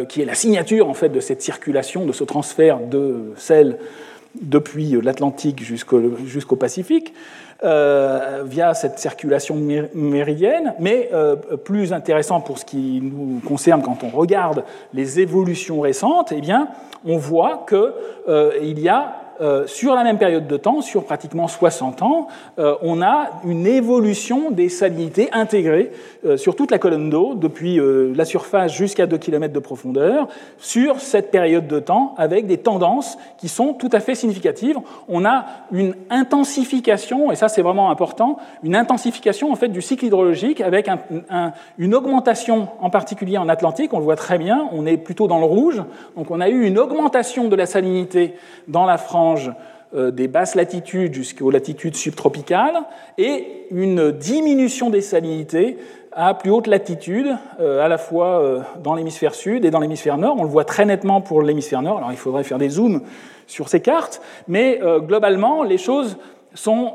qui 0.08 0.20
est 0.20 0.24
la 0.24 0.34
signature 0.34 0.88
en 0.88 0.94
fait 0.94 1.10
de 1.10 1.20
cette 1.20 1.40
circulation, 1.40 2.06
de 2.06 2.12
ce 2.12 2.24
transfert 2.24 2.80
de 2.80 3.32
sel 3.36 3.78
depuis 4.34 5.00
l'Atlantique 5.00 5.62
jusqu'au 5.62 6.56
Pacifique. 6.56 7.14
Euh, 7.64 8.42
via 8.44 8.74
cette 8.74 8.98
circulation 8.98 9.56
méridienne, 9.94 10.74
mais 10.78 11.08
euh, 11.14 11.36
plus 11.36 11.94
intéressant 11.94 12.42
pour 12.42 12.58
ce 12.58 12.66
qui 12.66 13.00
nous 13.02 13.40
concerne 13.40 13.80
quand 13.80 14.04
on 14.04 14.10
regarde 14.10 14.62
les 14.92 15.20
évolutions 15.20 15.80
récentes, 15.80 16.32
eh 16.32 16.42
bien, 16.42 16.68
on 17.06 17.16
voit 17.16 17.64
qu'il 17.66 17.78
euh, 18.28 18.58
y 18.60 18.90
a 18.90 19.25
euh, 19.40 19.66
sur 19.66 19.94
la 19.94 20.04
même 20.04 20.18
période 20.18 20.46
de 20.46 20.56
temps, 20.56 20.80
sur 20.80 21.04
pratiquement 21.04 21.48
60 21.48 22.02
ans, 22.02 22.28
euh, 22.58 22.74
on 22.82 23.02
a 23.02 23.30
une 23.44 23.66
évolution 23.66 24.50
des 24.50 24.68
salinités 24.68 25.28
intégrées 25.32 25.92
euh, 26.24 26.36
sur 26.36 26.56
toute 26.56 26.70
la 26.70 26.78
colonne 26.78 27.10
d'eau, 27.10 27.34
depuis 27.34 27.78
la 28.14 28.24
surface 28.24 28.72
jusqu'à 28.72 29.06
2 29.06 29.18
km 29.18 29.52
de 29.52 29.58
profondeur, 29.58 30.28
sur 30.58 31.00
cette 31.00 31.30
période 31.30 31.66
de 31.66 31.78
temps, 31.78 32.14
avec 32.18 32.46
des 32.46 32.58
tendances 32.58 33.18
qui 33.38 33.48
sont 33.48 33.74
tout 33.74 33.90
à 33.92 34.00
fait 34.00 34.14
significatives. 34.14 34.78
On 35.08 35.24
a 35.24 35.46
une 35.72 35.94
intensification, 36.10 37.32
et 37.32 37.36
ça 37.36 37.48
c'est 37.48 37.62
vraiment 37.62 37.90
important, 37.90 38.38
une 38.62 38.74
intensification 38.74 39.52
en 39.52 39.56
fait 39.56 39.68
du 39.68 39.82
cycle 39.82 40.04
hydrologique 40.06 40.60
avec 40.60 40.88
une 41.78 41.94
augmentation, 41.94 42.68
en 42.80 42.90
particulier 42.90 43.38
en 43.38 43.48
Atlantique, 43.48 43.92
on 43.92 43.98
le 43.98 44.04
voit 44.04 44.16
très 44.16 44.38
bien, 44.38 44.68
on 44.72 44.86
est 44.86 44.96
plutôt 44.96 45.26
dans 45.26 45.38
le 45.38 45.46
rouge, 45.46 45.82
donc 46.16 46.30
on 46.30 46.40
a 46.40 46.48
eu 46.48 46.64
une 46.64 46.78
augmentation 46.78 47.48
de 47.48 47.56
la 47.56 47.66
salinité 47.66 48.34
dans 48.68 48.86
la 48.86 48.98
France 48.98 49.25
euh, 49.94 50.10
des 50.10 50.26
basses 50.26 50.56
latitudes 50.56 51.14
jusqu'aux 51.14 51.50
latitudes 51.50 51.94
subtropicales 51.94 52.74
et 53.18 53.66
une 53.70 54.10
diminution 54.10 54.90
des 54.90 55.00
salinités 55.00 55.78
à 56.10 56.34
plus 56.34 56.50
haute 56.50 56.66
latitude, 56.66 57.36
euh, 57.60 57.84
à 57.84 57.86
la 57.86 57.96
fois 57.96 58.40
euh, 58.40 58.60
dans 58.82 58.96
l'hémisphère 58.96 59.34
sud 59.34 59.64
et 59.64 59.70
dans 59.70 59.78
l'hémisphère 59.78 60.18
nord. 60.18 60.36
On 60.38 60.42
le 60.42 60.48
voit 60.48 60.64
très 60.64 60.86
nettement 60.86 61.20
pour 61.20 61.40
l'hémisphère 61.40 61.82
nord, 61.82 61.98
alors 61.98 62.10
il 62.10 62.16
faudrait 62.16 62.42
faire 62.42 62.58
des 62.58 62.70
zooms 62.70 63.02
sur 63.46 63.68
ces 63.68 63.80
cartes, 63.80 64.20
mais 64.48 64.80
globalement, 65.06 65.62
les 65.62 65.78
choses 65.78 66.18
sont, 66.56 66.94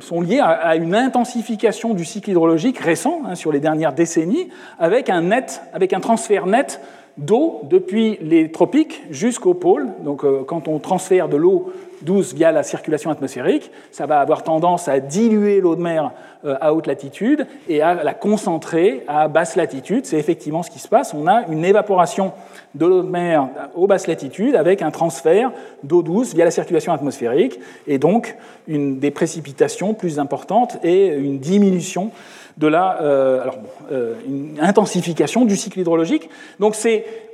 sont 0.00 0.20
liées 0.20 0.40
à, 0.40 0.76
une 0.76 0.94
intensification 0.94 1.94
du 1.94 2.04
cycle 2.04 2.30
hydrologique 2.30 2.78
récent, 2.78 3.22
hein, 3.26 3.34
sur 3.34 3.50
les 3.50 3.60
dernières 3.60 3.92
décennies, 3.92 4.48
avec 4.78 5.10
un, 5.10 5.22
net, 5.22 5.62
avec 5.72 5.92
un 5.92 6.00
transfert 6.00 6.46
net 6.46 6.80
d'eau 7.18 7.62
depuis 7.64 8.18
les 8.22 8.52
tropiques 8.52 9.02
jusqu'au 9.10 9.54
pôle. 9.54 9.88
Donc 10.04 10.24
quand 10.46 10.68
on 10.68 10.78
transfère 10.78 11.28
de 11.28 11.36
l'eau 11.36 11.72
douce 12.02 12.34
via 12.34 12.52
la 12.52 12.62
circulation 12.62 13.10
atmosphérique, 13.10 13.70
ça 13.90 14.06
va 14.06 14.20
avoir 14.20 14.42
tendance 14.42 14.88
à 14.88 15.00
diluer 15.00 15.60
l'eau 15.60 15.76
de 15.76 15.82
mer 15.82 16.12
à 16.44 16.74
haute 16.74 16.86
latitude 16.86 17.46
et 17.68 17.82
à 17.82 17.94
la 18.02 18.14
concentrer 18.14 19.04
à 19.06 19.28
basse 19.28 19.54
latitude. 19.54 20.06
C'est 20.06 20.18
effectivement 20.18 20.62
ce 20.62 20.70
qui 20.70 20.80
se 20.80 20.88
passe. 20.88 21.14
On 21.14 21.26
a 21.26 21.46
une 21.48 21.64
évaporation 21.64 22.32
de 22.74 22.86
l'eau 22.86 23.02
de 23.02 23.08
mer 23.08 23.48
aux 23.74 23.86
basses 23.86 24.06
latitudes 24.06 24.56
avec 24.56 24.82
un 24.82 24.90
transfert 24.90 25.52
d'eau 25.82 26.02
douce 26.02 26.34
via 26.34 26.44
la 26.44 26.50
circulation 26.50 26.92
atmosphérique 26.92 27.60
et 27.86 27.98
donc 27.98 28.36
une, 28.66 28.98
des 28.98 29.10
précipitations 29.10 29.94
plus 29.94 30.18
importantes 30.18 30.78
et 30.82 31.08
une 31.08 31.38
diminution 31.38 32.10
de 32.58 32.66
la 32.66 33.00
euh, 33.00 33.42
alors 33.42 33.56
euh, 33.90 34.14
une 34.26 34.58
intensification 34.60 35.44
du 35.44 35.56
cycle 35.56 35.80
hydrologique. 35.80 36.28
Donc 36.60 36.76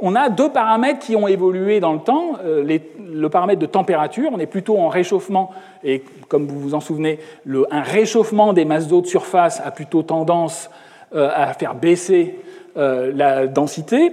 on 0.00 0.14
a 0.14 0.28
deux 0.28 0.50
paramètres 0.50 1.00
qui 1.00 1.16
ont 1.16 1.28
évolué 1.28 1.80
dans 1.80 1.92
le 1.92 2.00
temps. 2.00 2.36
Euh, 2.44 2.78
le 3.10 3.28
paramètre 3.28 3.60
de 3.60 3.66
température, 3.66 4.30
on 4.32 4.38
est 4.38 4.46
plutôt 4.46 4.78
en 4.78 4.88
réchauffement, 4.88 5.50
et 5.82 6.02
comme 6.28 6.46
vous 6.46 6.60
vous 6.60 6.74
en 6.74 6.80
souvenez, 6.80 7.18
le, 7.44 7.66
un 7.70 7.80
réchauffement 7.80 8.52
des 8.52 8.64
masses 8.64 8.86
d'eau 8.86 9.00
de 9.00 9.06
surface 9.06 9.62
a 9.64 9.70
plutôt 9.70 10.02
tendance 10.02 10.70
à 11.14 11.54
faire 11.54 11.74
baisser 11.74 12.38
la 12.76 13.46
densité. 13.46 14.12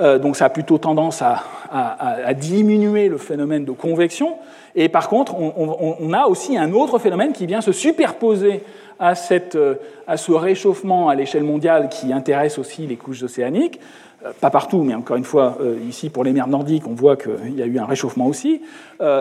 donc 0.00 0.34
ça 0.34 0.46
a 0.46 0.48
plutôt 0.48 0.78
tendance 0.78 1.22
à, 1.22 1.44
à, 1.70 2.34
diminuer 2.34 3.08
le 3.08 3.18
phénomène 3.18 3.64
de 3.64 3.70
convection. 3.70 4.34
Et 4.74 4.88
par 4.88 5.08
contre, 5.08 5.36
on, 5.36 5.96
on, 6.00 6.12
a 6.12 6.26
aussi 6.26 6.56
un 6.56 6.72
autre 6.72 6.98
phénomène 6.98 7.32
qui 7.32 7.46
vient 7.46 7.60
se 7.60 7.70
superposer 7.70 8.64
euh, 9.00 9.74
à 10.06 10.16
ce 10.16 10.32
réchauffement 10.32 11.08
à 11.08 11.14
l'échelle 11.14 11.44
mondiale 11.44 11.88
qui 11.88 12.12
intéresse 12.12 12.58
aussi 12.58 12.86
les 12.86 12.96
couches 12.96 13.22
océaniques, 13.22 13.80
euh, 14.24 14.32
pas 14.40 14.50
partout, 14.50 14.82
mais 14.82 14.94
encore 14.94 15.16
une 15.16 15.24
fois, 15.24 15.58
euh, 15.60 15.76
ici 15.88 16.10
pour 16.10 16.24
les 16.24 16.32
mers 16.32 16.46
nordiques, 16.46 16.86
on 16.86 16.94
voit 16.94 17.16
qu'il 17.16 17.56
y 17.56 17.62
a 17.62 17.66
eu 17.66 17.78
un 17.78 17.86
réchauffement 17.86 18.26
aussi, 18.26 18.60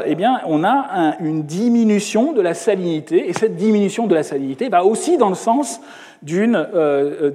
eh 0.05 0.15
bien, 0.15 0.39
on 0.47 0.63
a 0.63 1.15
une 1.19 1.43
diminution 1.43 2.31
de 2.31 2.41
la 2.41 2.53
salinité, 2.53 3.27
et 3.27 3.33
cette 3.33 3.55
diminution 3.55 4.07
de 4.07 4.15
la 4.15 4.23
salinité 4.23 4.69
va 4.69 4.85
aussi 4.85 5.17
dans 5.17 5.29
le 5.29 5.35
sens 5.35 5.81
d'une 6.21 6.65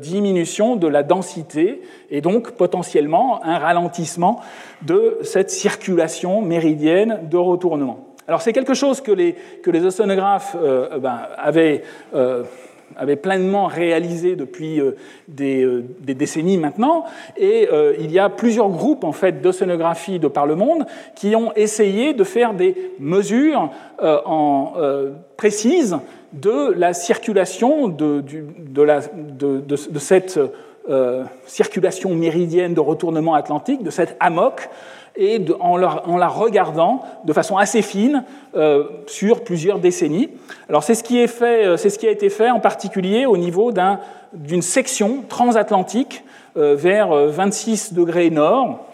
diminution 0.01 0.77
de 0.77 0.87
la 0.87 1.03
densité, 1.03 1.83
et 2.11 2.23
donc 2.23 2.53
potentiellement 2.53 3.45
un 3.45 3.59
ralentissement 3.59 4.41
de 4.83 5.19
cette 5.23 5.51
circulation 5.51 6.41
méridienne 6.41 7.21
de 7.31 7.37
retournement. 7.37 8.08
Alors 8.29 8.43
c'est 8.43 8.53
quelque 8.53 8.75
chose 8.75 9.01
que 9.01 9.11
les, 9.11 9.85
océanographes 9.85 10.55
euh, 10.55 10.89
euh, 10.93 10.99
ben, 10.99 11.21
euh, 12.15 12.45
avaient, 12.95 13.17
pleinement 13.17 13.65
réalisé 13.67 14.37
depuis 14.37 14.83
des, 15.27 15.83
décennies 16.01 16.59
maintenant, 16.59 17.05
et 17.39 17.69
il 17.99 18.13
y 18.13 18.19
a 18.19 18.29
plusieurs 18.29 18.69
groupes 18.69 19.05
en 19.05 19.13
fait 19.13 19.41
d'océanographie 19.41 20.19
de 20.19 20.29
par 20.29 20.47
le 20.47 20.57
monde 20.57 20.85
qui 21.15 21.35
ont 21.37 21.53
essayé 21.55 22.13
de 22.13 22.25
faire 22.25 22.53
des 22.55 22.93
mesures 22.99 23.71
précises 25.37 25.97
de 26.33 26.73
la 26.73 26.93
circulation 26.93 27.89
de, 27.89 28.25
cette 29.99 30.41
circulation 31.47 32.15
méridienne 32.15 32.75
de 32.75 32.81
retournement 32.81 33.35
atlantique, 33.35 33.83
de 33.83 33.91
cette 33.91 34.17
AMOC, 34.21 34.69
et 35.19 35.45
en, 35.59 35.77
la 35.77 36.29
regardant 36.29 37.03
de 37.25 37.33
façon 37.33 37.57
assez 37.57 37.83
fine 37.83 38.25
euh, 38.57 38.85
sur 39.09 39.43
plusieurs 39.43 39.81
décennies. 39.81 40.31
Alors 40.69 40.85
c'est 40.85 40.95
ce, 40.95 41.03
qui 41.03 41.19
est 41.19 41.27
fait, 41.27 41.67
euh, 41.67 41.77
c'est 41.77 41.91
ce 41.91 41.99
qui 41.99 42.07
a 42.07 42.11
été 42.11 42.31
fait 42.31 42.51
en 42.51 42.61
particulier 42.61 43.27
au 43.27 43.37
niveau 43.37 43.73
d'une 44.33 44.63
section 44.63 45.25
transatlantique 45.29 46.25
euh, 46.57 46.77
vers 46.77 47.09
26 47.09 47.95
degrés 47.95 48.31
nord. 48.31 48.87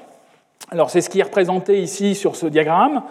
Alors 0.71 0.89
c'est 0.89 1.03
ce 1.03 1.11
qui 1.11 1.21
est 1.21 1.25
représenté 1.25 1.83
ici 1.83 2.15
sur 2.15 2.37
ce 2.37 2.47
diagramme. 2.47 3.03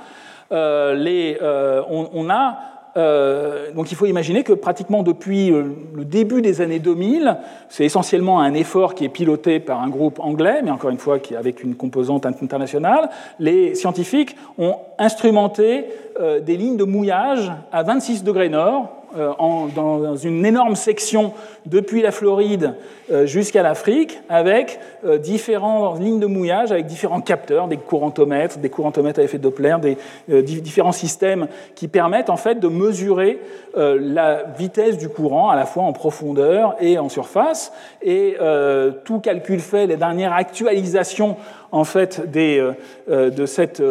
On, 0.49 2.27
a 2.30 2.57
euh, 2.95 3.71
donc 3.71 3.91
il 3.91 3.95
faut 3.95 4.05
imaginer 4.05 4.43
que 4.43 4.53
pratiquement 4.53 5.01
depuis 5.01 5.51
euh, 5.51 5.63
le 5.93 6.05
début 6.05 6.41
des 6.41 6.61
années 6.61 6.79
2000, 6.79 7.37
c'est 7.69 7.85
essentiellement 7.85 8.39
un 8.39 8.53
effort 8.53 8.93
qui 8.93 9.05
est 9.05 9.09
piloté 9.09 9.59
par 9.59 9.81
un 9.81 9.89
groupe 9.89 10.19
anglais, 10.19 10.61
mais 10.63 10.69
encore 10.69 10.91
une 10.91 10.99
fois 10.99 11.19
qui 11.19 11.35
avec 11.35 11.63
une 11.63 11.75
composante 11.75 12.25
internationale. 12.25 13.09
Les 13.39 13.73
scientifiques 13.73 14.35
ont 14.57 14.75
instrumenté 14.99 15.85
euh, 16.19 16.39
des 16.39 16.55
lignes 16.55 16.77
de 16.77 16.83
mouillage 16.83 17.51
à 17.71 17.83
26 17.83 18.23
degrés 18.23 18.49
nord 18.49 19.02
euh, 19.15 19.31
dans 19.76 20.15
une 20.15 20.44
énorme 20.44 20.76
section 20.76 21.34
depuis 21.68 22.02
la 22.02 22.11
Floride 22.11 22.73
euh, 23.11 23.27
jusqu'à 23.27 23.61
l'Afrique, 23.61 24.19
avec 24.27 24.80
euh, 25.06 25.19
différentes 25.19 25.99
lignes 25.99 26.19
de 26.19 26.26
mouillage, 26.26 26.72
avec 26.72 26.88
différents 26.88 27.22
capteurs, 27.22 27.68
des 27.68 27.77
courantomètres, 27.77 28.57
des 28.57 28.69
courantomètres 28.69 29.19
à 29.19 29.23
effet 29.23 29.38
Doppler, 29.38 29.76
des 30.27 30.41
différents 30.41 30.91
systèmes 30.91 31.48
qui 31.76 31.88
permettent 31.88 32.31
en 32.31 32.38
fait 32.38 32.60
de 32.60 32.68
mesurer 32.68 33.40
la 33.76 34.44
vitesse 34.57 34.98
du 34.98 35.10
courant 35.10 35.49
à 35.49 35.56
la 35.56 35.65
fois 35.65 35.84
en 35.84 35.94
profondeur 35.94 36.76
et 36.80 36.98
en 36.98 37.10
surface. 37.10 37.72
Et 38.02 38.38
tout 39.03 39.19
calcul 39.19 39.60
fait, 39.60 39.88
les 39.88 39.98
dernières 39.98 40.34
actualisations 40.34 41.38
en 41.72 41.84
fait 41.84 42.31
de 42.31 43.45
cette, 43.45 43.81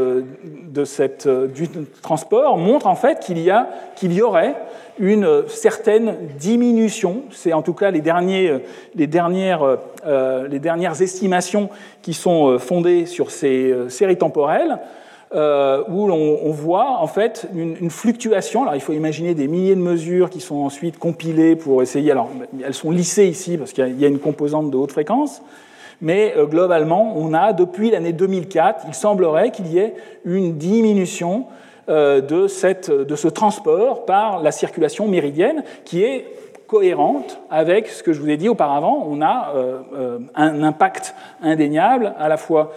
du 1.29 1.69
transport 2.01 2.57
montrent 2.57 2.87
en 2.87 2.95
fait 2.95 3.21
qu'il 3.21 3.39
y 3.39 3.51
a 3.51 3.69
qu'il 3.97 4.13
y 4.13 4.23
aurait 4.23 4.55
une 4.99 5.45
certaine 5.49 6.17
diminution. 6.39 7.23
C'est 7.31 7.53
en 7.53 7.63
tout 7.63 7.73
cas 7.73 7.91
les, 7.91 8.01
derniers, 8.01 8.59
les, 8.95 9.07
dernières, 9.07 9.79
euh, 10.07 10.49
les 10.49 10.59
dernières 10.59 11.01
estimations 11.01 11.71
qui 12.03 12.15
sont 12.15 12.49
euh, 12.49 12.59
fondées 12.59 13.07
sur 13.07 13.31
ces 13.31 13.71
euh, 13.71 13.89
séries 13.89 14.19
temporelles. 14.19 14.79
où 15.35 16.13
on, 16.13 16.51
voit 16.51 16.99
en 17.01 17.07
fait 17.07 17.49
une, 17.55 17.89
fluctuation. 17.89 18.63
Alors 18.63 18.75
il 18.75 18.83
faut 18.83 18.93
imaginer 18.93 19.35
des 19.35 19.49
milliers 19.49 19.75
de 19.75 19.81
mesures 19.81 20.29
qui 20.29 20.41
sont 20.41 20.57
ensuite 20.57 20.99
compilées 20.99 21.57
pour 21.57 21.83
essayer. 21.83 22.11
Alors 22.11 22.29
elles 22.63 22.75
sont 22.75 22.91
lissées 22.91 23.29
ici 23.29 23.57
parce 23.57 23.73
qu'il 23.73 23.99
y 23.99 24.05
a 24.05 24.09
une 24.09 24.19
composante 24.19 24.71
de 24.71 24.77
haute 24.77 24.93
fréquence, 24.93 25.41
mais 26.03 26.35
globalement 26.51 27.15
on 27.17 27.33
a 27.33 27.55
depuis 27.55 27.91
l'année 27.91 28.13
2004, 28.13 28.85
il 28.89 28.95
semblerait 28.95 29.53
qu'il 29.53 29.69
y 29.69 29.79
ait 29.79 29.95
une 30.27 30.59
diminution 30.59 31.47
euh, 31.47 31.61
de, 31.89 32.47
cette, 32.47 32.91
de 32.91 33.17
ce 33.17 33.29
transport 33.29 34.05
par 34.05 34.43
la 34.43 34.53
circulation 34.53 35.09
méridienne 35.09 35.65
qui 35.85 36.03
est 36.03 36.27
cohérente 36.73 37.39
avec 37.51 37.89
ce 37.89 38.03
que 38.03 38.15
je 38.15 38.21
vous 38.23 38.31
ai 38.31 38.39
dit 38.39 38.49
auparavant. 38.49 39.07
On 39.07 39.21
a 39.21 39.53
euh, 39.55 39.81
euh, 39.95 40.19
un 40.35 40.63
impact 40.63 41.15
indéniable 41.43 42.15
à 42.19 42.31
la 42.31 42.39
fois 42.39 42.73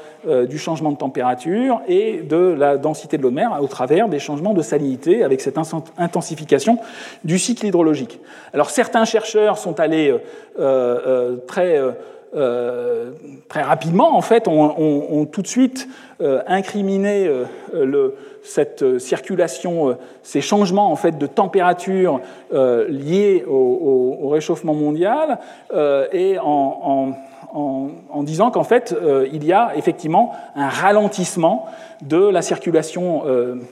du 0.49 0.57
changement 0.57 0.91
de 0.91 0.97
température 0.97 1.81
et 1.87 2.21
de 2.21 2.35
la 2.35 2.75
densité 2.75 3.17
de 3.17 3.23
l'eau 3.23 3.29
de 3.29 3.35
mer 3.35 3.57
au 3.61 3.67
travers 3.67 4.09
des 4.09 4.19
changements 4.19 4.53
de 4.53 4.61
salinité 4.61 5.23
avec 5.23 5.39
cette 5.39 5.57
intensification 5.97 6.79
du 7.23 7.39
cycle 7.39 7.67
hydrologique. 7.67 8.19
Alors 8.53 8.69
certains 8.69 9.05
chercheurs 9.05 9.57
sont 9.57 9.79
allés 9.79 10.13
très 11.47 11.79
euh, 12.35 13.11
très 13.47 13.61
rapidement, 13.61 14.17
en 14.17 14.21
fait, 14.21 14.49
ont, 14.49 15.25
tout 15.25 15.41
de 15.41 15.47
suite 15.47 15.87
euh, 16.19 16.41
incriminé 16.47 17.27
euh, 17.27 17.45
le, 17.73 18.15
cette 18.45 18.99
circulation, 18.99 19.97
ces 20.23 20.41
changements 20.41 20.91
en 20.91 20.95
fait 20.95 21.17
de 21.17 21.27
température 21.27 22.21
liés 22.51 23.43
au, 23.47 24.29
réchauffement 24.29 24.73
mondial, 24.73 25.39
et 26.11 26.37
en, 26.39 27.13
disant 28.23 28.51
qu'en 28.51 28.63
fait, 28.63 28.95
il 29.31 29.45
y 29.45 29.53
a 29.53 29.71
effectivement 29.75 30.33
un 30.55 30.69
ralentissement 30.69 31.65
de 32.01 32.17
la 32.17 32.41
circulation 32.41 33.23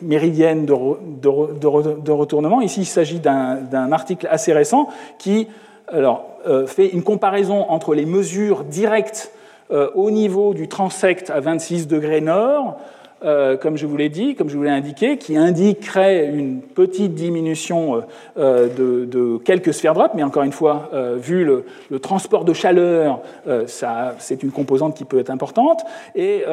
méridienne 0.01 0.65
de, 0.65 2.11
retournement. 2.11 2.61
Ici, 2.61 2.81
il 2.81 2.85
s'agit 2.85 3.19
d'un 3.19 3.91
article 3.91 4.27
assez 4.29 4.53
récent 4.53 4.87
qui 5.17 5.47
alors, 5.87 6.25
euh, 6.47 6.65
fait 6.65 6.87
une 6.87 7.03
comparaison 7.03 7.69
entre 7.69 7.93
les 7.93 8.05
mesures 8.05 8.63
directes 8.63 9.31
euh, 9.71 9.89
au 9.95 10.11
niveau 10.11 10.53
du 10.53 10.67
transect 10.67 11.29
à 11.29 11.39
26 11.39 11.87
degrés 11.87 12.21
nord 12.21 12.77
euh, 13.23 13.57
comme 13.57 13.77
je 13.77 13.85
vous 13.85 13.95
l'ai 13.95 14.09
dit, 14.09 14.35
comme 14.35 14.49
je 14.49 14.57
vous 14.57 14.63
l'ai 14.63 14.69
indiqué, 14.69 15.17
qui 15.17 15.37
indiquerait 15.37 16.27
une 16.27 16.61
petite 16.61 17.13
diminution 17.13 18.01
euh, 18.37 18.67
de, 18.67 19.37
quelques 19.37 19.73
sphères 19.73 19.93
drop, 19.93 20.11
mais 20.15 20.23
encore 20.23 20.43
une 20.43 20.51
fois, 20.51 20.89
euh, 20.93 21.15
vu 21.17 21.45
le, 21.45 21.65
transport 21.99 22.43
de 22.43 22.53
chaleur, 22.53 23.21
c'est 23.67 24.43
une 24.43 24.51
composante 24.51 24.95
qui 24.95 25.05
peut 25.05 25.19
être 25.19 25.29
importante. 25.29 25.81
Et 26.15 26.43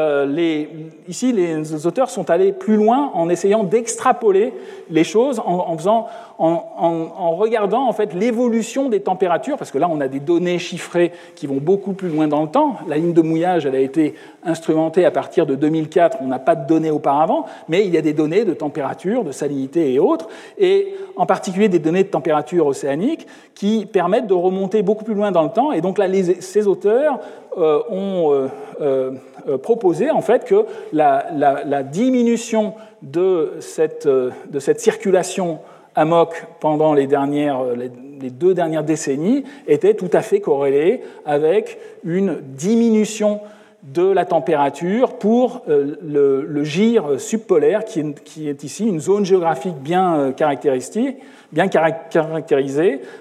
ici, 1.08 1.32
les 1.32 1.86
auteurs 1.86 2.10
sont 2.10 2.30
allés 2.30 2.52
plus 2.52 2.76
loin 2.76 3.10
en 3.14 3.28
essayant 3.28 3.64
d'extrapoler 3.64 4.52
les 4.90 5.04
choses, 5.04 5.40
en, 5.44 5.76
faisant, 5.76 6.06
en, 6.40 7.36
regardant 7.36 7.86
en 7.86 7.92
fait 7.92 8.14
l'évolution 8.14 8.88
des 8.88 9.00
températures, 9.00 9.58
parce 9.58 9.70
que 9.70 9.78
là, 9.78 9.88
on 9.90 10.00
a 10.00 10.08
des 10.08 10.20
données 10.20 10.58
chiffrées 10.58 11.12
qui 11.34 11.46
vont 11.46 11.58
beaucoup 11.58 11.92
plus 11.92 12.08
loin 12.08 12.28
dans 12.28 12.42
le 12.42 12.48
temps. 12.48 12.76
La 12.88 12.96
ligne 12.96 13.12
de 13.12 13.20
mouillage, 13.20 13.66
elle 13.66 13.74
a 13.74 13.80
été 13.80 14.14
instrumentée 14.44 15.04
à 15.04 15.10
partir 15.10 15.44
de 15.44 15.54
2004. 15.54 16.18
On 16.22 16.28
n'a 16.28 16.38
pas 16.38 16.56
de 16.56 16.66
données 16.66 16.90
auparavant, 16.90 17.44
mais 17.68 17.84
il 17.84 17.92
y 17.92 17.98
a 17.98 18.02
des 18.02 18.14
données 18.14 18.44
de 18.44 18.54
température, 18.54 19.22
de 19.22 19.32
salinité 19.32 19.92
et 19.92 19.98
autres, 19.98 20.28
et 20.58 20.94
en 21.16 21.26
particulier 21.26 21.68
des 21.68 21.78
données 21.78 22.04
de 22.04 22.08
température 22.08 22.66
océanique 22.66 23.26
qui 23.54 23.84
permettent 23.84 24.26
de 24.26 24.34
remonter 24.34 24.82
beaucoup 24.82 25.04
plus 25.04 25.14
loin 25.14 25.32
dans 25.32 25.42
le 25.42 25.50
temps. 25.50 25.72
Et 25.72 25.82
donc 25.82 25.98
là, 25.98 26.06
ces 26.40 26.66
auteurs 26.66 27.20
euh, 27.58 27.82
ont 27.90 28.48
euh, 28.80 29.10
proposé 29.58 30.10
en 30.10 30.22
fait 30.22 30.44
que 30.44 30.64
la, 30.92 31.82
diminution 31.82 32.72
de 33.02 33.52
cette, 33.60 34.06
de 34.08 34.58
cette 34.58 34.80
circulation 34.80 35.58
amok 35.94 36.46
pendant 36.60 36.94
les, 36.94 37.06
dernières, 37.06 37.62
les 37.74 38.30
deux 38.30 38.54
dernières 38.54 38.84
décennies 38.84 39.44
était 39.66 39.94
tout 39.94 40.10
à 40.12 40.22
fait 40.22 40.40
corrélée 40.40 41.02
avec 41.24 41.78
une 42.04 42.38
diminution 42.40 43.40
de 43.82 44.06
la 44.06 44.26
température 44.26 45.14
pour 45.14 45.62
euh, 45.68 45.96
le, 46.02 46.64
gire 46.64 47.18
subpolaire, 47.18 47.84
qui 47.84 48.48
est, 48.48 48.62
ici 48.62 48.86
une 48.86 49.00
zone 49.00 49.24
géographique 49.24 49.76
bien 49.76 50.16
euh, 50.16 50.32
caractérisée, 50.32 51.16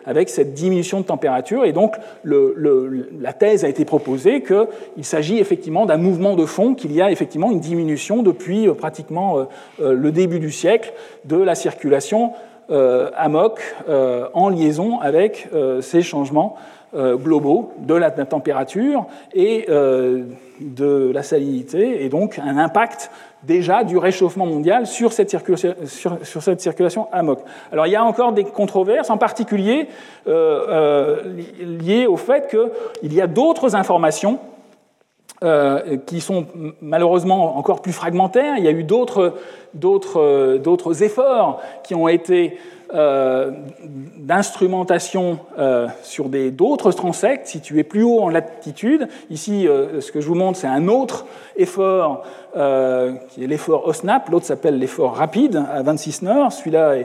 avec 0.06 0.30
cette 0.30 0.54
diminution 0.54 1.00
de 1.00 1.06
température. 1.06 1.64
Et 1.64 1.72
donc, 1.72 1.96
la 2.26 3.34
thèse 3.34 3.64
a 3.64 3.70
été 3.70 3.86
proposée 3.86 4.44
qu'il 4.44 5.06
s'agit 5.06 5.40
effectivement 5.40 5.86
d'un 5.86 5.98
mouvement 5.98 6.36
de 6.36 6.46
fond, 6.46 6.76
qu'il 6.76 6.91
y 6.91 7.02
a 7.02 7.10
effectivement 7.10 7.52
une 7.52 7.62
diminution 7.62 8.22
depuis 8.22 8.68
euh, 8.68 8.74
pratiquement 8.74 9.48
le 9.80 10.12
début 10.12 10.40
du 10.40 10.52
siècle 10.52 10.94
de 11.26 11.38
la 11.38 11.56
circulation 11.56 12.34
amok 12.70 13.76
en 14.34 14.50
liaison 14.50 15.00
avec 15.00 15.50
ces 15.82 16.02
changements 16.02 16.56
globaux 16.94 17.72
de 17.80 17.94
la 17.94 18.12
température 18.12 19.06
et 19.34 19.68
de 19.68 21.12
la 21.14 21.24
salinité 21.24 22.04
et 22.04 22.10
donc 22.10 22.40
un 22.40 22.58
impact 22.58 23.12
déjà 23.44 23.84
du 23.84 23.98
réchauffement 23.98 24.46
mondial 24.46 24.86
sur 24.86 25.14
cette 25.14 25.30
circulation, 25.30 27.08
sur. 27.14 27.44
Alors 27.72 27.88
il 27.88 27.91
y 27.91 27.96
a 27.96 28.04
encore 28.04 28.34
des 28.34 28.44
controverses, 28.44 29.10
en 29.10 29.18
particulier 29.18 29.88
euh, 30.28 30.66
euh, 30.68 31.22
liées 31.62 32.06
au 32.06 32.18
fait 32.18 32.50
qu'il 32.50 33.14
y 33.14 33.22
a 33.22 33.28
d'autres 33.28 33.76
informations 33.76 34.40
euh, 35.44 35.98
qui 36.06 36.22
sont 36.22 36.45
malheureusement 36.82 37.57
encore 37.57 37.82
plus 37.82 37.94
fragmentaires. 37.94 38.56
Il 38.57 38.64
y 38.64 38.68
a 38.68 38.72
eu 38.72 38.84
d'autres 38.84 39.34
efforts 41.03 41.61
qui 41.84 41.95
ont 41.95 42.07
été 42.07 42.57
euh, 42.91 43.52
d'instrumentation 44.18 45.38
euh, 45.60 45.88
sur 46.02 46.28
d'autres 46.28 46.91
transects 46.91 47.45
situés 47.45 47.84
plus 47.84 48.02
haut 48.02 48.20
en 48.20 48.30
latitude. 48.30 49.07
Ici, 49.30 49.68
euh, 49.68 50.02
ce 50.02 50.11
que 50.11 50.22
je 50.22 50.28
vous 50.28 50.34
montre, 50.34 50.57
c'est 50.57 50.66
un 50.66 50.88
autre 50.88 51.28
effort 51.56 52.24
qui 52.54 53.44
est 53.44 53.48
l'effort 53.48 53.88
OSNAP, 53.88 54.30
l'autre 54.30 54.46
s'appelle 54.46 54.80
l'effort 54.80 55.16
rapide 55.16 55.64
à 55.72 55.82
26 55.82 56.24
nord. 56.24 56.52
Celui-là, 56.52 56.96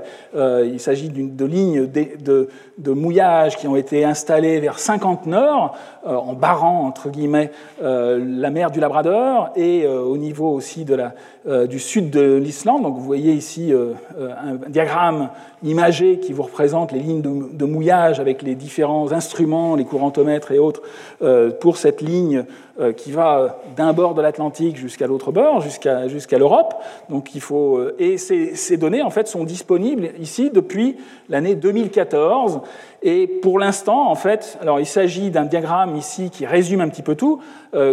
il 0.65 0.81
s'agit 0.81 1.09
de 1.09 1.45
lignes 1.45 1.87
de, 1.87 2.49
de, 2.79 2.93
mouillage 2.93 3.57
qui 3.57 3.69
ont 3.69 3.77
été 3.77 4.05
installées 4.05 4.61
vers 4.61 4.79
50 4.79 5.27
nord, 5.27 5.77
en 6.05 6.33
barrant, 6.33 6.87
entre 6.87 7.11
guillemets, 7.11 7.51
la 7.83 8.51
mer 8.51 8.71
du 8.71 8.81
Labrador 8.81 9.51
et 9.57 9.87
au 9.87 10.17
niveau 10.17 10.51
aussi 10.51 10.85
de 10.85 10.95
la, 10.95 11.67
du 11.67 11.79
sud 11.79 12.11
de 12.11 12.37
l'Islande. 12.37 12.83
Donc 12.83 12.95
vous 12.95 13.05
voyez 13.05 13.33
ici 13.33 13.73
un 14.19 14.71
diagramme 14.71 15.29
imagé 15.65 16.19
qui 16.19 16.33
vous 16.33 16.43
représente 16.43 16.93
les 16.93 17.01
lignes 17.01 17.23
de, 17.23 17.65
mouillage 17.65 18.21
avec 18.21 18.43
les 18.43 18.55
différents 18.55 19.13
instruments, 19.13 19.75
les 19.75 19.85
courantomètres 19.85 20.53
et 20.53 20.59
autres, 20.59 20.83
euh, 21.23 21.51
pour 21.51 21.79
cette 21.79 22.03
ligne 22.03 22.45
euh, 22.74 22.74
qui 22.93 23.13
va 23.13 23.61
d'un 23.77 23.93
bord 23.93 24.15
de 24.15 24.23
l'Atlantique 24.23 24.77
jusqu'à 24.77 25.07
l'autre 25.07 25.33
bord, 25.33 25.61
jusqu'à 25.61 26.09
jusqu'à 26.09 26.39
l'Europe. 26.39 26.75
Donc 27.09 27.35
il 27.35 27.41
faut 27.41 27.77
euh, 27.77 27.95
et 27.99 28.19
ces, 28.19 28.57
ces, 28.57 28.77
données 28.77 29.03
en 29.03 29.11
fait 29.11 29.29
sont 29.29 29.45
disponibles 29.45 30.11
ici 30.19 30.51
depuis 30.51 30.97
l'année 31.29 31.55
2014. 31.55 32.61
Et 33.03 33.27
pour 33.27 33.59
l'instant, 33.59 34.11
en 34.11 34.15
fait, 34.15 34.59
alors 34.61 34.81
il 34.81 34.87
s'agit 34.87 35.31
d'un 35.31 35.45
diagramme 35.45 35.97
ici 35.97 36.31
qui 36.31 36.47
résume 36.47 36.81
un 36.81 36.89
petit 36.89 37.03
peu 37.03 37.15
tout, 37.15 37.41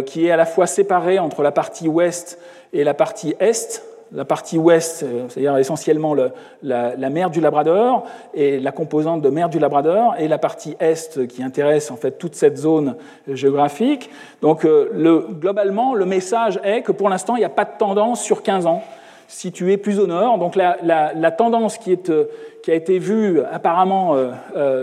qui 0.06 0.26
est 0.26 0.30
à 0.30 0.36
la 0.36 0.46
fois 0.46 0.66
séparé 0.66 1.18
entre 1.18 1.42
la 1.42 1.52
partie 1.52 1.86
ouest 1.86 2.38
et 2.72 2.82
la 2.82 2.94
partie 2.94 3.34
est 3.38 3.91
la 4.14 4.24
partie 4.24 4.58
ouest, 4.58 5.02
euh, 5.02 5.24
c'est-à-dire 5.28 5.56
essentiellement 5.56 6.14
la, 6.62 7.10
mer 7.10 7.30
du 7.30 7.40
Labrador 7.40 8.04
et 8.34 8.60
la 8.60 8.72
composante 8.72 9.22
de 9.22 9.30
mer 9.30 9.48
du 9.48 9.58
Labrador, 9.58 10.14
et 10.18 10.28
la 10.28 10.38
partie 10.38 10.76
est 10.80 11.26
qui 11.26 11.42
intéresse 11.42 11.90
en 11.90 11.96
fait 11.96 12.12
toute 12.12 12.34
cette 12.34 12.58
zone 12.58 12.96
géographique. 13.26 14.10
Donc 14.42 14.64
euh, 14.64 15.26
globalement, 15.40 15.94
le 15.94 16.04
message 16.04 16.60
est 16.64 16.82
que 16.82 16.92
pour 16.92 17.08
l'instant, 17.08 17.36
il 17.36 17.40
n'y 17.40 17.44
a 17.44 17.50
pas 17.50 17.64
de 17.64 17.78
tendance 17.78 18.22
sur 18.22 18.42
15 18.42 18.66
ans 18.66 18.82
située 19.28 19.78
plus 19.78 19.98
au 19.98 20.06
nord. 20.06 20.36
Donc 20.36 20.56
la, 20.56 21.30
tendance 21.30 21.78
euh, 21.88 22.24
qui, 22.62 22.70
a 22.70 22.74
été 22.74 22.98
vue 22.98 23.40
apparemment 23.50 24.14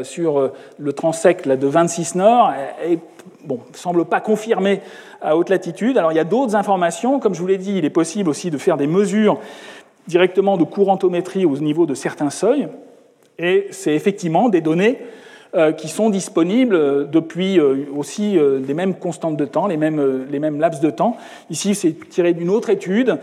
sur 0.03 0.51
le 0.79 0.93
transect 0.93 1.47
de 1.47 1.67
26 1.67 2.15
nord 2.15 2.51
ne 2.89 2.95
bon, 3.43 3.59
semble 3.73 4.05
pas 4.05 4.21
confirmée 4.21 4.81
à 5.21 5.35
haute 5.35 5.49
latitude. 5.49 5.97
Alors 5.97 6.11
il 6.11 6.15
y 6.15 6.19
a 6.19 6.23
d'autres 6.23 6.55
informations, 6.55 7.19
comme 7.19 7.33
je 7.33 7.41
vous 7.41 7.47
l'ai 7.47 7.57
dit, 7.57 7.77
il 7.77 7.85
est 7.85 7.89
possible 7.89 8.29
aussi 8.29 8.51
de 8.51 8.57
faire 8.57 8.77
des 8.77 8.87
mesures 8.87 9.39
directement 10.07 10.57
de 10.57 10.63
courantométrie 10.63 11.45
au 11.45 11.57
niveau 11.57 11.85
de 11.85 11.93
certains 11.93 12.29
seuils, 12.29 12.67
et 13.37 13.67
c'est 13.71 13.93
effectivement 13.93 14.49
des 14.49 14.61
données 14.61 14.99
qui 15.77 15.87
sont 15.87 16.09
disponibles 16.09 16.75
euh, 16.75 17.05
depuis 17.05 17.59
euh, 17.59 17.85
aussi 17.95 18.37
les 18.39 18.73
mêmes 18.73 18.93
constantes 18.93 19.37
de 19.37 19.45
temps, 19.45 19.67
les 19.67 19.77
mêmes, 19.77 20.25
les 20.29 20.39
mêmes 20.39 20.59
laps 20.59 20.81
de 20.81 20.89
temps. 20.89 21.17
Ici, 21.49 21.75
c'est 21.75 21.93
tiré 22.09 22.33
d'une 22.33 22.49
autre 22.49 22.69
étude 22.69 23.17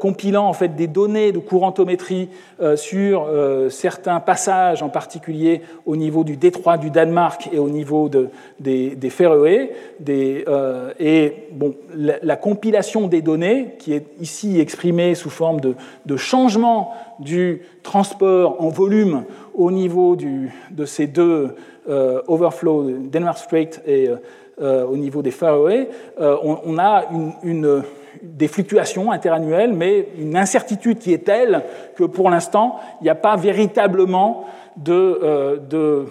compilant 0.00 0.46
en 0.46 0.52
fait 0.52 0.74
des 0.74 0.86
données 0.86 1.32
de 1.32 1.38
courantométrie 1.38 2.28
sur 2.76 3.28
certains 3.70 4.20
passages, 4.20 4.82
en 4.82 4.88
particulier 4.88 5.62
au 5.86 5.96
niveau 5.96 6.24
du 6.24 6.36
détroit 6.36 6.78
du 6.78 6.90
Danemark 6.90 7.48
et 7.52 7.58
au 7.58 7.68
niveau 7.68 8.08
de, 8.08 8.28
des, 8.60 8.90
des 8.90 9.10
Féroé. 9.10 9.72
Et 10.08 11.34
bon, 11.52 11.74
la, 11.94 12.36
compilation 12.36 13.08
des 13.08 13.22
données, 13.22 13.74
qui 13.78 13.92
est 13.92 14.06
ici 14.20 14.60
exprimée 14.60 15.14
sous 15.14 15.30
forme 15.30 15.60
de, 15.60 15.74
de 16.06 16.16
changement 16.16 16.94
du 17.22 17.62
transport 17.82 18.60
en 18.60 18.68
volume 18.68 19.24
au 19.54 19.70
niveau 19.70 20.16
de 20.16 20.84
ces 20.84 21.06
deux 21.06 21.54
euh, 21.88 22.22
overflows, 22.28 22.92
Denmark 23.10 23.38
Strait 23.38 23.70
et 23.86 24.08
euh, 24.08 24.16
euh, 24.60 24.84
au 24.84 24.96
niveau 24.96 25.20
des 25.20 25.32
Faroé, 25.32 25.88
on, 26.18 26.78
a 26.78 27.06
une, 27.42 27.82
des 28.22 28.46
fluctuations 28.46 29.10
interannuelles, 29.10 29.72
mais 29.72 30.06
une 30.16 30.36
incertitude 30.36 30.98
qui 30.98 31.12
est 31.12 31.24
telle 31.24 31.64
que 31.96 32.04
pour 32.04 32.30
l'instant, 32.30 32.78
il 33.00 33.04
n'y 33.04 33.10
a 33.10 33.16
pas 33.16 33.34
véritablement 33.34 34.44
de, 34.76 36.06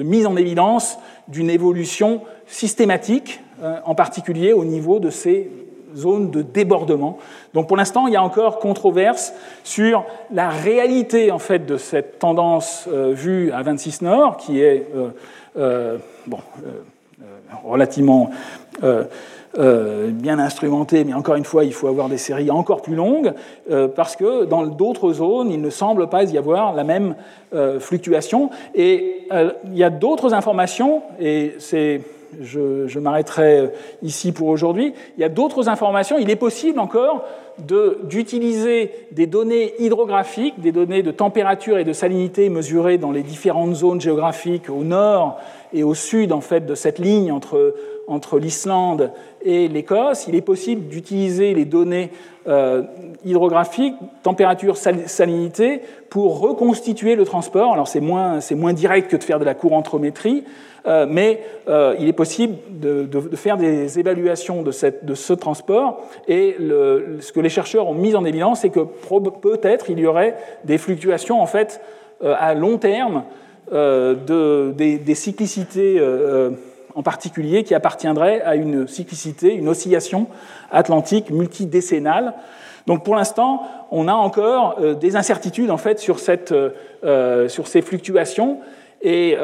mise 0.00 0.26
en 0.26 0.36
évidence 0.36 0.98
d'une 1.28 1.50
évolution 1.50 2.22
systématique, 2.46 3.40
en 3.84 3.94
particulier 3.94 4.52
au 4.52 4.64
niveau 4.64 4.98
de 4.98 5.10
ces 5.10 5.48
zone 5.98 6.30
de 6.30 6.42
débordement. 6.42 7.18
Donc 7.54 7.68
pour 7.68 7.76
l'instant, 7.76 8.06
il 8.06 8.12
y 8.12 8.16
a 8.16 8.22
encore 8.22 8.58
controverse 8.58 9.32
sur 9.64 10.04
la 10.32 10.48
réalité 10.48 11.30
en 11.30 11.38
fait 11.38 11.66
de 11.66 11.76
cette 11.76 12.18
tendance 12.18 12.88
euh, 12.92 13.12
vue 13.12 13.52
à 13.52 13.62
26 13.62 14.02
nord, 14.02 14.36
qui 14.36 14.60
est 14.60 14.86
euh, 14.94 15.08
euh, 15.58 15.98
bon, 16.26 16.38
relativement 17.64 18.30
bien 19.56 20.38
instrumentée, 20.38 21.02
mais 21.02 21.14
encore 21.14 21.34
une 21.34 21.44
fois, 21.44 21.64
il 21.64 21.72
faut 21.72 21.88
avoir 21.88 22.08
des 22.08 22.18
séries 22.18 22.50
encore 22.50 22.80
plus 22.80 22.94
longues, 22.94 23.32
parce 23.96 24.14
que 24.14 24.44
dans 24.44 24.64
d'autres 24.66 25.14
zones, 25.14 25.50
il 25.50 25.60
ne 25.60 25.70
semble 25.70 26.08
pas 26.08 26.22
y 26.22 26.38
avoir 26.38 26.74
la 26.74 26.84
même 26.84 27.16
fluctuation. 27.80 28.50
Et 28.76 29.26
il 29.64 29.76
y 29.76 29.82
a 29.82 29.90
d'autres 29.90 30.32
informations, 30.32 31.02
et 31.18 31.56
c'est 31.58 32.02
je, 32.40 32.98
m'arrêterai 32.98 33.70
ici 34.02 34.32
pour 34.32 34.48
aujourd'hui. 34.48 34.94
Il 35.16 35.20
y 35.20 35.24
a 35.24 35.28
d'autres 35.28 35.68
informations. 35.68 36.18
Il 36.18 36.30
est 36.30 36.36
possible 36.36 36.78
encore 36.78 37.24
d'utiliser 37.58 38.92
des 39.10 39.26
données 39.26 39.74
hydrographiques, 39.80 40.60
des 40.60 40.70
données 40.70 41.02
de 41.02 41.10
température 41.10 41.78
et 41.78 41.84
de 41.84 41.92
salinité 41.92 42.48
mesurées 42.48 42.98
dans 42.98 43.10
les 43.10 43.22
différentes 43.22 43.74
zones 43.74 44.00
géographiques 44.00 44.70
au 44.70 44.84
nord 44.84 45.38
et 45.72 45.82
au 45.82 45.94
sud 45.94 46.32
en 46.32 46.40
fait 46.40 46.66
de 46.66 46.74
cette 46.74 47.00
ligne 47.00 47.32
entre, 47.32 47.74
entre 48.08 48.38
l'Islande 48.38 49.12
et 49.42 49.68
l'Écosse. 49.68 50.26
Il 50.26 50.34
est 50.34 50.42
possible 50.42 50.88
d'utiliser 50.88 51.54
les 51.54 51.64
données 51.64 52.10
euh, 52.48 52.82
hydrographiques, 53.24 53.96
température, 54.22 54.76
salinité, 54.76 55.82
pour 56.08 56.40
reconstituer 56.40 57.14
le 57.14 57.24
transport. 57.24 57.74
Alors 57.74 57.86
c'est 57.86 58.00
moins, 58.00 58.38
moins 58.52 58.72
direct 58.72 59.10
que 59.10 59.16
de 59.16 59.24
faire 59.24 59.38
de 59.38 59.44
la 59.44 59.54
courantométrie, 59.54 60.44
euh, 60.86 61.06
mais 61.06 61.42
euh, 61.68 61.94
il 61.98 62.08
est 62.08 62.14
possible 62.14 62.56
de, 62.70 63.06
faire 63.36 63.58
des 63.58 63.98
évaluations 63.98 64.62
de, 64.62 64.72
ce 64.72 65.32
transport. 65.34 66.00
Et 66.26 66.56
ce 66.58 67.32
que 67.32 67.40
les 67.40 67.50
chercheurs 67.50 67.86
ont 67.86 67.94
mis 67.94 68.14
en 68.14 68.24
évidence, 68.24 68.60
c'est 68.60 68.70
que 68.70 68.80
peut-être 69.42 69.90
il 69.90 69.98
y 69.98 70.06
aurait 70.06 70.36
des 70.64 70.78
fluctuations 70.78 71.42
en 71.42 71.46
fait 71.46 71.82
à 72.24 72.54
long 72.54 72.78
terme 72.78 73.24
des, 73.70 75.14
cyclicités 75.14 76.00
en 76.98 77.02
particulier 77.04 77.62
qui 77.62 77.76
appartiendrait 77.76 78.42
à 78.42 78.56
une 78.56 78.88
cyclicité, 78.88 79.54
une 79.54 79.68
oscillation 79.68 80.26
atlantique 80.72 81.30
multidécennale. 81.30 82.34
Donc 82.88 83.04
pour 83.04 83.14
l'instant, 83.14 83.62
on 83.92 84.08
a 84.08 84.12
encore 84.12 84.78
euh, 84.80 84.94
des 84.94 85.14
incertitudes 85.14 85.70
en 85.70 85.76
fait 85.76 86.00
sur, 86.00 86.18
cette, 86.18 86.52
euh, 86.52 87.48
sur 87.48 87.68
ces 87.68 87.82
fluctuations, 87.82 88.58
et, 89.00 89.36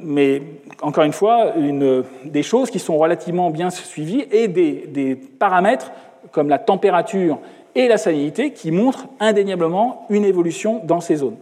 mais 0.00 0.40
encore 0.80 1.04
une 1.04 1.12
fois, 1.12 1.52
une, 1.58 2.04
des 2.24 2.42
choses 2.42 2.70
qui 2.70 2.78
sont 2.78 2.96
relativement 2.96 3.50
bien 3.50 3.68
suivies 3.68 4.24
et 4.30 4.48
des, 4.48 4.86
des 4.88 5.14
paramètres 5.14 5.92
comme 6.32 6.48
la 6.48 6.58
température 6.58 7.38
et 7.74 7.86
la 7.86 7.98
salinité 7.98 8.52
qui 8.54 8.72
montrent 8.72 9.08
indéniablement 9.20 10.06
une 10.08 10.24
évolution 10.24 10.80
dans 10.84 11.00
ces 11.00 11.16
zones. 11.16 11.36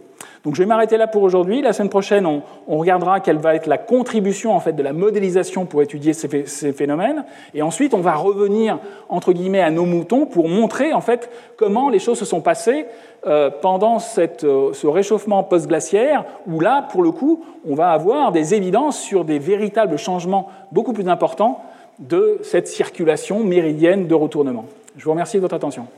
Donc 0.46 0.54
je 0.54 0.62
vais 0.62 0.66
m'arrêter 0.66 0.96
là 0.96 1.08
pour 1.08 1.24
aujourd'hui. 1.24 1.60
La 1.60 1.72
semaine 1.72 1.88
prochaine, 1.88 2.24
on, 2.24 2.78
regardera 2.78 3.18
quelle 3.18 3.38
va 3.38 3.56
être 3.56 3.66
la 3.66 3.78
contribution 3.78 4.54
en 4.54 4.60
fait, 4.60 4.74
de 4.74 4.82
la 4.82 4.92
modélisation 4.92 5.66
pour 5.66 5.82
étudier 5.82 6.12
ces, 6.12 6.72
phénomènes. 6.72 7.24
Et 7.52 7.62
ensuite, 7.62 7.94
on 7.94 8.00
va 8.00 8.14
revenir, 8.14 8.78
entre 9.08 9.32
guillemets, 9.32 9.60
à 9.60 9.72
nos 9.72 9.86
moutons 9.86 10.24
pour 10.24 10.48
montrer 10.48 10.92
en 10.92 11.00
fait, 11.00 11.30
comment 11.56 11.88
les 11.88 11.98
choses 11.98 12.20
se 12.20 12.24
sont 12.24 12.42
passées 12.42 12.86
euh, 13.26 13.50
pendant 13.60 13.98
cette, 13.98 14.44
euh, 14.44 14.72
ce 14.72 14.86
réchauffement 14.86 15.42
post-glaciaire, 15.42 16.24
où 16.46 16.60
là, 16.60 16.86
pour 16.92 17.02
le 17.02 17.10
coup, 17.10 17.44
on 17.68 17.74
va 17.74 17.90
avoir 17.90 18.30
des 18.30 18.54
évidences 18.54 19.00
sur 19.00 19.24
des 19.24 19.40
véritables 19.40 19.98
changements 19.98 20.48
beaucoup 20.70 20.92
plus 20.92 21.08
importants 21.08 21.60
de 21.98 22.38
cette 22.44 22.68
circulation 22.68 23.42
méridienne 23.42 24.06
de 24.06 24.14
retournement. 24.14 24.66
Je 24.96 25.04
vous 25.06 25.10
remercie 25.10 25.38
de 25.38 25.42
votre 25.42 25.56
attention. 25.56 25.88